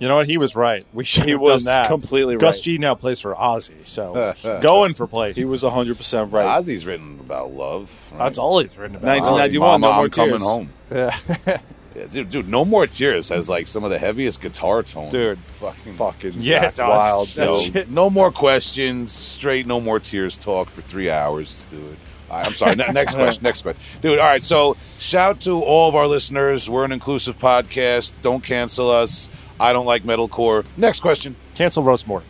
You 0.00 0.08
know 0.08 0.16
what? 0.16 0.26
He 0.26 0.36
was 0.36 0.54
right. 0.56 0.84
We 0.92 1.04
should 1.04 1.24
He 1.24 1.30
have 1.30 1.40
was 1.40 1.64
done 1.64 1.82
that. 1.82 1.86
completely 1.88 2.36
Gus 2.36 2.56
right. 2.56 2.62
G 2.64 2.78
now 2.78 2.94
plays 2.94 3.20
for 3.20 3.34
Ozzy, 3.34 3.86
so 3.86 4.34
going 4.60 4.94
for 4.94 5.06
places. 5.06 5.38
He 5.38 5.44
was 5.44 5.62
hundred 5.62 5.96
percent 5.96 6.32
right. 6.32 6.44
Ozzy's 6.62 6.84
written 6.84 7.18
about 7.20 7.52
love. 7.52 8.08
right? 8.12 8.18
That's 8.18 8.38
all 8.38 8.58
he's 8.58 8.76
written 8.76 8.96
about. 8.96 9.06
1991, 9.08 9.80
No 9.80 9.92
More 9.94 10.04
I'm 10.04 10.10
coming 10.10 10.30
Tears. 10.32 10.42
home. 10.42 10.70
Yeah. 10.90 11.58
dude, 12.06 12.28
dude, 12.28 12.48
No 12.48 12.64
More 12.64 12.86
Tears 12.86 13.28
has 13.30 13.48
like 13.48 13.66
some 13.66 13.84
of 13.84 13.90
the 13.90 13.98
heaviest 13.98 14.40
guitar 14.40 14.82
tone. 14.82 15.10
Dude. 15.10 15.38
fucking 15.38 15.94
Fucking 15.94 16.32
Yeah, 16.38 16.70
Zach 16.72 16.78
it. 16.78 16.82
Wild. 16.88 17.28
That 17.28 17.46
yo. 17.48 17.58
shit- 17.60 17.90
no 17.90 18.08
more 18.10 18.30
questions. 18.30 19.10
Straight, 19.12 19.66
no 19.66 19.80
more 19.80 19.98
tears. 20.00 20.38
Talk 20.38 20.68
for 20.68 20.80
three 20.80 21.10
hours. 21.10 21.50
Let's 21.50 21.64
do 21.64 21.76
it. 21.90 21.98
All 22.30 22.36
right, 22.38 22.46
I'm 22.46 22.52
sorry. 22.52 22.76
Next 22.76 23.14
question. 23.16 23.42
Next 23.42 23.62
question, 23.62 23.82
dude. 24.02 24.18
All 24.18 24.26
right. 24.26 24.42
So, 24.42 24.76
shout 24.98 25.40
to 25.42 25.62
all 25.62 25.88
of 25.88 25.94
our 25.94 26.06
listeners. 26.06 26.68
We're 26.68 26.84
an 26.84 26.92
inclusive 26.92 27.38
podcast. 27.38 28.12
Don't 28.22 28.44
cancel 28.44 28.90
us. 28.90 29.28
I 29.58 29.72
don't 29.72 29.86
like 29.86 30.02
metalcore. 30.04 30.64
Next 30.76 31.00
question. 31.00 31.36
Cancel 31.54 31.82
roast 31.82 32.06
more. 32.06 32.22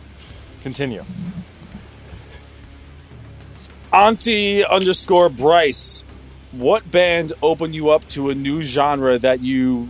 Continue. 0.63 1.03
Auntie 3.91 4.63
underscore 4.65 5.29
Bryce. 5.29 6.03
What 6.51 6.89
band 6.89 7.33
opened 7.43 7.75
you 7.75 7.89
up 7.91 8.07
to 8.09 8.29
a 8.29 8.35
new 8.35 8.63
genre 8.63 9.17
that 9.19 9.41
you 9.41 9.89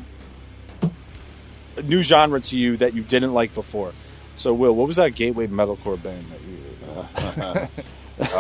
a 1.78 1.82
new 1.84 2.02
genre 2.02 2.42
to 2.42 2.58
you 2.58 2.76
that 2.78 2.94
you 2.94 3.02
didn't 3.04 3.34
like 3.34 3.54
before? 3.54 3.94
So 4.36 4.54
Will, 4.54 4.76
what 4.76 4.88
was 4.88 4.98
that 4.98 5.16
gateway 5.16 5.48
metalcore 5.48 6.02
band 6.02 6.26
that 6.32 6.42
you 6.42 6.60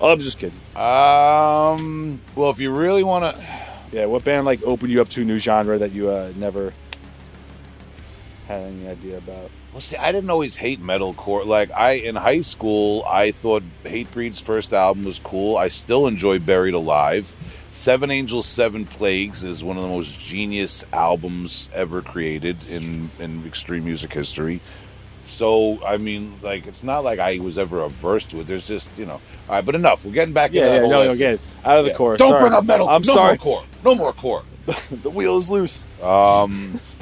oh, 0.00 0.12
I'm 0.12 0.18
just 0.18 0.38
kidding. 0.38 0.58
Um, 0.74 2.20
well, 2.34 2.50
if 2.50 2.58
you 2.60 2.72
really 2.74 3.04
want 3.04 3.24
to, 3.24 3.44
Yeah, 3.92 4.06
what 4.06 4.24
band 4.24 4.46
like 4.46 4.62
opened 4.64 4.92
you 4.92 5.00
up 5.00 5.08
to 5.10 5.22
a 5.22 5.24
new 5.24 5.38
genre 5.38 5.78
that 5.78 5.92
you 5.92 6.08
uh, 6.10 6.32
never 6.36 6.74
had 8.46 8.62
any 8.62 8.88
idea 8.88 9.18
about? 9.18 9.50
Well, 9.78 9.82
see, 9.82 9.96
I 9.96 10.10
didn't 10.10 10.28
always 10.30 10.56
hate 10.56 10.82
metalcore. 10.82 11.46
Like 11.46 11.70
I 11.70 11.92
in 11.92 12.16
high 12.16 12.40
school, 12.40 13.04
I 13.08 13.30
thought 13.30 13.62
Hatebreed's 13.84 14.40
first 14.40 14.72
album 14.72 15.04
was 15.04 15.20
cool. 15.20 15.56
I 15.56 15.68
still 15.68 16.08
enjoy 16.08 16.40
Buried 16.40 16.74
Alive. 16.74 17.32
Seven 17.70 18.10
Angels, 18.10 18.46
Seven 18.46 18.84
Plagues 18.86 19.44
is 19.44 19.62
one 19.62 19.76
of 19.76 19.84
the 19.84 19.88
most 19.88 20.18
genius 20.18 20.84
albums 20.92 21.68
ever 21.72 22.02
created 22.02 22.56
in 22.72 23.08
in 23.20 23.46
extreme 23.46 23.84
music 23.84 24.12
history. 24.12 24.60
So 25.26 25.78
I 25.86 25.96
mean, 25.98 26.34
like, 26.42 26.66
it's 26.66 26.82
not 26.82 27.04
like 27.04 27.20
I 27.20 27.38
was 27.38 27.56
ever 27.56 27.82
averse 27.82 28.26
to 28.26 28.40
it. 28.40 28.48
There's 28.48 28.66
just 28.66 28.98
you 28.98 29.06
know, 29.06 29.12
all 29.12 29.20
right. 29.48 29.64
But 29.64 29.76
enough. 29.76 30.04
We're 30.04 30.10
getting 30.10 30.34
back. 30.34 30.52
Yeah, 30.52 30.62
into 30.62 30.72
that 30.72 30.86
yeah, 30.86 30.90
no, 31.04 31.08
no, 31.10 31.16
get 31.16 31.34
it. 31.34 31.40
Out 31.64 31.78
of 31.78 31.84
the 31.84 31.92
Yeah. 31.92 31.96
chorus. 31.96 32.18
Don't 32.18 32.30
Sorry. 32.30 32.40
bring 32.40 32.52
up 32.52 32.64
metal. 32.64 32.88
I'm 32.88 33.02
no 33.02 33.14
sorry. 33.14 33.28
more 33.44 33.60
core. 33.60 33.64
No 33.84 33.94
more 33.94 34.12
core. 34.12 34.42
the 34.90 35.10
wheel 35.10 35.36
is 35.36 35.48
loose. 35.52 35.86
Um, 36.02 36.80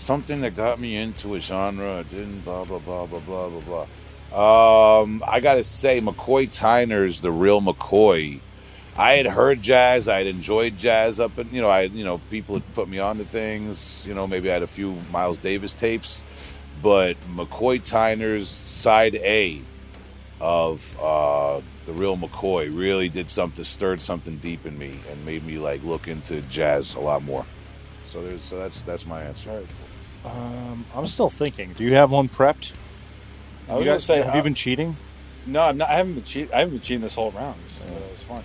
something 0.00 0.40
that 0.40 0.56
got 0.56 0.80
me 0.80 0.96
into 0.96 1.34
a 1.34 1.40
genre 1.40 1.98
I 1.98 2.02
didn't 2.04 2.40
blah 2.40 2.64
blah 2.64 2.78
blah 2.78 3.06
blah 3.06 3.20
blah 3.20 3.48
blah 3.48 3.60
blah. 3.60 3.86
Um, 4.30 5.22
I 5.26 5.40
gotta 5.40 5.64
say, 5.64 6.00
McCoy 6.00 6.48
Tyner's 6.48 7.20
the 7.20 7.32
real 7.32 7.60
McCoy. 7.60 8.40
I 8.96 9.12
had 9.12 9.26
heard 9.26 9.62
jazz. 9.62 10.08
I 10.08 10.18
had 10.18 10.26
enjoyed 10.26 10.76
jazz 10.76 11.20
up, 11.20 11.38
and 11.38 11.50
you 11.52 11.62
know, 11.62 11.68
I 11.68 11.82
you 11.82 12.04
know 12.04 12.20
people 12.30 12.56
had 12.56 12.74
put 12.74 12.88
me 12.88 12.98
on 12.98 13.16
to 13.18 13.24
things. 13.24 14.04
You 14.06 14.14
know, 14.14 14.26
maybe 14.26 14.50
I 14.50 14.54
had 14.54 14.62
a 14.62 14.66
few 14.66 14.98
Miles 15.10 15.38
Davis 15.38 15.72
tapes, 15.72 16.22
but 16.82 17.16
McCoy 17.34 17.80
Tyner's 17.80 18.48
side 18.48 19.14
A 19.16 19.60
of 20.40 20.96
uh, 21.00 21.60
the 21.86 21.92
real 21.92 22.16
McCoy 22.16 22.76
really 22.76 23.08
did 23.08 23.30
something, 23.30 23.64
stirred 23.64 24.00
something 24.00 24.36
deep 24.38 24.66
in 24.66 24.76
me, 24.76 24.98
and 25.10 25.24
made 25.24 25.44
me 25.44 25.58
like 25.58 25.82
look 25.84 26.06
into 26.06 26.42
jazz 26.42 26.94
a 26.96 27.00
lot 27.00 27.22
more. 27.22 27.46
So 28.08 28.22
there's 28.22 28.42
so 28.42 28.58
that's 28.58 28.82
that's 28.82 29.06
my 29.06 29.22
answer. 29.22 29.66
Um, 30.24 30.84
I'm 30.94 31.06
still 31.06 31.28
thinking. 31.30 31.72
Do 31.74 31.84
you 31.84 31.94
have 31.94 32.10
one 32.10 32.28
prepped? 32.28 32.74
I 33.68 33.74
was 33.74 33.84
you 33.84 33.90
guys, 33.90 34.04
say, 34.04 34.22
have 34.22 34.34
you 34.34 34.42
been 34.42 34.54
cheating? 34.54 34.96
No, 35.46 35.62
I'm 35.62 35.76
not, 35.78 35.90
I 35.90 35.94
haven't 35.94 36.14
been 36.14 36.24
cheating. 36.24 36.54
I 36.54 36.58
haven't 36.60 36.74
been 36.74 36.82
cheating 36.82 37.02
this 37.02 37.14
whole 37.14 37.30
round. 37.30 37.56
It's, 37.62 37.84
uh, 37.84 37.94
it's 38.10 38.22
fun. 38.22 38.42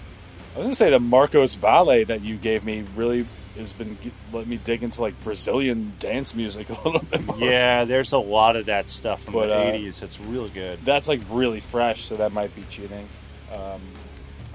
I 0.53 0.57
was 0.57 0.67
gonna 0.67 0.75
say 0.75 0.89
the 0.91 0.99
Marcos 0.99 1.55
Valle 1.55 2.05
that 2.05 2.21
you 2.21 2.37
gave 2.37 2.63
me 2.63 2.85
really 2.95 3.25
has 3.57 3.73
been 3.73 3.97
let 4.31 4.47
me 4.47 4.57
dig 4.57 4.83
into 4.83 5.01
like 5.01 5.21
Brazilian 5.23 5.93
dance 5.99 6.35
music 6.35 6.69
a 6.69 6.73
little 6.87 7.03
bit 7.09 7.25
more. 7.25 7.37
Yeah, 7.39 7.85
there's 7.85 8.11
a 8.13 8.17
lot 8.19 8.55
of 8.55 8.67
that 8.67 8.89
stuff 8.89 9.23
from 9.23 9.33
But, 9.33 9.47
the 9.47 9.55
uh, 9.55 9.73
80s. 9.73 10.03
It's 10.03 10.19
really 10.19 10.49
good. 10.49 10.79
that's 10.85 11.07
like 11.07 11.21
really 11.29 11.59
fresh, 11.59 12.01
so 12.01 12.15
that 12.15 12.31
might 12.33 12.55
be 12.55 12.63
cheating. 12.69 13.07
Um, 13.51 13.81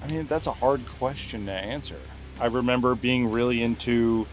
I 0.03 0.13
mean, 0.13 0.27
that's 0.27 0.47
a 0.47 0.53
hard 0.53 0.87
question 0.87 1.47
to 1.47 1.53
answer. 1.53 1.99
I 2.41 2.47
remember 2.47 2.95
being 2.95 3.31
really 3.33 3.63
into, 3.63 4.27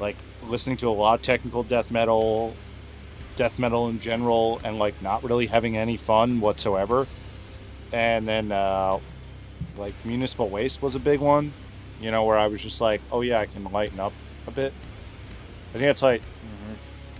like, 0.00 0.16
listening 0.48 0.76
to 0.78 0.88
a 0.88 0.90
lot 0.90 1.14
of 1.14 1.22
technical 1.22 1.62
death 1.62 1.90
metal, 1.90 2.54
death 3.36 3.58
metal 3.58 3.88
in 3.88 4.00
general, 4.00 4.60
and, 4.64 4.78
like, 4.78 5.00
not 5.02 5.22
really 5.22 5.46
having 5.46 5.76
any 5.76 5.96
fun 5.96 6.40
whatsoever. 6.40 7.06
And 7.92 8.26
then, 8.26 8.52
uh, 8.52 8.98
like, 9.76 9.94
Municipal 10.04 10.48
Waste 10.48 10.82
was 10.82 10.94
a 10.94 11.00
big 11.00 11.20
one, 11.20 11.52
you 12.00 12.10
know, 12.10 12.24
where 12.24 12.38
I 12.38 12.48
was 12.48 12.62
just 12.62 12.80
like, 12.80 13.00
oh, 13.12 13.20
yeah, 13.20 13.40
I 13.40 13.46
can 13.46 13.64
lighten 13.64 14.00
up 14.00 14.12
a 14.46 14.50
bit. 14.50 14.72
I 15.74 15.78
think 15.78 15.90
it's 15.90 16.02
like, 16.02 16.22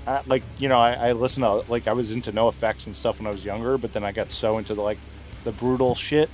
I, 0.06 0.22
like, 0.26 0.42
you 0.58 0.68
know, 0.68 0.78
I, 0.78 0.92
I 1.08 1.12
listened 1.12 1.44
to, 1.44 1.70
like, 1.70 1.86
I 1.86 1.92
was 1.92 2.10
into 2.10 2.32
NOFX 2.32 2.86
and 2.86 2.96
stuff 2.96 3.18
when 3.18 3.26
I 3.26 3.30
was 3.30 3.44
younger, 3.44 3.78
but 3.78 3.92
then 3.92 4.04
I 4.04 4.12
got 4.12 4.32
so 4.32 4.58
into, 4.58 4.74
the, 4.74 4.82
like, 4.82 4.98
the 5.44 5.52
brutal 5.52 5.94
shit. 5.94 6.30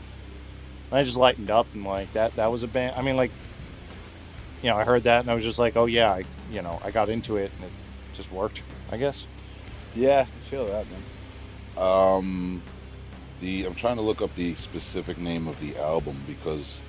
And 0.90 0.98
I 0.98 1.04
just 1.04 1.16
lightened 1.16 1.50
up 1.50 1.66
and 1.74 1.84
like 1.84 2.12
that 2.12 2.36
that 2.36 2.50
was 2.50 2.62
a 2.62 2.68
band 2.68 2.94
I 2.96 3.02
mean 3.02 3.16
like 3.16 3.30
you 4.62 4.70
know, 4.70 4.76
I 4.76 4.84
heard 4.84 5.02
that 5.02 5.20
and 5.20 5.30
I 5.30 5.34
was 5.34 5.44
just 5.44 5.58
like, 5.58 5.76
Oh 5.76 5.86
yeah, 5.86 6.10
I 6.10 6.24
you 6.54 6.62
know, 6.62 6.80
I 6.84 6.90
got 6.90 7.08
into 7.08 7.36
it 7.36 7.50
and 7.56 7.64
it 7.64 7.72
just 8.14 8.30
worked, 8.32 8.62
I 8.92 8.96
guess. 8.96 9.26
yeah, 9.94 10.20
I 10.22 10.44
feel 10.44 10.66
that 10.66 10.86
man. 10.90 11.02
Um, 11.76 12.62
the 13.40 13.64
I'm 13.66 13.74
trying 13.74 13.96
to 13.96 14.02
look 14.02 14.22
up 14.22 14.34
the 14.34 14.54
specific 14.54 15.18
name 15.18 15.48
of 15.48 15.58
the 15.60 15.76
album 15.76 16.16
because 16.26 16.80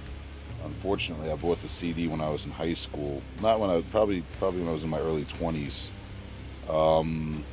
unfortunately 0.64 1.32
I 1.32 1.36
bought 1.36 1.62
the 1.62 1.70
CD 1.70 2.08
when 2.08 2.22
I 2.22 2.30
was 2.30 2.46
in 2.46 2.52
high 2.52 2.74
school. 2.76 3.22
Not 3.42 3.60
when 3.60 3.70
I 3.70 3.82
probably 3.82 4.24
probably 4.40 4.62
when 4.62 4.70
I 4.70 4.74
was 4.74 4.84
in 4.84 4.90
my 4.90 5.00
early 5.00 5.26
20s. 5.26 5.90
Um, 6.70 7.44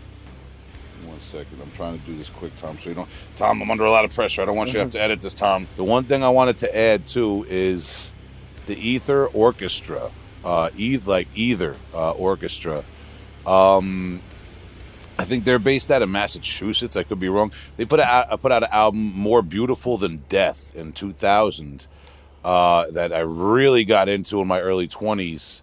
one 1.06 1.20
second, 1.20 1.60
I'm 1.60 1.70
trying 1.72 1.98
to 1.98 2.06
do 2.06 2.16
this 2.16 2.28
quick, 2.28 2.54
Tom. 2.56 2.78
So 2.78 2.90
you 2.90 2.94
don't, 2.94 3.08
Tom. 3.36 3.60
I'm 3.62 3.70
under 3.70 3.84
a 3.84 3.90
lot 3.90 4.04
of 4.04 4.14
pressure. 4.14 4.42
I 4.42 4.44
don't 4.44 4.56
want 4.56 4.68
you 4.68 4.74
to 4.74 4.78
have 4.80 4.90
to 4.90 5.00
edit 5.00 5.20
this, 5.20 5.34
Tom. 5.34 5.66
The 5.76 5.84
one 5.84 6.04
thing 6.04 6.22
I 6.22 6.28
wanted 6.28 6.58
to 6.58 6.76
add 6.76 7.04
too 7.04 7.44
is 7.48 8.10
the 8.66 8.76
Ether 8.78 9.26
Orchestra. 9.28 10.10
Uh, 10.44 10.70
Eth 10.76 11.06
like 11.06 11.28
either 11.34 11.76
uh, 11.94 12.12
Orchestra. 12.12 12.84
Um, 13.46 14.20
I 15.18 15.24
think 15.24 15.44
they're 15.44 15.58
based 15.58 15.90
out 15.90 16.02
of 16.02 16.08
Massachusetts. 16.08 16.96
I 16.96 17.02
could 17.02 17.20
be 17.20 17.28
wrong. 17.28 17.52
They 17.76 17.84
put 17.84 18.00
out 18.00 18.40
put 18.40 18.50
out 18.50 18.62
an 18.62 18.70
album 18.72 19.12
more 19.14 19.42
beautiful 19.42 19.98
than 19.98 20.24
death 20.28 20.74
in 20.74 20.92
2000 20.92 21.86
uh, 22.44 22.90
that 22.90 23.12
I 23.12 23.20
really 23.20 23.84
got 23.84 24.08
into 24.08 24.40
in 24.40 24.48
my 24.48 24.60
early 24.60 24.88
20s. 24.88 25.60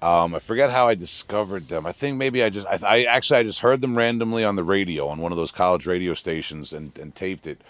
Um, 0.00 0.34
I 0.34 0.40
forget 0.40 0.70
how 0.70 0.88
I 0.88 0.94
discovered 0.94 1.68
them. 1.68 1.86
I 1.86 1.92
think 1.92 2.16
maybe 2.16 2.42
I 2.42 2.50
just 2.50 2.66
I, 2.66 2.78
I 2.84 3.02
actually 3.04 3.40
I 3.40 3.42
just 3.44 3.60
heard 3.60 3.80
them 3.80 3.96
randomly 3.96 4.44
on 4.44 4.56
the 4.56 4.64
radio 4.64 5.08
on 5.08 5.20
one 5.20 5.30
of 5.30 5.38
those 5.38 5.52
college 5.52 5.86
radio 5.86 6.14
stations 6.14 6.72
and, 6.72 6.96
and 6.98 7.14
taped 7.14 7.46
it. 7.46 7.60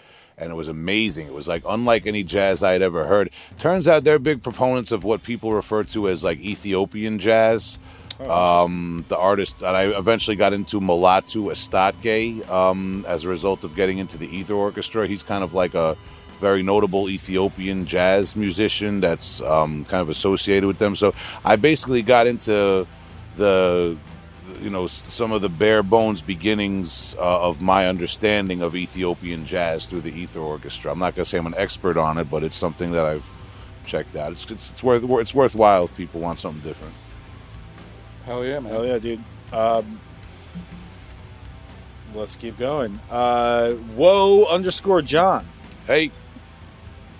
And 0.43 0.51
it 0.51 0.55
was 0.55 0.67
amazing. 0.67 1.27
It 1.27 1.33
was 1.33 1.47
like 1.47 1.63
unlike 1.67 2.05
any 2.05 2.23
jazz 2.23 2.61
I 2.63 2.73
had 2.73 2.81
ever 2.81 3.05
heard. 3.05 3.29
Turns 3.57 3.87
out 3.87 4.03
they're 4.03 4.19
big 4.19 4.43
proponents 4.43 4.91
of 4.91 5.03
what 5.03 5.23
people 5.23 5.53
refer 5.53 5.83
to 5.85 6.09
as 6.09 6.23
like 6.23 6.39
Ethiopian 6.39 7.19
jazz. 7.19 7.79
Um, 8.19 9.03
the 9.09 9.17
artist, 9.17 9.57
and 9.61 9.75
I 9.75 9.85
eventually 9.97 10.37
got 10.37 10.53
into 10.53 10.79
Mulatu 10.79 11.51
Astatke 11.51 12.47
um, 12.49 13.03
as 13.05 13.25
a 13.25 13.29
result 13.29 13.65
of 13.65 13.75
getting 13.75 13.97
into 13.97 14.17
the 14.17 14.27
Ether 14.33 14.53
Orchestra. 14.53 15.07
He's 15.07 15.23
kind 15.23 15.43
of 15.43 15.53
like 15.53 15.73
a 15.73 15.97
very 16.39 16.63
notable 16.63 17.09
Ethiopian 17.09 17.85
jazz 17.85 18.35
musician 18.35 19.01
that's 19.01 19.41
um, 19.41 19.83
kind 19.85 20.01
of 20.01 20.09
associated 20.09 20.67
with 20.67 20.77
them. 20.77 20.95
So 20.95 21.13
I 21.43 21.55
basically 21.57 22.01
got 22.01 22.27
into 22.27 22.87
the, 23.35 23.97
you 24.61 24.69
know, 24.69 24.87
some 24.87 25.31
of 25.31 25.41
the 25.41 25.49
bare 25.49 25.83
bones 25.83 26.21
beginnings 26.21 27.15
uh, 27.17 27.41
of 27.47 27.61
my 27.61 27.87
understanding 27.87 28.61
of 28.61 28.75
Ethiopian 28.75 29.45
jazz 29.45 29.85
through 29.85 30.01
the 30.01 30.11
Ether 30.11 30.39
Orchestra. 30.39 30.91
I'm 30.91 30.99
not 30.99 31.15
going 31.15 31.23
to 31.23 31.29
say 31.29 31.37
I'm 31.37 31.47
an 31.47 31.55
expert 31.57 31.97
on 31.97 32.17
it, 32.17 32.29
but 32.29 32.43
it's 32.43 32.55
something 32.55 32.91
that 32.91 33.05
I've 33.05 33.27
checked 33.85 34.15
out. 34.15 34.31
It's, 34.31 34.49
it's, 34.49 34.71
it's 34.71 34.83
worth 34.83 35.03
it's 35.03 35.33
worthwhile 35.35 35.85
if 35.85 35.95
people 35.95 36.21
want 36.21 36.39
something 36.39 36.61
different. 36.61 36.93
Hell 38.25 38.45
yeah, 38.45 38.59
man. 38.59 38.71
Hell 38.71 38.85
yeah, 38.85 38.97
dude. 38.99 39.23
Um, 39.51 39.99
let's 42.15 42.35
keep 42.35 42.57
going. 42.57 42.99
Uh, 43.11 43.71
whoa 43.73 44.45
underscore 44.45 45.01
John 45.01 45.47
Hey, 45.85 46.11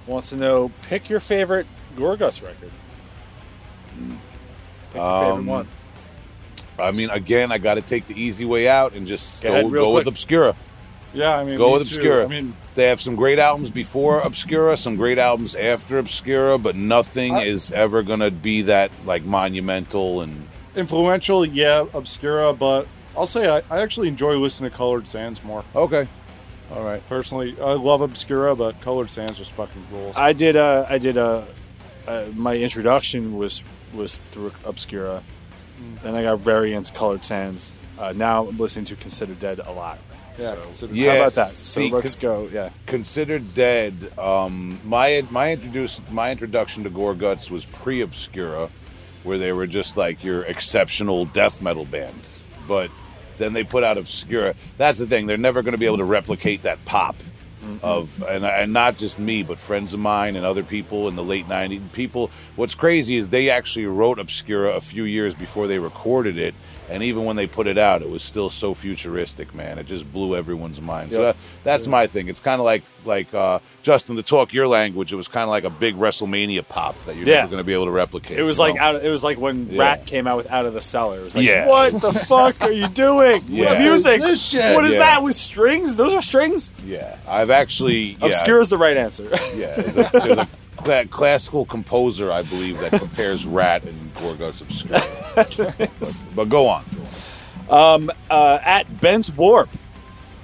wants 0.07 0.29
to 0.29 0.35
know 0.37 0.71
pick 0.83 1.09
your 1.09 1.19
favorite 1.19 1.67
Gorguts 1.97 2.41
record. 2.43 2.71
Pick 4.91 4.95
your 4.95 5.03
Um, 5.03 5.25
favorite 5.39 5.51
one. 5.51 5.67
I 6.79 6.91
mean, 6.91 7.09
again, 7.09 7.51
I 7.51 7.57
got 7.57 7.75
to 7.75 7.81
take 7.81 8.07
the 8.07 8.19
easy 8.19 8.45
way 8.45 8.67
out 8.67 8.93
and 8.93 9.05
just 9.07 9.43
Go 9.43 9.49
go, 9.49 9.53
ahead, 9.55 9.71
go 9.71 9.93
with. 9.93 10.07
Obscura. 10.07 10.55
Yeah, 11.13 11.37
I 11.37 11.43
mean, 11.43 11.57
Go 11.57 11.67
me 11.67 11.73
with 11.73 11.89
too. 11.89 11.95
Obscura. 11.95 12.23
I 12.23 12.27
mean, 12.27 12.55
They 12.73 12.87
have 12.87 12.99
some 12.99 13.15
great 13.15 13.37
albums 13.37 13.69
before 13.69 14.21
Obscura, 14.21 14.75
some 14.77 14.95
great 14.95 15.19
albums 15.19 15.53
after 15.53 15.99
Obscura, 15.99 16.57
but 16.57 16.75
nothing 16.75 17.35
I- 17.35 17.43
is 17.43 17.71
ever 17.71 18.01
going 18.01 18.21
to 18.21 18.31
be 18.31 18.63
that 18.63 18.89
like 19.05 19.23
monumental 19.23 20.21
and 20.21 20.47
influential, 20.75 21.45
yeah, 21.45 21.85
Obscura, 21.93 22.51
but 22.53 22.87
I'll 23.15 23.27
say 23.27 23.47
I, 23.47 23.61
I 23.69 23.81
actually 23.81 24.07
enjoy 24.07 24.37
listening 24.37 24.71
to 24.71 24.75
Colored 24.75 25.07
Sands 25.07 25.43
more. 25.43 25.63
okay. 25.75 26.07
All 26.71 26.81
right. 26.83 27.05
Personally, 27.07 27.55
I 27.61 27.73
love 27.73 28.01
Obscura, 28.01 28.55
but 28.55 28.81
Colored 28.81 29.11
Sands 29.11 29.37
just 29.37 29.51
fucking 29.51 29.85
rules. 29.91 30.17
I 30.17 30.33
did. 30.33 30.55
Uh, 30.55 30.87
I 30.89 30.97
did. 30.97 31.17
Uh, 31.19 31.43
uh, 32.07 32.29
my 32.33 32.57
introduction 32.57 33.37
was 33.37 33.61
was 33.93 34.19
through 34.31 34.53
Obscura. 34.65 35.21
Then 36.03 36.15
I 36.15 36.23
got 36.23 36.39
very 36.39 36.73
into 36.73 36.91
Colored 36.93 37.23
Sands. 37.23 37.73
Uh, 37.97 38.13
now 38.15 38.47
I'm 38.47 38.57
listening 38.57 38.85
to 38.85 38.95
Consider 38.95 39.33
Dead 39.35 39.59
a 39.59 39.71
lot. 39.71 39.99
Yeah, 40.37 40.49
So, 40.49 40.61
Consider- 40.61 40.95
how 41.11 41.15
about 41.17 41.33
that? 41.33 41.53
see, 41.53 41.89
so 41.89 41.95
let's 41.95 42.15
go. 42.15 42.49
Yeah. 42.51 42.69
Considered 42.87 43.53
Dead. 43.53 44.11
Um, 44.17 44.79
my 44.83 45.23
my 45.29 45.51
introduce 45.51 46.01
my 46.09 46.31
introduction 46.31 46.83
to 46.85 46.89
Gorguts 46.89 47.51
was 47.51 47.65
pre 47.65 48.01
Obscura, 48.01 48.69
where 49.23 49.37
they 49.37 49.53
were 49.53 49.67
just 49.67 49.95
like 49.95 50.23
your 50.23 50.41
exceptional 50.43 51.25
death 51.25 51.61
metal 51.61 51.85
band. 51.85 52.19
But 52.67 52.89
then 53.37 53.53
they 53.53 53.63
put 53.63 53.83
out 53.83 53.97
Obscura. 53.97 54.55
That's 54.77 54.97
the 54.99 55.05
thing; 55.05 55.27
they're 55.27 55.37
never 55.37 55.61
going 55.61 55.73
to 55.73 55.77
be 55.77 55.85
able 55.85 55.97
to 55.97 56.03
replicate 56.03 56.63
that 56.63 56.83
pop 56.85 57.15
Mm-hmm. 57.63 57.85
of 57.85 58.21
and, 58.23 58.43
and 58.43 58.73
not 58.73 58.97
just 58.97 59.17
me, 59.17 59.41
but 59.41 59.57
friends 59.57 59.93
of 59.93 59.99
mine 60.01 60.35
and 60.35 60.45
other 60.45 60.63
people 60.63 61.07
in 61.07 61.15
the 61.15 61.23
late 61.23 61.47
'90s. 61.47 61.93
People. 61.93 62.29
What's 62.57 62.75
crazy 62.75 63.15
is 63.15 63.29
they 63.29 63.49
actually 63.49 63.85
wrote 63.85 64.19
Obscura 64.19 64.71
a 64.71 64.81
few 64.81 65.05
years 65.05 65.33
before 65.33 65.67
they 65.67 65.79
recorded 65.79 66.37
it, 66.37 66.55
And 66.89 67.01
even 67.03 67.25
when 67.25 67.35
they 67.35 67.47
put 67.47 67.65
it 67.67 67.77
out, 67.77 68.01
it 68.01 68.09
was 68.09 68.21
still 68.23 68.49
so 68.49 68.73
futuristic, 68.73 69.55
man. 69.55 69.79
It 69.79 69.85
just 69.85 70.11
blew 70.11 70.35
everyone's 70.35 70.81
mind. 70.81 71.11
So 71.11 71.21
that, 71.21 71.37
that's 71.63 71.87
my 71.87 72.07
thing. 72.07 72.27
It's 72.27 72.39
kind 72.39 72.59
of 72.59 72.65
like 72.65 72.83
like 73.05 73.33
uh, 73.33 73.59
Justin 73.83 74.15
to 74.17 74.23
talk 74.23 74.53
your 74.53 74.67
language. 74.67 75.11
It 75.11 75.15
was 75.17 75.27
kind 75.27 75.43
of 75.43 75.49
like 75.49 75.63
a 75.65 75.69
big 75.69 75.95
WrestleMania 75.95 76.67
pop 76.67 76.95
that 77.05 77.15
you're 77.15 77.25
Yeah. 77.27 77.35
never 77.41 77.51
going 77.51 77.59
to 77.59 77.63
be 77.65 77.73
able 77.73 77.85
to 77.85 77.91
replicate. 77.91 78.37
It 78.37 78.43
was 78.43 78.59
like 78.59 78.75
know? 78.75 78.81
out. 78.81 78.95
It 79.03 79.09
was 79.09 79.23
like 79.23 79.37
when 79.37 79.67
Yeah. 79.69 79.81
Ratt 79.81 80.05
came 80.05 80.25
out 80.27 80.37
with 80.37 80.49
Out 80.51 80.65
of 80.65 80.73
the 80.73 80.81
Cellar. 80.81 81.19
It 81.19 81.23
was 81.23 81.35
like, 81.35 81.45
Yeah. 81.45 81.67
what 81.67 81.99
the 81.99 82.13
fuck 82.27 82.61
are 82.61 82.71
you 82.71 82.87
doing 82.89 83.41
Yeah. 83.47 83.71
with 83.71 83.79
music? 83.79 84.19
What 84.21 84.29
is 84.29 84.39
this 84.39 84.49
shit? 84.61 84.75
What 84.75 84.85
is 84.85 84.93
Yeah. 84.93 84.99
that 84.99 85.23
with 85.23 85.35
strings? 85.35 85.95
Those 85.97 86.13
are 86.13 86.21
strings. 86.21 86.71
yeah. 86.85 87.17
I've 87.27 87.49
actually 87.49 88.17
yeah, 88.21 88.27
Obscure 88.27 88.59
is 88.59 88.69
the 88.69 88.77
right 88.77 88.95
answer. 88.97 89.23
Yeah, 89.55 89.75
there's 89.75 89.87
a, 89.97 90.11
there's 90.11 90.37
a 90.37 90.47
cla- 90.77 91.05
classical 91.07 91.65
composer, 91.65 92.31
I 92.31 92.41
believe, 92.43 92.79
that 92.79 92.91
compares 92.99 93.45
Ratt 93.47 93.83
and 93.83 94.13
Gorguts 94.15 94.61
Obscura. 94.61 95.01
but, 95.35 96.23
but 96.35 96.49
go 96.49 96.67
on. 96.67 96.83
uh, 97.69 98.59
at 98.63 98.99
Bent 99.01 99.35
Warp 99.37 99.69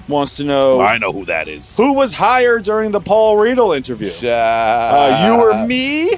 wants 0.07 0.38
to 0.38 0.43
know 0.43 0.80
I 0.82 0.97
know 0.97 1.11
who 1.11 1.25
that 1.25 1.47
is. 1.47 1.75
who 1.77 1.93
was 1.93 2.13
hired 2.13 2.63
during 2.63 2.91
the 2.91 2.99
Paul 2.99 3.38
Riedel 3.38 3.73
interview. 3.73 4.09
Uh, 4.23 4.32
Uh, 4.32 5.25
you 5.27 5.41
or 5.41 5.67
me? 5.67 6.13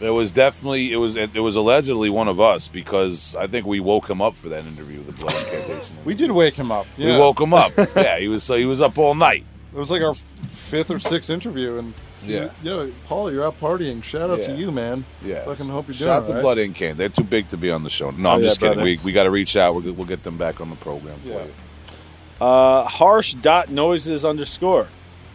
It 0.00 0.10
was 0.10 0.30
definitely 0.30 0.92
it 0.92 0.96
was 0.96 1.16
it, 1.16 1.34
was 1.34 1.56
allegedly 1.56 2.08
one 2.08 2.28
of 2.28 2.38
us 2.40 2.68
because 2.68 3.34
I 3.34 3.48
think 3.48 3.66
we 3.66 3.80
woke 3.80 4.08
him 4.08 4.22
up 4.22 4.36
for 4.36 4.48
that 4.50 4.64
interview. 4.64 5.02
The 5.02 5.10
blood 5.10 5.34
incantation. 5.34 5.96
We 6.04 6.14
did 6.14 6.30
wake 6.30 6.54
him 6.54 6.70
up. 6.70 6.86
We 6.96 7.06
woke 7.18 7.40
him 7.40 7.52
up. 7.52 7.72
yeah, 7.96 8.16
he 8.20 8.28
was 8.28 8.44
so 8.44 8.54
he 8.54 8.64
was 8.64 8.80
up 8.80 8.96
all 8.96 9.16
night. 9.16 9.44
It 9.74 9.76
was 9.76 9.90
like 9.90 10.02
our 10.02 10.10
f- 10.10 10.18
fifth 10.50 10.92
or 10.92 11.00
sixth 11.00 11.30
interview, 11.30 11.78
and 11.78 11.94
Yeah. 12.24 12.50
yeah, 12.62 12.86
Paul, 13.06 13.32
you're 13.32 13.44
out 13.46 13.58
partying. 13.60 14.02
Shout 14.02 14.28
out 14.30 14.38
Yeah. 14.40 14.46
to 14.48 14.54
you, 14.56 14.70
man. 14.72 15.04
Yeah, 15.24 15.44
fucking 15.44 15.68
hope 15.68 15.86
you're 15.88 15.94
doing 15.96 16.08
Shout 16.08 16.22
out 16.22 16.26
to 16.26 16.28
all 16.28 16.34
right. 16.36 16.42
Blood 16.42 16.58
Incan. 16.58 16.96
They're 16.96 17.08
too 17.08 17.22
big 17.24 17.48
to 17.48 17.56
be 17.56 17.70
on 17.70 17.84
the 17.84 17.90
show. 17.90 18.10
No, 18.10 18.30
I'm 18.30 18.36
Oh, 18.36 18.40
yeah, 18.40 18.44
just 18.48 18.60
kidding. 18.60 18.74
brother. 18.74 18.84
We, 18.84 18.98
we 19.04 19.12
got 19.12 19.24
to 19.24 19.30
reach 19.30 19.56
out. 19.56 19.74
We'll, 19.74 19.92
we'll 19.94 20.06
get 20.06 20.22
them 20.24 20.36
back 20.36 20.60
on 20.60 20.68
the 20.70 20.76
program 20.76 21.16
for 21.18 21.28
Yeah. 21.28 21.44
you. 21.44 22.44
Uh, 22.44 22.84
harsh 22.84 23.34
dot 23.34 23.70
noises 23.70 24.24
underscore 24.24 24.88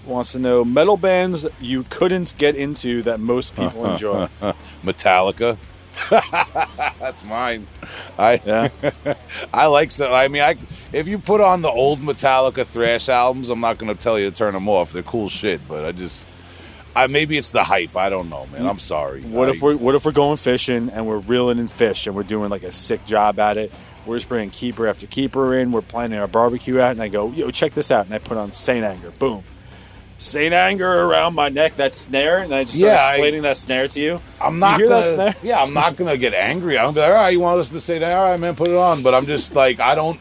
wants 0.06 0.34
to 0.34 0.40
know 0.40 0.64
metal 0.66 0.98
bands 0.98 1.46
you 1.62 1.84
couldn't 1.90 2.34
get 2.38 2.56
into 2.56 3.02
that 3.04 3.20
most 3.20 3.56
people 3.56 3.86
enjoy. 3.92 4.28
Metallica. 4.84 5.58
That's 7.00 7.24
mine. 7.24 7.68
I 8.18 8.42
Yeah. 8.46 8.70
I 9.54 9.68
like 9.68 9.92
so. 9.92 10.14
I 10.14 10.28
mean, 10.28 10.42
I 10.42 10.56
if 10.92 11.08
you 11.08 11.20
put 11.20 11.42
on 11.42 11.62
the 11.62 11.70
old 11.70 12.00
Metallica 12.00 12.66
thrash 12.66 13.10
albums, 13.10 13.50
I'm 13.50 13.60
not 13.60 13.78
going 13.78 13.96
to 13.96 14.02
tell 14.02 14.20
you 14.20 14.30
to 14.30 14.36
turn 14.36 14.54
them 14.54 14.68
off. 14.70 14.92
They're 14.94 15.04
cool 15.04 15.30
shit, 15.30 15.62
but 15.68 15.86
I 15.86 15.92
just, 15.92 16.28
I 16.96 17.08
maybe 17.08 17.38
it's 17.38 17.52
the 17.52 17.64
hype. 17.64 17.96
I 17.98 18.10
don't 18.10 18.30
know, 18.30 18.46
man. 18.52 18.66
I'm 18.68 18.80
sorry. 18.80 19.22
What 19.22 19.48
I- 19.48 19.52
if 19.52 19.62
we're 19.62 19.76
what 19.76 19.96
if 19.96 20.06
we're 20.06 20.12
going 20.12 20.38
fishing 20.38 20.90
and 20.90 21.08
we're 21.08 21.18
reeling 21.18 21.58
in 21.60 21.68
fish 21.68 22.06
and 22.08 22.16
we're 22.16 22.24
doing 22.24 22.50
like 22.50 22.64
a 22.64 22.72
sick 22.72 23.06
job 23.06 23.40
at 23.40 23.58
it? 23.58 23.72
We're 24.06 24.18
just 24.18 24.28
bringing 24.30 24.50
keeper 24.50 24.86
after 24.88 25.08
keeper 25.08 25.56
in. 25.56 25.72
We're 25.72 25.82
planning 25.82 26.20
our 26.20 26.28
barbecue 26.28 26.80
out, 26.80 26.92
and 26.92 27.02
I 27.02 27.08
go, 27.08 27.32
"Yo, 27.32 27.50
check 27.52 27.74
this 27.74 27.90
out!" 27.90 28.06
And 28.06 28.14
I 28.14 28.18
put 28.20 28.38
on 28.38 28.52
Saint 28.52 28.84
Anger. 28.86 29.12
Boom, 29.12 29.44
Saint 30.18 30.54
Anger 30.54 31.04
around 31.06 31.36
my 31.36 31.48
neck. 31.50 31.78
That 31.78 31.94
snare, 31.96 32.40
and 32.40 32.54
I 32.54 32.64
just 32.66 32.76
start 32.76 32.88
Yeah, 32.92 32.96
I- 33.02 33.10
explaining 33.12 33.42
that 33.44 33.56
snare 33.58 33.88
to 33.88 34.02
you. 34.02 34.22
I'm 34.42 34.60
not 34.60 34.78
hear 34.78 34.90
gonna, 34.90 35.06
snare? 35.06 35.36
Yeah, 35.42 35.62
I'm 35.64 35.74
not 35.74 35.96
gonna 35.96 36.18
get 36.18 36.34
angry. 36.34 36.78
I'm 36.78 36.88
gonna 36.88 36.96
be 36.96 37.00
like, 37.00 37.10
all 37.12 37.16
right, 37.16 37.30
you 37.30 37.40
want 37.40 37.60
us 37.62 37.70
to 37.70 37.80
say 37.82 37.98
that? 38.00 38.14
All 38.16 38.26
right, 38.30 38.40
man, 38.40 38.56
put 38.56 38.68
it 38.68 38.76
on. 38.76 39.04
But 39.04 39.16
I'm 39.16 39.26
just 39.26 39.56
like, 39.56 39.80
I 39.80 39.96
don't 39.96 40.20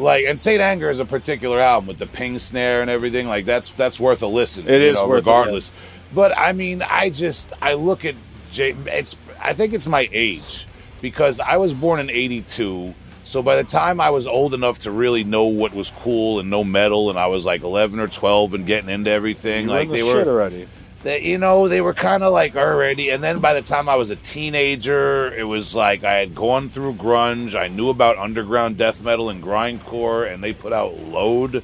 like. 0.00 0.26
And 0.26 0.38
Saint 0.38 0.60
Anger 0.60 0.90
is 0.90 1.00
a 1.00 1.04
particular 1.04 1.60
album 1.60 1.88
with 1.88 1.98
the 1.98 2.06
ping 2.06 2.38
snare 2.38 2.80
and 2.80 2.90
everything. 2.90 3.28
Like 3.28 3.44
that's 3.44 3.72
that's 3.72 4.00
worth 4.00 4.22
a 4.22 4.26
listen. 4.26 4.68
It 4.68 4.80
is 4.82 5.00
know, 5.00 5.08
worth 5.08 5.18
it, 5.18 5.20
regardless. 5.20 5.72
But 6.14 6.36
I 6.36 6.52
mean, 6.52 6.82
I 6.82 7.10
just 7.10 7.52
I 7.60 7.74
look 7.74 8.04
at 8.04 8.14
Jay. 8.52 8.74
It's 8.86 9.16
I 9.40 9.52
think 9.52 9.74
it's 9.74 9.86
my 9.86 10.08
age 10.12 10.66
because 11.00 11.40
I 11.40 11.56
was 11.56 11.72
born 11.72 12.00
in 12.00 12.10
'82. 12.10 12.94
So 13.24 13.42
by 13.42 13.54
the 13.54 13.64
time 13.64 14.00
I 14.00 14.10
was 14.10 14.26
old 14.26 14.54
enough 14.54 14.80
to 14.80 14.90
really 14.90 15.22
know 15.22 15.44
what 15.44 15.72
was 15.72 15.92
cool 15.92 16.40
and 16.40 16.50
no 16.50 16.64
metal, 16.64 17.10
and 17.10 17.18
I 17.18 17.28
was 17.28 17.46
like 17.46 17.62
11 17.62 18.00
or 18.00 18.08
12 18.08 18.54
and 18.54 18.66
getting 18.66 18.90
into 18.90 19.08
everything, 19.08 19.66
You 19.66 19.70
like 19.70 19.88
the 19.88 19.98
they 19.98 20.00
shit 20.00 20.26
were 20.26 20.32
already. 20.32 20.66
That 21.02 21.22
you 21.22 21.38
know 21.38 21.66
they 21.66 21.80
were 21.80 21.94
kind 21.94 22.22
of 22.22 22.32
like 22.32 22.56
already 22.56 23.10
and 23.10 23.22
then 23.22 23.38
by 23.40 23.54
the 23.54 23.62
time 23.62 23.88
i 23.88 23.94
was 23.94 24.10
a 24.10 24.16
teenager 24.16 25.32
it 25.32 25.44
was 25.44 25.74
like 25.74 26.04
i 26.04 26.14
had 26.14 26.34
gone 26.34 26.68
through 26.68 26.94
grunge. 26.94 27.54
I 27.54 27.68
knew 27.68 27.88
about 27.88 28.18
underground 28.18 28.76
death 28.76 29.02
metal 29.02 29.30
and 29.30 29.42
grindcore 29.42 30.30
and 30.30 30.42
they 30.42 30.52
put 30.52 30.72
out 30.72 30.98
load. 30.98 31.62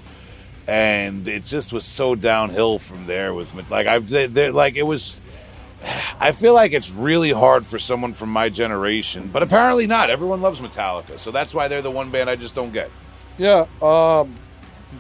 And 0.69 1.29
it 1.29 1.45
just 1.45 1.73
was 1.73 1.85
so 1.85 2.17
downhill 2.17 2.81
from 2.81 3.07
there 3.07 3.33
with 3.33 3.55
like 3.71 3.87
i've 3.87 4.09
they, 4.09 4.27
they're 4.27 4.53
like 4.53 4.77
it 4.77 4.83
was 4.83 5.21
i 6.19 6.33
feel 6.33 6.55
like 6.55 6.73
it's 6.73 6.93
really 6.93 7.31
hard 7.31 7.65
for 7.65 7.79
someone 7.79 8.15
from 8.15 8.31
my 8.31 8.49
generation 8.49 9.31
but 9.33 9.43
apparently 9.43 9.87
not. 9.87 10.11
Everyone 10.11 10.43
loves 10.43 10.61
metallica 10.61 11.19
so 11.19 11.31
that's 11.31 11.55
why 11.55 11.69
they're 11.69 11.83
the 11.83 11.91
one 11.91 12.11
band 12.11 12.29
i 12.29 12.35
just 12.37 12.55
don't 12.55 12.73
get. 12.73 12.91
Yeah, 13.39 13.67
um, 13.83 14.35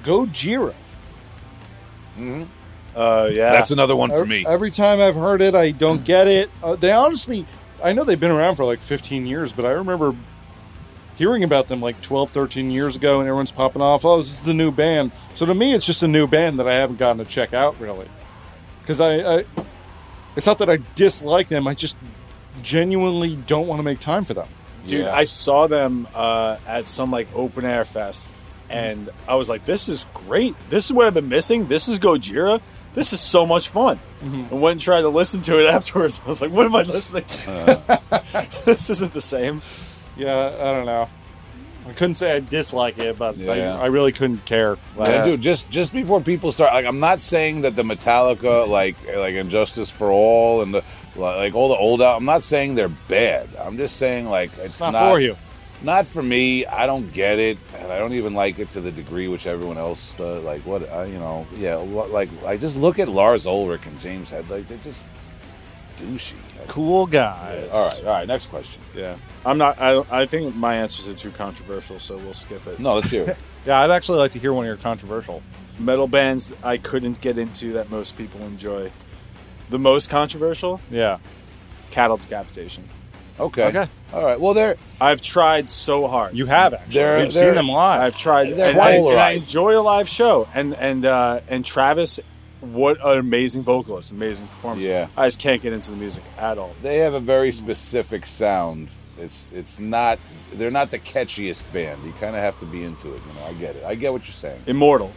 Gojira. 0.05 0.74
Uh, 2.97 3.30
yeah, 3.34 3.53
that's 3.53 3.70
another 3.70 3.94
one 3.94 4.11
for 4.11 4.22
Ev- 4.22 4.28
me 4.28 4.44
Every 4.49 4.70
time 4.70 5.01
I've 5.01 5.14
heard 5.14 5.42
it, 5.42 5.55
I 5.55 5.70
don't 5.70 6.03
get 6.05 6.26
it. 6.28 6.51
Uh, 6.62 6.76
they 6.76 6.90
honestly, 6.92 7.47
I 7.84 7.92
know 7.92 8.05
they've 8.05 8.18
been 8.18 8.30
around 8.30 8.57
for 8.57 8.64
like 8.64 8.80
15 8.80 9.26
years, 9.26 9.53
but 9.53 9.66
I 9.66 9.70
remember 9.72 10.14
hearing 11.16 11.44
about 11.44 11.68
them 11.68 11.80
like 11.80 12.01
12, 12.01 12.30
13 12.30 12.70
years 12.70 12.97
ago, 12.97 13.20
and 13.20 13.28
everyone's 13.28 13.53
popping 13.53 13.82
off. 13.82 14.05
Oh, 14.05 14.16
this 14.16 14.28
is 14.28 14.38
the 14.40 14.55
new 14.55 14.70
band. 14.70 15.12
So 15.34 15.44
to 15.47 15.55
me, 15.55 15.74
it's 15.74 15.84
just 15.86 16.03
a 16.03 16.09
new 16.09 16.26
band 16.26 16.59
that 16.59 16.66
I 16.66 16.74
haven't 16.74 16.99
gotten 16.99 17.18
to 17.18 17.30
check 17.30 17.53
out 17.53 17.78
really, 17.80 18.09
because 18.80 19.01
I, 19.01 19.38
I, 19.40 19.44
it's 20.34 20.47
not 20.47 20.59
that 20.59 20.70
I 20.70 20.78
dislike 20.94 21.49
them. 21.49 21.68
I 21.68 21.74
just 21.74 21.97
genuinely 22.62 23.36
don't 23.36 23.66
want 23.66 23.78
to 23.78 23.82
make 23.82 24.01
time 24.01 24.24
for 24.24 24.34
them. 24.34 24.49
dude. 24.86 25.05
Yeah. 25.05 25.14
I 25.14 25.24
saw 25.24 25.66
them 25.66 26.09
uh, 26.14 26.57
at 26.66 26.88
some 26.88 27.11
like 27.11 27.28
open 27.34 27.64
air 27.66 27.84
fest, 27.84 28.30
and 28.70 29.11
I 29.28 29.34
was 29.36 29.49
like, 29.51 29.64
"This 29.66 29.88
is 29.88 30.07
great. 30.14 30.55
This 30.70 30.86
is 30.86 30.92
what 30.92 31.07
I've 31.07 31.14
been 31.14 31.28
missing. 31.28 31.66
This 31.66 31.88
is 31.88 31.99
Gojira. 31.99 32.61
This 32.97 33.12
is 33.12 33.20
so 33.20 33.47
much 33.47 33.68
fun." 33.68 34.01
Mm-hmm. 34.24 34.53
And 34.53 34.61
went 34.61 34.72
and 34.72 34.80
tried 34.80 35.03
to 35.03 35.09
listen 35.09 35.40
to 35.42 35.61
it 35.61 35.66
afterwards. 35.78 36.20
I 36.24 36.28
was 36.28 36.40
like, 36.40 36.51
"What 36.51 36.66
am 36.66 36.74
I 36.74 36.82
listening? 36.82 37.24
to? 37.24 38.03
Uh. 38.11 38.44
this 38.64 38.90
isn't 38.90 39.12
the 39.14 39.20
same." 39.20 39.62
Yeah, 40.16 40.51
I 40.59 40.72
don't 40.72 40.86
know. 40.86 41.09
I 41.88 41.92
couldn't 41.92 42.14
say 42.14 42.34
I 42.34 42.40
dislike 42.40 42.99
it, 42.99 43.16
but 43.16 43.36
Yeah. 43.36 43.76
I, 43.76 43.82
I 43.82 43.86
really 43.86 44.11
couldn't 44.11 44.44
care. 44.44 44.76
Yeah, 44.99 45.24
dude, 45.24 45.40
just 45.40 45.70
just 45.70 45.92
before 45.92 46.20
people 46.20 46.51
start, 46.51 46.72
like, 46.72 46.84
I'm 46.84 46.99
not 46.99 47.20
saying 47.20 47.61
that 47.61 47.76
the 47.76 47.84
Metallica, 47.84 48.66
like 48.66 48.97
like 49.14 49.36
And 49.36 49.51
Justice 49.51 49.88
for 49.90 50.11
All, 50.11 50.62
and 50.62 50.74
the 50.74 50.82
like 51.14 51.55
all 51.55 51.68
the 51.68 51.76
old 51.76 52.03
out. 52.03 52.16
I'm 52.16 52.24
not 52.24 52.42
saying 52.42 52.74
they're 52.74 52.88
bad. 52.88 53.49
I'm 53.59 53.76
just 53.76 53.97
saying 53.97 54.26
like 54.26 54.53
it's, 54.55 54.64
It's 54.64 54.80
not, 54.80 55.12
for 55.12 55.20
you. 55.20 55.36
Not 55.83 56.07
for 56.07 56.22
me. 56.22 56.64
I 56.66 56.87
don't 56.87 57.12
get 57.12 57.39
it, 57.39 57.59
and 57.77 57.93
I 57.93 57.99
don't 57.99 58.14
even 58.14 58.35
like 58.35 58.59
it 58.59 58.70
to 58.70 58.81
the 58.81 58.91
degree 58.91 59.29
which 59.29 59.47
everyone 59.47 59.77
else 59.79 60.14
does. 60.14 60.43
Like 60.43 60.62
what 60.66 60.89
I, 60.91 61.05
you 61.05 61.18
know, 61.18 61.47
yeah. 61.57 61.74
Like 61.77 62.31
I 62.45 62.57
just 62.57 62.77
look 62.77 62.99
at 62.99 63.09
Lars 63.09 63.47
Ulrich 63.47 63.87
and 63.87 63.99
James 64.01 64.31
Head. 64.31 64.49
Like 64.51 64.66
they're 64.68 64.79
just 64.79 65.09
douchey. 65.99 66.35
Cool 66.66 67.07
guys. 67.07 67.68
All 67.72 67.89
right, 67.89 67.99
all 68.05 68.11
right. 68.11 68.27
Next 68.27 68.47
question. 68.47 68.81
Yeah, 68.95 69.16
I'm 69.45 69.59
not. 69.59 69.79
I 69.81 70.03
I 70.11 70.27
think 70.27 70.57
my 70.57 70.77
answers 70.77 71.09
are 71.09 71.14
too 71.14 71.31
controversial, 71.31 71.99
so 71.99 72.16
we'll 72.16 72.35
skip 72.35 72.66
it. 72.66 72.81
No, 72.81 72.95
let's 72.95 73.11
hear 73.11 73.24
it. 73.31 73.37
Yeah, 73.66 73.81
I'd 73.81 73.91
actually 73.91 74.18
like 74.18 74.31
to 74.31 74.39
hear 74.39 74.53
one 74.53 74.64
of 74.64 74.68
your 74.68 74.77
controversial. 74.77 75.43
Metal 75.81 76.07
bands 76.07 76.53
I 76.62 76.77
couldn't 76.77 77.20
get 77.20 77.37
into 77.37 77.72
that 77.72 77.91
most 77.91 78.16
people 78.16 78.41
enjoy. 78.43 78.93
The 79.70 79.79
most 79.81 80.09
controversial, 80.09 80.81
Yeah. 80.89 81.18
Cattle 81.91 82.16
Decapitation. 82.16 82.89
Okay. 83.39 83.64
Okay. 83.66 83.87
All 84.12 84.24
right. 84.24 84.41
Well, 84.41 84.55
they're 84.55 84.76
I've 85.01 85.20
tried 85.20 85.68
so 85.70 86.07
hard. 86.09 86.34
You 86.37 86.47
have 86.47 86.72
actually. 86.74 86.95
They're- 86.95 87.18
We've 87.20 87.32
they're- 87.32 87.45
seen 87.49 87.55
them 87.55 87.68
live. 87.68 88.01
I've 88.01 88.16
tried, 88.16 88.51
They're 88.55 88.70
and 88.70 88.80
I, 88.80 88.91
and 88.93 89.18
I 89.18 89.30
enjoy 89.32 89.78
a 89.78 89.82
live 89.82 90.09
show. 90.09 90.49
And 90.55 90.74
and 90.74 91.05
uh, 91.05 91.41
and 91.49 91.64
Travis, 91.64 92.18
what 92.61 92.97
an 93.05 93.18
amazing 93.18 93.62
vocalist, 93.62 94.12
amazing 94.12 94.47
performance. 94.47 94.87
Yeah. 94.87 95.09
I 95.16 95.26
just 95.26 95.39
can't 95.39 95.61
get 95.61 95.72
into 95.74 95.91
the 95.91 95.97
music 95.99 96.24
at 96.39 96.57
all. 96.59 96.74
they 96.82 96.99
have 96.99 97.14
a 97.14 97.20
very 97.20 97.53
specific 97.53 98.26
sound. 98.26 98.89
It's 99.18 99.49
it's 99.53 99.78
not 99.78 100.18
they're 100.55 100.70
not 100.70 100.91
the 100.91 100.99
catchiest 100.99 101.70
band. 101.72 102.03
You 102.05 102.12
kind 102.20 102.34
of 102.37 102.43
have 102.43 102.59
to 102.61 102.66
be 102.66 102.82
into 102.84 103.09
it. 103.14 103.20
You 103.26 103.41
know, 103.41 103.47
I 103.49 103.53
get 103.55 103.76
it. 103.76 103.84
I 103.84 103.95
get 103.97 104.12
what 104.12 104.26
you're 104.26 104.32
saying. 104.34 104.62
Immortal, 104.66 105.12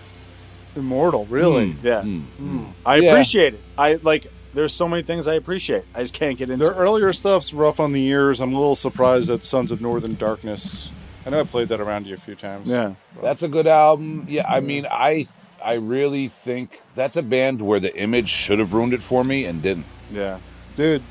Immortal, 0.75 1.25
really. 1.27 1.75
yeah. 1.81 2.01
Mm. 2.01 2.65
I 2.85 2.97
Yeah. 2.97 3.11
appreciate 3.11 3.53
it. 3.55 3.61
I 3.77 3.95
like. 4.03 4.27
There's 4.53 4.73
so 4.73 4.87
many 4.87 5.03
things 5.03 5.27
I 5.27 5.35
appreciate. 5.35 5.85
I 5.93 5.99
just 6.01 6.13
can't 6.13 6.37
get 6.37 6.49
into. 6.49 6.65
Their 6.65 6.73
it. 6.73 6.77
earlier 6.77 7.13
stuff's 7.13 7.53
rough 7.53 7.79
on 7.79 7.93
the 7.93 8.03
ears. 8.05 8.39
I'm 8.41 8.53
a 8.53 8.57
little 8.59 8.75
surprised 8.75 9.29
at 9.29 9.43
Sons 9.43 9.71
of 9.71 9.79
Northern 9.81 10.15
Darkness. 10.15 10.89
I 11.25 11.29
know 11.29 11.41
I 11.41 11.43
played 11.43 11.67
that 11.67 11.79
around 11.79 12.07
you 12.07 12.15
a 12.15 12.17
few 12.17 12.33
times. 12.35 12.67
Yeah, 12.67 12.95
That's 13.21 13.43
a 13.43 13.47
good 13.47 13.67
album. 13.67 14.25
Yeah, 14.27 14.45
I 14.49 14.61
mean, 14.61 14.87
I 14.89 15.27
I 15.63 15.73
really 15.75 16.29
think 16.29 16.81
that's 16.95 17.15
a 17.17 17.21
band 17.21 17.61
where 17.61 17.79
the 17.79 17.95
image 17.99 18.29
should 18.29 18.57
have 18.59 18.73
ruined 18.73 18.93
it 18.93 19.03
for 19.03 19.23
me 19.23 19.45
and 19.45 19.61
didn't. 19.61 19.85
yeah. 20.11 20.39
Dude, 20.75 21.03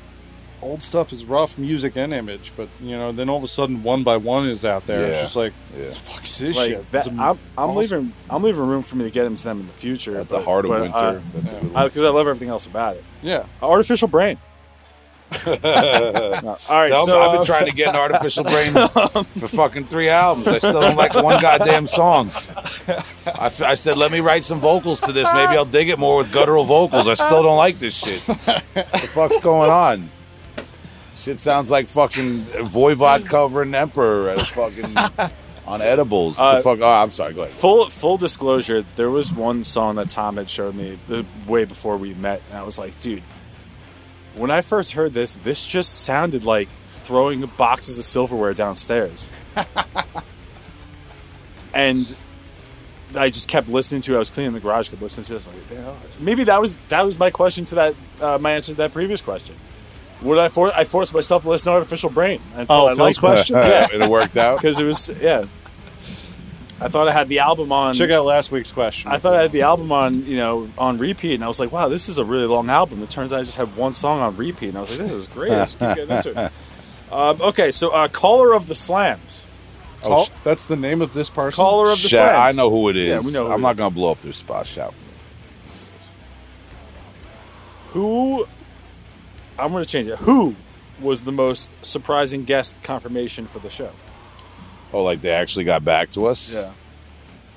old 0.61 0.83
stuff 0.83 1.11
is 1.13 1.25
rough 1.25 1.57
music 1.57 1.95
and 1.95 2.13
image, 2.13 2.51
but 2.57 2.69
you 2.81 2.97
know, 2.97 3.11
then 3.11 3.29
all 3.29 3.37
of 3.37 3.43
a 3.43 3.47
sudden 3.47 3.83
one 3.83 4.03
by 4.03 4.17
one 4.17 4.45
is 4.47 4.65
out 4.65 4.85
there. 4.87 5.03
It's 5.05 5.21
just 5.21 5.35
like, 5.35 5.53
Yeah. 5.77 5.89
fuck 5.91 6.23
is 6.23 6.37
this 6.39 6.57
Like 6.57 6.67
shit. 6.67 6.91
that, 6.91 7.07
I'm, 7.07 7.19
I'm 7.19 7.37
awesome. 7.57 7.75
leaving. 7.75 8.13
I'm 8.29 8.43
leaving 8.43 8.67
room 8.67 8.83
for 8.83 8.95
me 8.95 9.05
to 9.05 9.11
get 9.11 9.25
into 9.25 9.43
them 9.43 9.61
in 9.61 9.67
the 9.67 9.73
future. 9.73 10.19
At 10.19 10.29
the 10.29 10.41
heart 10.41 10.65
of 10.65 10.71
winter. 10.71 10.95
uh, 10.95 11.21
that's 11.33 11.51
a. 11.51 11.83
Because 11.85 12.03
I 12.03 12.09
love 12.09 12.27
everything 12.27 12.49
else 12.49 12.65
about 12.65 12.95
it. 12.97 13.03
Yeah. 13.21 13.45
Artificial 13.61 14.07
Brain. 14.07 14.37
All 15.45 15.53
right, 15.53 16.89
Tell 16.89 17.05
so 17.05 17.21
I've 17.21 17.31
been 17.33 17.41
uh, 17.41 17.43
trying 17.43 17.67
to 17.67 17.71
get 17.71 17.89
an 17.89 17.95
artificial 17.95 18.43
brain 18.45 18.71
for 19.37 19.47
fucking 19.47 19.85
three 19.85 20.09
albums. 20.09 20.47
I 20.47 20.57
still 20.57 20.81
don't 20.81 20.95
like 20.97 21.13
one 21.13 21.39
goddamn 21.39 21.85
song. 21.85 22.31
I, 22.35 23.45
f- 23.45 23.61
I 23.61 23.75
said, 23.75 23.95
let 23.95 24.11
me 24.11 24.21
write 24.21 24.43
some 24.43 24.59
vocals 24.59 24.99
to 25.01 25.11
this. 25.11 25.31
Maybe 25.31 25.55
I'll 25.55 25.65
dig 25.65 25.89
it 25.89 25.99
more 25.99 26.17
with 26.17 26.33
guttural 26.33 26.63
vocals. 26.63 27.07
I 27.07 27.13
still 27.13 27.43
don't 27.43 27.57
like 27.57 27.77
this 27.77 27.95
shit. 27.95 28.21
What 28.79 28.91
the 29.01 29.07
fuck's 29.07 29.37
going 29.41 29.69
on? 29.69 30.09
Shit 31.19 31.37
sounds 31.37 31.69
like 31.69 31.87
fucking 31.87 32.39
Voivod 32.67 33.25
covering 33.25 33.75
Emperor 33.75 34.29
at 34.29 34.39
fucking 34.39 34.95
on 35.67 35.81
edibles. 35.81 36.39
Uh, 36.39 36.55
the 36.55 36.61
fuck? 36.61 36.79
Oh, 36.81 36.87
I'm 36.87 37.11
sorry. 37.11 37.33
Go 37.33 37.41
ahead. 37.41 37.53
full 37.53 37.89
full 37.89 38.17
disclosure, 38.17 38.85
there 38.95 39.09
was 39.09 39.33
one 39.33 39.65
song 39.65 39.95
that 39.95 40.09
Tom 40.09 40.37
had 40.37 40.49
showed 40.49 40.75
me 40.75 40.97
the, 41.07 41.25
way 41.45 41.65
before 41.65 41.97
we 41.97 42.13
met, 42.13 42.41
and 42.49 42.57
I 42.57 42.63
was 42.63 42.79
like, 42.79 42.99
dude, 43.01 43.23
when 44.35 44.49
I 44.49 44.61
first 44.61 44.93
heard 44.93 45.13
this, 45.13 45.35
this 45.35 45.67
just 45.67 46.03
sounded 46.03 46.45
like 46.45 46.69
throwing 46.87 47.45
boxes 47.57 47.99
of 47.99 48.05
silverware 48.05 48.53
downstairs. 48.53 49.29
and 51.73 52.15
I 53.15 53.29
just 53.29 53.49
kept 53.49 53.67
listening 53.67 54.01
to 54.01 54.13
it. 54.13 54.15
I 54.15 54.19
was 54.19 54.29
cleaning 54.29 54.53
the 54.53 54.59
garage, 54.61 54.87
kept 54.87 55.01
listening 55.01 55.25
to 55.25 55.33
it. 55.33 55.35
I 55.35 55.37
was 55.37 55.47
like, 55.47 56.19
maybe 56.19 56.45
that 56.45 56.61
was 56.61 56.77
that 56.87 57.03
was 57.03 57.19
my 57.19 57.29
question 57.29 57.65
to 57.65 57.75
that 57.75 57.95
uh, 58.21 58.37
my 58.37 58.51
answer 58.51 58.71
to 58.71 58.77
that 58.77 58.93
previous 58.93 59.19
question. 59.19 59.55
Would 60.21 60.37
I 60.37 60.49
for 60.49 60.71
I 60.75 60.83
forced 60.83 61.13
myself 61.13 61.43
to 61.43 61.49
listen 61.49 61.71
to 61.71 61.77
Artificial 61.77 62.09
Brain 62.09 62.41
until 62.55 62.75
Oh, 62.75 62.85
I 62.87 62.89
Phil's 62.89 62.99
liked 62.99 63.19
question? 63.19 63.55
Yeah, 63.57 63.87
and 63.93 64.03
it 64.03 64.09
worked 64.09 64.35
out. 64.37 64.57
because 64.61 64.79
it 64.79 64.83
was 64.85 65.09
yeah. 65.21 65.45
I 66.81 66.87
thought 66.87 67.09
I 67.09 67.11
had 67.11 67.27
the 67.27 67.39
album 67.39 67.71
on. 67.73 67.93
Check 67.95 68.09
out 68.09 68.23
last 68.23 68.51
week's 68.51 68.71
question. 68.71 69.11
I 69.11 69.17
thought 69.17 69.33
I 69.35 69.41
had 69.41 69.51
the 69.51 69.63
album 69.63 69.91
on, 69.91 70.23
you 70.25 70.37
know, 70.37 70.69
on 70.77 70.97
repeat, 70.97 71.35
and 71.35 71.43
I 71.43 71.47
was 71.47 71.59
like, 71.59 71.71
"Wow, 71.73 71.89
this 71.89 72.07
is 72.07 72.19
a 72.19 72.23
really 72.25 72.45
long 72.45 72.69
album." 72.69 73.03
It 73.03 73.09
turns 73.09 73.33
out 73.33 73.39
I 73.41 73.43
just 73.43 73.57
had 73.57 73.75
one 73.75 73.93
song 73.93 74.19
on 74.21 74.37
repeat, 74.37 74.69
and 74.69 74.77
I 74.77 74.81
was 74.81 74.89
like, 74.91 74.99
"This 74.99 75.11
is 75.11 75.27
great." 75.27 75.51
Let's 75.51 75.75
keep 75.75 75.95
getting 75.95 76.15
into 76.15 76.45
it. 76.45 76.51
Um, 77.11 77.41
okay, 77.41 77.71
so 77.71 77.89
uh, 77.89 78.07
caller 78.07 78.53
of 78.53 78.67
the 78.67 78.75
slams, 78.75 79.43
Call- 80.03 80.27
that's 80.43 80.65
the 80.65 80.75
name 80.75 81.01
of 81.01 81.11
this 81.15 81.27
person. 81.27 81.55
caller 81.55 81.89
of 81.89 81.99
the 81.99 82.07
Shout- 82.07 82.35
I 82.35 82.51
know 82.51 82.69
who 82.69 82.87
it 82.89 82.95
is. 82.95 83.07
Yeah, 83.07 83.27
we 83.27 83.33
know 83.33 83.47
who 83.47 83.53
I'm 83.53 83.59
it 83.61 83.63
not 83.63 83.71
is. 83.73 83.77
gonna 83.79 83.89
blow 83.95 84.11
up 84.11 84.21
their 84.21 84.31
spot. 84.31 84.67
Shout. 84.67 84.93
Who? 87.93 88.45
I'm 89.59 89.71
going 89.71 89.83
to 89.83 89.89
change 89.89 90.07
it. 90.07 90.17
Who 90.19 90.55
was 91.01 91.23
the 91.23 91.31
most 91.31 91.71
surprising 91.85 92.43
guest 92.45 92.81
confirmation 92.83 93.47
for 93.47 93.59
the 93.59 93.69
show? 93.69 93.91
Oh, 94.91 95.03
like 95.03 95.21
they 95.21 95.31
actually 95.31 95.65
got 95.65 95.85
back 95.85 96.09
to 96.11 96.25
us. 96.27 96.53
Yeah. 96.55 96.71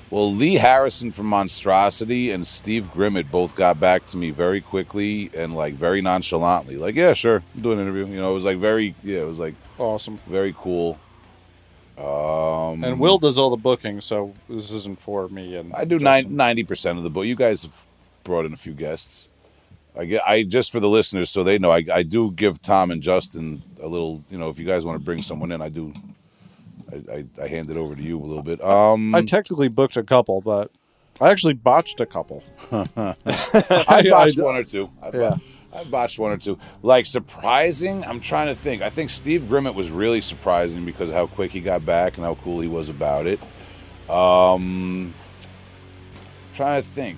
Well, 0.09 0.31
Lee 0.31 0.55
Harrison 0.55 1.11
from 1.11 1.25
Monstrosity 1.25 2.29
and 2.29 2.45
Steve 2.45 2.91
Grimmett 2.93 3.31
both 3.31 3.55
got 3.55 3.79
back 3.79 4.05
to 4.07 4.17
me 4.17 4.29
very 4.29 4.61
quickly 4.61 5.31
and 5.35 5.55
like 5.55 5.73
very 5.73 6.01
nonchalantly. 6.01 6.77
Like, 6.77 6.93
yeah, 6.95 7.13
sure, 7.13 7.41
I'm 7.55 7.61
doing 7.61 7.79
an 7.79 7.87
interview. 7.87 8.05
You 8.13 8.21
know, 8.21 8.29
it 8.31 8.35
was 8.35 8.43
like 8.43 8.57
very, 8.59 8.93
yeah, 9.03 9.21
it 9.21 9.27
was 9.27 9.39
like 9.39 9.55
Awesome. 9.79 10.19
very 10.27 10.53
cool. 10.55 10.99
Um, 11.97 12.83
And 12.83 12.99
Will 12.99 13.17
does 13.17 13.37
all 13.39 13.49
the 13.49 13.57
booking, 13.57 14.01
so 14.01 14.33
this 14.49 14.71
isn't 14.71 14.99
for 14.99 15.27
me. 15.29 15.55
And 15.55 15.73
I 15.73 15.83
do 15.85 15.97
Justin. 15.99 16.35
ninety 16.35 16.63
percent 16.63 16.97
of 16.97 17.03
the 17.03 17.09
book. 17.09 17.25
You 17.25 17.35
guys 17.35 17.63
have 17.63 17.85
brought 18.23 18.45
in 18.45 18.53
a 18.53 18.57
few 18.57 18.73
guests. 18.73 19.29
I 19.97 20.05
get, 20.05 20.21
I 20.27 20.43
just 20.43 20.71
for 20.71 20.79
the 20.79 20.89
listeners, 20.89 21.29
so 21.29 21.43
they 21.43 21.59
know, 21.59 21.71
I, 21.71 21.83
I 21.93 22.03
do 22.03 22.31
give 22.31 22.61
Tom 22.61 22.89
and 22.89 23.01
Justin 23.01 23.61
a 23.81 23.87
little. 23.87 24.23
You 24.29 24.37
know, 24.39 24.49
if 24.49 24.57
you 24.57 24.65
guys 24.65 24.85
want 24.85 24.99
to 24.99 25.05
bring 25.05 25.21
someone 25.21 25.51
in, 25.51 25.61
I 25.61 25.69
do. 25.69 25.93
I, 26.91 27.13
I, 27.13 27.25
I 27.43 27.47
hand 27.47 27.69
it 27.71 27.77
over 27.77 27.95
to 27.95 28.01
you 28.01 28.19
a 28.19 28.25
little 28.25 28.43
bit. 28.43 28.63
Um, 28.63 29.13
I 29.13 29.21
technically 29.21 29.67
booked 29.67 29.97
a 29.97 30.03
couple, 30.03 30.41
but 30.41 30.71
I 31.21 31.29
actually 31.29 31.53
botched 31.53 32.01
a 32.01 32.05
couple. 32.05 32.43
I 32.71 33.15
botched 34.09 34.39
I- 34.39 34.43
one 34.43 34.55
or 34.55 34.63
two. 34.63 34.89
I, 35.01 35.09
Yeah. 35.13 35.35
I 35.75 35.83
botched 35.85 36.19
one 36.19 36.31
or 36.31 36.37
two. 36.37 36.59
Like 36.83 37.07
surprising, 37.07 38.03
I'm 38.05 38.19
trying 38.19 38.47
to 38.47 38.53
think. 38.55 38.83
I 38.83 38.91
think 38.91 39.09
Steve 39.09 39.43
Grimmett 39.43 39.73
was 39.73 39.89
really 39.89 40.21
surprising 40.21 40.85
because 40.85 41.09
of 41.09 41.15
how 41.15 41.25
quick 41.25 41.51
he 41.51 41.61
got 41.61 41.83
back 41.83 42.17
and 42.17 42.23
how 42.23 42.35
cool 42.35 42.59
he 42.59 42.67
was 42.67 42.89
about 42.89 43.25
it. 43.25 43.39
Um, 44.07 45.15
trying 46.53 46.79
to 46.79 46.87
think, 46.87 47.17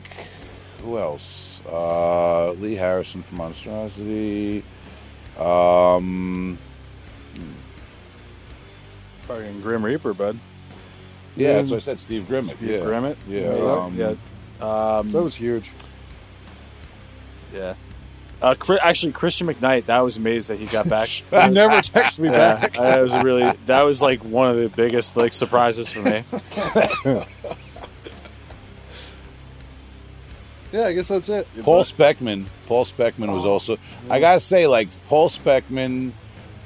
who 0.82 0.98
else? 0.98 1.45
Uh, 1.72 2.52
Lee 2.52 2.76
Harrison 2.76 3.24
from 3.24 3.38
Monstrosity. 3.40 4.64
Um, 5.40 6.58
Fucking 9.24 9.62
Grim 9.62 9.84
Reaper, 9.84 10.14
bud. 10.14 10.38
yeah, 11.36 11.54
that's 11.54 11.72
what 11.72 11.78
I 11.78 11.80
said. 11.80 12.00
Steve 12.00 12.28
Grimmett. 12.30 12.46
Steve 12.52 12.70
yeah. 12.70 12.78
Grimmett. 12.80 13.16
Yeah. 13.28 13.50
Um, 13.50 13.96
yeah. 13.98 14.16
Um, 14.62 15.12
That 15.12 15.24
was 15.24 15.36
huge. 15.36 15.72
yeah. 17.54 17.74
Uh, 18.42 18.54
Chri- 18.54 18.78
actually, 18.82 19.12
Christian 19.14 19.48
McKnight. 19.48 19.86
That 19.86 20.02
was 20.02 20.18
amazing 20.18 20.58
that 20.58 20.64
he 20.64 20.72
got 20.72 20.88
back. 20.88 21.08
He 21.32 21.50
never 21.50 21.76
texted 21.82 22.20
me 22.20 22.30
Yeah, 22.30 22.56
back. 22.60 22.74
that 22.74 23.02
was 23.02 23.18
really 23.18 23.50
that 23.66 23.82
was 23.82 24.02
like 24.02 24.24
one 24.24 24.50
of 24.50 24.58
the 24.58 24.70
biggest 24.70 25.18
like 25.18 25.34
surprises 25.34 25.92
for 25.92 26.02
me. 26.02 26.24
Yeah, 30.76 30.88
I 30.88 30.94
guess 30.94 31.08
that's 31.08 31.30
it. 31.30 31.48
Paul 31.62 31.84
Speckmann. 31.84 32.48
Paul 32.68 32.84
Speckmann 32.84 33.34
was 33.34 33.46
also. 33.46 33.78
I 34.10 34.20
gotta 34.20 34.42
say, 34.42 34.68
like 34.68 34.90
Paul 35.08 35.30
Speckmann 35.30 36.12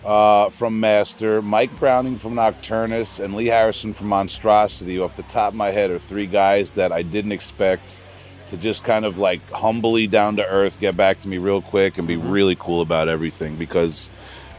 uh, 0.04 0.50
from 0.50 0.80
Master, 0.80 1.44
Mike 1.44 1.78
Browning 1.80 2.18
from 2.18 2.34
Nocturnus, 2.34 3.24
and 3.24 3.36
Lee 3.36 3.46
Harrison 3.46 3.94
from 3.94 4.08
Monstrosity. 4.08 4.98
Off 5.00 5.16
the 5.16 5.22
top 5.24 5.50
of 5.50 5.56
my 5.56 5.68
head, 5.70 5.92
are 5.92 6.00
three 6.00 6.26
guys 6.26 6.74
that 6.74 6.92
I 6.92 7.04
didn't 7.04 7.34
expect 7.34 8.02
to 8.48 8.58
just 8.58 8.84
kind 8.84 9.06
of 9.06 9.20
like 9.20 9.48
humbly 9.52 10.08
down 10.08 10.38
to 10.38 10.48
earth 10.48 10.80
get 10.80 10.98
back 10.98 11.20
to 11.20 11.28
me 11.28 11.38
real 11.38 11.62
quick 11.62 12.00
and 12.00 12.08
be 12.08 12.16
really 12.16 12.56
cool 12.60 12.82
about 12.82 13.10
everything 13.10 13.58
because. 13.58 14.10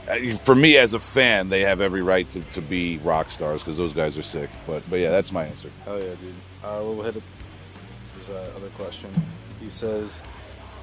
uh, 0.09 0.14
For 0.44 0.55
me 0.55 0.76
as 0.76 0.94
a 0.94 1.01
fan, 1.01 1.48
they 1.48 1.62
have 1.62 1.80
every 1.80 2.03
right 2.03 2.30
to, 2.30 2.40
to 2.53 2.61
be 2.61 2.98
rock 2.98 3.32
stars 3.32 3.62
because 3.64 3.76
those 3.76 3.92
guys 3.92 4.16
are 4.16 4.22
sick. 4.22 4.48
But 4.64 4.88
but 4.88 5.01
yeah, 5.01 5.11
that's 5.11 5.32
my 5.32 5.44
answer. 5.44 5.70
Hell 5.84 5.98
yeah, 5.98 6.14
dude. 6.20 6.34
Uh, 6.62 6.78
we'll 6.84 7.03
hit 7.03 7.16
it. 7.16 7.22
His 8.14 8.30
uh, 8.30 8.53
other 8.55 8.68
question. 8.78 9.11
He 9.61 9.70
says, 9.70 10.22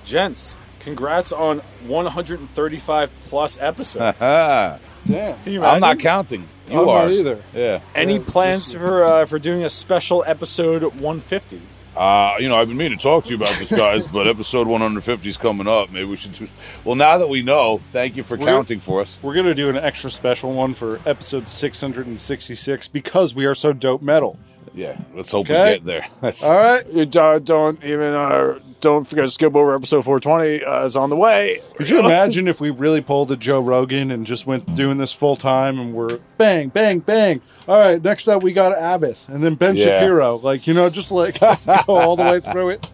"Gents, 0.05 0.57
congrats 0.79 1.31
on 1.33 1.59
135 1.87 3.11
plus 3.21 3.59
episodes. 3.59 4.17
Damn. 4.19 4.79
Can 5.05 5.53
you 5.53 5.63
I'm 5.63 5.79
not 5.79 5.99
counting. 5.99 6.47
You 6.69 6.81
I'm 6.81 6.89
are 6.89 7.03
not 7.05 7.11
either. 7.11 7.41
Yeah. 7.55 7.79
Any 7.95 8.17
Yeah, 8.17 8.23
plans 8.27 8.65
just- 8.65 8.77
for 8.77 9.03
uh, 9.03 9.25
for 9.25 9.39
doing 9.39 9.63
a 9.63 9.69
special 9.69 10.23
episode 10.27 10.83
150? 10.83 11.61
Uh, 11.95 12.35
you 12.39 12.47
know, 12.47 12.55
I've 12.55 12.67
been 12.67 12.77
meaning 12.77 12.97
to 12.99 13.03
talk 13.03 13.23
to 13.23 13.31
you 13.31 13.37
about 13.37 13.55
this, 13.55 13.71
guys, 13.71 14.07
but 14.07 14.27
episode 14.27 14.67
150 14.67 15.27
is 15.29 15.35
coming 15.35 15.65
up. 15.67 15.91
Maybe 15.91 16.05
we 16.05 16.15
should 16.15 16.33
do. 16.33 16.47
Well, 16.83 16.93
now 16.95 17.17
that 17.17 17.27
we 17.27 17.41
know, 17.41 17.79
thank 17.91 18.15
you 18.15 18.21
for 18.23 18.37
We're- 18.37 18.45
counting 18.51 18.79
for 18.79 19.01
us. 19.01 19.17
We're 19.23 19.33
gonna 19.33 19.55
do 19.55 19.69
an 19.69 19.77
extra 19.77 20.11
special 20.11 20.51
one 20.53 20.73
for 20.75 20.99
episode 21.07 21.47
666 21.49 22.87
because 22.89 23.33
we 23.33 23.45
are 23.45 23.55
so 23.55 23.73
dope 23.73 24.01
metal. 24.01 24.37
Yeah, 24.73 24.99
let's 25.15 25.31
hope 25.31 25.45
Okay. 25.49 25.63
we 25.65 25.75
get 25.77 25.85
there. 25.85 26.07
That's, 26.21 26.43
All 26.43 26.55
right. 26.55 26.83
You 26.91 27.05
don't, 27.05 27.43
don't 27.45 27.83
even 27.83 28.13
uh, 28.13 28.59
don't 28.81 29.07
forget 29.07 29.25
to 29.25 29.31
skip 29.31 29.55
over 29.55 29.73
episode 29.75 30.03
420. 30.05 30.63
Uh, 30.63 30.85
it's 30.85 30.95
on 30.95 31.09
the 31.09 31.15
way. 31.15 31.59
Could 31.77 31.89
you 31.89 31.99
imagine 31.99 32.47
if 32.47 32.61
we 32.61 32.69
really 32.69 33.01
pulled 33.01 33.31
a 33.31 33.35
Joe 33.37 33.59
Rogan 33.59 34.11
and 34.11 34.25
just 34.25 34.45
went 34.45 34.75
doing 34.75 34.97
this 34.97 35.13
full 35.13 35.35
time 35.35 35.79
and 35.79 35.93
we're 35.93 36.19
bang, 36.37 36.69
bang, 36.69 36.99
bang? 36.99 37.41
All 37.67 37.79
right, 37.79 38.03
next 38.03 38.27
up 38.27 38.43
we 38.43 38.53
got 38.53 38.77
Abbott 38.77 39.17
and 39.29 39.43
then 39.43 39.55
Ben 39.55 39.75
Yeah. 39.75 39.83
Shapiro. 39.99 40.35
Like, 40.37 40.67
you 40.67 40.73
know, 40.73 40.89
just 40.89 41.11
like 41.11 41.39
go 41.65 41.81
all 41.87 42.15
the 42.15 42.23
way 42.23 42.39
through 42.39 42.69
it. 42.71 42.87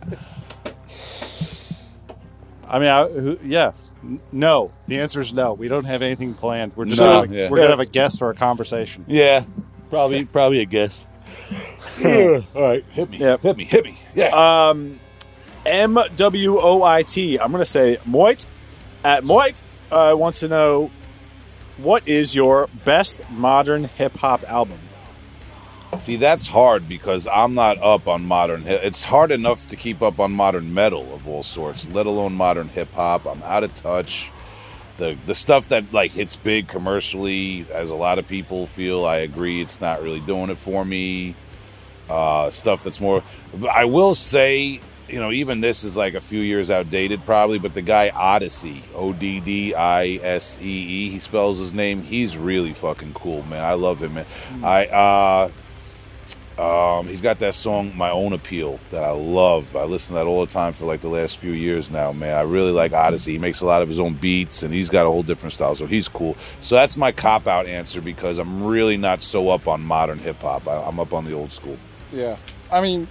I 2.68 2.80
mean, 2.80 2.88
I, 2.90 3.08
who, 3.08 3.38
yeah, 3.44 3.74
no. 4.32 4.72
The 4.88 5.00
answer 5.00 5.22
is 5.22 5.34
no. 5.34 5.54
We 5.54 5.68
don't 5.68 5.84
have 5.86 6.02
anything 6.02 6.34
planned. 6.34 6.76
We're 6.76 6.86
just 6.86 7.00
No, 7.02 7.24
gonna, 7.26 7.36
yeah. 7.38 7.50
we're 7.50 7.58
gonna 7.58 7.70
have 7.70 7.80
a 7.80 7.86
guest 7.86 8.22
or 8.22 8.32
a 8.32 8.36
conversation. 8.36 9.06
yeah, 9.08 9.44
probably 9.90 10.26
probably 10.26 10.62
a 10.62 10.66
guess. 10.66 11.06
Yeah. 12.00 12.42
All 12.56 12.62
right, 12.62 12.84
hit 12.92 13.10
me, 13.10 13.18
Yep. 13.20 13.42
hit 13.42 13.58
me, 13.58 13.64
hit 13.66 13.86
me. 13.86 13.98
Yeah. 14.16 14.70
Um, 14.70 15.00
M 15.66 15.98
W 16.16 16.60
O 16.60 16.84
I 16.84 17.04
T. 17.04 17.38
I'm 17.40 17.52
going 17.52 17.62
to 17.62 17.66
say 17.70 17.98
Moit 18.06 18.46
at 19.04 19.24
Moit 19.24 19.62
uh, 19.92 20.16
wants 20.18 20.40
to 20.42 20.48
know 20.48 20.92
what 21.78 22.08
is 22.08 22.36
your 22.36 22.68
best 22.86 23.22
modern 23.30 23.86
hip 23.86 24.18
hop 24.18 24.44
album? 24.50 24.80
See, 26.00 26.16
that's 26.16 26.48
hard 26.48 26.90
because 26.90 27.28
I'm 27.28 27.54
not 27.54 27.78
up 27.82 28.08
on 28.08 28.26
modern. 28.26 28.64
It's 28.66 29.06
hard 29.06 29.32
enough 29.32 29.68
to 29.68 29.76
keep 29.76 30.02
up 30.02 30.20
on 30.20 30.32
modern 30.32 30.74
metal 30.74 31.14
of 31.14 31.28
all 31.28 31.44
sorts, 31.44 31.88
let 31.90 32.08
alone 32.08 32.34
modern 32.34 32.68
hip 32.70 32.92
hop. 32.94 33.28
I'm 33.28 33.44
out 33.44 33.64
of 33.64 33.74
touch. 33.76 34.32
The 34.98 35.16
the 35.26 35.36
stuff 35.36 35.70
that 35.70 35.94
like 35.94 36.12
hits 36.12 36.36
big 36.36 36.68
commercially, 36.68 37.66
as 37.72 37.90
a 37.92 37.96
lot 37.96 38.18
of 38.20 38.28
people 38.28 38.66
feel, 38.68 39.06
I 39.06 39.18
agree, 39.18 39.62
it's 39.62 39.80
not 39.80 40.02
really 40.04 40.20
doing 40.22 40.50
it 40.50 40.58
for 40.58 40.84
me. 40.84 41.36
Uh, 42.10 42.52
stuff 42.52 42.84
that's 42.84 43.00
more. 43.00 43.24
I 43.74 43.86
will 43.86 44.14
say, 44.14 44.80
you 45.08 45.20
know, 45.20 45.32
even 45.32 45.62
this 45.62 45.84
is 45.84 45.96
like 45.96 46.14
a 46.16 46.22
few 46.22 46.40
years 46.42 46.70
outdated, 46.70 47.24
probably. 47.26 47.60
But 47.60 47.74
the 47.74 47.82
guy 47.82 48.10
Oddisee, 48.10 48.82
O 48.96 49.14
D 49.14 49.40
D 49.40 49.74
I 49.74 50.20
S 50.22 50.58
E 50.62 50.66
E, 50.66 51.10
he 51.10 51.20
spells 51.20 51.60
his 51.60 51.74
name. 51.74 52.02
He's 52.04 52.38
really 52.38 52.74
fucking 52.74 53.14
cool, 53.14 53.44
man. 53.44 53.64
I 53.64 53.74
love 53.74 54.02
him, 54.02 54.16
man. 54.16 54.26
I 54.64 54.86
uh 54.88 55.50
Um, 56.56 57.08
he's 57.08 57.22
got 57.22 57.40
that 57.40 57.56
song 57.56 57.94
"My 57.98 58.12
Own 58.12 58.32
Appeal" 58.34 58.80
that 58.92 59.04
I 59.04 59.10
love. 59.10 59.76
I 59.76 59.86
listen 59.86 60.10
to 60.14 60.20
that 60.20 60.28
all 60.28 60.46
the 60.46 60.52
time 60.52 60.74
for 60.74 60.86
like 60.86 61.02
the 61.02 61.08
last 61.10 61.38
few 61.40 61.52
years 61.52 61.90
now. 61.90 62.12
Man, 62.12 62.38
I 62.38 62.42
really 62.42 62.72
like 62.72 62.92
Oddisee. 62.92 63.32
He 63.32 63.38
makes 63.40 63.62
a 63.62 63.66
lot 63.66 63.82
of 63.82 63.88
his 63.88 64.00
own 64.00 64.14
beats, 64.14 64.62
and 64.62 64.72
he's 64.72 64.90
got 64.92 65.08
a 65.08 65.10
whole 65.10 65.24
different 65.24 65.54
style. 65.54 65.74
So 65.74 65.88
he's 65.88 66.08
cool. 66.08 66.38
So 66.62 66.76
that's 66.76 66.96
my 66.96 67.12
cop 67.12 67.48
out 67.48 67.66
answer 67.66 68.02
because 68.02 68.38
I'm 68.38 68.64
really 68.64 68.98
not 68.98 69.20
so 69.20 69.50
up 69.50 69.68
on 69.68 69.82
modern 69.82 70.20
hip 70.20 70.44
hop. 70.44 70.68
I'm 70.68 71.00
up 71.00 71.12
on 71.12 71.26
the 71.26 71.34
old 71.34 71.52
school. 71.52 71.78
Yeah. 72.14 72.38
I 72.72 72.82
mean, 72.82 73.08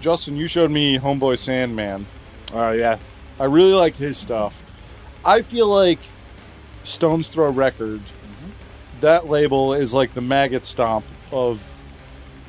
Justin, 0.00 0.36
you 0.36 0.46
showed 0.46 0.70
me 0.70 0.98
Homeboy 0.98 1.38
Sandman. 1.38 2.06
Oh 2.52 2.72
yeah, 2.72 2.98
I 3.40 3.44
really 3.44 3.72
like 3.72 3.96
his 3.96 4.16
stuff. 4.16 4.62
I 5.24 5.42
feel 5.42 5.68
like 5.68 5.98
Stones 6.84 7.28
Throw 7.28 7.50
Records, 7.50 8.08
that 9.00 9.26
label 9.26 9.74
is 9.74 9.92
like 9.92 10.14
the 10.14 10.20
maggot 10.20 10.66
stomp 10.66 11.04
of. 11.32 11.72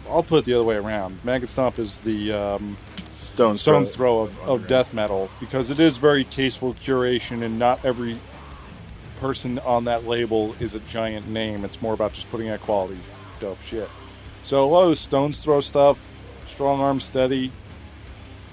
I'll 0.10 0.24
put 0.24 0.40
it 0.40 0.46
the 0.46 0.54
other 0.54 0.64
way 0.64 0.76
around. 0.76 1.20
Maggot 1.24 1.50
stomp 1.50 1.80
is 1.80 2.02
the 2.02 2.32
um, 2.32 2.78
Stone 3.14 3.58
Stone's 3.58 3.96
throw 3.96 4.20
of, 4.20 4.40
of 4.42 4.68
death 4.68 4.94
metal 4.94 5.30
because 5.40 5.70
it 5.70 5.80
is 5.80 5.98
very 5.98 6.24
tasteful 6.24 6.74
curation, 6.76 7.44
and 7.44 7.60
not 7.60 7.84
every 7.84 8.20
person 9.18 9.60
on 9.60 9.86
that 9.86 10.06
label 10.06 10.56
is 10.60 10.76
a 10.76 10.80
giant 10.82 11.28
name. 11.28 11.66
It's 11.66 11.82
more 11.82 11.94
about 11.94 12.14
just 12.14 12.30
putting 12.30 12.50
out 12.50 12.62
quality, 12.62 13.00
dope 13.40 13.62
shit. 13.62 13.90
So 14.48 14.64
a 14.64 14.66
lot 14.66 14.84
of 14.84 14.92
the 14.92 14.96
Stones 14.96 15.44
throw 15.44 15.60
stuff, 15.60 16.02
strong 16.46 16.80
arm 16.80 17.02
steady. 17.02 17.52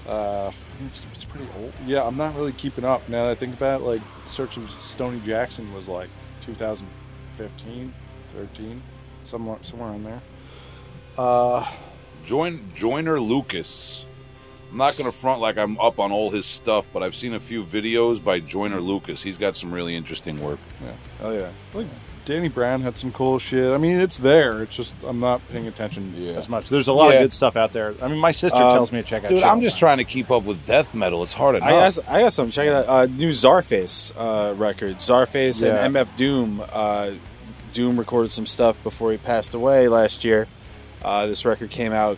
Uh, 0.05 0.51
it's, 0.85 1.05
it's 1.13 1.23
pretty 1.23 1.47
old. 1.57 1.71
Yeah, 1.85 2.05
I'm 2.05 2.17
not 2.17 2.35
really 2.35 2.51
keeping 2.51 2.83
up 2.83 3.07
now 3.07 3.23
that 3.23 3.31
I 3.31 3.35
think 3.35 3.53
about 3.53 3.79
it. 3.79 3.85
Like, 3.85 4.01
Search 4.25 4.57
of 4.57 4.69
Stoney 4.69 5.21
Jackson 5.25 5.73
was 5.73 5.87
like 5.87 6.09
2015, 6.41 7.93
13, 8.25 8.81
somewhere 9.23 9.57
somewhere 9.61 9.93
in 9.93 10.03
there. 10.03 10.21
Uh, 11.17 11.65
Join 12.25 12.69
Joyner 12.75 13.17
Lucas. 13.17 14.05
I'm 14.71 14.77
not 14.77 14.97
going 14.97 15.09
to 15.09 15.17
front 15.17 15.39
like 15.39 15.57
I'm 15.57 15.79
up 15.79 16.01
on 16.01 16.11
all 16.11 16.29
his 16.29 16.45
stuff, 16.45 16.89
but 16.91 17.03
I've 17.03 17.15
seen 17.15 17.35
a 17.35 17.39
few 17.39 17.63
videos 17.63 18.21
by 18.21 18.41
Joyner 18.41 18.81
Lucas. 18.81 19.23
He's 19.23 19.37
got 19.37 19.55
some 19.55 19.73
really 19.73 19.95
interesting 19.95 20.43
work. 20.43 20.59
Yeah. 20.83 20.91
Oh 21.21 21.31
yeah. 21.31 21.51
like 21.73 21.87
Danny 22.25 22.47
Brown 22.49 22.81
had 22.81 22.97
some 22.97 23.11
cool 23.11 23.37
shit. 23.39 23.71
I 23.71 23.77
mean, 23.77 23.99
it's 23.99 24.17
there. 24.17 24.63
It's 24.63 24.75
just 24.75 24.95
I'm 25.07 25.19
not 25.19 25.41
paying 25.51 25.67
attention 25.67 26.13
Yeah. 26.17 26.33
as 26.33 26.49
much. 26.49 26.69
There's 26.69 26.87
a 26.87 26.93
lot 26.93 27.09
Yeah. 27.09 27.17
of 27.17 27.21
good 27.25 27.33
stuff 27.33 27.55
out 27.55 27.71
there. 27.71 27.93
I 28.01 28.07
mean, 28.07 28.17
my 28.19 28.31
sister 28.31 28.61
Um, 28.61 28.71
tells 28.71 28.91
me 28.91 29.01
to 29.01 29.07
check 29.07 29.23
out. 29.23 29.29
Dude, 29.29 29.39
shit 29.39 29.47
I'm 29.47 29.61
just 29.61 29.75
the 29.77 29.81
trying 29.81 29.97
to 29.99 30.03
keep 30.03 30.31
up 30.31 30.43
with 30.43 30.65
death 30.65 30.95
metal. 30.95 31.21
It's 31.23 31.33
hard 31.33 31.55
enough. 31.55 31.69
I 31.69 31.71
got, 31.71 31.99
I 32.09 32.21
got 32.21 32.33
some. 32.33 32.49
Check 32.49 32.67
it 32.67 32.73
out. 32.73 32.89
Uh, 32.89 33.05
new 33.05 33.29
Czarface 33.29 34.11
uh, 34.17 34.55
record. 34.55 34.97
Czarface 34.97 35.63
Yeah. 35.63 35.75
and 35.85 35.95
MF 35.95 36.15
Doom. 36.17 36.63
Uh, 36.73 37.11
Doom 37.73 37.97
recorded 37.99 38.31
some 38.31 38.45
stuff 38.47 38.81
before 38.83 39.11
he 39.11 39.17
passed 39.17 39.53
away 39.53 39.87
last 39.87 40.23
year. 40.23 40.47
Uh, 41.03 41.27
this 41.27 41.45
record 41.45 41.69
came 41.69 41.93
out 41.93 42.17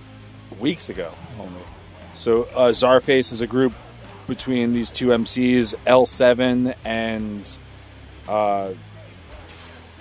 weeks 0.59 0.89
ago 0.89 1.11
only. 1.39 1.51
So 2.13 2.43
uh, 2.55 2.69
Czarface 2.69 3.33
is 3.33 3.41
a 3.41 3.47
group 3.47 3.73
between 4.27 4.73
these 4.73 4.91
two 4.91 5.07
MCs, 5.07 5.75
L7 5.85 6.73
and 6.85 7.57
uh, 8.29 8.69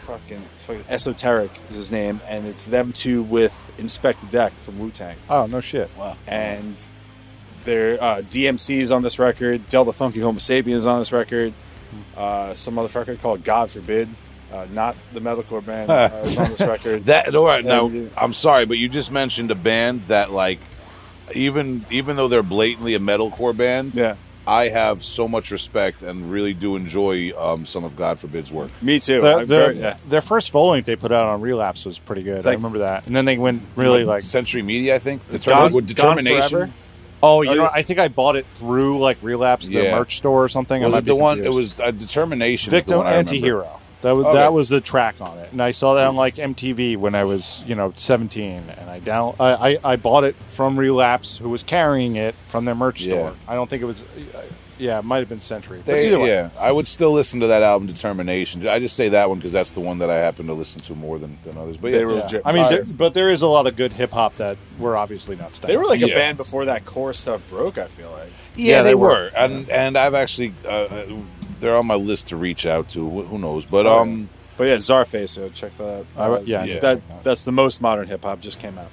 fucking, 0.07 0.41
fucking 0.55 0.85
Esoteric 0.89 1.51
is 1.71 1.77
his 1.77 1.91
name, 1.93 2.21
and 2.29 2.47
it's 2.47 2.65
them 2.65 2.93
two 2.93 3.23
with 3.23 3.73
Inspectah 3.79 4.31
Deck 4.31 4.53
from 4.55 4.79
Wu 4.79 4.91
Tang 4.91 5.17
Oh 5.29 5.47
no 5.47 5.61
shit! 5.61 5.91
Wow. 5.99 6.17
and 6.27 6.87
their 7.65 8.03
uh, 8.03 8.17
DMC 8.23 8.79
is 8.79 8.93
on 8.93 9.03
this 9.03 9.19
record. 9.19 9.69
Del 9.69 9.85
the 9.85 9.93
Funky 9.93 10.21
Homosapien 10.21 10.75
is 10.75 10.87
on 10.87 11.01
this 11.01 11.13
record. 11.13 11.53
Uh, 12.17 12.55
some 12.55 12.79
other 12.79 12.99
record 12.99 13.21
called 13.21 13.43
God 13.43 13.71
Forbid, 13.71 14.09
uh, 14.53 14.67
not 14.73 14.97
the 15.13 15.21
metalcore 15.21 15.65
band, 15.65 15.91
uh, 15.91 16.11
is 16.25 16.39
on 16.39 16.49
this 16.51 16.61
record. 16.75 17.05
That 17.05 17.35
all 17.35 17.45
right 17.45 17.65
now. 17.65 17.91
I'm 18.17 18.33
sorry, 18.33 18.67
but 18.67 18.79
you 18.79 18.89
just 18.89 19.11
mentioned 19.11 19.51
a 19.51 19.55
band 19.57 20.03
that 20.05 20.31
like, 20.31 20.61
even 21.35 21.85
even 21.91 22.17
though 22.17 22.29
they're 22.29 22.43
blatantly 22.43 22.95
a 22.95 23.01
metalcore 23.01 23.57
band, 23.57 23.95
yeah, 23.95 24.17
I 24.47 24.69
have 24.69 25.03
so 25.05 25.27
much 25.27 25.51
respect 25.51 26.03
and 26.03 26.31
really 26.31 26.55
do 26.55 26.77
enjoy 26.77 27.33
um, 27.37 27.67
some 27.67 27.83
of 27.85 27.97
God 27.97 28.21
Forbid's 28.21 28.53
work. 28.53 28.71
me 28.81 29.01
too. 29.01 29.21
The- 29.21 29.33
I'm 29.35 29.39
the- 29.41 29.47
very- 29.47 29.79
yeah. 29.81 29.97
Their 30.09 30.21
first 30.21 30.51
full 30.51 30.69
length 30.71 30.87
they 30.87 30.97
put 30.97 31.11
out 31.13 31.27
on 31.27 31.41
Relapse 31.41 31.85
was 31.85 31.99
pretty 31.99 32.23
good. 32.23 32.47
I 32.47 32.53
remember 32.53 32.79
that. 32.79 33.07
And 33.07 33.15
then 33.17 33.25
they 33.25 33.39
went 33.39 33.63
really 33.75 34.05
like, 34.05 34.23
Century 34.23 34.63
Media, 34.63 34.95
I 34.95 34.99
think. 34.99 35.27
Determin- 35.29 35.47
Gone- 35.49 35.73
with 35.73 35.95
Gone 35.97 36.17
determination. 36.17 36.73
Oh, 37.23 37.43
you 37.43 37.51
Oh, 37.51 37.55
know, 37.55 37.63
yeah. 37.65 37.71
I 37.73 37.83
think 37.83 37.99
I 37.99 38.09
bought 38.09 38.37
it 38.37 38.47
through 38.47 38.99
like 39.01 39.17
Relapse, 39.23 39.67
the 39.69 39.75
Yeah. 39.75 39.99
merch 39.99 40.17
store 40.19 40.45
or 40.45 40.49
something. 40.49 40.83
I 40.83 40.87
Was 40.87 40.93
might 40.93 40.99
it 40.99 41.05
be 41.05 41.09
the 41.09 41.15
one? 41.17 41.45
It 41.45 41.53
was 41.53 41.81
uh, 41.81 41.91
determination. 41.91 42.69
is 42.69 42.71
the 42.71 42.77
Victim 42.77 42.99
one 42.99 43.07
I 43.07 43.11
remember. 43.17 43.33
Antihero. 43.33 43.69
That 44.07 44.15
was 44.15 44.27
Okay. 44.27 44.35
that 44.37 44.53
was 44.53 44.69
the 44.69 44.81
track 44.81 45.17
on 45.21 45.37
it, 45.39 45.51
and 45.51 45.61
I 45.61 45.73
saw 45.73 45.95
that 45.95 46.07
on 46.07 46.15
like 46.15 46.37
MTV 46.37 46.97
when 46.97 47.17
I 47.17 47.25
was 47.25 47.61
you 47.67 47.75
know 47.75 47.93
17, 47.97 48.63
and 48.79 48.89
I 48.89 49.01
down 49.01 49.35
I, 49.41 49.73
I, 49.73 49.79
I 49.93 49.97
bought 49.97 50.23
it 50.23 50.37
from 50.49 50.79
Relapse, 50.79 51.39
who 51.39 51.49
was 51.49 51.65
carrying 51.65 52.15
it 52.15 52.37
from 52.47 52.67
their 52.67 52.77
merch 52.77 53.01
Yeah. 53.03 53.15
store. 53.15 53.35
I 53.49 53.55
don't 53.57 53.69
think 53.69 53.83
it 53.83 53.87
was, 53.87 54.03
uh, 54.03 54.43
yeah, 54.79 54.99
it 55.01 55.05
might 55.05 55.19
have 55.19 55.29
been 55.29 55.41
Century. 55.41 55.79
But 55.85 55.87
They, 55.93 56.07
either 56.07 56.21
way, 56.21 56.29
yeah, 56.29 56.51
I 56.61 56.71
would 56.71 56.87
still 56.87 57.11
listen 57.11 57.41
to 57.41 57.47
that 57.49 57.63
album, 57.65 57.89
Determination. 57.89 58.69
I 58.69 58.79
just 58.79 58.95
say 58.95 59.09
that 59.09 59.29
one 59.29 59.39
because 59.39 59.53
that's 59.53 59.73
the 59.73 59.81
one 59.81 59.99
that 59.99 60.11
I 60.11 60.19
happen 60.19 60.47
to 60.47 60.53
listen 60.55 60.81
to 60.83 60.95
more 60.95 61.19
than, 61.19 61.37
than 61.43 61.57
others. 61.59 61.77
But 61.77 61.91
They 61.91 61.99
yeah, 62.01 62.05
were 62.05 62.13
yeah. 62.15 62.23
legit 62.23 62.43
I 62.45 62.53
mean, 62.53 62.69
there, 62.69 62.85
but 62.85 63.13
there 63.15 63.29
is 63.31 63.43
a 63.43 63.49
lot 63.49 63.67
of 63.67 63.75
good 63.75 63.93
hip 63.93 64.13
hop 64.13 64.37
that 64.37 64.57
we're 64.79 64.95
obviously 64.97 65.35
not. 65.35 65.57
Staying. 65.57 65.73
They 65.73 65.77
were 65.79 65.87
like 65.87 66.03
a 66.03 66.09
Yeah. 66.09 66.15
band 66.15 66.37
before 66.37 66.67
that 66.67 66.85
core 66.85 67.13
stuff 67.13 67.41
broke. 67.51 67.77
I 67.79 67.87
feel 67.87 68.11
like. 68.13 68.31
yeah, 68.55 68.77
Yeah, 68.77 68.83
they, 68.83 68.91
they 68.91 68.95
were, 68.95 69.09
were. 69.09 69.31
and 69.37 69.69
and 69.71 69.97
I've 69.97 70.15
actually 70.15 70.53
uh, 70.69 71.05
they're 71.61 71.77
on 71.77 71.87
my 71.87 71.95
list 71.95 72.29
to 72.29 72.37
reach 72.37 72.67
out 72.67 72.89
to. 72.91 73.09
Wh- 73.09 73.27
Who 73.29 73.39
knows? 73.39 73.65
But 73.67 73.87
Oh, 73.87 74.01
um, 74.01 74.29
But 74.57 74.65
yeah, 74.69 74.77
Czarface. 74.77 75.31
So 75.31 75.49
check 75.51 75.77
that. 75.79 76.05
out. 76.17 76.31
Uh, 76.33 76.41
yeah, 76.45 76.65
Yeah. 76.65 76.79
that 76.81 77.23
that's 77.23 77.45
the 77.45 77.53
most 77.53 77.81
modern 77.83 78.07
hip 78.09 78.25
hop. 78.25 78.41
Just 78.41 78.59
came 78.61 78.79
out. 78.79 78.91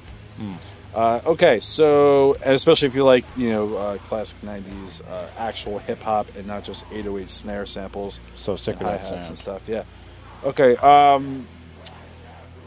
Uh, 0.95 1.19
okay, 1.25 1.59
so 1.59 2.35
and 2.43 2.53
especially 2.53 2.87
if 2.87 2.93
you 2.95 3.03
like 3.03 3.25
you 3.35 3.49
know 3.49 3.75
uh, 3.77 3.97
classic 3.99 4.39
'90s 4.41 5.01
uh, 5.09 5.25
actual 5.39 5.79
hip 5.79 6.03
hop 6.03 6.27
and 6.37 6.45
not 6.45 6.63
just 6.63 6.85
808 6.91 7.29
snare 7.29 7.65
samples. 7.65 8.19
so 8.35 8.55
sick 8.55 8.75
of 8.75 8.81
that 8.81 9.03
hats 9.05 9.27
and 9.29 9.37
stuff. 9.39 9.67
Yeah. 9.67 9.83
Okay. 10.43 10.75
Um, 10.77 11.47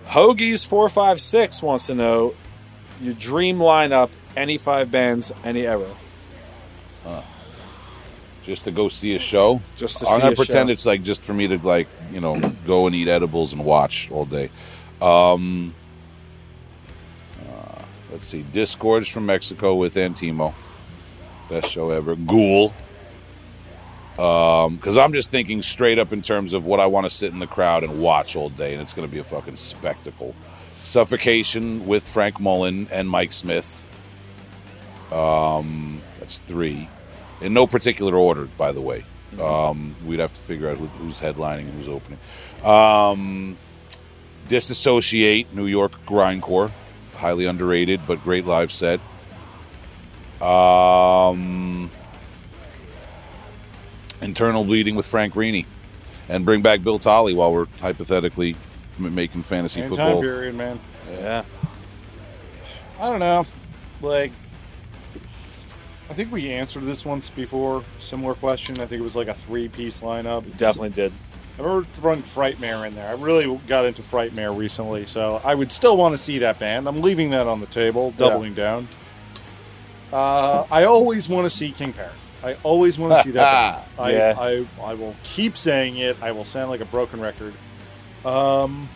Hoagies 0.07 0.67
four 0.67 0.89
five 0.89 1.21
six 1.21 1.63
wants 1.63 1.87
to 1.87 1.95
know 1.95 2.35
your 3.01 3.15
dream 3.15 3.59
lineup. 3.59 4.11
Any 4.37 4.59
five 4.59 4.91
bands, 4.91 5.33
any 5.45 5.67
era. 5.67 5.87
Just 8.47 8.63
to 8.65 8.71
go 8.71 8.89
see 8.89 9.17
a 9.17 9.19
show. 9.19 9.61
Just 9.77 9.99
to 9.99 10.07
I'm 10.07 10.21
gonna 10.21 10.37
pretend 10.37 10.69
show. 10.69 10.73
it's 10.73 10.87
like 10.87 11.03
just 11.03 11.25
for 11.25 11.35
me 11.35 11.49
to 11.49 11.59
like 11.59 11.89
you 12.13 12.21
know 12.21 12.39
go 12.65 12.87
and 12.87 12.95
eat 12.95 13.09
edibles 13.09 13.53
and 13.53 13.65
watch 13.65 14.09
all 14.13 14.25
day. 14.25 14.51
Um, 15.03 15.75
uh, 17.41 17.83
let's 18.13 18.25
see, 18.25 18.45
Disgorge 18.53 19.11
from 19.11 19.27
Mexico 19.27 19.75
with 19.75 19.97
Antimo, 19.97 20.55
best 21.51 21.71
show 21.73 21.91
ever. 21.91 22.15
Ghoul, 22.15 22.73
because 24.13 24.97
I'm 24.97 25.13
just 25.13 25.31
thinking 25.31 25.61
straight 25.61 25.99
up 25.99 26.13
in 26.13 26.23
terms 26.23 26.53
of 26.55 26.65
what 26.65 26.79
I 26.79 26.87
want 26.87 27.05
to 27.05 27.11
sit 27.11 27.33
in 27.33 27.41
the 27.41 27.49
crowd 27.49 27.83
and 27.83 28.01
watch 28.01 28.37
all 28.37 28.49
day, 28.49 28.75
and 28.75 28.81
it's 28.81 28.93
going 28.93 29.09
to 29.09 29.13
be 29.13 29.19
a 29.19 29.25
fucking 29.25 29.57
spectacle. 29.57 30.37
Suffocation 30.83 31.85
with 31.89 32.07
Frank 32.07 32.39
Mullen 32.39 32.87
and 32.93 33.11
Mike 33.11 33.33
Smith. 33.33 33.85
Um, 35.11 36.01
that's 36.21 36.39
three 36.39 36.89
in 37.41 37.53
no 37.53 37.67
particular 37.67 38.17
order, 38.17 38.47
by 38.57 38.73
the 38.73 38.81
way. 38.81 39.05
Um, 39.41 39.95
we'd 40.07 40.21
have 40.21 40.33
to 40.33 40.41
figure 40.41 40.69
out 40.71 40.79
who, 40.79 40.87
who's 40.87 41.21
headlining 41.21 41.61
and 41.61 41.73
who's 41.73 41.89
opening. 41.89 42.19
Um, 42.65 43.57
Disassociate, 44.49 45.53
New 45.55 45.67
York 45.67 45.93
Grindcore, 46.07 46.71
highly 47.15 47.47
underrated 47.47 48.01
but 48.07 48.23
great 48.23 48.47
live 48.47 48.71
set. 48.73 49.01
Um, 50.41 51.91
Internal 54.21 54.65
Bleeding 54.65 54.95
with 54.95 55.07
Frank 55.07 55.35
Rini, 55.35 55.67
and 56.29 56.45
bring 56.45 56.63
back 56.63 56.83
Bill 56.83 56.99
Tolley 56.99 57.35
while 57.35 57.53
we're 57.53 57.67
hypothetically 57.81 58.57
making 58.99 59.43
fantasy 59.43 59.81
Same 59.81 59.91
football. 59.91 60.15
time 60.15 60.23
period, 60.23 60.55
man. 60.55 60.81
Yeah. 61.11 61.45
I 62.99 63.11
don't 63.11 63.21
know. 63.21 63.47
Like, 64.01 64.33
I 66.09 66.15
think 66.15 66.31
we 66.31 66.51
answered 66.53 66.85
this 66.85 67.05
once 67.05 67.31
before. 67.31 67.85
Similar 67.99 68.35
question. 68.35 68.75
I 68.79 68.87
think 68.87 69.01
it 69.01 69.05
was 69.05 69.17
like 69.17 69.29
a 69.29 69.35
three-piece 69.35 70.01
lineup. 70.01 70.57
Definitely 70.57 70.91
did. 70.91 71.13
I 71.59 71.63
remember 71.63 71.89
throwing 71.95 72.23
Frightmare 72.23 72.87
in 72.87 72.95
there. 72.95 73.09
I 73.09 73.13
really 73.21 73.57
got 73.67 73.85
into 73.87 74.03
Frightmare 74.03 74.57
recently, 74.57 75.07
so 75.07 75.41
I 75.45 75.55
would 75.55 75.73
still 75.73 75.97
want 75.97 76.13
to 76.13 76.19
see 76.19 76.39
that 76.39 76.59
band. 76.59 76.87
I'm 76.87 77.01
leaving 77.01 77.31
that 77.31 77.47
on 77.47 77.61
the 77.61 77.67
table, 77.67 78.13
doubling 78.13 78.55
down. 78.55 78.89
Uh, 80.13 80.65
I 80.71 80.85
always 80.85 81.29
want 81.29 81.47
to 81.47 81.51
see 81.51 81.73
King 81.73 81.93
Parrot. 81.93 82.13
I 82.45 82.57
always 82.63 82.99
want 82.99 83.15
to 83.15 83.23
see 83.23 83.31
that. 83.33 83.87
band. 83.97 83.99
I, 83.99 84.13
Yeah. 84.13 84.35
I 84.39 84.67
I 84.83 84.95
will 84.95 85.17
keep 85.25 85.57
saying 85.57 85.97
it. 85.97 86.17
I 86.23 86.31
will 86.33 86.45
sound 86.45 86.71
like 86.71 86.81
a 86.81 86.85
broken 86.85 87.21
record. 87.21 87.55
Um, 88.25 88.89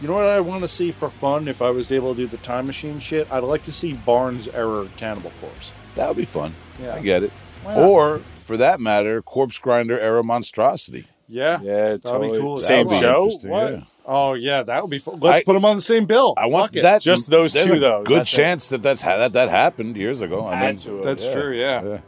you 0.00 0.08
know 0.08 0.14
what 0.14 0.24
I 0.26 0.40
want 0.40 0.62
to 0.62 0.68
see 0.68 0.90
for 0.92 1.10
fun? 1.10 1.48
If 1.48 1.60
I 1.62 1.70
was 1.70 1.90
able 1.92 2.14
to 2.14 2.22
do 2.22 2.26
the 2.26 2.36
time 2.38 2.66
machine 2.66 2.98
shit, 2.98 3.30
I'd 3.30 3.42
like 3.42 3.62
to 3.64 3.72
see 3.72 3.92
Barnes 3.92 4.48
error 4.48 4.88
Cannibal 4.96 5.32
Corpse. 5.40 5.72
That 5.94 6.08
would 6.08 6.16
be 6.16 6.24
fun. 6.24 6.54
Yeah. 6.80 6.94
I 6.94 7.02
get 7.02 7.22
it. 7.22 7.32
Or, 7.66 8.22
for 8.36 8.56
that 8.56 8.80
matter, 8.80 9.20
Corpse 9.22 9.58
Grinder 9.58 9.98
era 9.98 10.24
monstrosity. 10.24 11.06
Yeah, 11.28 11.60
Yeah, 11.62 11.92
be 11.94 11.98
totally. 12.00 12.40
cool. 12.40 12.56
Same 12.58 12.86
That 12.88 12.92
would 12.94 13.00
show. 13.00 13.22
interesting, 13.24 13.50
What? 13.50 13.72
yeah. 13.72 13.80
Oh 14.06 14.32
yeah, 14.34 14.62
that 14.64 14.82
would 14.82 14.90
be. 14.90 14.98
fun. 14.98 15.20
Let's 15.20 15.40
I- 15.42 15.44
put 15.44 15.52
them 15.52 15.64
on 15.64 15.76
the 15.76 15.82
same 15.82 16.06
bill. 16.06 16.34
I 16.36 16.46
want 16.46 16.72
Fuck 16.72 16.76
it. 16.78 16.82
that. 16.82 17.02
Just 17.02 17.30
those 17.30 17.52
two, 17.52 17.74
a 17.74 17.78
though. 17.78 18.02
Good 18.02 18.20
That's 18.20 18.32
it. 18.32 18.36
chance 18.36 18.68
that 18.70 18.82
that's 18.82 19.02
ha- 19.02 19.18
that 19.18 19.34
that 19.34 19.48
happened 19.50 19.96
years 19.96 20.20
ago. 20.20 20.46
I 20.46 20.54
Add 20.56 20.66
mean, 20.66 20.76
to. 20.78 21.02
That's 21.04 21.26
yeah, 21.26 21.32
true. 21.34 21.52
Yeah. 21.54 21.84
yeah. 21.84 21.98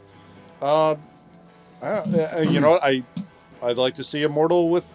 Uh, 0.61 0.95
I 1.81 1.89
don't, 1.89 2.15
uh, 2.15 2.39
you 2.49 2.59
know, 2.59 2.71
what? 2.71 2.83
I 2.83 3.03
I'd 3.61 3.77
like 3.77 3.93
to 3.95 4.03
see 4.03 4.23
Immortal 4.23 4.69
with 4.69 4.91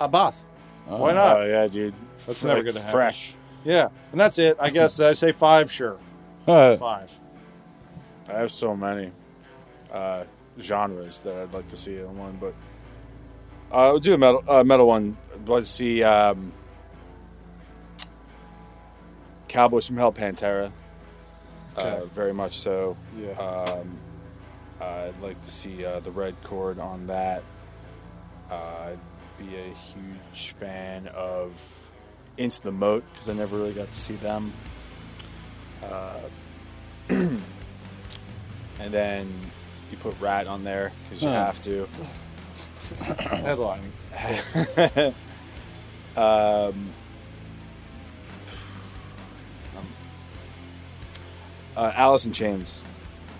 Abbath. 0.00 0.44
Why 0.86 1.12
not? 1.12 1.36
Oh 1.38 1.44
yeah, 1.44 1.66
dude. 1.66 1.92
That's 2.26 2.44
never 2.44 2.62
like 2.62 2.66
gonna 2.66 2.80
happen. 2.80 2.92
Fresh. 2.92 3.34
yeah, 3.64 3.88
and 4.12 4.20
that's 4.20 4.38
it. 4.38 4.56
I 4.60 4.70
guess 4.70 4.98
I 5.00 5.12
say 5.12 5.32
five. 5.32 5.70
Sure, 5.70 5.98
five. 6.46 7.10
I 8.28 8.32
have 8.34 8.50
so 8.50 8.76
many 8.76 9.12
uh, 9.92 10.24
genres 10.60 11.18
that 11.20 11.36
I'd 11.36 11.52
like 11.54 11.68
to 11.68 11.76
see 11.76 11.96
in 11.98 12.16
one, 12.16 12.38
but 12.40 12.54
uh, 13.72 13.88
I'll 13.88 13.98
do 13.98 14.14
a 14.14 14.18
metal 14.18 14.42
uh, 14.48 14.64
metal 14.64 14.86
one. 14.86 15.16
To 15.46 15.64
see 15.64 16.02
um, 16.04 16.52
Cowboys 19.48 19.86
from 19.86 19.96
Hell, 19.96 20.12
Pantera. 20.12 20.70
Uh, 21.76 21.80
Okay. 21.80 22.04
very 22.14 22.34
much 22.34 22.58
so. 22.58 22.96
Yeah. 23.16 23.30
Um, 23.32 23.98
I'd 24.80 25.14
like 25.22 25.40
to 25.42 25.50
see 25.50 25.84
uh, 25.84 26.00
the 26.00 26.10
Red 26.10 26.34
Chord 26.42 26.78
on 26.78 27.06
that. 27.06 27.42
Uh, 28.50 28.54
I'd 28.90 28.98
be 29.38 29.56
a 29.56 29.72
huge 29.74 30.52
fan 30.54 31.08
of 31.08 31.81
Into 32.38 32.62
the 32.62 32.72
Moat 32.72 33.04
because 33.12 33.28
I 33.28 33.34
never 33.34 33.56
really 33.56 33.72
got 33.74 33.90
to 33.92 33.98
see 33.98 34.14
them. 34.16 34.52
Uh, 35.82 36.20
and 37.08 37.40
then 38.78 39.32
you 39.90 39.96
put 39.98 40.18
Ratt 40.20 40.46
on 40.46 40.64
there 40.64 40.92
because 41.04 41.22
you 41.22 41.28
have 41.28 41.60
to. 41.62 41.86
Headlining. 43.02 43.90
um, 46.16 46.92
um, 49.76 49.86
uh, 51.76 51.92
Alice 51.94 52.26
in 52.26 52.32
Chains. 52.32 52.80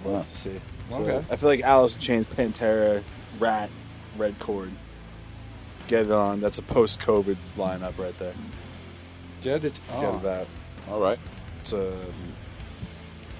Love 0.05 0.15
Wow. 0.15 0.21
to 0.21 0.27
see. 0.37 0.61
So 0.89 1.03
Okay. 1.03 1.25
I 1.31 1.37
feel 1.37 1.49
like 1.49 1.61
Alice 1.63 1.95
in 1.95 2.01
Chains, 2.01 2.27
Pantera, 2.27 3.03
Ratt, 3.39 3.71
Red 4.17 4.39
Chord. 4.39 4.73
Get 5.89 6.07
it 6.07 6.13
on. 6.13 6.41
That's 6.41 6.59
a 6.59 6.63
post-COVID 6.63 7.37
lineup 7.57 7.99
right 7.99 8.17
there. 8.19 8.35
Get 9.43 9.65
it. 9.65 9.81
Get 9.89 10.05
on. 10.05 10.23
that. 10.23 10.47
all 10.89 11.01
right. 11.01 11.19
It's 11.61 11.73
a 11.73 11.97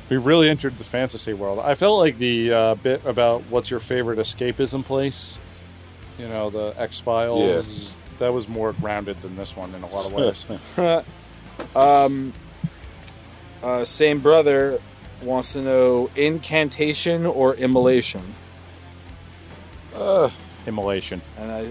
We 0.09 0.17
really 0.17 0.49
entered 0.49 0.79
the 0.79 0.85
fantasy 0.85 1.33
world. 1.33 1.59
I 1.61 1.75
felt 1.75 1.99
like 1.99 2.19
the 2.19 2.53
uh, 2.53 2.75
bit 2.77 3.05
about 3.07 3.43
what's 3.49 3.71
your 3.71 3.81
favorite 3.81 4.19
escapism 4.19 4.85
place. 4.85 5.39
You 6.19 6.29
know, 6.29 6.51
the 6.51 6.75
X 6.77 7.01
Files. 7.01 7.89
Yeah. 7.89 7.97
That 8.19 8.33
was 8.33 8.49
more 8.49 8.73
grounded 8.73 9.23
than 9.23 9.37
this 9.37 9.57
one 9.57 9.75
in 9.75 9.83
a 9.83 9.87
lot 9.87 10.07
of 10.07 10.13
ways. 10.13 10.47
um, 11.77 12.33
uh, 13.63 13.85
same 13.85 14.21
brother 14.21 14.81
wants 15.23 15.55
to 15.55 15.63
know 15.63 16.11
incantation 16.15 17.27
or 17.27 17.55
immolation. 17.55 18.35
Uh, 19.95 20.31
Immolation. 20.67 21.21
And 21.39 21.51
I, 21.51 21.71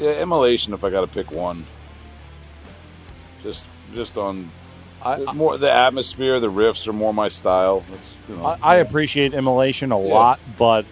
yeah, 0.00 0.20
immolation. 0.22 0.72
If 0.74 0.82
I 0.82 0.90
got 0.90 1.02
to 1.02 1.06
pick 1.06 1.30
one, 1.30 1.64
just 3.42 3.66
just 3.94 4.16
on 4.16 4.50
I, 5.04 5.18
more 5.32 5.58
the 5.58 5.70
atmosphere, 5.70 6.38
the 6.40 6.50
riffs 6.50 6.86
are 6.86 6.92
more 6.92 7.12
my 7.12 7.28
style. 7.28 7.84
That's 7.90 8.14
you 8.28 8.36
know, 8.36 8.44
I, 8.44 8.58
I 8.62 8.74
appreciate 8.76 9.34
immolation 9.34 9.90
a 9.92 10.00
Yeah. 10.00 10.14
lot, 10.14 10.40
but 10.58 10.84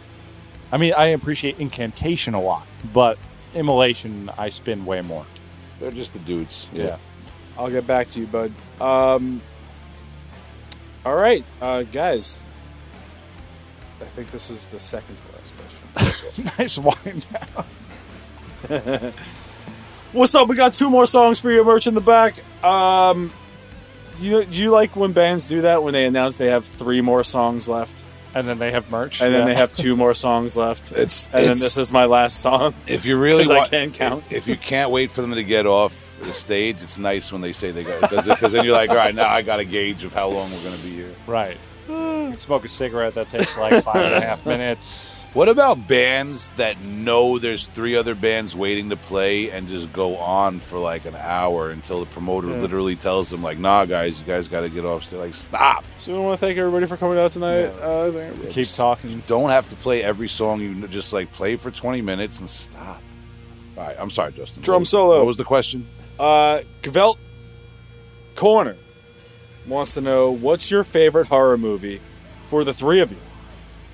I 0.73 0.77
mean, 0.79 0.93
I 0.97 1.07
appreciate 1.07 1.59
incantation 1.59 2.35
a 2.35 2.41
lot, 2.41 2.67
but 2.93 3.19
immolation 3.55 4.31
I 4.39 4.49
spin 4.49 4.85
way 4.87 5.01
more. 5.01 5.27
they're 5.79 5.91
just 5.91 6.13
the 6.13 6.19
dudes. 6.21 6.67
Yeah. 6.73 6.97
I'll 7.59 7.71
get 7.71 7.87
back 7.87 8.09
to 8.09 8.21
you, 8.21 8.27
bud. 8.27 8.53
Um, 8.81 9.43
all 11.05 11.15
right, 11.17 11.45
uh, 11.61 11.83
guys. 11.85 12.43
I 14.01 14.05
think 14.07 14.31
this 14.31 14.51
is 14.51 14.67
the 14.67 14.81
second 14.81 15.17
to 15.17 15.37
last 15.37 15.55
question. 15.57 16.45
nice 16.59 16.79
wind 16.79 17.27
down. 17.31 19.13
What's 20.13 20.35
up? 20.35 20.49
We 20.49 20.57
got 20.57 20.75
two 20.75 20.89
more 20.91 21.07
songs 21.07 21.39
for 21.39 21.51
your 21.51 21.65
merch 21.65 21.87
in 21.87 21.95
the 21.95 22.01
back. 22.01 22.37
Um, 22.65 23.33
you 24.19 24.45
do 24.45 24.63
you 24.63 24.71
like 24.71 24.97
when 24.97 25.13
bands 25.13 25.49
do 25.49 25.63
that 25.63 25.83
when 25.83 25.93
they 25.95 26.05
announce 26.07 26.37
they 26.37 26.49
have 26.49 26.65
three 26.65 27.01
more 27.01 27.25
songs 27.25 27.69
left, 27.69 28.05
And 28.35 28.47
then 28.47 28.59
they 28.59 28.71
have 28.71 28.91
merch. 28.91 29.21
and 29.23 29.33
then 29.35 29.41
Yeah. 29.47 29.55
they 29.55 29.59
have 29.59 29.73
two 29.73 29.97
more 29.97 30.13
songs 30.15 30.57
left, 30.57 30.93
It's 30.97 31.29
and 31.29 31.43
then 31.45 31.49
this 31.49 31.77
is 31.79 31.91
my 31.93 32.05
last 32.05 32.41
song. 32.41 32.75
if 32.87 33.07
you 33.07 33.17
really 33.19 33.45
'Cause 33.45 33.51
I 33.53 33.67
can't 33.67 33.95
count. 33.95 34.25
If 34.31 34.47
you 34.47 34.57
can't 34.57 34.91
wait 34.91 35.11
for 35.11 35.23
them 35.23 35.33
to 35.35 35.43
get 35.45 35.67
off 35.67 36.15
the 36.21 36.33
stage, 36.35 36.83
it's 36.83 36.99
nice 36.99 37.33
when 37.33 37.41
they 37.41 37.53
say 37.53 37.71
they 37.71 37.83
go 37.85 37.99
because 38.03 38.53
then 38.53 38.65
you're 38.65 38.75
like, 38.75 38.91
all 38.91 38.97
right, 38.97 39.15
now 39.15 39.29
I 39.29 39.41
got 39.43 39.59
a 39.59 39.65
gauge 39.65 40.05
of 40.05 40.13
how 40.13 40.29
long 40.29 40.51
we're 40.51 40.63
going 40.65 40.77
to 40.77 40.85
be 40.85 40.91
here. 40.91 41.15
right. 41.27 41.57
You 42.31 42.37
smoke 42.37 42.65
a 42.65 42.69
cigarette 42.69 43.15
that 43.15 43.29
takes 43.31 43.59
like 43.59 43.83
five 43.83 43.97
and 43.97 44.23
a 44.23 44.27
half 44.27 44.47
minutes. 44.47 45.20
What 45.33 45.49
about 45.49 45.87
bands 45.87 46.49
that 46.57 46.81
know 46.81 47.39
there's 47.39 47.69
three 47.69 47.95
other 47.95 48.17
bands 48.17 48.57
waiting 48.57 48.91
to 48.91 48.97
play 48.97 49.51
and 49.53 49.69
just 49.69 49.93
go 49.93 50.17
on 50.17 50.59
for 50.59 50.77
like 50.81 51.05
an 51.05 51.15
hour 51.15 51.71
until 51.71 52.01
the 52.01 52.07
promoter 52.07 52.49
literally 52.49 52.97
tells 52.97 53.31
them 53.31 53.41
like, 53.41 53.57
"Nah, 53.57 53.85
guys, 53.85 54.21
you 54.21 54.27
guys 54.27 54.49
got 54.49 54.63
to 54.63 54.69
get 54.69 54.85
off." 54.85 55.09
They're 55.09 55.21
like, 55.21 55.35
"Stop! 55.35 55.85
So 55.99 56.13
we 56.15 56.19
want 56.19 56.41
to 56.41 56.45
thank 56.45 56.59
everybody 56.59 56.87
for 56.87 56.97
coming 56.97 57.17
out 57.17 57.31
tonight. 57.31 57.67
Uh, 57.67 58.11
thank- 58.11 58.51
Keep 58.51 58.69
talking. 58.71 59.23
Don't 59.29 59.51
have 59.51 59.69
to 59.69 59.77
play 59.77 60.03
every 60.03 60.27
song. 60.29 60.61
You 60.61 60.89
just 60.89 61.13
like 61.13 61.31
play 61.31 61.55
for 61.55 61.71
20 61.71 62.03
minutes 62.03 62.41
and 62.41 62.51
stop." 62.51 63.01
All 63.79 63.85
right, 63.87 63.97
I'm 64.01 64.11
sorry, 64.11 64.33
Justin. 64.33 64.65
Drum 64.65 64.75
What 64.75 64.79
was- 64.81 64.89
solo. 64.89 65.17
What 65.19 65.27
was 65.27 65.37
the 65.37 65.45
question? 65.45 65.87
Uh, 66.19 66.63
Gvelt 66.83 67.19
Corner 68.35 68.77
wants 69.69 69.95
to 69.95 70.01
know 70.01 70.33
what's 70.33 70.73
your 70.73 70.83
favorite 70.83 71.29
horror 71.29 71.57
movie 71.57 72.01
for 72.47 72.65
the 72.65 72.75
three 72.75 72.99
of 72.99 73.13
you. 73.13 73.19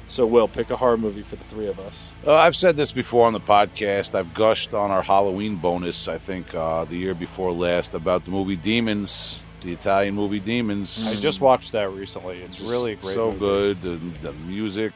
So 0.08 0.24
we'll 0.24 0.46
pick 0.48 0.70
a 0.70 0.76
horror 0.76 0.96
movie 0.96 1.22
for 1.22 1.34
the 1.36 1.44
three 1.44 1.66
of 1.66 1.80
us. 1.80 2.10
Uh, 2.24 2.34
I've 2.34 2.54
said 2.54 2.76
this 2.76 2.92
before 2.92 3.26
on 3.26 3.32
the 3.32 3.40
podcast. 3.40 4.14
I've 4.14 4.32
gushed 4.34 4.72
on 4.72 4.90
our 4.92 5.02
Halloween 5.02 5.56
bonus, 5.56 6.06
I 6.06 6.16
think, 6.18 6.54
uh, 6.54 6.84
the 6.84 6.96
year 6.96 7.12
before 7.14 7.50
last, 7.52 7.92
about 7.94 8.24
the 8.24 8.30
movie 8.30 8.54
Demons, 8.56 9.40
the 9.62 9.72
Italian 9.72 10.14
movie 10.14 10.38
Demons. 10.38 11.06
I 11.08 11.14
just 11.16 11.40
watched 11.40 11.72
that 11.72 11.90
recently. 11.90 12.40
It's 12.42 12.56
Just 12.58 12.70
really 12.70 12.92
a 12.92 12.96
great. 12.96 13.14
so 13.14 13.26
movie. 13.32 13.38
good. 13.40 13.80
The, 13.82 13.96
the 14.22 14.32
music, 14.46 14.92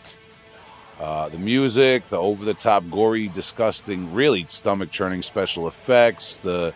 uh, 1.00 1.28
the 1.28 1.38
music, 1.38 2.06
the 2.08 2.16
over-the-top, 2.18 2.84
gory, 2.88 3.26
disgusting, 3.28 4.14
really 4.14 4.44
stomach-churning 4.46 5.22
special 5.22 5.66
effects, 5.66 6.36
the 6.36 6.72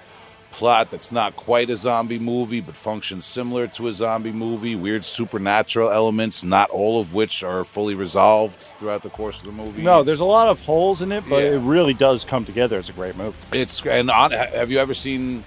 plot 0.54 0.88
that's 0.90 1.10
not 1.10 1.34
quite 1.34 1.68
a 1.68 1.76
zombie 1.76 2.18
movie 2.18 2.60
but 2.60 2.76
functions 2.76 3.24
similar 3.24 3.66
to 3.66 3.88
a 3.88 3.92
zombie 3.92 4.30
movie, 4.32 4.76
weird 4.76 5.04
supernatural 5.04 5.90
elements, 5.90 6.44
not 6.44 6.70
all 6.70 7.00
of 7.00 7.12
which 7.12 7.42
are 7.42 7.64
fully 7.64 7.94
resolved 7.94 8.60
throughout 8.60 9.02
the 9.02 9.10
course 9.10 9.40
of 9.40 9.46
the 9.46 9.52
movie. 9.52 9.82
No, 9.82 10.02
there's 10.04 10.20
a 10.20 10.24
lot 10.24 10.48
of 10.48 10.60
holes 10.60 11.02
in 11.02 11.10
it, 11.12 11.24
but 11.28 11.42
Yeah. 11.42 11.50
it 11.56 11.58
really 11.58 11.92
does 11.94 12.24
come 12.24 12.44
together. 12.44 12.78
It's 12.78 12.88
a 12.88 12.92
great 12.92 13.16
movie. 13.16 13.36
It's 13.52 13.82
and 13.84 14.10
on, 14.10 14.30
have 14.30 14.70
you 14.70 14.78
ever 14.78 14.94
seen? 14.94 15.42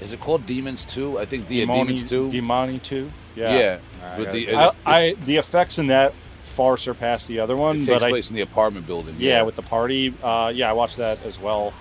Is 0.00 0.12
it 0.12 0.20
called 0.20 0.46
Demons 0.46 0.84
Two? 0.84 1.18
I 1.18 1.24
think 1.24 1.48
the 1.48 1.66
Demons 1.66 2.04
Two. 2.04 2.28
Demoni 2.30 2.80
two. 2.80 3.10
Yeah, 3.34 3.58
Yeah. 3.58 3.78
the 4.24 4.54
I, 4.54 4.66
it, 4.68 4.74
I 4.86 5.14
the 5.24 5.36
effects 5.36 5.78
in 5.78 5.88
that 5.88 6.14
far 6.44 6.76
surpass 6.76 7.26
the 7.26 7.40
other 7.40 7.56
one, 7.56 7.76
it 7.80 7.84
takes 7.86 8.02
but 8.02 8.04
I, 8.04 8.10
place 8.10 8.30
in 8.30 8.36
the 8.36 8.42
apartment 8.42 8.86
building. 8.86 9.16
yeah, 9.18 9.42
with 9.42 9.56
the 9.56 9.62
party. 9.62 10.14
Uh, 10.22 10.52
yeah, 10.54 10.70
I 10.70 10.72
watched 10.74 10.96
that 10.98 11.24
as 11.26 11.38
well. 11.40 11.72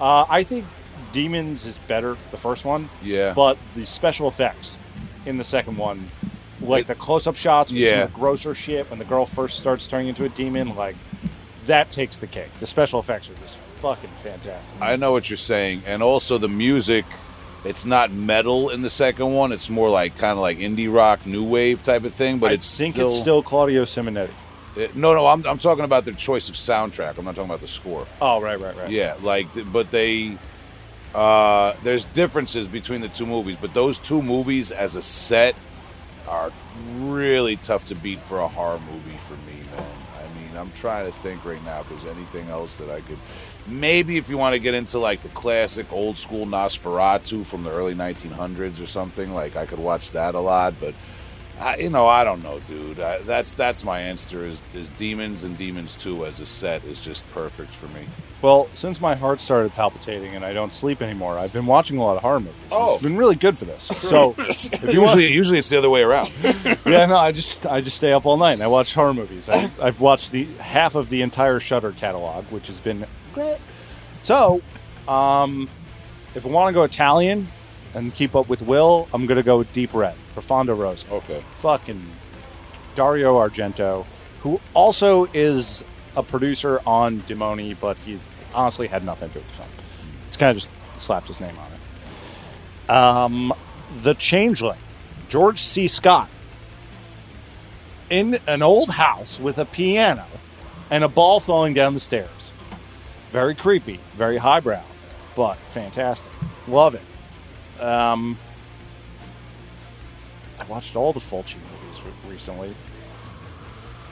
Uh, 0.00 0.24
I 0.28 0.42
think 0.44 0.64
Demons 1.12 1.64
is 1.66 1.76
better, 1.88 2.16
the 2.30 2.36
first 2.36 2.64
one, 2.64 2.88
yeah. 3.02 3.32
but 3.34 3.56
the 3.76 3.84
special 3.86 4.28
effects 4.28 4.76
in 5.26 5.38
the 5.38 5.44
second 5.44 5.76
one, 5.76 6.10
like 6.60 6.82
It- 6.82 6.88
the 6.88 6.94
close-up 6.94 7.36
shots, 7.36 7.72
with 7.72 7.80
some 7.88 7.98
Yeah. 8.00 8.06
grosser 8.12 8.54
shit 8.54 8.90
when 8.90 8.98
the 8.98 9.04
girl 9.04 9.26
first 9.26 9.58
starts 9.58 9.86
turning 9.86 10.08
into 10.08 10.24
a 10.24 10.28
demon, 10.28 10.74
like 10.76 10.96
that 11.66 11.90
takes 11.90 12.18
the 12.18 12.26
cake. 12.26 12.50
The 12.60 12.66
special 12.66 13.00
effects 13.00 13.30
are 13.30 13.34
just 13.42 13.56
fucking 13.80 14.10
fantastic. 14.22 14.74
I 14.80 14.96
know 14.96 15.12
what 15.12 15.30
you're 15.30 15.36
saying, 15.36 15.82
and 15.86 16.02
also 16.02 16.38
the 16.38 16.48
music. 16.48 17.04
It's 17.64 17.86
not 17.86 18.12
metal 18.12 18.68
in 18.68 18.82
the 18.82 18.90
second 18.90 19.32
one. 19.32 19.50
It's 19.50 19.70
more 19.70 19.88
like 19.88 20.18
kind 20.18 20.32
of 20.32 20.38
like 20.40 20.58
indie 20.58 20.92
rock, 20.92 21.24
new 21.24 21.42
wave 21.42 21.82
type 21.82 22.04
of 22.04 22.12
thing. 22.12 22.38
But 22.38 22.50
I 22.50 22.54
it's 22.54 22.76
think 22.76 22.94
still, 22.94 23.06
it's 23.06 23.18
still 23.18 23.42
Claudio 23.42 23.84
Simonetti. 23.84 24.28
it- 24.76 24.94
no, 24.94 25.14
no. 25.14 25.26
I'm, 25.26 25.46
I'm 25.46 25.56
talking 25.56 25.84
about 25.86 26.04
their 26.04 26.12
choice 26.12 26.50
of 26.50 26.56
soundtrack. 26.56 27.16
I'm 27.16 27.24
not 27.24 27.34
talking 27.36 27.48
about 27.48 27.62
the 27.62 27.68
score. 27.68 28.06
Oh, 28.20 28.38
right, 28.42 28.60
right, 28.60 28.76
right. 28.76 28.90
Yeah, 28.90 29.14
like, 29.22 29.46
but 29.72 29.90
they, 29.90 30.36
uh, 31.14 31.74
there's 31.82 32.04
differences 32.06 32.66
between 32.66 33.00
the 33.00 33.08
two 33.08 33.26
movies, 33.26 33.56
but 33.60 33.72
those 33.72 33.98
two 33.98 34.22
movies 34.22 34.72
as 34.72 34.96
a 34.96 35.02
set 35.02 35.54
are 36.28 36.52
really 36.96 37.56
tough 37.56 37.86
to 37.86 37.94
beat 37.94 38.18
for 38.18 38.40
a 38.40 38.48
horror 38.48 38.80
movie 38.90 39.16
for 39.18 39.34
me, 39.48 39.62
man. 39.76 39.86
I 40.18 40.38
mean, 40.38 40.56
I'm 40.56 40.72
trying 40.72 41.06
to 41.06 41.12
think 41.12 41.44
right 41.44 41.62
now 41.64 41.80
if 41.80 41.88
there's 41.88 42.04
anything 42.04 42.48
else 42.48 42.78
that 42.78 42.90
I 42.90 43.00
could. 43.00 43.18
Maybe 43.66 44.16
if 44.16 44.28
you 44.28 44.36
want 44.36 44.54
to 44.54 44.58
get 44.58 44.74
into 44.74 44.98
like 44.98 45.22
the 45.22 45.28
classic 45.30 45.92
old 45.92 46.16
school 46.16 46.46
Nosferatu 46.46 47.46
from 47.46 47.62
the 47.62 47.70
early 47.70 47.94
1900s 47.94 48.82
or 48.82 48.86
something, 48.86 49.32
like 49.32 49.56
I 49.56 49.66
could 49.66 49.78
watch 49.78 50.10
that 50.12 50.34
a 50.34 50.40
lot, 50.40 50.74
but 50.80 50.94
I, 51.58 51.76
you 51.76 51.90
know, 51.90 52.06
I 52.06 52.24
don't 52.24 52.42
know, 52.42 52.60
dude. 52.60 52.98
I, 52.98 53.18
that's 53.18 53.54
that's 53.54 53.84
my 53.84 54.00
answer. 54.00 54.44
Is 54.44 54.64
is 54.74 54.88
Demons 54.90 55.44
and 55.44 55.56
Demons 55.56 55.94
Two 55.94 56.24
as 56.26 56.40
a 56.40 56.46
set 56.46 56.84
is 56.84 57.04
just 57.04 57.28
perfect 57.30 57.72
for 57.72 57.86
me. 57.88 58.06
Well, 58.42 58.68
since 58.74 59.00
my 59.00 59.14
heart 59.14 59.40
started 59.40 59.72
palpitating 59.72 60.34
and 60.34 60.44
I 60.44 60.52
don't 60.52 60.74
sleep 60.74 61.00
anymore, 61.00 61.38
I've 61.38 61.52
been 61.52 61.64
watching 61.64 61.96
a 61.96 62.02
lot 62.02 62.16
of 62.16 62.22
horror 62.22 62.40
movies. 62.40 62.60
Oh. 62.70 62.94
It's 62.94 63.02
been 63.02 63.16
really 63.16 63.36
good 63.36 63.56
for 63.56 63.64
this. 63.64 63.84
So, 63.84 64.34
you 64.82 65.00
want, 65.00 65.16
Usually, 65.16 65.32
usually 65.32 65.58
it's 65.58 65.70
the 65.70 65.78
other 65.78 65.88
way 65.88 66.02
around. 66.02 66.30
yeah, 66.84 67.06
no, 67.06 67.16
I 67.16 67.32
just 67.32 67.64
I 67.66 67.80
just 67.80 67.96
stay 67.96 68.12
up 68.12 68.26
all 68.26 68.36
night 68.36 68.52
and 68.52 68.62
I 68.62 68.66
watch 68.66 68.92
horror 68.92 69.14
movies. 69.14 69.48
I, 69.48 69.70
I've 69.80 70.00
watched 70.00 70.32
the 70.32 70.44
half 70.58 70.94
of 70.94 71.08
the 71.08 71.22
entire 71.22 71.60
Shudder 71.60 71.92
catalog, 71.92 72.44
which 72.50 72.66
has 72.66 72.80
been 72.80 73.06
great. 73.32 73.58
So, 74.22 74.60
um, 75.08 75.70
if 76.34 76.44
I 76.44 76.48
want 76.48 76.68
to 76.68 76.74
go 76.74 76.82
Italian 76.82 77.48
and 77.94 78.14
keep 78.14 78.34
up 78.34 78.48
with 78.48 78.60
Will, 78.60 79.08
I'm 79.14 79.24
gonna 79.24 79.42
go 79.42 79.56
with 79.58 79.72
Deep 79.72 79.94
Red, 79.94 80.16
Profondo 80.34 80.74
Rosso. 80.74 81.08
okay. 81.10 81.42
Fucking 81.60 82.04
Dario 82.94 83.36
Argento, 83.36 84.04
who 84.40 84.60
also 84.74 85.26
is 85.32 85.82
a 86.16 86.22
producer 86.22 86.80
on 86.86 87.20
Demoni, 87.22 87.76
but 87.78 87.96
he 87.98 88.20
honestly 88.52 88.88
had 88.88 89.04
nothing 89.04 89.28
to 89.28 89.34
do 89.34 89.40
with 89.40 89.48
the 89.48 89.54
film. 89.54 89.68
It's 90.28 90.36
kind 90.36 90.50
of 90.50 90.56
just 90.56 90.70
slapped 90.98 91.28
his 91.28 91.40
name 91.40 91.56
on 91.58 91.70
it. 91.72 92.90
Um, 92.90 93.54
the 94.02 94.14
Changeling, 94.14 94.78
George 95.28 95.58
C. 95.58 95.88
Scott, 95.88 96.28
in 98.10 98.36
an 98.46 98.62
old 98.62 98.90
house 98.90 99.40
with 99.40 99.58
a 99.58 99.64
piano 99.64 100.26
and 100.90 101.02
a 101.02 101.08
ball 101.08 101.40
falling 101.40 101.74
down 101.74 101.94
the 101.94 102.00
stairs. 102.00 102.52
Very 103.32 103.54
creepy, 103.54 103.98
very 104.16 104.36
highbrow, 104.36 104.82
but 105.34 105.56
fantastic. 105.68 106.32
Love 106.68 106.94
it. 106.94 107.82
Um, 107.82 108.38
I 110.64 110.70
watched 110.70 110.96
all 110.96 111.12
the 111.12 111.20
Fulci 111.20 111.56
movies 111.56 112.02
re- 112.04 112.32
recently. 112.32 112.74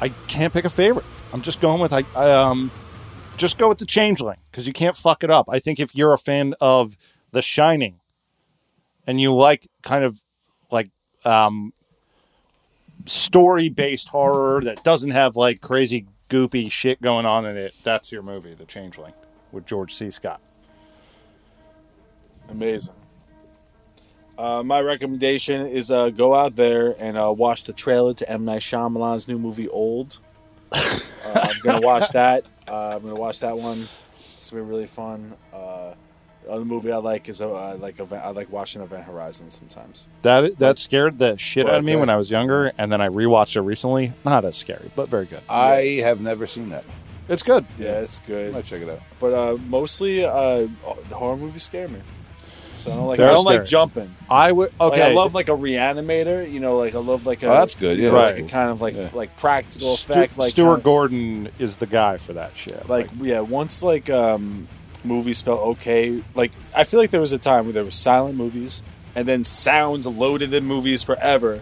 I 0.01 0.09
can't 0.27 0.53
pick 0.53 0.65
a 0.65 0.71
favorite. 0.71 1.07
I'm 1.33 1.43
just 1.43 1.61
going 1.61 1.81
with 1.81 1.93
I, 1.93 2.05
I 2.15 2.31
um 2.33 2.71
just 3.37 3.59
go 3.59 3.69
with 3.69 3.79
the 3.79 3.87
Changeling 3.87 4.39
because 4.51 4.67
you 4.67 4.73
can't 4.73 4.97
fuck 4.97 5.25
it 5.25 5.31
up. 5.31 5.49
I 5.51 5.59
think 5.59 5.81
if 5.81 5.95
you're 5.95 6.13
a 6.13 6.19
fan 6.19 6.55
of 6.61 6.97
The 7.31 7.41
Shining 7.41 8.01
and 9.07 9.21
you 9.21 9.35
like 9.35 9.69
kind 9.83 10.05
of 10.05 10.23
like 10.71 10.91
um 11.25 11.73
story 13.07 13.69
based 13.69 14.09
horror 14.09 14.61
that 14.63 14.85
doesn't 14.85 15.11
have 15.11 15.37
like 15.37 15.61
crazy 15.61 16.07
goopy 16.29 16.71
shit 16.71 17.01
going 17.01 17.25
on 17.25 17.47
in 17.47 17.57
it, 17.57 17.75
that's 17.83 18.13
your 18.13 18.23
movie, 18.23 18.55
The 18.55 18.65
Changeling, 18.65 19.15
with 19.53 19.67
George 19.67 19.95
C. 19.95 20.11
Scott. 20.11 20.41
Amazing. 22.49 22.95
Uh, 24.39 24.63
my 24.63 24.81
recommendation 24.81 25.67
is 25.67 25.91
uh, 25.91 26.09
go 26.11 26.35
out 26.35 26.57
there 26.57 26.95
and 26.99 27.17
uh, 27.19 27.33
watch 27.33 27.65
the 27.65 27.73
trailer 27.73 28.15
to 28.15 28.31
M 28.31 28.45
Night 28.45 28.63
Shyamalan's 28.63 29.29
new 29.29 29.39
movie 29.39 29.69
Old. 29.69 30.19
Uh, 30.73 30.81
I'm 31.35 31.55
gonna 31.63 31.87
watch 31.87 32.09
that. 32.13 32.45
Uh, 32.67 32.95
I'm 32.97 33.03
gonna 33.03 33.15
watch 33.15 33.41
that 33.41 33.57
one. 33.59 33.89
It's 34.39 34.51
gonna 34.51 34.63
be 34.65 34.69
really 34.71 34.87
fun. 34.87 35.35
Uh, 35.53 35.95
other 36.49 36.65
movie 36.65 36.91
I 36.91 36.97
like 36.97 37.29
is 37.29 37.41
uh, 37.41 37.53
I 37.53 37.75
like 37.75 38.01
event, 38.01 38.25
I 38.25 38.31
like 38.31 38.51
watching 38.51 38.83
Event 38.83 39.05
Horizon 39.05 39.51
sometimes. 39.51 40.07
That 40.23 40.59
that 40.59 40.79
scared 40.79 41.19
the 41.19 41.37
shit 41.39 41.69
out 41.69 41.75
of 41.77 41.85
me 41.85 41.93
Okay. 41.93 42.01
when 42.01 42.09
I 42.11 42.17
was 42.17 42.31
younger, 42.31 42.73
and 42.79 42.91
then 42.91 43.01
I 43.01 43.09
rewatched 43.09 43.55
it 43.57 43.61
recently. 43.61 44.13
Not 44.25 44.45
as 44.45 44.57
scary, 44.57 44.91
but 44.97 45.09
very 45.09 45.27
good. 45.27 45.43
I 45.49 46.01
have 46.03 46.21
never 46.21 46.47
seen 46.47 46.71
that. 46.71 46.85
It's 47.29 47.43
good. 47.45 47.65
Yeah, 47.79 48.01
it's 48.01 48.21
I 48.25 48.27
good. 48.27 48.53
might 48.55 48.65
check 48.65 48.83
it 48.83 48.89
out. 48.89 49.01
But 49.21 49.33
uh, 49.35 49.57
mostly 49.69 50.25
uh, 50.25 50.67
the 51.09 51.15
horror 51.15 51.37
movies 51.37 51.63
scare 51.63 51.87
me. 51.87 52.01
So 52.75 52.91
I 52.91 52.97
don't 52.97 53.07
like 53.07 53.17
They're 53.19 53.31
I 53.31 53.35
don't 53.35 53.45
like 53.45 53.65
jumping. 53.65 54.15
I 54.31 54.51
would 54.53 54.73
Like, 54.81 54.93
okay. 54.95 55.11
I 55.11 55.15
love 55.15 55.35
like 55.35 55.49
a 55.49 55.53
reanimator. 55.53 56.51
You 56.51 56.61
know, 56.61 56.79
like 56.79 56.95
I 56.95 56.99
love 56.99 57.27
like 57.27 57.43
a 57.43 57.47
Oh, 57.47 57.53
that's 57.55 57.75
good. 57.75 57.99
Yeah, 57.99 58.11
like 58.11 58.27
that's 58.29 58.39
a 58.39 58.41
cool. 58.43 58.49
kind 58.49 58.71
of 58.71 58.81
like 58.81 58.95
Yeah. 58.95 59.11
like 59.13 59.37
practical 59.37 59.97
Stu- 59.97 60.13
effect. 60.13 60.39
Like 60.39 60.51
Stuart 60.51 60.69
kinda- 60.77 60.85
Gordon 60.85 61.49
is 61.59 61.77
the 61.77 61.87
guy 61.87 62.17
for 62.19 62.33
that 62.35 62.57
shit. 62.57 62.89
like 62.89 63.09
yeah 63.21 63.41
once 63.41 63.83
like 63.83 64.09
um 64.11 64.69
movies 65.05 65.43
felt 65.43 65.61
okay 65.61 66.23
like 66.37 66.53
i 66.77 66.85
feel 66.85 67.01
like 67.01 67.11
there 67.11 67.21
was 67.21 67.33
a 67.33 67.39
time 67.39 67.65
where 67.65 67.73
there 67.73 67.85
was 67.85 67.95
silent 67.97 68.37
movies 68.37 68.83
and 69.17 69.27
then 69.27 69.43
sounds 69.43 70.07
loaded 70.07 70.53
in 70.55 70.65
movies 70.65 71.03
forever 71.03 71.61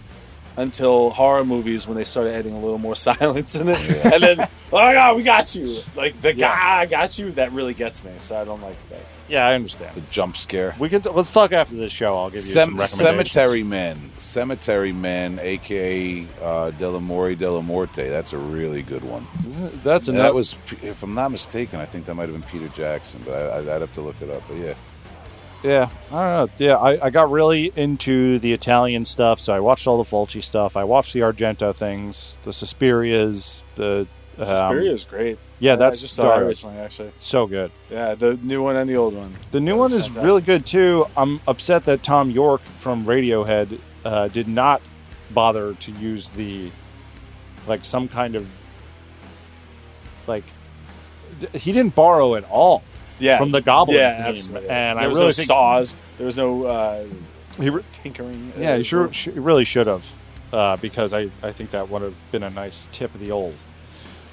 until 0.60 1.10
horror 1.10 1.44
movies 1.44 1.86
when 1.86 1.96
they 1.96 2.04
started 2.04 2.34
adding 2.34 2.54
a 2.54 2.60
little 2.60 2.78
more 2.78 2.96
silence 3.10 3.54
in 3.54 3.68
it 3.68 4.04
and 4.12 4.22
then 4.22 4.38
oh 4.40 4.46
my 4.72 4.92
god 4.94 5.16
we 5.16 5.22
got 5.22 5.54
you 5.54 5.80
like 5.96 6.20
the 6.20 6.32
guy 6.32 6.86
got 6.86 7.18
you 7.18 7.30
that 7.32 7.50
really 7.52 7.74
gets 7.74 8.04
me 8.04 8.12
so 8.18 8.40
i 8.40 8.44
don't 8.44 8.62
like 8.62 8.76
that 8.90 9.00
yeah, 9.30 9.46
I 9.46 9.54
understand. 9.54 9.94
The 9.94 10.00
jump 10.10 10.36
scare. 10.36 10.74
We 10.80 10.88
can 10.88 11.02
let's 11.14 11.30
talk 11.30 11.52
after 11.52 11.76
this 11.76 11.92
show. 11.92 12.16
I'll 12.16 12.30
give 12.30 12.38
you 12.38 12.40
some 12.42 12.76
recommendations. 12.76 13.30
Cemetery 13.30 13.62
Man. 13.62 14.10
Cemetery 14.18 14.92
Man, 14.92 15.38
aka 15.40 16.26
uh, 16.42 16.72
Delamore 16.72 17.38
Della 17.38 17.62
Morte. 17.62 18.08
That's 18.08 18.32
a 18.32 18.38
really 18.38 18.82
good 18.82 19.04
one. 19.04 19.24
That's 19.84 20.08
And 20.08 20.16
enough. 20.16 20.30
that 20.30 20.34
was, 20.34 20.56
if 20.82 21.04
I'm 21.04 21.14
not 21.14 21.30
mistaken, 21.30 21.78
I 21.78 21.84
think 21.86 22.06
that 22.06 22.14
might 22.16 22.28
have 22.28 22.32
been 22.32 22.42
Peter 22.42 22.68
Jackson, 22.74 23.22
but 23.24 23.34
I, 23.34 23.76
I'd 23.76 23.80
have 23.80 23.92
to 23.92 24.00
look 24.00 24.20
it 24.20 24.30
up. 24.30 24.42
But 24.48 24.56
yeah, 24.56 24.74
yeah. 25.62 25.88
I 26.10 26.36
don't 26.38 26.60
know. 26.60 26.66
Yeah, 26.66 26.76
I, 26.76 27.06
I 27.06 27.10
got 27.10 27.30
really 27.30 27.72
into 27.76 28.38
the 28.38 28.52
Italian 28.52 29.04
stuff, 29.04 29.40
so 29.40 29.52
I 29.54 29.60
watched 29.60 29.86
all 29.86 30.02
the 30.02 30.08
Fulci 30.10 30.42
stuff. 30.42 30.76
I 30.76 30.84
watched 30.84 31.12
the 31.12 31.20
Argento 31.20 31.74
things, 31.74 32.36
the 32.44 32.50
Suspirias, 32.50 33.60
the 33.76 34.06
um, 34.38 34.46
Suspiria 34.46 34.92
is 34.92 35.04
great 35.04 35.38
Yeah, 35.58 35.74
I 35.74 35.76
that's 35.76 36.00
just 36.00 36.14
saw 36.14 36.38
it 36.38 36.44
recently 36.44 36.78
actually 36.78 37.12
so 37.18 37.46
good. 37.46 37.70
yeah 37.90 38.14
the 38.14 38.36
new 38.38 38.62
one 38.62 38.76
and 38.76 38.88
the 38.88 38.96
old 38.96 39.12
one 39.14 39.34
The 39.50 39.60
new 39.60 39.72
That 39.72 39.76
one 39.78 39.92
is 39.92 40.02
fantastic. 40.04 40.22
really 40.24 40.40
good 40.42 40.64
too. 40.64 41.04
I'm 41.14 41.40
upset 41.46 41.84
that 41.84 42.02
Thom 42.02 42.30
Yorke 42.30 42.62
from 42.78 43.04
Radiohead 43.04 43.78
uh, 44.02 44.28
did 44.28 44.48
not 44.48 44.80
bother 45.30 45.74
to 45.74 45.92
use 45.92 46.30
the 46.30 46.70
like 47.66 47.84
some 47.84 48.08
kind 48.08 48.34
of 48.34 48.48
like 50.26 50.44
d- 51.38 51.58
he 51.58 51.72
didn't 51.72 51.94
borrow 51.94 52.34
at 52.36 52.44
all 52.50 52.82
yeah 53.20 53.38
from 53.38 53.50
the 53.50 53.60
Goblin 53.60 53.96
yeah 53.98 54.16
theme, 54.24 54.26
absolutely 54.34 54.68
and 54.70 54.98
there 54.98 55.04
I 55.04 55.08
was 55.08 55.16
really 55.18 55.28
no 55.28 55.32
think 55.32 55.46
saws 55.48 55.96
there 56.16 56.26
was 56.26 56.36
no 56.36 56.64
uh 56.64 57.04
he 57.60 57.70
re- 57.70 57.82
tinkering 57.92 58.52
yeah, 58.56 58.76
he 58.76 58.82
sure 58.82 59.06
was- 59.06 59.16
sh- 59.16 59.28
really 59.28 59.64
should 59.64 59.86
have 59.86 60.10
uh, 60.52 60.76
because 60.78 61.12
I, 61.12 61.30
I 61.42 61.52
think 61.52 61.70
that 61.70 61.88
would 61.90 62.02
have 62.02 62.14
been 62.32 62.42
a 62.42 62.50
nice 62.50 62.88
tip 62.90 63.14
of 63.14 63.20
the 63.20 63.30
old. 63.30 63.54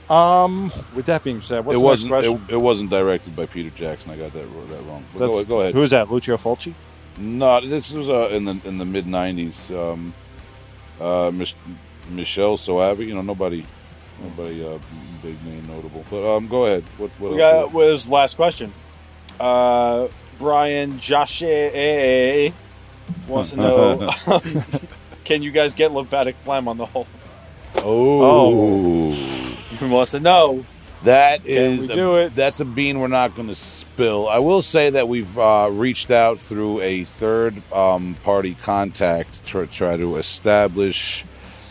Um, 0.09 0.71
with 0.95 1.05
that 1.07 1.23
being 1.23 1.41
said, 1.41 1.63
what's 1.65 1.77
it 1.79 1.83
wasn't. 1.83 2.11
next 2.13 2.27
It, 2.27 2.29
question? 2.31 2.55
it 2.55 2.57
wasn't 2.59 2.89
directed 2.89 3.35
by 3.35 3.45
Peter 3.45 3.69
Jackson. 3.69 4.09
I 4.11 4.15
got 4.17 4.33
that 4.33 4.47
that 4.69 4.81
wrong. 4.83 5.03
But 5.13 5.19
go, 5.27 5.43
go 5.43 5.61
ahead. 5.61 5.75
Who 5.75 5.83
is 5.83 5.91
that? 5.91 6.09
Lucio 6.11 6.37
Fulci. 6.37 6.73
No, 7.17 7.59
this 7.61 7.91
was 7.93 8.09
uh, 8.09 8.29
in 8.31 8.45
the 8.45 8.59
in 8.63 8.77
the 8.79 8.85
mid 8.85 9.05
'90s. 9.05 9.69
Um, 9.77 10.13
uh, 10.99 11.29
Mich- 11.31 11.55
Michele 12.09 12.57
Soavi. 12.57 13.05
You 13.07 13.13
know, 13.15 13.21
nobody, 13.21 13.63
nobody 14.21 14.65
uh, 14.65 14.79
big 15.21 15.43
name 15.45 15.67
notable. 15.67 16.03
But 16.09 16.35
um, 16.35 16.47
go 16.47 16.65
ahead. 16.65 16.83
What, 16.97 17.11
what 17.19 17.31
We 17.31 17.37
got 17.37 17.73
was 17.73 18.07
last 18.07 18.35
question. 18.35 18.73
Uh, 19.39 20.07
Brian 20.39 20.93
Joshe 20.93 22.53
wants 23.27 23.51
to 23.51 23.57
know: 23.57 24.09
Can 25.25 25.41
you 25.41 25.51
guys 25.51 25.73
get 25.73 25.91
lymphatic 25.91 26.35
phlegm 26.35 26.67
on 26.67 26.77
the 26.77 26.85
hole? 26.85 27.07
oh, 27.77 29.11
He 29.11 29.85
wants 29.87 30.11
to 30.11 30.19
know. 30.19 30.65
that 31.03 31.43
we 31.43 31.55
a- 31.55 31.77
do 31.87 32.17
it? 32.17 32.33
That's 32.33 32.59
a 32.59 32.65
bean 32.65 32.99
we're 32.99 33.07
not 33.07 33.35
going 33.35 33.47
to 33.47 33.55
spill. 33.55 34.27
I 34.27 34.39
will 34.39 34.61
say 34.61 34.89
that 34.89 35.07
we've 35.07 35.37
uh, 35.37 35.69
reached 35.71 36.11
out 36.11 36.39
through 36.39 36.81
a 36.81 37.03
third 37.03 37.61
um, 37.71 38.15
party 38.23 38.55
contact 38.55 39.45
to 39.47 39.67
try 39.67 39.97
to 39.97 40.15
establish 40.17 41.25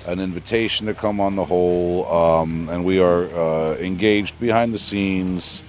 an 0.07 0.21
invitation 0.21 0.87
to 0.87 0.95
come 0.95 1.21
on 1.21 1.37
the 1.37 1.45
hole, 1.45 2.07
um, 2.13 2.69
and 2.71 2.85
we 2.85 3.01
are 3.01 3.25
uh, 3.25 3.77
engaged 3.77 4.39
behind 4.41 4.73
the 4.73 4.79
scenes 4.79 5.63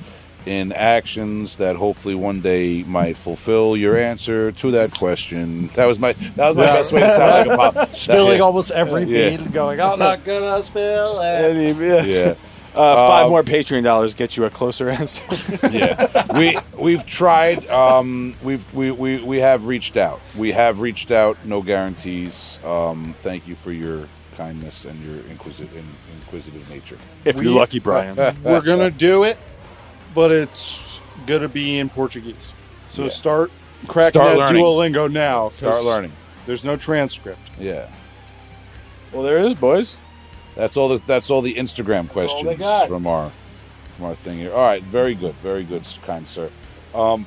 in 0.45 0.72
actions 0.72 1.57
that 1.57 1.76
hopefully 1.76 2.15
one 2.15 2.39
day 2.39 2.81
might 2.84 3.18
fulfill 3.18 3.76
your 3.76 3.97
answer 3.97 4.51
to 4.53 4.72
that 4.72 4.93
question. 4.93 5.68
That 5.73 5.85
was 5.85 5.99
my 5.99 6.14
that 6.14 6.47
was 6.47 6.55
my 6.55 6.64
best 6.65 6.93
way 6.93 7.01
to 7.01 7.09
sound 7.09 7.49
like 7.49 7.59
a 7.59 7.72
pop. 7.73 7.89
Spilling 7.95 8.38
yeah. 8.38 8.43
almost 8.43 8.72
every 8.72 9.03
Yeah. 9.03 9.30
beat 9.31 9.41
and 9.41 9.51
going, 9.53 9.81
I'm 9.81 9.99
not 9.99 10.23
gonna 10.23 10.64
spill 10.64 11.19
it. 11.19 11.77
Yeah. 11.77 12.03
Yeah. 12.03 12.34
Uh, 12.76 13.07
five 13.07 13.23
Um, 13.26 13.31
more 13.31 13.41
Patreon 13.41 13.81
dollars 13.84 14.14
get 14.14 14.38
you 14.38 14.45
a 14.45 14.51
closer 14.51 14.88
answer. 14.88 15.23
yeah, 15.72 16.27
we 16.38 16.55
we've 16.77 17.03
tried. 17.07 17.68
Um, 17.69 18.35
we've 18.43 18.72
we, 18.72 18.91
we 18.91 19.18
we 19.23 19.38
have 19.39 19.65
reached 19.65 19.97
out. 19.97 20.19
We 20.38 20.51
have 20.51 20.80
reached 20.80 21.09
out. 21.09 21.38
No 21.43 21.64
guarantees. 21.64 22.59
Um, 22.64 23.15
thank 23.22 23.47
you 23.47 23.55
for 23.55 23.72
your 23.72 24.07
kindness 24.41 24.85
and 24.85 25.01
your 25.03 25.26
inquisitive 25.31 25.84
inquisitive 26.22 26.69
nature. 26.69 26.97
if 27.26 27.35
We- 27.38 27.45
you're 27.45 27.53
lucky, 27.53 27.80
Brian. 27.80 28.15
We're 28.43 28.61
gonna 28.61 28.91
do 28.91 29.23
it, 29.23 29.39
but 30.14 30.31
it's 30.31 31.01
gonna 31.26 31.47
be 31.49 31.80
in 31.80 31.89
Portuguese. 31.89 32.53
So 32.88 33.03
Yeah. 33.03 33.09
start 33.09 33.51
cracking 33.88 34.22
Start 34.22 34.38
that 34.38 34.53
learning. 34.53 34.64
Duolingo 34.64 35.11
now. 35.11 35.49
Start 35.49 35.84
learning. 35.84 36.11
There's 36.45 36.64
no 36.64 36.77
transcript. 36.77 37.49
Yeah, 37.59 37.88
well, 39.11 39.23
there 39.23 39.38
it 39.39 39.45
is, 39.45 39.55
boys. 39.55 39.99
that's 40.55 40.77
all. 40.77 40.88
The, 40.89 40.97
that's 41.05 41.30
all 41.30 41.41
the 41.41 41.55
Instagram 41.55 42.03
That's 42.03 42.14
questions 42.14 42.64
from 42.88 43.05
our 43.07 43.31
from 43.95 44.05
our 44.05 44.15
thing 44.15 44.38
here. 44.38 44.53
All 44.53 44.61
right, 44.61 44.84
very 44.84 45.15
good, 45.15 45.35
very 45.35 45.64
good, 45.64 45.85
kind 46.05 46.27
sir. 46.27 46.49
Um, 46.95 47.26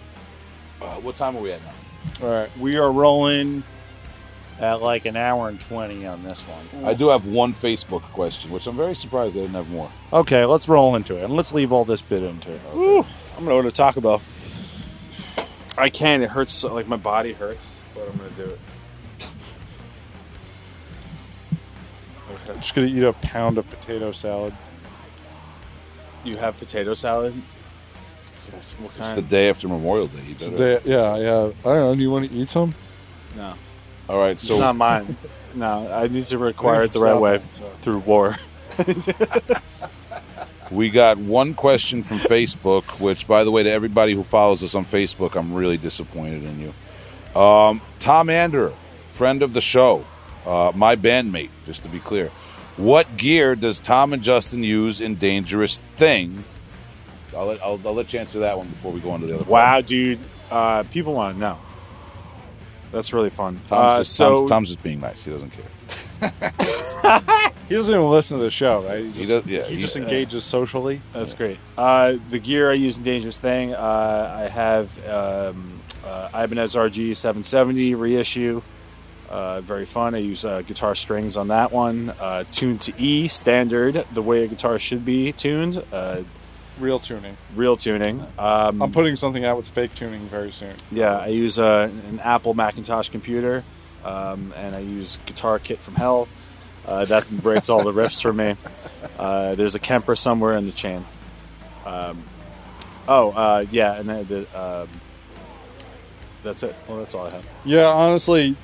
uh, 0.80 0.94
what 0.96 1.16
time 1.16 1.36
are 1.36 1.40
we 1.40 1.52
at 1.52 1.60
now? 1.62 2.26
All 2.26 2.32
right, 2.32 2.58
we 2.58 2.76
are 2.78 2.90
rolling 2.90 3.62
at 4.60 4.82
like 4.82 5.06
an 5.06 5.16
hour 5.16 5.48
and 5.48 5.58
20 5.60 6.06
on 6.06 6.22
this 6.22 6.42
one. 6.42 6.84
I 6.84 6.94
do 6.94 7.08
have 7.08 7.26
one 7.26 7.54
Facebook 7.54 8.02
question, 8.12 8.50
which 8.50 8.66
I'm 8.66 8.76
very 8.76 8.94
surprised 8.94 9.34
they 9.34 9.40
didn't 9.40 9.54
have 9.54 9.70
more. 9.70 9.90
Okay, 10.12 10.44
let's 10.44 10.68
roll 10.68 10.94
into 10.96 11.16
it 11.16 11.24
and 11.24 11.34
let's 11.34 11.52
leave 11.52 11.72
all 11.72 11.84
this 11.84 12.02
bit 12.02 12.22
into 12.22 12.52
it. 12.52 12.60
I'm 12.66 13.44
gonna 13.44 13.54
order 13.54 13.68
a 13.68 13.72
Taco 13.72 14.00
Bell. 14.00 14.22
I 15.78 15.88
can. 15.88 16.22
It 16.22 16.28
hurts. 16.30 16.52
So, 16.52 16.74
like 16.74 16.86
my 16.86 16.96
body 16.98 17.32
hurts, 17.32 17.80
but 17.94 18.06
I'm 18.06 18.16
gonna 18.18 18.30
do 18.30 18.42
it. 18.44 18.58
Okay. 22.32 22.52
I'm 22.52 22.56
just 22.60 22.74
gonna 22.74 22.86
eat 22.88 23.02
a 23.02 23.12
pound 23.14 23.58
of 23.58 23.68
potato 23.70 24.12
salad. 24.12 24.54
You 26.24 26.36
have 26.36 26.56
potato 26.58 26.92
salad. 26.94 27.34
Yes. 28.52 28.74
What 28.78 28.90
kind? 28.94 29.04
It's 29.06 29.12
the 29.14 29.22
day 29.22 29.48
after 29.48 29.68
Memorial 29.68 30.06
Day. 30.06 30.18
You 30.26 30.32
It's 30.32 30.50
better- 30.50 30.80
day- 30.80 30.90
yeah, 30.90 31.16
yeah. 31.16 31.50
I 31.60 31.62
don't 31.62 31.74
know. 31.74 31.94
Do 31.94 32.00
you 32.00 32.10
want 32.10 32.28
to 32.30 32.36
eat 32.36 32.48
some? 32.48 32.74
no, 33.36 33.54
All 34.10 34.18
right, 34.18 34.36
so 34.36 34.54
it's 34.54 34.60
not 34.60 34.74
mine. 34.74 35.16
No, 35.54 35.88
I 35.92 36.08
need 36.08 36.26
to 36.26 36.38
require 36.38 36.82
it 36.82 36.92
the 36.92 36.98
right 36.98 37.16
way 37.16 37.38
through 37.80 37.98
war. 37.98 38.34
we 40.70 40.90
got 40.90 41.16
one 41.18 41.54
question 41.54 42.02
from 42.02 42.16
Facebook, 42.16 43.00
which, 43.00 43.28
by 43.28 43.44
the 43.44 43.52
way, 43.52 43.62
to 43.62 43.70
everybody 43.70 44.14
who 44.14 44.24
follows 44.24 44.64
us 44.64 44.74
on 44.74 44.84
Facebook, 44.84 45.36
I'm 45.36 45.54
really 45.54 45.76
disappointed 45.76 46.42
in 46.42 46.58
you. 46.58 47.40
Um, 47.40 47.80
Tom 48.00 48.30
Ander, 48.30 48.72
friend 49.10 49.44
of 49.44 49.54
the 49.54 49.60
show, 49.60 50.04
uh, 50.44 50.72
my 50.74 50.96
bandmate, 50.96 51.50
just 51.64 51.84
to 51.84 51.88
be 51.88 52.00
clear. 52.00 52.32
What 52.76 53.16
gear 53.16 53.54
does 53.54 53.78
Tom 53.78 54.12
and 54.12 54.24
Justin 54.24 54.64
use 54.64 55.00
in 55.00 55.14
Dangerous 55.14 55.78
Thing? 55.94 56.42
I'll 57.36 57.46
let, 57.46 57.62
I'll, 57.62 57.80
I'll 57.84 57.94
let 57.94 58.12
you 58.12 58.18
answer 58.18 58.40
that 58.40 58.58
one 58.58 58.66
before 58.66 58.90
we 58.90 58.98
go 58.98 59.10
on 59.10 59.20
to 59.20 59.26
the 59.26 59.36
other. 59.36 59.44
Wow, 59.44 59.80
dude. 59.82 60.18
Uh, 60.50 60.82
people 60.84 61.14
want 61.14 61.36
to 61.36 61.40
know. 61.40 61.58
That's 62.92 63.12
really 63.12 63.30
fun. 63.30 63.60
Tom's, 63.68 63.72
Uh, 63.72 63.98
just, 63.98 64.16
so 64.16 64.28
Tom's, 64.40 64.50
Tom's 64.50 64.68
just 64.70 64.82
being 64.82 65.00
nice. 65.00 65.24
He 65.24 65.30
doesn't 65.30 65.50
care. 65.50 66.30
He 67.70 67.76
doesn't 67.76 67.94
even 67.94 68.10
listen 68.10 68.38
to 68.38 68.42
the 68.42 68.50
show, 68.50 68.82
right? 68.82 68.98
He, 69.04 69.10
He 69.12 69.18
just, 69.20 69.28
does- 69.30 69.46
yeah, 69.46 69.62
he 69.62 69.76
he- 69.76 69.80
just 69.80 69.96
engages 69.96 70.42
socially. 70.42 71.00
That's 71.12 71.34
great. 71.34 71.56
Uh, 71.78 72.16
the 72.28 72.40
gear 72.40 72.68
I 72.68 72.74
use 72.74 72.98
in 72.98 73.04
Dangerous 73.04 73.38
Thing, 73.38 73.74
uh, 73.74 74.36
I 74.36 74.48
have 74.48 74.88
um, 75.08 75.80
uh, 76.04 76.30
Ibanez 76.34 76.74
RG 76.74 77.14
770 77.14 77.94
reissue. 77.94 78.60
Uh, 79.28 79.60
very 79.60 79.84
fun. 79.84 80.16
I 80.16 80.18
use 80.18 80.44
uh, 80.44 80.62
guitar 80.62 80.96
strings 80.96 81.36
on 81.36 81.46
that 81.48 81.70
one. 81.70 82.12
Uh, 82.18 82.42
tuned 82.50 82.80
to 82.80 83.00
E 83.00 83.28
standard, 83.28 84.04
the 84.14 84.22
way 84.22 84.42
a 84.42 84.48
guitar 84.48 84.76
should 84.80 85.04
be 85.04 85.30
tuned. 85.30 85.80
Real 86.80 86.98
tuning. 86.98 87.36
real 87.54 87.76
tuning. 87.76 88.20
Um, 88.38 88.82
I'm 88.82 88.90
putting 88.90 89.14
something 89.16 89.44
out 89.44 89.56
with 89.56 89.68
fake 89.68 89.94
tuning 89.94 90.22
very 90.28 90.50
soon. 90.50 90.74
yeah, 90.90 91.18
I 91.18 91.26
use 91.26 91.58
uh, 91.58 91.90
an 92.08 92.20
Apple 92.20 92.54
Macintosh 92.54 93.10
computer, 93.10 93.62
um, 94.04 94.54
and 94.56 94.74
I 94.74 94.80
use 94.80 95.18
Guitar 95.26 95.58
Kit 95.58 95.78
from 95.78 95.94
Hell. 95.94 96.26
Uh, 96.86 97.04
that 97.04 97.28
breaks 97.42 97.68
all 97.68 97.84
the 97.84 97.92
riffs 97.92 98.20
for 98.20 98.32
me. 98.32 98.56
Uh, 99.18 99.54
there's 99.54 99.74
a 99.74 99.78
Kemper 99.78 100.16
somewhere 100.16 100.56
in 100.56 100.64
the 100.66 100.72
chain. 100.72 101.04
Um, 101.84 102.24
oh, 103.06 103.30
uh, 103.32 103.66
yeah, 103.70 104.00
and 104.00 104.08
the, 104.08 104.46
um, 104.58 104.88
that's 106.42 106.62
it. 106.62 106.74
Well, 106.88 106.98
that's 106.98 107.14
all 107.14 107.26
I 107.26 107.30
have. 107.30 107.44
Yeah, 107.64 107.86
honestly, 107.88 108.56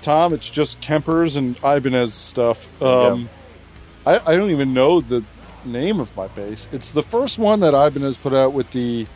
Tom, 0.00 0.34
it's 0.34 0.50
just 0.50 0.80
Kemper's 0.80 1.36
and 1.36 1.56
Ibanez 1.64 2.12
stuff. 2.12 2.68
Um, 2.82 3.28
I, 4.04 4.18
I 4.26 4.36
don't 4.36 4.50
even 4.50 4.74
know 4.74 5.00
the 5.00 5.24
name 5.64 6.00
of 6.00 6.16
my 6.16 6.28
bass. 6.28 6.68
It's 6.72 6.90
the 6.90 7.02
first 7.02 7.38
one 7.38 7.60
that 7.60 7.74
Ibanez 7.74 8.16
put 8.18 8.32
out 8.32 8.52
with 8.52 8.70
the 8.72 9.06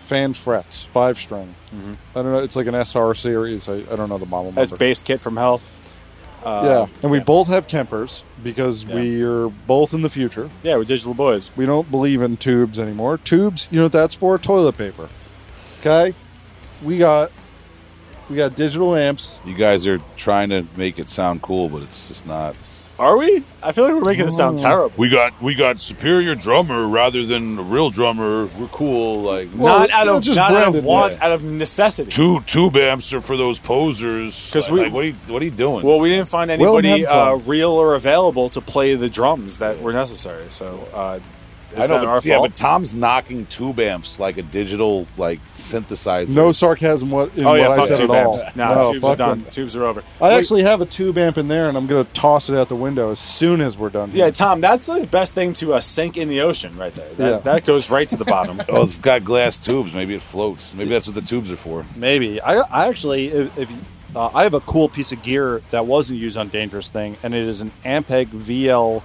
fan 0.00 0.32
frets, 0.34 0.84
five 0.84 1.18
string. 1.18 1.54
Mm-hmm. 1.74 1.94
I 2.14 2.22
don't 2.22 2.32
know. 2.32 2.38
It's 2.38 2.56
like 2.56 2.66
an 2.66 2.74
SR 2.74 3.14
series. 3.14 3.68
I, 3.68 3.74
I 3.76 3.96
don't 3.96 4.08
know 4.08 4.18
the 4.18 4.26
model 4.26 4.46
number. 4.46 4.60
That's 4.60 4.72
Bass 4.72 5.02
Kit 5.02 5.20
from 5.20 5.36
Hell. 5.36 5.60
Uh, 6.44 6.86
yeah, 6.88 7.00
and 7.02 7.10
we 7.10 7.18
both 7.18 7.48
have 7.48 7.66
Kempers 7.66 8.22
because 8.42 8.84
Yeah. 8.84 8.94
we're 8.94 9.48
both 9.48 9.92
in 9.92 10.02
the 10.02 10.08
future. 10.08 10.48
Yeah, 10.62 10.76
we're 10.76 10.84
digital 10.84 11.12
boys. 11.12 11.50
We 11.56 11.66
don't 11.66 11.90
believe 11.90 12.22
in 12.22 12.36
tubes 12.36 12.78
anymore. 12.78 13.18
Tubes, 13.18 13.66
you 13.72 13.78
know 13.78 13.84
what 13.86 13.92
that's 13.92 14.14
for? 14.14 14.38
Toilet 14.38 14.78
paper. 14.78 15.08
Okay? 15.80 16.14
We 16.82 16.96
got 16.98 17.32
we 18.30 18.36
got 18.36 18.54
digital 18.54 18.94
amps. 18.94 19.38
You 19.44 19.54
guys 19.56 19.86
are 19.86 20.00
trying 20.16 20.50
to 20.50 20.64
make 20.76 20.98
it 21.00 21.08
sound 21.08 21.42
cool, 21.42 21.68
but 21.68 21.82
it's 21.82 22.06
just 22.08 22.24
not. 22.24 22.54
Are 22.98 23.16
we? 23.16 23.44
I 23.62 23.70
feel 23.70 23.84
like 23.84 23.94
we're 23.94 24.00
making 24.10 24.24
this 24.24 24.36
sound 24.36 24.58
terrible. 24.58 24.92
We 24.96 25.08
got 25.08 25.40
we 25.40 25.54
got 25.54 25.80
superior 25.80 26.34
drummer 26.34 26.86
rather 26.88 27.24
than 27.24 27.56
a 27.58 27.62
real 27.62 27.90
drummer. 27.90 28.46
We're 28.58 28.66
cool. 28.68 29.22
Like 29.22 29.48
Well, 29.54 29.78
not 29.80 29.90
out 29.90 30.08
of 30.08 30.22
just 30.22 30.36
not 30.36 30.50
out 30.50 30.56
of 30.56 30.62
branded, 30.72 30.84
want, 30.84 31.12
yeah. 31.14 31.24
out 31.26 31.32
of 31.32 31.44
necessity. 31.44 32.10
two 32.10 32.40
two 32.46 32.70
amps 32.74 33.12
are 33.12 33.20
for 33.20 33.36
those 33.36 33.60
posers. 33.60 34.50
'Cause 34.52 34.68
Like, 34.68 34.74
we- 34.74 34.82
like, 34.84 34.92
what 34.92 35.04
are 35.04 35.06
you 35.06 35.14
what 35.28 35.42
are 35.42 35.44
you 35.44 35.50
doing? 35.52 35.86
Well, 35.86 36.00
we 36.00 36.08
didn't 36.08 36.26
find 36.28 36.48
Well, 36.58 36.76
and 36.76 36.86
anybody 36.86 37.04
have 37.04 37.16
uh, 37.34 37.38
fun. 37.38 37.46
real 37.48 37.70
or 37.70 37.94
available 37.94 38.48
to 38.50 38.60
play 38.60 38.96
the 38.96 39.08
drums 39.08 39.58
that 39.58 39.80
were 39.80 39.92
necessary. 39.92 40.46
So, 40.48 40.80
uh, 40.92 41.20
is 41.72 41.78
I 41.78 41.80
know, 41.82 41.86
that 41.88 41.98
but, 42.00 42.06
our 42.06 42.20
yeah, 42.24 42.36
fault? 42.36 42.50
but 42.50 42.56
Tom's 42.56 42.94
knocking 42.94 43.46
tube 43.46 43.78
amps 43.80 44.18
like 44.18 44.38
a 44.38 44.42
digital 44.42 45.06
like 45.16 45.40
synthesizer. 45.48 46.34
No 46.34 46.52
sarcasm 46.52 47.10
what 47.10 47.36
in 47.36 47.44
oh 47.46 47.54
yeah, 47.54 47.68
what 47.68 47.72
I 47.72 47.76
fuck 47.80 47.86
said 47.88 47.96
tube 47.98 48.10
at 48.10 48.26
all. 48.26 48.36
amps. 48.36 48.56
No, 48.56 48.92
tubes 48.92 49.04
are 49.04 49.16
done. 49.16 49.42
them. 49.42 49.50
Tubes 49.52 49.76
are 49.76 49.84
over. 49.84 50.02
I 50.20 50.28
Wait, 50.30 50.38
actually 50.38 50.62
have 50.62 50.80
a 50.80 50.86
tube 50.86 51.18
amp 51.18 51.38
in 51.38 51.48
there, 51.48 51.68
and 51.68 51.76
I'm 51.76 51.86
going 51.86 52.04
to 52.04 52.12
toss 52.12 52.48
it 52.50 52.56
out 52.56 52.68
the 52.68 52.76
window 52.76 53.10
as 53.10 53.18
soon 53.18 53.60
as 53.60 53.76
we're 53.76 53.90
done. 53.90 54.10
yeah. 54.14 54.30
Tom, 54.30 54.60
that's 54.60 54.86
the 54.86 55.06
best 55.06 55.34
thing 55.34 55.52
to 55.54 55.74
uh, 55.74 55.80
sink 55.80 56.16
in 56.16 56.28
the 56.28 56.40
ocean 56.40 56.76
right 56.76 56.94
there. 56.94 57.08
That, 57.10 57.30
Yeah. 57.30 57.38
that 57.38 57.64
goes 57.64 57.90
right 57.90 58.08
to 58.08 58.16
the 58.16 58.24
bottom. 58.24 58.60
Oh, 58.70 58.82
it's 58.82 58.98
got 58.98 59.24
glass 59.24 59.58
tubes. 59.58 59.92
Maybe 59.94 60.14
it 60.14 60.20
floats. 60.22 60.74
Maybe 60.74 60.90
that's 60.90 61.06
what 61.06 61.14
the 61.14 61.22
tubes 61.22 61.50
are 61.50 61.56
for. 61.56 61.86
Maybe. 61.96 62.40
I, 62.42 62.56
I 62.60 62.88
actually, 62.88 63.28
if, 63.28 63.56
if 63.58 63.70
uh, 64.14 64.30
I 64.34 64.42
have 64.42 64.54
a 64.54 64.60
cool 64.60 64.88
piece 64.88 65.10
of 65.12 65.22
gear 65.22 65.62
that 65.70 65.86
wasn't 65.86 66.18
used 66.18 66.36
on 66.36 66.48
Dangerous 66.48 66.88
Thing, 66.88 67.16
and 67.22 67.34
it 67.34 67.46
is 67.46 67.60
an 67.60 67.72
Ampeg 67.84 68.26
VL 68.28 69.02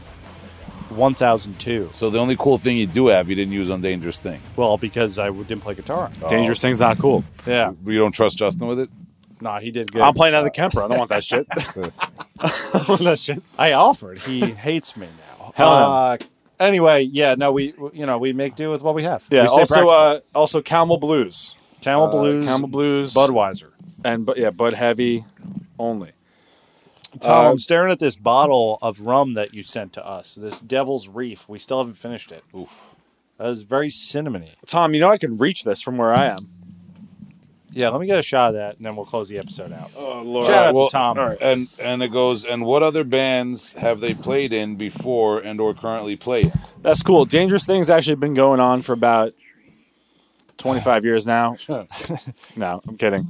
1002. 0.98 1.90
So 1.92 2.10
the 2.10 2.20
only 2.20 2.36
cool 2.38 2.58
thing 2.58 2.78
you 2.78 2.88
do 2.88 3.08
have 3.08 3.30
you 3.30 3.36
didn't 3.36 3.54
use 3.54 3.70
on 3.70 3.82
Dangerous 3.82 4.20
Thing. 4.20 4.42
Well, 4.56 4.78
because 4.78 5.20
I 5.20 5.30
didn't 5.30 5.62
play 5.62 5.76
guitar. 5.76 6.12
Dangerous 6.30 6.62
thing's 6.62 6.80
not 6.80 6.98
cool. 7.00 7.24
Yeah. 7.46 7.74
You 7.86 8.00
don't 8.00 8.12
trust 8.12 8.38
Justin 8.38 8.68
with 8.68 8.80
it? 8.80 8.90
Nah, 9.42 9.60
he 9.60 9.72
did 9.72 9.92
good. 9.92 10.02
I'm 10.02 10.14
playing 10.14 10.36
out 10.36 10.40
of 10.40 10.46
the 10.46 10.52
Kemper. 10.52 10.82
I 10.84 10.88
don't 10.88 10.98
want 10.98 11.10
that 11.10 11.24
shit. 11.24 11.46
I 12.40 12.86
want 12.88 13.02
that 13.02 13.20
shit. 13.20 13.44
I 13.58 13.74
offered. 13.74 14.20
He 14.20 14.40
hates 14.42 14.96
me 14.96 15.08
now. 15.08 15.52
Hell 15.56 15.70
no. 15.70 15.76
uh, 15.86 16.18
Anyway, 16.60 17.02
yeah, 17.02 17.36
no, 17.36 17.52
we 17.52 17.74
you 17.94 18.06
know 18.06 18.18
we 18.18 18.32
make 18.32 18.56
do 18.56 18.70
with 18.70 18.82
what 18.82 18.96
we 18.96 19.04
have. 19.04 19.26
Yeah. 19.30 19.44
We 19.44 19.48
Also, 19.50 19.90
uh, 19.90 20.20
also 20.34 20.62
Camel 20.62 20.98
Blues, 20.98 21.56
Camel 21.82 22.06
uh, 22.08 22.12
Blues, 22.12 22.46
Camel 22.46 22.70
Blues, 22.70 23.14
Budweiser. 23.14 23.72
and 24.06 24.26
but 24.26 24.38
yeah, 24.38 24.50
Bud 24.52 24.74
Heavy 24.74 25.26
only. 25.78 26.12
Tom, 27.22 27.46
Uh, 27.46 27.50
I'm 27.52 27.58
staring 27.58 27.92
at 27.92 28.00
this 28.00 28.16
bottle 28.16 28.80
of 28.82 29.02
rum 29.02 29.34
that 29.34 29.54
you 29.54 29.64
sent 29.64 29.94
to 29.94 30.06
us. 30.06 30.36
This 30.36 30.60
Devil's 30.60 31.08
Reef. 31.08 31.48
We 31.48 31.58
still 31.60 31.80
haven't 31.80 31.96
finished 31.98 32.32
it. 32.32 32.44
Oof. 32.56 32.82
That 33.38 33.48
is 33.50 33.64
very 33.64 33.90
cinnamony. 33.90 34.50
Tom, 34.68 34.94
you 34.94 35.00
know 35.00 35.10
I 35.12 35.18
can 35.18 35.38
reach 35.38 35.64
this 35.64 35.82
from 35.82 35.98
where 35.98 36.14
I 36.14 36.26
am. 36.26 36.48
Yeah, 37.76 37.90
let 37.90 38.00
me 38.00 38.06
get 38.06 38.20
a 38.20 38.24
shot 38.24 38.50
of 38.50 38.54
that, 38.54 38.78
and 38.78 38.86
then 38.86 38.96
we'll 38.96 39.06
close 39.08 39.30
the 39.30 39.40
episode 39.40 39.72
out. 39.74 39.90
Oh 39.98 40.22
Lord. 40.22 40.46
Shout 40.46 40.68
out 40.68 40.76
Well, 40.76 40.90
to 40.90 40.92
Tom. 40.92 41.18
all 41.18 41.26
right. 41.30 41.38
And 41.42 41.68
and 41.82 42.04
it 42.04 42.10
goes. 42.12 42.46
And 42.46 42.66
what 42.66 42.84
other 42.84 43.04
bands 43.04 43.74
have 43.74 44.00
they 44.00 44.14
played 44.14 44.54
in 44.54 44.76
before 44.76 45.40
and 45.40 45.60
or 45.60 45.74
currently 45.74 46.16
play? 46.16 46.52
That's 46.84 47.02
cool. 47.02 47.26
Dangerous 47.26 47.66
Things 47.66 47.90
actually 47.90 48.16
been 48.16 48.36
going 48.36 48.60
on 48.60 48.84
for 48.84 48.94
about 48.94 49.34
25 50.60 51.04
years 51.04 51.26
now. 51.26 51.56
no, 52.56 52.82
I'm 52.88 52.96
kidding. 52.98 53.28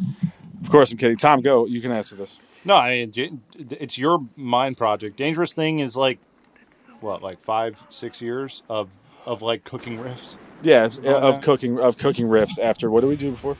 Of 0.64 0.69
course, 0.69 0.91
I'm 0.91 0.98
kidding. 0.98 1.18
Tom, 1.18 1.41
go. 1.41 1.65
You 1.65 1.81
can 1.81 1.91
answer 1.91 2.15
this. 2.15 2.40
No, 2.64 2.76
I 2.76 3.06
mean 3.07 3.41
it's 3.69 3.98
your 3.98 4.26
mind 4.35 4.77
project. 4.77 5.18
Dangerous 5.18 5.53
Thing 5.53 5.80
is 5.80 5.98
like 5.98 6.19
what, 7.02 7.22
like 7.22 7.41
five, 7.41 7.84
six 7.90 8.22
years 8.22 8.64
of 8.69 8.95
of 9.26 9.41
like 9.41 9.64
cooking 9.64 9.98
riffs. 9.98 10.38
Yeah, 10.61 10.88
of 11.06 11.41
cooking 11.41 11.80
of 11.80 11.98
cooking 11.98 12.27
riffs. 12.27 12.60
After 12.60 12.90
what 12.90 13.02
did 13.02 13.07
we 13.07 13.18
do 13.18 13.31
before? 13.31 13.57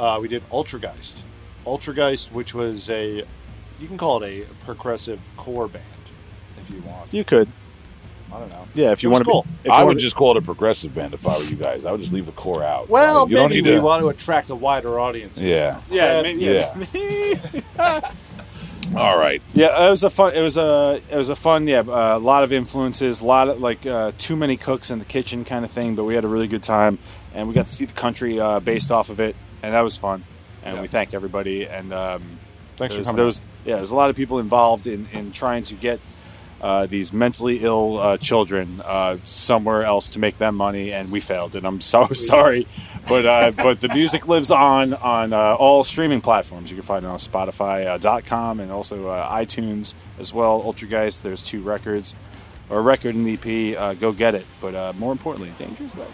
Uh, 0.00 0.18
we 0.20 0.28
did 0.28 0.48
Ultrageist, 0.50 1.22
Ultrageist, 1.66 2.32
which 2.32 2.54
was 2.54 2.88
a 2.88 3.24
you 3.78 3.86
can 3.86 3.98
call 3.98 4.22
it 4.22 4.46
a 4.48 4.64
progressive 4.64 5.20
core 5.36 5.68
band 5.68 5.84
if 6.60 6.70
you 6.70 6.80
want. 6.82 7.12
You 7.12 7.24
could. 7.24 7.48
I 8.32 8.38
don't 8.38 8.52
know. 8.52 8.66
Yeah, 8.74 8.92
if 8.92 9.02
you 9.02 9.10
want 9.10 9.24
to 9.24 9.30
cool. 9.30 9.46
be. 9.64 9.70
I 9.70 9.78
would 9.82 9.86
wanna- 9.88 10.00
just 10.00 10.14
call 10.16 10.32
it 10.32 10.36
a 10.36 10.42
progressive 10.42 10.94
band 10.94 11.14
if 11.14 11.26
I 11.26 11.38
were 11.38 11.44
you 11.44 11.56
guys. 11.56 11.84
I 11.86 11.90
would 11.92 12.00
just 12.00 12.12
leave 12.12 12.26
the 12.26 12.32
core 12.32 12.62
out. 12.62 12.88
Well, 12.88 13.22
Like, 13.22 13.30
you 13.30 13.36
don't 13.36 13.50
need 13.50 13.64
we 13.66 13.72
to. 13.76 13.80
want 13.80 14.02
to 14.02 14.08
attract 14.08 14.50
a 14.50 14.54
wider 14.54 15.00
audience. 15.00 15.38
Yeah. 15.40 15.80
Yeah, 15.90 16.18
Uh, 16.18 16.22
maybe- 16.22 16.40
yeah. 16.44 18.00
All 18.96 19.18
right. 19.18 19.42
Yeah, 19.52 19.86
it 19.86 19.90
was 19.90 20.02
a 20.02 20.08
fun. 20.10 20.34
It 20.34 20.40
was 20.40 20.56
a 20.56 21.00
it 21.10 21.16
was 21.16 21.28
a 21.28 21.36
fun. 21.36 21.66
Yeah, 21.66 21.80
uh, 21.80 22.16
a 22.16 22.18
lot 22.18 22.42
of 22.42 22.52
influences, 22.52 23.20
a 23.20 23.26
lot 23.26 23.48
of 23.48 23.60
like 23.60 23.84
uh, 23.86 24.12
too 24.16 24.34
many 24.34 24.56
cooks 24.56 24.90
in 24.90 24.98
the 24.98 25.04
kitchen 25.04 25.44
kind 25.44 25.64
of 25.64 25.70
thing. 25.70 25.94
But 25.94 26.04
we 26.04 26.14
had 26.14 26.24
a 26.24 26.28
really 26.28 26.48
good 26.48 26.62
time, 26.62 26.98
and 27.34 27.46
we 27.48 27.54
got 27.54 27.66
to 27.66 27.74
see 27.74 27.84
the 27.84 27.92
country 27.92 28.40
uh, 28.40 28.60
based 28.60 28.90
off 28.90 29.10
of 29.10 29.20
it, 29.20 29.36
and 29.62 29.74
that 29.74 29.82
was 29.82 29.98
fun. 29.98 30.24
And 30.64 30.76
Yeah. 30.76 30.82
we 30.82 30.88
thank 30.88 31.12
everybody. 31.12 31.66
And 31.66 31.92
um, 31.92 32.38
Thanks 32.78 32.94
there 32.94 32.98
was, 32.98 33.06
for 33.06 33.10
coming. 33.10 33.16
there 33.16 33.26
was- 33.26 33.42
yeah, 33.66 33.76
there's 33.76 33.90
a 33.90 33.96
lot 33.96 34.08
of 34.08 34.16
people 34.16 34.38
involved 34.38 34.86
in 34.86 35.06
in 35.12 35.32
trying 35.32 35.64
to 35.64 35.74
get 35.74 36.00
uh, 36.60 36.86
these 36.86 37.12
mentally 37.12 37.60
ill 37.62 37.98
uh, 37.98 38.16
children 38.16 38.82
uh, 38.84 39.16
somewhere 39.24 39.84
else 39.84 40.08
to 40.10 40.18
make 40.18 40.38
them 40.38 40.54
money, 40.56 40.92
and 40.92 41.10
we 41.10 41.20
failed. 41.20 41.54
And 41.54 41.66
I'm 41.66 41.80
so 41.94 42.08
sorry, 42.12 42.66
but 43.08 43.26
uh, 43.26 43.52
but 43.56 43.80
the 43.80 43.88
music 43.88 44.26
lives 44.28 44.50
on 44.50 44.94
on 44.94 45.32
uh, 45.32 45.54
all 45.54 45.84
streaming 45.84 46.20
platforms. 46.20 46.70
You 46.70 46.76
can 46.76 46.84
find 46.84 47.04
it 47.04 47.08
on 47.08 47.18
Spotify.com 47.18 48.60
and 48.60 48.72
also 48.72 49.08
uh, 49.08 49.30
iTunes 49.30 49.94
as 50.18 50.34
well. 50.34 50.62
Ultrageist, 50.62 51.22
there's 51.22 51.42
two 51.42 51.62
records, 51.62 52.14
or 52.68 52.78
a 52.78 52.82
record 52.82 53.14
and 53.14 53.28
EP. 53.28 53.78
Uh, 53.78 53.94
go 53.94 54.12
get 54.12 54.34
it. 54.34 54.46
But 54.60 54.74
uh, 54.74 54.92
more 54.98 55.12
importantly, 55.12 55.52
Dangerous 55.58 55.96
Love. 55.96 56.12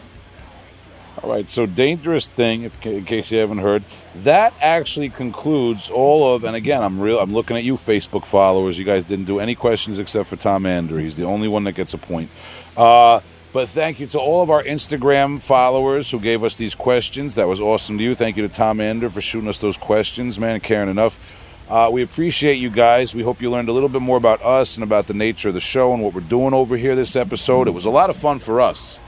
All 1.22 1.30
right, 1.30 1.48
so 1.48 1.64
dangerous 1.64 2.26
thing. 2.26 2.62
If, 2.62 2.84
in 2.84 3.04
case 3.04 3.30
you 3.30 3.38
haven't 3.38 3.58
heard, 3.58 3.84
that 4.16 4.52
actually 4.60 5.08
concludes 5.08 5.88
all 5.88 6.34
of. 6.34 6.44
And 6.44 6.56
again, 6.56 6.82
I'm 6.82 7.00
real. 7.00 7.18
I'm 7.18 7.32
looking 7.32 7.56
at 7.56 7.64
you, 7.64 7.76
Facebook 7.76 8.26
followers. 8.26 8.78
You 8.78 8.84
guys 8.84 9.04
didn't 9.04 9.26
do 9.26 9.38
any 9.38 9.54
questions 9.54 9.98
except 9.98 10.28
for 10.28 10.36
Tom 10.36 10.66
Ander. 10.66 10.98
He's 10.98 11.16
the 11.16 11.24
only 11.24 11.48
one 11.48 11.64
that 11.64 11.72
gets 11.72 11.94
a 11.94 11.98
point. 11.98 12.30
Uh, 12.76 13.20
but 13.52 13.68
thank 13.68 14.00
you 14.00 14.08
to 14.08 14.18
all 14.18 14.42
of 14.42 14.50
our 14.50 14.64
Instagram 14.64 15.40
followers 15.40 16.10
who 16.10 16.18
gave 16.18 16.42
us 16.42 16.56
these 16.56 16.74
questions. 16.74 17.36
That 17.36 17.46
was 17.46 17.60
awesome 17.60 17.96
to 17.98 18.04
you. 18.04 18.16
Thank 18.16 18.36
you 18.36 18.46
to 18.46 18.52
Tom 18.52 18.80
Ander 18.80 19.08
for 19.08 19.20
shooting 19.20 19.48
us 19.48 19.58
those 19.58 19.76
questions, 19.76 20.40
man, 20.40 20.58
caring 20.58 20.90
enough. 20.90 21.20
Uh, 21.68 21.88
we 21.92 22.02
appreciate 22.02 22.54
you 22.54 22.68
guys. 22.68 23.14
We 23.14 23.22
hope 23.22 23.40
you 23.40 23.50
learned 23.50 23.68
a 23.68 23.72
little 23.72 23.88
bit 23.88 24.02
more 24.02 24.16
about 24.16 24.42
us 24.42 24.76
and 24.76 24.82
about 24.82 25.06
the 25.06 25.14
nature 25.14 25.48
of 25.48 25.54
the 25.54 25.60
show 25.60 25.94
and 25.94 26.02
what 26.02 26.12
we're 26.12 26.20
doing 26.20 26.52
over 26.52 26.76
here 26.76 26.96
this 26.96 27.14
episode. 27.14 27.68
It 27.68 27.70
was 27.70 27.84
a 27.84 27.90
lot 27.90 28.10
of 28.10 28.16
fun 28.16 28.40
for 28.40 28.60
us. 28.60 28.98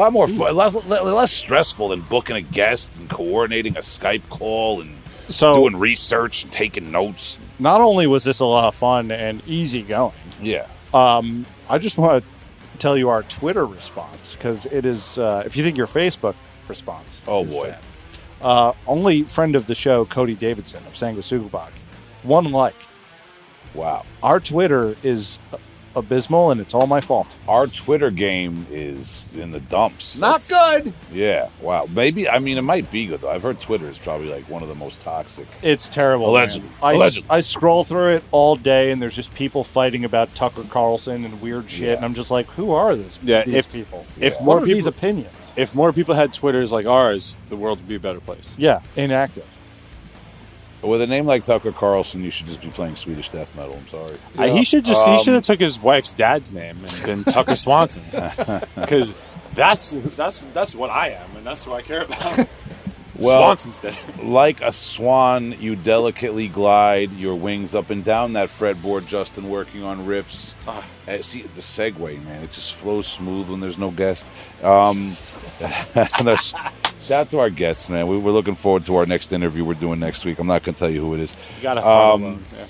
A 0.00 0.04
lot 0.04 0.14
more 0.14 0.26
fun, 0.26 0.56
less, 0.56 0.74
less 0.86 1.30
stressful 1.30 1.88
than 1.90 2.00
booking 2.00 2.34
a 2.34 2.40
guest 2.40 2.96
and 2.96 3.10
coordinating 3.10 3.76
a 3.76 3.80
Skype 3.80 4.26
call 4.30 4.80
and 4.80 4.96
So 5.28 5.52
doing 5.54 5.76
research 5.76 6.42
and 6.44 6.50
taking 6.50 6.90
notes. 6.90 7.38
not 7.58 7.82
only 7.82 8.06
was 8.06 8.24
this 8.24 8.40
a 8.40 8.46
lot 8.46 8.64
of 8.64 8.74
fun 8.74 9.10
and 9.10 9.42
easy 9.46 9.82
going, 9.82 10.14
Yeah. 10.40 10.66
um, 10.94 11.44
I 11.68 11.76
just 11.76 11.98
want 11.98 12.24
to 12.24 12.78
tell 12.78 12.96
you 12.96 13.10
our 13.10 13.24
Twitter 13.24 13.66
response 13.66 14.34
because 14.36 14.64
it 14.64 14.86
is. 14.86 15.18
Uh, 15.18 15.42
if 15.44 15.54
you 15.54 15.62
think 15.62 15.76
your 15.76 15.86
Facebook 15.86 16.34
response, 16.66 17.22
Oh, 17.28 17.44
is 17.44 17.52
boy. 17.54 17.62
sad. 17.68 17.78
Uh, 18.40 18.72
only 18.86 19.24
friend 19.24 19.54
of 19.54 19.66
the 19.66 19.74
show, 19.74 20.06
Cody 20.06 20.34
Davidson 20.34 20.82
of 20.86 20.94
Sanguisugabog, 20.94 21.72
one 22.22 22.50
like. 22.50 22.74
Wow. 23.74 24.06
Our 24.22 24.40
Twitter 24.40 24.96
is 25.02 25.38
abysmal, 25.96 26.50
and 26.50 26.60
it's 26.60 26.74
all 26.74 26.86
my 26.86 27.00
fault. 27.00 27.34
Our 27.48 27.66
Twitter 27.66 28.10
game 28.10 28.66
is 28.70 29.22
in 29.34 29.50
the 29.50 29.60
dumps. 29.60 30.18
Not 30.18 30.40
That's- 30.40 30.82
good. 30.82 30.94
Yeah. 31.12 31.48
Wow. 31.60 31.86
Maybe. 31.92 32.28
I 32.28 32.38
mean, 32.38 32.58
it 32.58 32.62
might 32.62 32.90
be 32.90 33.06
good 33.06 33.20
though. 33.20 33.30
I've 33.30 33.42
heard 33.42 33.58
Twitter 33.60 33.88
is 33.88 33.98
probably 33.98 34.28
like 34.28 34.48
one 34.48 34.62
of 34.62 34.68
the 34.68 34.74
most 34.74 35.00
toxic. 35.00 35.46
It's 35.62 35.88
terrible. 35.88 36.28
Allegedly. 36.30 36.68
man. 36.68 36.78
I, 36.82 36.92
Allegedly. 36.94 37.30
I 37.30 37.40
scroll 37.40 37.84
through 37.84 38.10
it 38.16 38.24
all 38.30 38.56
day, 38.56 38.90
and 38.90 39.00
there's 39.02 39.16
just 39.16 39.34
people 39.34 39.64
fighting 39.64 40.04
about 40.04 40.34
Tucker 40.34 40.64
Carlson 40.70 41.24
and 41.24 41.40
weird 41.40 41.68
shit, 41.70 41.80
Yeah. 41.88 41.92
and 41.94 42.04
I'm 42.04 42.14
just 42.14 42.30
like, 42.30 42.46
who 42.52 42.72
are 42.72 42.94
this? 42.96 43.18
Yeah, 43.22 43.42
these 43.44 43.54
if- 43.54 43.72
people. 43.72 44.06
if 44.18 44.34
what 44.36 44.44
more 44.44 44.58
are 44.58 44.66
these 44.66 44.76
people- 44.84 44.88
opinions? 44.90 45.34
If 45.56 45.74
more 45.74 45.92
people 45.92 46.14
had 46.14 46.32
Twitters 46.32 46.72
like 46.72 46.86
ours, 46.86 47.36
the 47.48 47.56
world 47.56 47.78
would 47.78 47.88
be 47.88 47.96
a 47.96 48.00
better 48.00 48.20
place. 48.20 48.54
Yeah, 48.56 48.80
inactive. 48.96 49.44
With 50.82 51.02
a 51.02 51.06
name 51.06 51.26
like 51.26 51.44
Tucker 51.44 51.72
Carlson, 51.72 52.24
you 52.24 52.30
should 52.30 52.46
just 52.46 52.62
be 52.62 52.68
playing 52.68 52.96
Swedish 52.96 53.28
death 53.28 53.54
metal. 53.54 53.74
I'm 53.78 53.88
sorry. 53.88 54.16
Uh, 54.38 54.48
he 54.48 54.64
should 54.64 54.84
just 54.84 55.04
he 55.04 55.12
Um, 55.12 55.18
should 55.18 55.34
have 55.34 55.42
took 55.42 55.60
his 55.60 55.78
wife's 55.80 56.14
dad's 56.14 56.50
name 56.50 56.78
and 56.84 57.02
been 57.04 57.24
Tucker 57.24 57.56
Swanson's 57.56 58.18
because 58.76 59.14
that's 59.54 59.92
that's 60.16 60.40
that's 60.54 60.74
what 60.74 60.88
I 60.90 61.08
am 61.10 61.36
and 61.36 61.46
that's 61.46 61.66
what 61.66 61.76
I 61.78 61.82
care 61.82 62.02
about. 62.04 62.48
Well-. 63.22 63.54
Like 64.22 64.62
a 64.62 64.72
swan, 64.72 65.54
you 65.60 65.76
delicately 65.76 66.48
glide 66.48 67.12
your 67.12 67.34
wings 67.34 67.74
up 67.74 67.90
and 67.90 68.02
down 68.02 68.32
that 68.32 68.48
fretboard, 68.48 69.06
Justin, 69.06 69.50
working 69.50 69.82
on 69.82 70.06
riffs. 70.06 70.54
Ah. 70.66 70.82
Uh, 71.06 71.20
see, 71.20 71.42
the 71.42 71.60
segue, 71.60 72.24
man, 72.24 72.42
it 72.44 72.50
just 72.52 72.72
flows 72.72 73.06
smooth 73.06 73.50
when 73.50 73.60
there's 73.60 73.76
no 73.76 73.90
guest. 73.90 74.30
Um, 74.62 75.16
and 76.18 76.28
us- 76.28 76.54
shout 77.00 77.20
out 77.20 77.30
to 77.30 77.38
our 77.38 77.50
guests, 77.50 77.90
man. 77.90 78.06
We, 78.06 78.18
we're 78.18 78.32
looking 78.32 78.54
forward 78.54 78.84
to 78.86 78.96
our 78.96 79.06
next 79.06 79.32
interview 79.32 79.64
we're 79.64 79.74
doing 79.74 80.00
next 80.00 80.24
week. 80.24 80.38
I'm 80.38 80.46
not 80.46 80.62
going 80.62 80.74
to 80.74 80.78
tell 80.78 80.90
you 80.90 81.00
who 81.00 81.14
it 81.14 81.20
is. 81.20 81.36
You 81.56 81.62
got 81.62 81.74
to 81.74 81.82
follow 81.82 82.14
Um. 82.14 82.44
Yeah. 82.56 82.66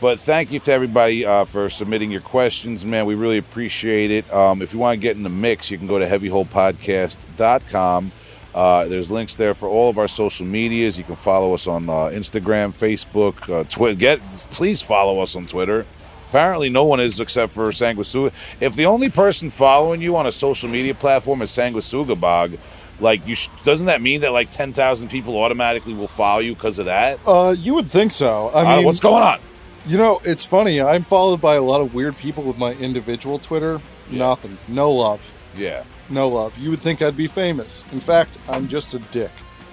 But 0.00 0.20
thank 0.20 0.52
you 0.52 0.58
to 0.60 0.72
everybody 0.72 1.24
uh, 1.24 1.44
for 1.44 1.70
submitting 1.70 2.10
your 2.10 2.20
questions, 2.20 2.84
man. 2.84 3.06
We 3.06 3.14
really 3.14 3.38
appreciate 3.38 4.10
it. 4.10 4.30
Um, 4.32 4.60
if 4.60 4.74
you 4.74 4.78
want 4.78 4.96
to 4.96 5.00
get 5.00 5.16
in 5.16 5.22
the 5.22 5.30
mix, 5.30 5.70
you 5.70 5.78
can 5.78 5.86
go 5.86 5.98
to 5.98 6.06
heavyholepodcast.com. 6.06 8.12
Uh, 8.54 8.86
there's 8.86 9.10
links 9.10 9.34
there 9.34 9.54
for 9.54 9.68
all 9.68 9.90
of 9.90 9.98
our 9.98 10.06
social 10.06 10.46
medias. 10.46 10.96
You 10.98 11.04
can 11.04 11.16
follow 11.16 11.54
us 11.54 11.66
on 11.66 11.88
uh, 11.88 12.10
Instagram, 12.12 12.72
Facebook, 12.72 13.52
uh, 13.52 13.64
Twitter. 13.64 13.98
Get 13.98 14.20
please 14.50 14.80
follow 14.82 15.20
us 15.20 15.34
on 15.34 15.46
Twitter. 15.46 15.86
Apparently, 16.28 16.68
no 16.68 16.84
one 16.84 17.00
is 17.00 17.18
except 17.20 17.52
for 17.52 17.68
Sanguisuga. 17.70 18.32
If 18.60 18.74
the 18.74 18.86
only 18.86 19.08
person 19.08 19.50
following 19.50 20.02
you 20.02 20.16
on 20.16 20.26
a 20.26 20.32
social 20.32 20.68
media 20.68 20.94
platform 20.94 21.42
is 21.42 21.50
Sanguisugabogg, 21.50 22.58
like 23.00 23.26
you, 23.26 23.34
sh- 23.34 23.48
doesn't 23.64 23.86
that 23.86 24.00
mean 24.02 24.20
that 24.22 24.32
like 24.32 24.50
ten 24.50 24.72
thousand 24.72 25.08
people 25.08 25.36
automatically 25.42 25.94
will 25.94 26.06
follow 26.08 26.40
you 26.40 26.54
because 26.54 26.78
of 26.78 26.86
that? 26.86 27.18
Uh, 27.26 27.54
you 27.58 27.74
would 27.74 27.90
think 27.90 28.12
so. 28.12 28.48
I 28.54 28.62
Uh, 28.62 28.76
mean, 28.76 28.84
what's 28.86 29.00
going 29.00 29.22
on? 29.22 29.40
You 29.86 29.98
know, 29.98 30.20
it's 30.24 30.44
funny. 30.46 30.80
I'm 30.80 31.04
followed 31.04 31.40
by 31.40 31.56
a 31.56 31.62
lot 31.62 31.80
of 31.80 31.92
weird 31.92 32.16
people 32.16 32.42
with 32.44 32.56
my 32.56 32.72
individual 32.72 33.38
Twitter. 33.38 33.80
Nothing. 34.10 34.56
No 34.68 34.90
love. 34.92 35.34
Yeah. 35.56 35.84
No 36.08 36.28
love. 36.28 36.56
You 36.58 36.70
would 36.70 36.80
think 36.80 37.02
I'd 37.02 37.16
be 37.16 37.26
famous. 37.26 37.84
In 37.92 38.00
fact, 38.00 38.38
I'm 38.48 38.66
just 38.68 38.94
a 38.94 38.98
dick. 38.98 39.30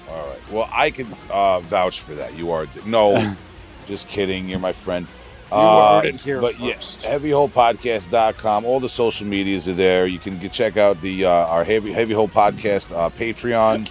All 0.10 0.28
right. 0.28 0.52
Well, 0.52 0.70
I 0.72 0.90
can 0.92 1.08
uh, 1.30 1.62
vouch 1.62 2.02
for 2.02 2.14
that. 2.16 2.36
You 2.38 2.52
are 2.52 2.68
no, 2.86 3.18
just 3.88 4.10
kidding. 4.10 4.50
You're 4.50 4.60
my 4.60 4.74
friend. 4.74 5.08
You 5.52 5.58
heard 5.58 6.06
it 6.06 6.16
here 6.22 6.40
But 6.42 6.54
first. 6.56 6.62
yes, 6.64 6.98
heavyholepodcast.com. 7.06 8.66
All 8.66 8.80
the 8.80 8.90
social 8.90 9.28
medias 9.28 9.68
are 9.68 9.74
there. 9.74 10.08
You 10.08 10.20
can 10.20 10.38
get, 10.38 10.52
check 10.54 10.78
out 10.78 11.02
the 11.02 11.26
uh, 11.26 11.30
our 11.30 11.64
heavy 11.64 11.92
heavy 11.92 12.14
hole 12.14 12.28
podcast 12.30 12.96
uh, 12.96 13.10
Patreon. 13.10 13.90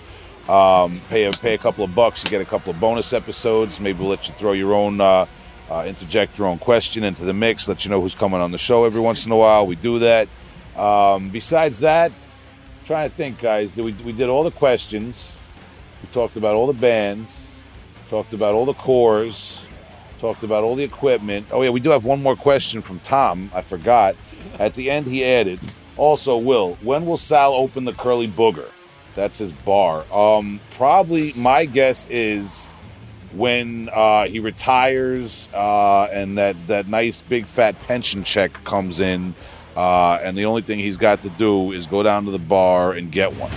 Um, 0.48 1.00
pay 1.10 1.24
a 1.24 1.32
pay 1.32 1.54
a 1.54 1.58
couple 1.58 1.84
of 1.84 1.94
bucks, 1.94 2.24
you 2.24 2.30
get 2.30 2.40
a 2.40 2.44
couple 2.46 2.70
of 2.72 2.80
bonus 2.80 3.12
episodes. 3.12 3.78
Maybe 3.78 4.00
we'll 4.00 4.08
let 4.08 4.26
you 4.26 4.34
throw 4.34 4.52
your 4.52 4.74
own 4.74 5.00
uh, 5.00 5.26
uh, 5.70 5.84
interject 5.86 6.38
your 6.38 6.48
own 6.48 6.58
question 6.58 7.04
into 7.04 7.24
the 7.24 7.34
mix. 7.34 7.68
Let 7.68 7.84
you 7.84 7.90
know 7.90 8.00
who's 8.00 8.14
coming 8.14 8.40
on 8.40 8.50
the 8.50 8.58
show 8.58 8.84
every 8.84 9.00
once 9.00 9.26
in 9.26 9.32
a 9.32 9.36
while. 9.36 9.66
We 9.66 9.76
do 9.76 9.98
that. 10.00 10.28
Um, 10.76 11.28
besides 11.28 11.80
that, 11.80 12.10
trying 12.86 13.08
to 13.10 13.14
think, 13.14 13.38
guys. 13.38 13.76
We 13.76 13.92
we 13.92 14.12
did 14.12 14.28
all 14.28 14.42
the 14.42 14.50
questions. 14.50 15.32
We 16.02 16.08
talked 16.10 16.36
about 16.36 16.54
all 16.54 16.66
the 16.66 16.72
bands. 16.72 17.48
Talked 18.08 18.32
about 18.32 18.54
all 18.54 18.64
the 18.64 18.72
cores. 18.74 19.59
Talked 20.20 20.42
about 20.42 20.64
all 20.64 20.74
the 20.74 20.84
equipment. 20.84 21.46
Oh 21.50 21.62
yeah, 21.62 21.70
we 21.70 21.80
do 21.80 21.88
have 21.90 22.04
one 22.04 22.22
more 22.22 22.36
question 22.36 22.82
from 22.82 22.98
Tom. 23.00 23.50
I 23.54 23.62
forgot. 23.62 24.16
At 24.58 24.74
the 24.74 24.90
end, 24.90 25.06
he 25.06 25.24
added, 25.24 25.58
"Also, 25.96 26.36
Will, 26.36 26.76
when 26.82 27.06
will 27.06 27.16
Sal 27.16 27.54
open 27.54 27.86
the 27.86 27.94
Curly 27.94 28.28
Booger? 28.28 28.68
That's 29.14 29.38
his 29.38 29.50
bar. 29.50 30.04
Um, 30.12 30.60
probably. 30.72 31.32
My 31.32 31.64
guess 31.64 32.06
is 32.10 32.70
when 33.32 33.88
uh, 33.94 34.26
he 34.26 34.40
retires 34.40 35.48
uh, 35.54 36.08
and 36.12 36.36
that 36.36 36.54
that 36.66 36.86
nice 36.86 37.22
big 37.22 37.46
fat 37.46 37.80
pension 37.80 38.22
check 38.22 38.52
comes 38.64 39.00
in, 39.00 39.34
uh, 39.74 40.18
and 40.22 40.36
the 40.36 40.44
only 40.44 40.60
thing 40.60 40.78
he's 40.80 40.98
got 40.98 41.22
to 41.22 41.30
do 41.30 41.72
is 41.72 41.86
go 41.86 42.02
down 42.02 42.26
to 42.26 42.30
the 42.30 42.38
bar 42.38 42.92
and 42.92 43.10
get 43.10 43.34
one. 43.36 43.50